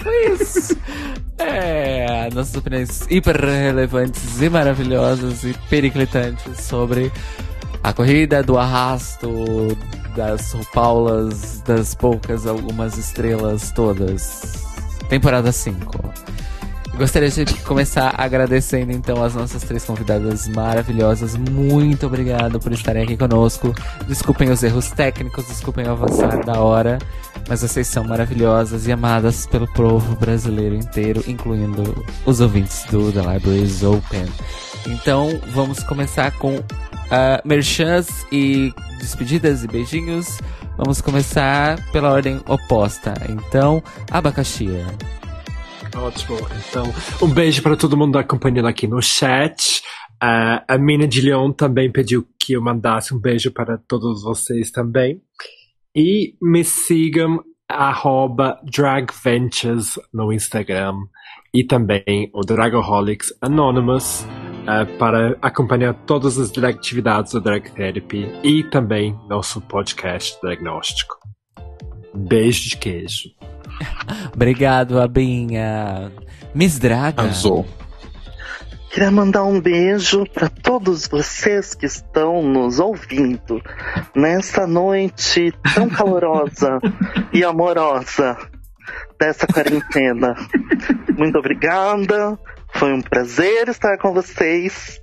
Foi 0.03 0.33
isso. 0.33 0.77
É, 1.37 2.29
nossas 2.33 2.55
opiniões 2.55 3.05
hiper 3.09 3.39
relevantes 3.39 4.41
e 4.41 4.49
maravilhosas 4.49 5.43
e 5.45 5.53
periclitantes 5.69 6.59
sobre 6.65 7.11
a 7.81 7.93
corrida 7.93 8.43
do 8.43 8.57
arrasto 8.57 9.77
das 10.17 10.53
Paulas, 10.73 11.61
das 11.65 11.95
poucas 11.95 12.45
algumas 12.45 12.97
estrelas 12.97 13.71
todas. 13.71 14.53
Temporada 15.07 15.51
5. 15.53 16.13
Gostaria 16.97 17.29
de 17.29 17.45
começar 17.61 18.15
agradecendo 18.17 18.91
então 18.91 19.23
as 19.23 19.35
nossas 19.35 19.61
três 19.61 19.85
convidadas 19.85 20.47
maravilhosas. 20.47 21.35
Muito 21.35 22.07
obrigado 22.07 22.59
por 22.59 22.71
estarem 22.71 23.03
aqui 23.03 23.15
conosco. 23.15 23.71
Desculpem 24.07 24.49
os 24.49 24.63
erros 24.63 24.89
técnicos, 24.89 25.45
desculpem 25.45 25.85
o 25.85 25.91
avançar 25.91 26.43
da 26.43 26.59
hora, 26.59 26.97
mas 27.47 27.61
vocês 27.61 27.85
são 27.85 28.03
maravilhosas 28.03 28.87
e 28.87 28.91
amadas 28.91 29.45
pelo 29.45 29.67
povo 29.67 30.15
brasileiro 30.15 30.73
inteiro, 30.73 31.23
incluindo 31.27 32.03
os 32.25 32.41
ouvintes 32.41 32.83
do 32.89 33.11
The 33.11 33.21
Libraries 33.21 33.83
Open. 33.83 34.25
Então 34.87 35.39
vamos 35.53 35.83
começar 35.83 36.31
com 36.31 36.55
uh, 36.55 38.25
e 38.31 38.73
despedidas 38.99 39.63
e 39.63 39.67
beijinhos. 39.67 40.39
Vamos 40.75 40.99
começar 40.99 41.79
pela 41.91 42.11
ordem 42.11 42.41
oposta. 42.47 43.13
Então, 43.29 43.83
abacaxi. 44.11 44.67
Ótimo. 45.97 46.37
Então, 46.69 46.85
um 47.21 47.33
beijo 47.33 47.61
para 47.61 47.75
todo 47.75 47.97
mundo 47.97 48.17
acompanhando 48.17 48.67
aqui 48.67 48.87
no 48.87 49.01
chat. 49.01 49.81
Ah, 50.21 50.63
a 50.67 50.77
Mina 50.77 51.07
de 51.07 51.21
Leon 51.21 51.51
também 51.51 51.91
pediu 51.91 52.27
que 52.39 52.53
eu 52.53 52.61
mandasse 52.61 53.13
um 53.13 53.19
beijo 53.19 53.51
para 53.51 53.77
todos 53.77 54.23
vocês 54.23 54.71
também. 54.71 55.21
E 55.95 56.35
me 56.41 56.63
sigam 56.63 57.43
arroba 57.67 58.59
dragventures 58.63 59.99
no 60.13 60.31
Instagram 60.31 60.95
e 61.53 61.63
também 61.63 62.29
o 62.33 62.41
Dragaholics 62.41 63.33
Anonymous 63.41 64.25
ah, 64.67 64.85
para 64.97 65.37
acompanhar 65.41 65.93
todas 66.05 66.37
as 66.37 66.55
atividades 66.57 67.33
do 67.33 67.41
Drag 67.41 67.71
Therapy 67.71 68.27
e 68.43 68.63
também 68.63 69.17
nosso 69.27 69.59
podcast 69.61 70.39
diagnóstico. 70.41 71.17
Beijo 72.13 72.69
de 72.69 72.77
queijo. 72.77 73.29
Obrigado, 74.33 74.99
Abinha. 74.99 76.11
Miss 76.53 76.79
Draga. 76.79 77.21
Arrasou. 77.21 77.65
queria 78.91 79.11
mandar 79.11 79.43
um 79.43 79.59
beijo 79.61 80.25
para 80.33 80.49
todos 80.49 81.07
vocês 81.07 81.73
que 81.75 81.85
estão 81.85 82.41
nos 82.41 82.79
ouvindo 82.79 83.61
nessa 84.15 84.65
noite 84.65 85.53
tão 85.73 85.89
calorosa 85.89 86.79
e 87.33 87.43
amorosa 87.43 88.37
dessa 89.19 89.45
quarentena. 89.47 90.35
Muito 91.17 91.37
obrigada. 91.37 92.37
Foi 92.73 92.93
um 92.93 93.01
prazer 93.01 93.69
estar 93.69 93.97
com 93.97 94.13
vocês. 94.13 95.01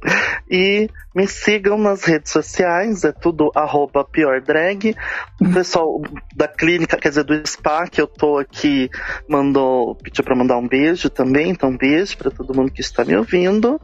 E 0.51 0.89
me 1.15 1.26
sigam 1.26 1.78
nas 1.78 2.05
redes 2.05 2.31
sociais, 2.31 3.05
é 3.05 3.12
tudo 3.12 3.51
arroba 3.55 4.05
pior 4.05 4.41
drag. 4.41 4.94
O 5.41 5.52
pessoal 5.52 6.02
da 6.36 6.47
clínica, 6.47 6.97
quer 6.97 7.09
dizer, 7.09 7.25
do 7.25 7.47
spa 7.47 7.86
que 7.89 8.01
eu 8.01 8.07
tô 8.07 8.39
aqui, 8.39 8.89
mandou, 9.28 9.94
pediu 9.97 10.23
pra 10.23 10.36
mandar 10.36 10.59
um 10.59 10.68
beijo 10.68 11.10
também. 11.10 11.51
Então, 11.51 11.70
um 11.70 11.76
beijo 11.76 12.17
pra 12.17 12.31
todo 12.31 12.55
mundo 12.55 12.70
que 12.70 12.81
está 12.81 13.05
me 13.05 13.17
ouvindo. 13.17 13.81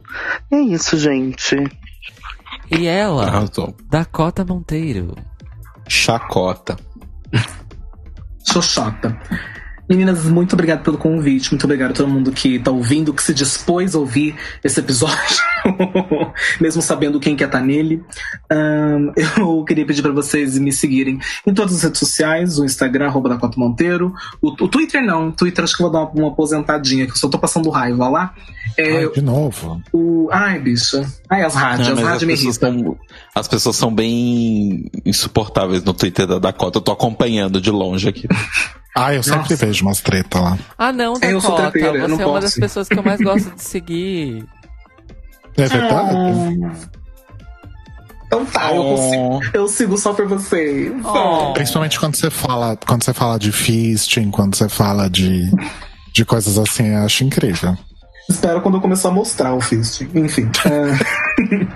É 0.51 0.57
isso, 0.57 0.97
gente. 0.97 1.55
E 2.69 2.87
ela, 2.87 3.25
Arrasou. 3.25 3.75
Dakota 3.89 4.45
Monteiro. 4.45 5.15
Chacota. 5.87 6.77
Xoxota. 8.47 9.19
Meninas, 9.91 10.23
muito 10.23 10.53
obrigado 10.53 10.83
pelo 10.83 10.97
convite. 10.97 11.51
Muito 11.51 11.65
obrigado 11.65 11.91
a 11.91 11.93
todo 11.93 12.07
mundo 12.07 12.31
que 12.31 12.57
tá 12.59 12.71
ouvindo, 12.71 13.13
que 13.13 13.21
se 13.21 13.33
dispôs 13.33 13.93
a 13.93 13.99
ouvir 13.99 14.37
esse 14.63 14.79
episódio, 14.79 15.17
mesmo 16.61 16.81
sabendo 16.81 17.19
quem 17.19 17.35
quer 17.35 17.47
estar 17.47 17.59
nele. 17.59 18.01
Ahn, 18.49 19.11
eu 19.37 19.65
queria 19.65 19.85
pedir 19.85 20.01
para 20.01 20.13
vocês 20.13 20.57
me 20.57 20.71
seguirem 20.71 21.19
em 21.45 21.53
todas 21.53 21.75
as 21.75 21.83
redes 21.83 21.99
sociais: 21.99 22.57
o 22.57 22.63
Instagram, 22.63 23.07
arroba 23.07 23.27
Dakota 23.27 23.59
Monteiro. 23.59 24.13
O, 24.41 24.51
o 24.63 24.67
Twitter 24.69 25.05
não, 25.05 25.27
o 25.27 25.31
Twitter 25.33 25.61
acho 25.61 25.75
que 25.75 25.83
eu 25.83 25.91
vou 25.91 25.93
dar 25.93 26.09
uma, 26.09 26.21
uma 26.21 26.27
aposentadinha, 26.29 27.05
que 27.05 27.11
eu 27.11 27.17
só 27.17 27.27
tô 27.27 27.37
passando 27.37 27.69
raiva 27.69 28.07
lá. 28.07 28.33
É, 28.77 28.99
Ai, 28.99 29.09
de 29.11 29.21
novo. 29.21 29.81
o, 29.91 30.29
ai, 30.31 30.57
bicha. 30.57 31.05
Ai, 31.29 31.43
as 31.43 31.53
rádios, 31.53 31.89
Não, 31.89 31.95
as 31.95 32.01
rádios 32.01 32.23
me 32.23 32.33
pessoas, 32.33 32.55
irritam. 32.55 32.83
são, 32.85 32.97
as 33.35 33.47
pessoas 33.49 33.75
são 33.75 33.93
bem 33.93 34.89
insuportáveis 35.05 35.83
no 35.83 35.93
Twitter 35.93 36.25
da 36.25 36.39
Dakota. 36.39 36.77
Eu 36.77 36.81
tô 36.81 36.93
acompanhando 36.93 37.59
de 37.59 37.69
longe 37.69 38.07
aqui. 38.07 38.25
Ah, 38.95 39.13
eu 39.13 39.23
sempre 39.23 39.39
Nossa. 39.39 39.55
vejo 39.55 39.85
umas 39.85 40.01
treta 40.01 40.39
lá. 40.39 40.57
Ah, 40.77 40.91
não, 40.91 41.13
É, 41.21 41.31
eu 41.33 41.39
sou 41.39 41.51
Dakota. 41.51 41.71
treteira, 41.71 41.97
eu 41.99 42.07
não 42.09 42.17
Você 42.17 42.23
é 42.23 42.25
uma 42.25 42.33
posso. 42.33 42.45
das 42.47 42.55
pessoas 42.55 42.87
que 42.89 42.99
eu 42.99 43.03
mais 43.03 43.21
gosto 43.21 43.55
de 43.55 43.61
seguir. 43.63 44.45
É 45.57 45.67
verdade? 45.67 46.59
Então 48.27 48.45
tá, 48.45 48.73
eu, 48.73 48.83
consigo, 48.83 49.39
eu 49.53 49.67
sigo 49.67 49.97
só 49.97 50.13
por 50.13 50.25
vocês. 50.27 50.91
Oh. 51.03 51.51
Principalmente 51.53 51.99
quando 51.99 52.15
você 52.15 52.29
fala, 52.29 52.77
quando 52.77 53.03
você 53.03 53.13
fala 53.13 53.37
de 53.37 53.51
fisting, 53.51 54.31
quando 54.31 54.55
você 54.55 54.69
fala 54.69 55.09
de, 55.09 55.49
de 56.13 56.23
coisas 56.23 56.57
assim, 56.57 56.87
eu 56.87 57.03
acho 57.03 57.23
incrível. 57.25 57.77
Espero 58.29 58.61
quando 58.61 58.75
eu 58.75 58.81
começar 58.81 59.09
a 59.09 59.11
mostrar 59.11 59.53
o 59.53 59.59
Fist. 59.59 60.01
Enfim. 60.15 60.49
é. 60.65 61.67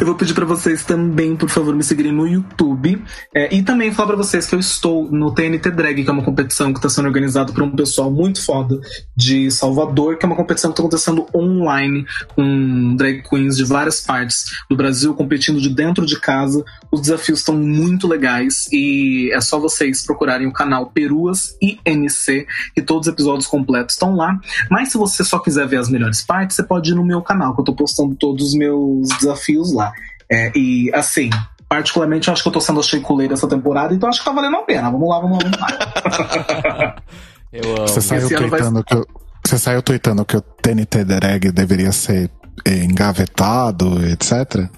Eu 0.00 0.06
vou 0.06 0.14
pedir 0.14 0.34
pra 0.34 0.44
vocês 0.44 0.84
também, 0.84 1.34
por 1.34 1.48
favor, 1.48 1.74
me 1.74 1.82
seguirem 1.82 2.12
no 2.12 2.26
YouTube. 2.26 3.02
É, 3.34 3.52
e 3.52 3.62
também 3.62 3.92
falar 3.92 4.08
pra 4.08 4.16
vocês 4.16 4.46
que 4.46 4.54
eu 4.54 4.60
estou 4.60 5.10
no 5.10 5.34
TNT 5.34 5.70
Drag, 5.72 6.04
que 6.04 6.08
é 6.08 6.12
uma 6.12 6.22
competição 6.22 6.72
que 6.72 6.78
está 6.78 6.88
sendo 6.88 7.06
organizada 7.06 7.52
por 7.52 7.64
um 7.64 7.74
pessoal 7.74 8.08
muito 8.08 8.44
foda 8.44 8.78
de 9.16 9.50
Salvador, 9.50 10.16
que 10.16 10.24
é 10.24 10.28
uma 10.28 10.36
competição 10.36 10.70
que 10.70 10.74
está 10.74 10.82
acontecendo 10.82 11.26
online, 11.34 12.06
com 12.36 12.94
drag 12.94 13.22
queens 13.28 13.56
de 13.56 13.64
várias 13.64 14.00
partes 14.00 14.44
do 14.70 14.76
Brasil 14.76 15.12
competindo 15.14 15.60
de 15.60 15.70
dentro 15.70 16.06
de 16.06 16.20
casa. 16.20 16.64
Os 16.92 17.00
desafios 17.00 17.40
estão 17.40 17.56
muito 17.56 18.06
legais 18.06 18.68
e 18.72 19.28
é 19.32 19.40
só 19.40 19.58
vocês 19.58 20.04
procurarem 20.06 20.46
o 20.46 20.52
canal 20.52 20.86
Peruas 20.86 21.56
INC, 21.60 22.46
que 22.74 22.82
todos 22.82 23.08
os 23.08 23.12
episódios 23.12 23.48
completos 23.48 23.96
estão 23.96 24.14
lá. 24.14 24.38
Mas 24.70 24.92
se 24.92 24.98
você 24.98 25.24
só 25.24 25.40
quiser 25.40 25.66
ver 25.66 25.78
as 25.78 25.88
melhores 25.88 26.22
partes, 26.22 26.54
você 26.54 26.62
pode 26.62 26.92
ir 26.92 26.94
no 26.94 27.04
meu 27.04 27.20
canal, 27.22 27.54
que 27.56 27.60
eu 27.60 27.64
tô 27.64 27.74
postando 27.74 28.14
todos 28.14 28.48
os 28.48 28.54
meus 28.54 29.08
desafios 29.18 29.47
lá. 29.72 29.92
É, 30.30 30.50
e 30.56 30.90
assim, 30.94 31.30
particularmente 31.68 32.28
eu 32.28 32.34
acho 32.34 32.42
que 32.42 32.48
eu 32.48 32.52
tô 32.52 32.60
sendo 32.60 32.80
a 32.80 32.82
cheikuleira 32.82 33.34
essa 33.34 33.48
temporada, 33.48 33.94
então 33.94 34.08
acho 34.08 34.18
que 34.18 34.24
tá 34.24 34.32
valendo 34.32 34.56
a 34.56 34.62
pena. 34.62 34.90
Vamos 34.90 35.08
lá, 35.08 35.20
vamos 35.20 35.38
lá, 35.42 35.50
vamos 35.50 35.58
lá. 35.60 36.96
Eu 37.50 37.76
amo. 37.76 37.88
Você 37.88 38.00
saiu 38.02 38.26
ano 38.26 38.38
vai- 38.40 38.48
tweetando 38.50 38.84
que 38.84 38.94
eu, 38.94 39.06
você 39.46 39.58
saiu 39.58 39.82
tweetando 39.82 40.22
que 40.22 40.36
o 40.36 40.40
TNT 40.42 41.02
Drag 41.04 41.50
deveria 41.50 41.92
ser 41.92 42.30
engavetado, 42.66 44.06
etc. 44.06 44.68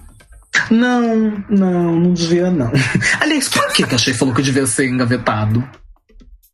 Não, 0.69 1.43
não, 1.49 1.99
não 1.99 2.13
devia 2.13 2.49
não. 2.49 2.71
Aliás, 3.19 3.49
por 3.49 3.67
que 3.73 3.85
que 3.85 3.95
a 3.95 3.97
Shea 3.97 4.13
falou 4.15 4.33
que 4.33 4.41
devia 4.41 4.65
ser 4.67 4.87
engavetado? 4.87 5.61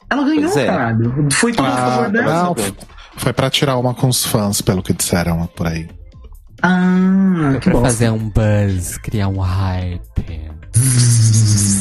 Ela 0.09 0.23
ganhou, 0.23 0.43
Pois 0.51 0.57
é. 0.57 0.65
caralho. 0.65 1.27
Foi 1.31 1.51
tudo 1.51 1.67
a 1.67 1.75
favor 1.75 2.05
Ah, 2.05 2.09
dela. 2.09 2.33
não, 2.45 2.55
foi 3.17 3.33
pra 3.33 3.49
tirar 3.51 3.77
uma 3.77 3.93
com 3.93 4.07
os 4.07 4.25
fãs, 4.25 4.61
pelo 4.61 4.81
que 4.81 4.93
disseram 4.93 5.45
por 5.55 5.67
aí. 5.67 5.87
Ah, 6.61 7.53
que 7.61 7.69
Pra 7.69 7.73
bosta. 7.73 7.87
fazer 7.87 8.09
um 8.09 8.29
buzz, 8.29 8.97
criar 8.97 9.27
um 9.27 9.39
hype. 9.39 10.47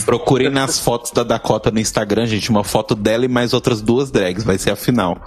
Procurem 0.04 0.50
nas 0.50 0.78
fotos 0.78 1.10
da 1.10 1.22
Dakota 1.22 1.70
no 1.70 1.78
Instagram, 1.80 2.26
gente, 2.26 2.50
uma 2.50 2.62
foto 2.64 2.94
dela 2.94 3.24
e 3.24 3.28
mais 3.28 3.52
outras 3.52 3.80
duas 3.82 4.10
drags. 4.10 4.44
Vai 4.44 4.58
ser 4.58 4.70
a 4.70 4.76
final. 4.76 5.20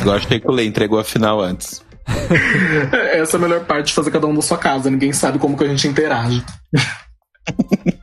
Igual 0.00 0.16
a 0.16 0.20
Shekulei 0.20 0.66
entregou 0.66 0.98
a 0.98 1.04
final 1.04 1.40
antes. 1.40 1.82
Essa 3.12 3.36
é 3.36 3.38
a 3.38 3.40
melhor 3.40 3.64
parte 3.64 3.86
de 3.88 3.92
fazer 3.92 4.10
cada 4.10 4.26
um 4.26 4.34
da 4.34 4.42
sua 4.42 4.58
casa. 4.58 4.90
Ninguém 4.90 5.12
sabe 5.12 5.38
como 5.38 5.56
que 5.56 5.64
a 5.64 5.68
gente 5.68 5.86
interage. 5.88 6.44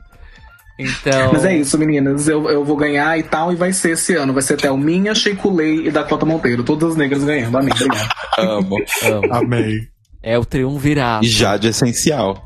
Então. 0.82 1.34
Mas 1.34 1.44
é 1.44 1.54
isso, 1.54 1.76
meninas. 1.76 2.26
Eu, 2.26 2.48
eu 2.48 2.64
vou 2.64 2.74
ganhar 2.74 3.18
e 3.18 3.22
tal, 3.22 3.52
e 3.52 3.54
vai 3.54 3.70
ser 3.70 3.90
esse 3.90 4.14
ano. 4.16 4.32
Vai 4.32 4.42
ser 4.42 4.56
Thelminha, 4.56 5.14
Sheikulei 5.14 5.86
e 5.86 5.90
Dakota 5.90 6.24
Monteiro. 6.24 6.64
Todas 6.64 6.92
as 6.92 6.96
negras 6.96 7.22
ganhando. 7.22 7.58
Amém, 7.58 7.70
obrigado. 7.74 8.10
Amo. 8.38 8.76
amo. 9.04 9.34
Amei. 9.34 9.80
É 10.22 10.38
o 10.38 10.44
triunvirato. 10.44 11.24
E 11.24 11.28
Jade 11.28 11.68
essencial. 11.68 12.40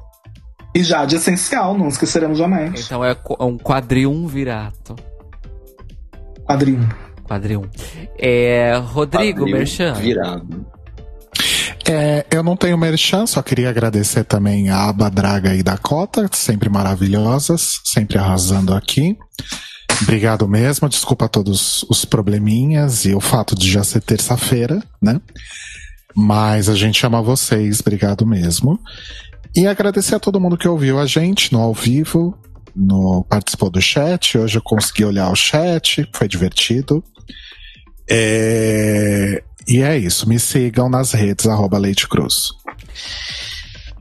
E 0.74 0.82
já 0.82 1.04
de 1.04 1.16
essencial, 1.16 1.76
não 1.78 1.88
esqueceremos 1.88 2.36
jamais. 2.38 2.84
Então 2.86 3.04
é 3.04 3.14
qu- 3.14 3.36
um 3.44 3.56
quadriumvirato. 3.58 4.96
Quadrinho. 6.44 6.88
Quadrium. 7.24 7.62
É, 8.18 8.76
Rodrigo 8.76 9.40
Quadril 9.40 9.56
Merchan. 9.56 9.94
Virado. 9.94 10.66
É, 11.86 12.24
eu 12.30 12.42
não 12.42 12.56
tenho 12.56 12.78
merchan, 12.78 13.26
só 13.26 13.42
queria 13.42 13.68
agradecer 13.68 14.24
também 14.24 14.70
a 14.70 14.88
Aba 14.88 15.10
Draga 15.10 15.54
e 15.54 15.62
Dakota, 15.62 16.28
sempre 16.32 16.68
maravilhosas, 16.70 17.80
sempre 17.84 18.16
arrasando 18.18 18.72
aqui. 18.74 19.18
Obrigado 20.02 20.48
mesmo, 20.48 20.88
desculpa 20.88 21.28
todos 21.28 21.84
os 21.88 22.04
probleminhas 22.04 23.04
e 23.04 23.14
o 23.14 23.20
fato 23.20 23.54
de 23.54 23.70
já 23.70 23.84
ser 23.84 24.00
terça-feira, 24.00 24.82
né? 25.00 25.20
Mas 26.14 26.68
a 26.68 26.74
gente 26.74 27.04
ama 27.04 27.20
vocês, 27.20 27.80
obrigado 27.80 28.24
mesmo. 28.24 28.78
E 29.56 29.66
agradecer 29.66 30.14
a 30.14 30.20
todo 30.20 30.40
mundo 30.40 30.56
que 30.56 30.68
ouviu 30.68 30.98
a 30.98 31.06
gente 31.06 31.52
no 31.52 31.60
ao 31.60 31.74
vivo, 31.74 32.36
no 32.74 33.24
participou 33.28 33.70
do 33.70 33.80
chat. 33.80 34.38
Hoje 34.38 34.58
eu 34.58 34.62
consegui 34.62 35.04
olhar 35.04 35.30
o 35.30 35.36
chat, 35.36 36.08
foi 36.12 36.28
divertido. 36.28 37.02
É, 38.08 39.42
e 39.66 39.80
é 39.80 39.96
isso. 39.96 40.28
Me 40.28 40.38
sigam 40.38 40.88
nas 40.88 41.12
redes, 41.12 41.46
arroba 41.46 41.78
Leite 41.78 42.08
Cruz. 42.08 42.50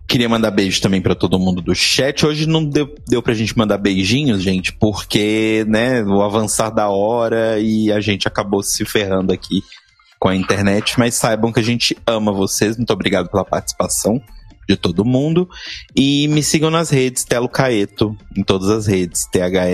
Queria 0.07 0.29
mandar 0.29 0.51
beijo 0.51 0.81
também 0.81 1.01
pra 1.01 1.15
todo 1.15 1.39
mundo 1.39 1.61
do 1.61 1.73
chat. 1.73 2.25
Hoje 2.25 2.45
não 2.45 2.63
deu, 2.63 2.93
deu 3.07 3.21
pra 3.21 3.33
gente 3.33 3.57
mandar 3.57 3.77
beijinhos, 3.77 4.43
gente, 4.43 4.73
porque, 4.73 5.65
né, 5.67 6.03
o 6.03 6.21
avançar 6.21 6.69
da 6.69 6.89
hora 6.89 7.59
e 7.59 7.91
a 7.91 7.99
gente 7.99 8.27
acabou 8.27 8.61
se 8.61 8.85
ferrando 8.85 9.31
aqui 9.31 9.63
com 10.23 10.29
a 10.29 10.35
internet. 10.37 10.97
Mas 10.97 11.15
saibam 11.15 11.51
que 11.51 11.59
a 11.59 11.63
gente 11.63 11.97
ama 12.07 12.31
vocês. 12.31 12.77
Muito 12.77 12.93
obrigado 12.93 13.27
pela 13.29 13.43
participação 13.43 14.21
de 14.69 14.77
todo 14.77 15.03
mundo. 15.03 15.49
E 15.93 16.29
me 16.29 16.41
sigam 16.41 16.71
nas 16.71 16.89
redes, 16.89 17.25
Telo 17.25 17.49
Caeto, 17.49 18.17
em 18.33 18.41
todas 18.41 18.69
as 18.69 18.87
redes. 18.87 19.25
T-H-L-L-O-C-A-E-T-O. 19.29 19.73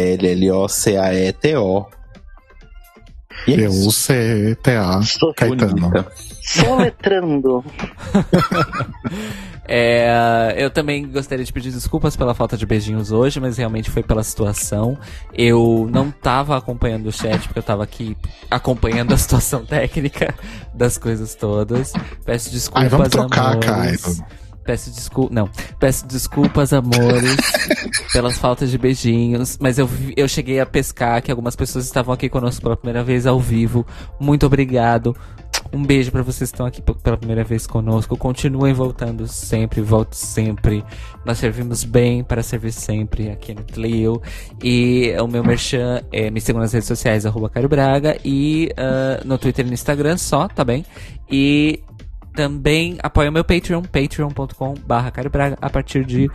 E 3.48 3.54
é 3.54 3.70
Sou 5.04 5.34
Caetano. 5.34 6.06
Soletrando. 6.42 7.64
É, 9.72 10.56
eu 10.58 10.72
também 10.72 11.08
gostaria 11.08 11.46
de 11.46 11.54
pedir 11.54 11.72
desculpas 11.72 12.16
pela 12.16 12.34
falta 12.34 12.58
de 12.58 12.66
beijinhos 12.66 13.12
hoje, 13.12 13.40
mas 13.40 13.56
realmente 13.56 13.92
foi 13.92 14.02
pela 14.02 14.24
situação. 14.24 14.98
Eu 15.32 15.88
não 15.92 16.10
tava 16.10 16.58
acompanhando 16.58 17.06
o 17.06 17.12
chat, 17.12 17.42
porque 17.44 17.60
eu 17.60 17.64
tava 17.64 17.84
aqui 17.84 18.18
acompanhando 18.50 19.14
a 19.14 19.18
situação 19.18 19.64
técnica 19.64 20.34
das 20.74 20.98
coisas 20.98 21.36
todas. 21.36 21.94
Peço 22.26 22.50
desculpas, 22.50 22.84
Ai, 22.86 22.90
vamos 22.90 23.10
trocar, 23.10 23.52
amores. 23.52 24.02
Caio. 24.02 24.39
Peço 24.64 24.92
desculpas. 24.92 25.36
Não. 25.36 25.50
Peço 25.80 26.08
desculpas, 26.08 26.74
amores, 26.74 27.38
pelas 28.14 28.38
faltas 28.38 28.70
de 28.72 28.78
beijinhos. 28.78 29.58
Mas 29.60 29.78
eu, 29.78 29.90
eu 30.16 30.28
cheguei 30.28 30.60
a 30.60 30.66
pescar 30.66 31.22
que 31.22 31.32
algumas 31.32 31.56
pessoas 31.56 31.86
estavam 31.86 32.14
aqui 32.14 32.30
conosco 32.30 32.62
pela 32.62 32.78
primeira 32.78 33.04
vez 33.04 33.26
ao 33.26 33.40
vivo. 33.40 33.86
Muito 34.20 34.46
obrigado. 34.46 35.16
Um 35.72 35.84
beijo 35.84 36.12
pra 36.12 36.24
vocês 36.24 36.50
que 36.50 36.56
estão 36.56 36.66
aqui 36.66 36.82
pela 36.82 37.18
primeira 37.18 37.44
vez 37.44 37.68
conosco. 37.68 38.18
Continuem 38.18 38.74
voltando 38.74 39.28
sempre, 39.28 39.82
volte 39.82 40.18
sempre. 40.18 40.84
Nós 41.24 41.38
servimos 41.38 41.84
bem 41.84 42.24
para 42.24 42.42
servir 42.42 42.72
sempre 42.72 43.30
aqui 43.30 43.54
no 43.54 43.64
Clio. 43.64 44.20
E 44.64 45.14
o 45.20 45.28
meu 45.28 45.44
merchan 45.44 46.02
é 46.12 46.32
me 46.32 46.42
sigam 46.42 46.62
nas 46.62 46.74
redes 46.74 46.88
sociais, 46.88 47.26
arroba 47.26 47.50
Caio 47.50 47.70
Braga. 47.70 48.18
E 48.26 48.72
ah, 48.78 49.22
no 49.24 49.38
Twitter 49.38 49.64
e 49.64 49.68
no 49.68 49.74
Instagram 49.74 50.18
só, 50.18 50.48
tá 50.48 50.64
bem? 50.64 50.84
E 51.30 51.84
também 52.40 52.98
apoia 53.04 53.30
o 53.30 53.34
meu 53.34 53.44
Patreon, 53.44 53.82
patreon.com 53.82 54.74
barra 54.88 55.12
Braga, 55.30 55.58
a 55.62 55.70
partir 55.70 56.06
de 56.06 56.32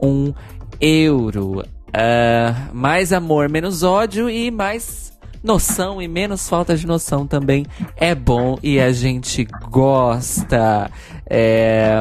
um 0.00 0.32
euro. 0.80 1.64
Ah, 1.92 2.68
mais 2.72 3.12
amor, 3.12 3.48
menos 3.48 3.82
ódio 3.82 4.30
e 4.30 4.52
mais 4.52 5.18
noção 5.42 6.00
e 6.00 6.06
menos 6.06 6.48
falta 6.48 6.76
de 6.76 6.86
noção 6.86 7.26
também 7.26 7.66
é 7.96 8.14
bom 8.14 8.56
e 8.62 8.78
a 8.78 8.92
gente 8.92 9.48
gosta. 9.68 10.88
É... 11.28 11.98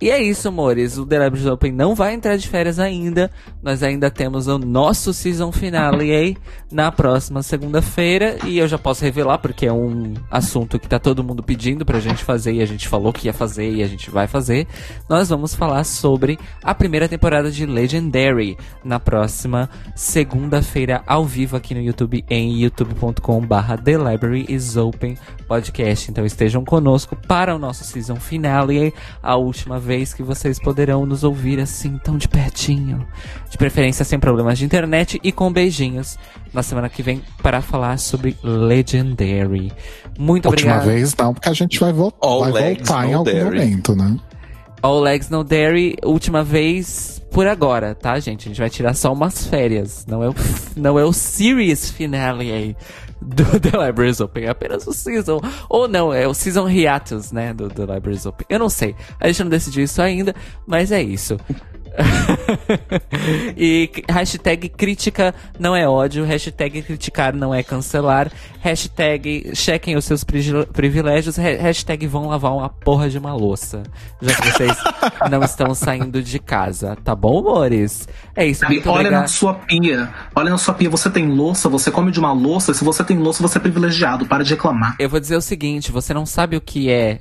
E 0.00 0.10
é 0.10 0.18
isso, 0.22 0.48
amores. 0.48 0.96
O 0.96 1.04
The 1.04 1.22
Libraries 1.22 1.46
Open 1.46 1.72
não 1.72 1.94
vai 1.94 2.14
entrar 2.14 2.34
de 2.38 2.48
férias 2.48 2.78
ainda. 2.78 3.30
Nós 3.62 3.82
ainda 3.82 4.10
temos 4.10 4.46
o 4.46 4.58
nosso 4.58 5.12
season 5.12 5.52
finale 5.52 6.10
aí 6.10 6.36
na 6.72 6.90
próxima 6.90 7.42
segunda-feira. 7.42 8.38
E 8.46 8.56
eu 8.56 8.66
já 8.66 8.78
posso 8.78 9.04
revelar, 9.04 9.36
porque 9.36 9.66
é 9.66 9.72
um 9.72 10.14
assunto 10.30 10.78
que 10.78 10.88
tá 10.88 10.98
todo 10.98 11.22
mundo 11.22 11.42
pedindo 11.42 11.84
pra 11.84 12.00
gente 12.00 12.24
fazer. 12.24 12.54
E 12.54 12.62
a 12.62 12.66
gente 12.66 12.88
falou 12.88 13.12
que 13.12 13.26
ia 13.26 13.34
fazer 13.34 13.70
e 13.70 13.82
a 13.82 13.86
gente 13.86 14.10
vai 14.10 14.26
fazer. 14.26 14.66
Nós 15.06 15.28
vamos 15.28 15.54
falar 15.54 15.84
sobre 15.84 16.38
a 16.64 16.74
primeira 16.74 17.06
temporada 17.06 17.50
de 17.50 17.66
Legendary 17.66 18.56
na 18.82 18.98
próxima 18.98 19.68
segunda-feira, 19.94 21.02
ao 21.06 21.26
vivo 21.26 21.58
aqui 21.58 21.74
no 21.74 21.82
YouTube, 21.82 22.24
em 22.30 22.58
youtube.com/barra 22.62 23.76
The 23.76 23.98
Library 23.98 24.46
is 24.48 24.78
Open 24.78 25.18
Podcast. 25.46 26.10
Então 26.10 26.24
estejam 26.24 26.64
conosco 26.64 27.14
para 27.14 27.54
o 27.54 27.58
nosso 27.58 27.84
season 27.84 28.16
finale, 28.16 28.94
a 29.22 29.36
última 29.36 29.78
vez 29.78 29.89
que 30.14 30.22
vocês 30.22 30.58
poderão 30.58 31.04
nos 31.04 31.24
ouvir 31.24 31.60
assim 31.60 31.98
tão 31.98 32.16
de 32.16 32.28
pertinho. 32.28 33.06
De 33.50 33.58
preferência 33.58 34.04
sem 34.04 34.18
problemas 34.18 34.58
de 34.58 34.64
internet 34.64 35.20
e 35.22 35.32
com 35.32 35.52
beijinhos 35.52 36.18
na 36.52 36.62
semana 36.62 36.88
que 36.88 37.02
vem 37.02 37.22
para 37.42 37.60
falar 37.60 37.98
sobre 37.98 38.36
Legendary. 38.42 39.72
Muito 40.18 40.48
Última 40.48 40.76
obrigado. 40.76 40.94
vez 40.94 41.14
não, 41.16 41.34
porque 41.34 41.48
a 41.48 41.52
gente 41.52 41.78
vai, 41.78 41.92
vo 41.92 42.12
vai 42.20 42.74
voltar 42.74 43.08
em 43.08 43.14
algum 43.14 43.44
momento, 43.44 43.96
né? 43.96 44.16
All 44.82 45.00
Legs 45.00 45.28
No 45.28 45.44
Dairy, 45.44 45.96
última 46.02 46.42
vez 46.42 47.20
por 47.30 47.46
agora, 47.46 47.94
tá, 47.94 48.18
gente? 48.18 48.46
A 48.46 48.48
gente 48.48 48.60
vai 48.60 48.70
tirar 48.70 48.94
só 48.94 49.12
umas 49.12 49.46
férias. 49.46 50.04
Não 50.06 50.22
é 50.22 50.28
o, 50.28 50.34
não 50.74 50.98
é 50.98 51.04
o 51.04 51.12
series 51.12 51.90
finale 51.90 52.50
aí 52.50 52.76
do 53.20 53.44
The 53.60 53.86
Libraries 53.86 54.20
Open, 54.20 54.44
é 54.44 54.48
apenas 54.48 54.86
o 54.86 54.92
season. 54.92 55.40
Ou 55.68 55.86
não, 55.86 56.12
é 56.12 56.26
o 56.26 56.34
season 56.34 56.68
hiatus, 56.68 57.30
né, 57.30 57.52
do 57.52 57.68
The 57.68 57.82
Libraries 57.82 58.26
Open. 58.26 58.46
Eu 58.48 58.58
não 58.58 58.68
sei. 58.68 58.94
A 59.20 59.26
gente 59.28 59.44
não 59.44 59.50
decidiu 59.50 59.84
isso 59.84 60.00
ainda, 60.00 60.34
mas 60.66 60.90
é 60.90 61.02
isso. 61.02 61.36
e 63.56 63.90
hashtag 64.08 64.68
crítica 64.68 65.34
não 65.58 65.74
é 65.74 65.88
ódio, 65.88 66.24
hashtag 66.24 66.82
criticar 66.82 67.34
não 67.34 67.54
é 67.54 67.62
cancelar, 67.62 68.30
hashtag 68.60 69.50
chequem 69.54 69.96
os 69.96 70.04
seus 70.04 70.24
privilégios, 70.24 71.38
ha- 71.38 71.42
hashtag 71.60 72.06
vão 72.06 72.28
lavar 72.28 72.52
uma 72.52 72.68
porra 72.68 73.08
de 73.08 73.18
uma 73.18 73.34
louça, 73.34 73.82
já 74.20 74.34
que 74.34 74.50
vocês 74.52 74.76
não 75.30 75.42
estão 75.42 75.74
saindo 75.74 76.22
de 76.22 76.38
casa, 76.38 76.96
tá 77.04 77.14
bom, 77.14 77.38
amores? 77.40 78.08
É 78.36 78.46
isso, 78.46 78.60
Sabe, 78.60 78.82
olha 78.86 79.10
na 79.10 79.26
sua 79.26 79.54
pia. 79.54 80.08
Olha 80.34 80.50
na 80.50 80.58
sua 80.58 80.74
pia. 80.74 80.88
Você 80.90 81.10
tem 81.10 81.26
louça, 81.28 81.68
você 81.68 81.90
come 81.90 82.10
de 82.10 82.18
uma 82.18 82.32
louça. 82.32 82.72
Se 82.74 82.84
você 82.84 83.02
tem 83.04 83.18
louça, 83.18 83.42
você 83.42 83.58
é 83.58 83.60
privilegiado. 83.60 84.26
Para 84.26 84.44
de 84.44 84.50
reclamar. 84.54 84.96
Eu 84.98 85.08
vou 85.08 85.20
dizer 85.20 85.36
o 85.36 85.40
seguinte, 85.40 85.90
você 85.92 86.14
não 86.14 86.24
sabe 86.26 86.56
o 86.56 86.60
que 86.60 86.90
é 86.90 87.18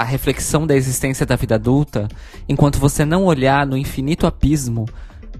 a 0.00 0.04
reflexão 0.04 0.66
da 0.66 0.74
existência 0.74 1.26
da 1.26 1.36
vida 1.36 1.56
adulta 1.56 2.08
enquanto 2.48 2.78
você 2.78 3.04
não 3.04 3.24
olhar 3.24 3.66
no 3.66 3.76
infinito 3.76 4.26
abismo 4.26 4.86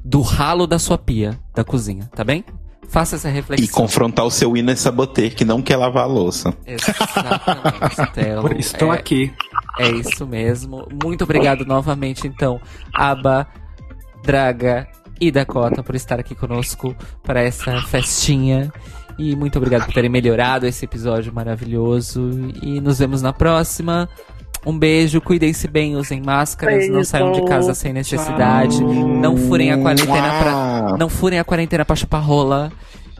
do 0.04 0.20
ralo 0.20 0.66
da 0.66 0.78
sua 0.78 0.98
pia 0.98 1.38
da 1.54 1.64
cozinha, 1.64 2.10
tá 2.14 2.22
bem? 2.22 2.44
Faça 2.88 3.16
essa 3.16 3.28
reflexão. 3.28 3.64
E 3.64 3.68
confrontar 3.68 4.26
o 4.26 4.30
seu 4.30 4.56
Inner 4.56 4.76
Saboter, 4.76 5.34
que 5.34 5.44
não 5.44 5.62
quer 5.62 5.76
lavar 5.76 6.04
a 6.04 6.06
louça. 6.06 6.52
Exatamente, 6.66 8.12
Telo. 8.12 8.42
Por 8.42 8.52
isso 8.58 8.74
estou 8.74 8.92
é, 8.92 8.98
aqui. 8.98 9.32
É 9.78 9.88
isso 9.88 10.26
mesmo. 10.26 10.88
Muito 11.02 11.22
obrigado 11.22 11.64
novamente, 11.64 12.26
então, 12.26 12.60
Aba, 12.92 13.46
Draga 14.24 14.88
e 15.20 15.30
Dakota 15.30 15.82
por 15.82 15.94
estar 15.94 16.18
aqui 16.18 16.34
conosco 16.34 16.94
para 17.22 17.40
essa 17.40 17.80
festinha. 17.82 18.72
E 19.16 19.36
muito 19.36 19.56
obrigado 19.56 19.84
por 19.84 19.94
terem 19.94 20.10
melhorado 20.10 20.66
esse 20.66 20.84
episódio 20.84 21.32
maravilhoso. 21.32 22.28
E 22.60 22.80
nos 22.80 22.98
vemos 22.98 23.22
na 23.22 23.32
próxima. 23.32 24.08
Um 24.64 24.78
beijo, 24.78 25.20
cuidem-se 25.20 25.66
bem, 25.66 25.96
usem 25.96 26.20
máscaras, 26.20 26.86
não 26.86 26.96
Beijo. 26.96 27.08
saiam 27.08 27.32
de 27.32 27.42
casa 27.46 27.74
sem 27.74 27.92
necessidade, 27.94 28.82
não 28.82 29.36
furem 29.36 29.72
a 29.72 29.78
quarentena 29.78 30.38
pra. 30.38 30.96
Não 30.98 31.08
furem 31.08 31.38
a 31.38 31.44
quarentena 31.44 31.84
pra 31.84 31.96
chupar 31.96 32.22
rola. 32.22 32.70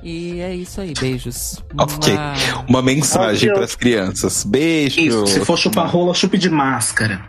E 0.03 0.41
é 0.41 0.55
isso 0.55 0.81
aí, 0.81 0.95
beijos. 0.99 1.63
Ok. 1.79 2.15
Mua. 2.15 2.65
Uma 2.69 2.83
mensagem 2.83 3.53
para 3.53 3.65
as 3.65 3.75
crianças. 3.75 4.45
Beijo. 4.45 5.01
Isso, 5.01 5.27
se 5.27 5.45
for 5.45 5.59
chupar 5.59 5.89
rola, 5.91 6.15
chupe 6.15 6.39
de 6.39 6.49
máscara. 6.49 7.23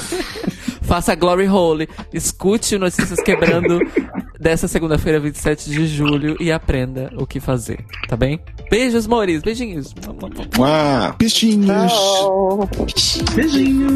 Faça 0.82 1.14
Glory 1.14 1.46
Hole. 1.46 1.88
Escute 2.12 2.74
o 2.74 2.78
Notícias 2.78 3.20
Quebrando 3.22 3.78
dessa 4.40 4.66
segunda-feira, 4.66 5.20
27 5.20 5.70
de 5.70 5.86
julho, 5.86 6.36
e 6.40 6.50
aprenda 6.50 7.12
o 7.16 7.26
que 7.26 7.38
fazer, 7.38 7.84
tá 8.08 8.16
bem? 8.16 8.40
Beijos, 8.70 9.06
Mores. 9.06 9.42
Beijinhos. 9.42 9.94
Mua. 10.56 11.14
Bichinhos. 11.18 11.92
Beijinho. 13.34 13.88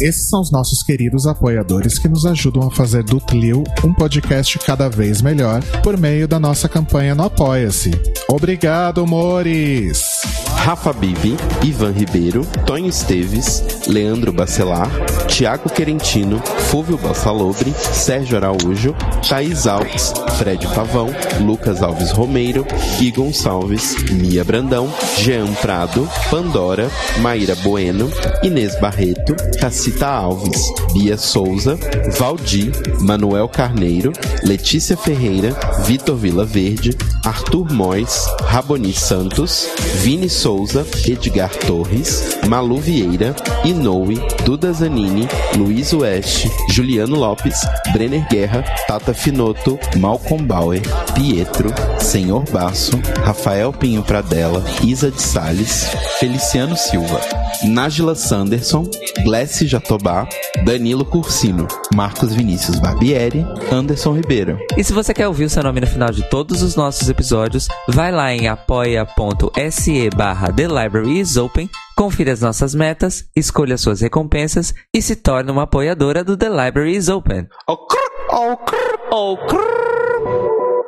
Esses 0.00 0.28
são 0.28 0.40
os 0.40 0.52
nossos 0.52 0.82
queridos 0.82 1.26
apoiadores 1.26 1.98
que 1.98 2.08
nos 2.08 2.24
ajudam 2.24 2.68
a 2.68 2.70
fazer 2.70 3.02
do 3.02 3.20
Tlil 3.20 3.64
um 3.84 3.92
podcast 3.92 4.56
cada 4.60 4.88
vez 4.88 5.20
melhor 5.20 5.60
por 5.82 5.98
meio 5.98 6.28
da 6.28 6.38
nossa 6.38 6.68
campanha 6.68 7.14
no 7.16 7.24
Apoia-se. 7.24 7.90
Obrigado, 8.28 9.04
Mores! 9.06 10.47
Rafa 10.68 10.92
Bibi, 10.92 11.34
Ivan 11.64 11.92
Ribeiro, 11.92 12.44
Tonho 12.66 12.90
Esteves, 12.90 13.86
Leandro 13.86 14.30
Bacelar, 14.30 14.90
Tiago 15.26 15.70
Querentino, 15.70 16.42
Fúvio 16.70 16.98
Bassalobre, 16.98 17.72
Sérgio 17.72 18.36
Araújo, 18.36 18.94
Thaís 19.26 19.66
Alves, 19.66 20.12
Fred 20.36 20.66
Pavão, 20.74 21.08
Lucas 21.40 21.82
Alves 21.82 22.10
Romeiro, 22.10 22.66
Gui 22.98 23.10
Gonçalves, 23.10 23.96
Mia 24.10 24.44
Brandão, 24.44 24.92
Jean 25.16 25.50
Prado, 25.54 26.06
Pandora, 26.28 26.90
Maíra 27.20 27.54
Bueno, 27.62 28.10
Inês 28.42 28.78
Barreto, 28.78 29.34
Cacita 29.58 30.06
Alves, 30.06 30.60
Bia 30.92 31.16
Souza, 31.16 31.78
Valdir, 32.18 32.72
Manuel 33.00 33.48
Carneiro, 33.48 34.12
Letícia 34.42 34.98
Ferreira, 34.98 35.56
Vitor 35.86 36.16
Vila 36.16 36.44
Verde, 36.44 36.94
Arthur 37.24 37.72
Mois, 37.72 38.26
Raboni 38.42 38.92
Santos, 38.92 39.70
Vini 40.02 40.28
Souza, 40.28 40.57
Edgar 41.06 41.50
Torres, 41.66 42.38
Malu 42.48 42.78
Vieira, 42.78 43.34
Inoue, 43.64 44.16
Duda 44.44 44.72
Zanini, 44.72 45.28
Luiz 45.56 45.92
Oeste, 45.92 46.50
Juliano 46.70 47.16
Lopes, 47.16 47.60
Brenner 47.92 48.26
Guerra, 48.28 48.64
Tata 48.86 49.14
Finoto, 49.14 49.78
Malcolm 49.98 50.44
Bauer, 50.44 50.82
Pietro, 51.14 51.72
Senhor 52.00 52.44
Basso, 52.50 53.00
Rafael 53.24 53.72
Pinho 53.72 54.02
Pradella, 54.02 54.64
Isa 54.82 55.10
de 55.10 55.22
Sales, 55.22 55.88
Feliciano 56.18 56.76
Silva, 56.76 57.20
Nájila 57.64 58.14
Sanderson, 58.14 58.88
Glessi 59.22 59.66
Jatobá, 59.66 60.28
Danilo 60.64 61.04
Cursino, 61.04 61.68
Marcos 61.94 62.34
Vinícius 62.34 62.78
Barbieri, 62.78 63.44
Anderson 63.70 64.14
Ribeiro. 64.14 64.58
E 64.76 64.82
se 64.82 64.92
você 64.92 65.14
quer 65.14 65.28
ouvir 65.28 65.44
o 65.44 65.50
seu 65.50 65.62
nome 65.62 65.80
no 65.80 65.86
final 65.86 66.10
de 66.10 66.28
todos 66.28 66.62
os 66.62 66.74
nossos 66.76 67.08
episódios, 67.08 67.68
vai 67.88 68.10
lá 68.10 68.32
em 68.32 68.48
apoia.se 68.48 70.10
barra 70.38 70.52
The 70.52 70.68
Library 70.68 71.18
is 71.18 71.36
Open, 71.36 71.68
confira 71.96 72.32
as 72.32 72.40
nossas 72.40 72.72
metas, 72.72 73.24
escolha 73.34 73.76
suas 73.76 74.00
recompensas 74.00 74.72
e 74.94 75.02
se 75.02 75.16
torne 75.16 75.50
uma 75.50 75.64
apoiadora 75.64 76.22
do 76.22 76.36
The 76.36 76.48
Library 76.48 76.94
is 76.94 77.08
Open. 77.08 77.48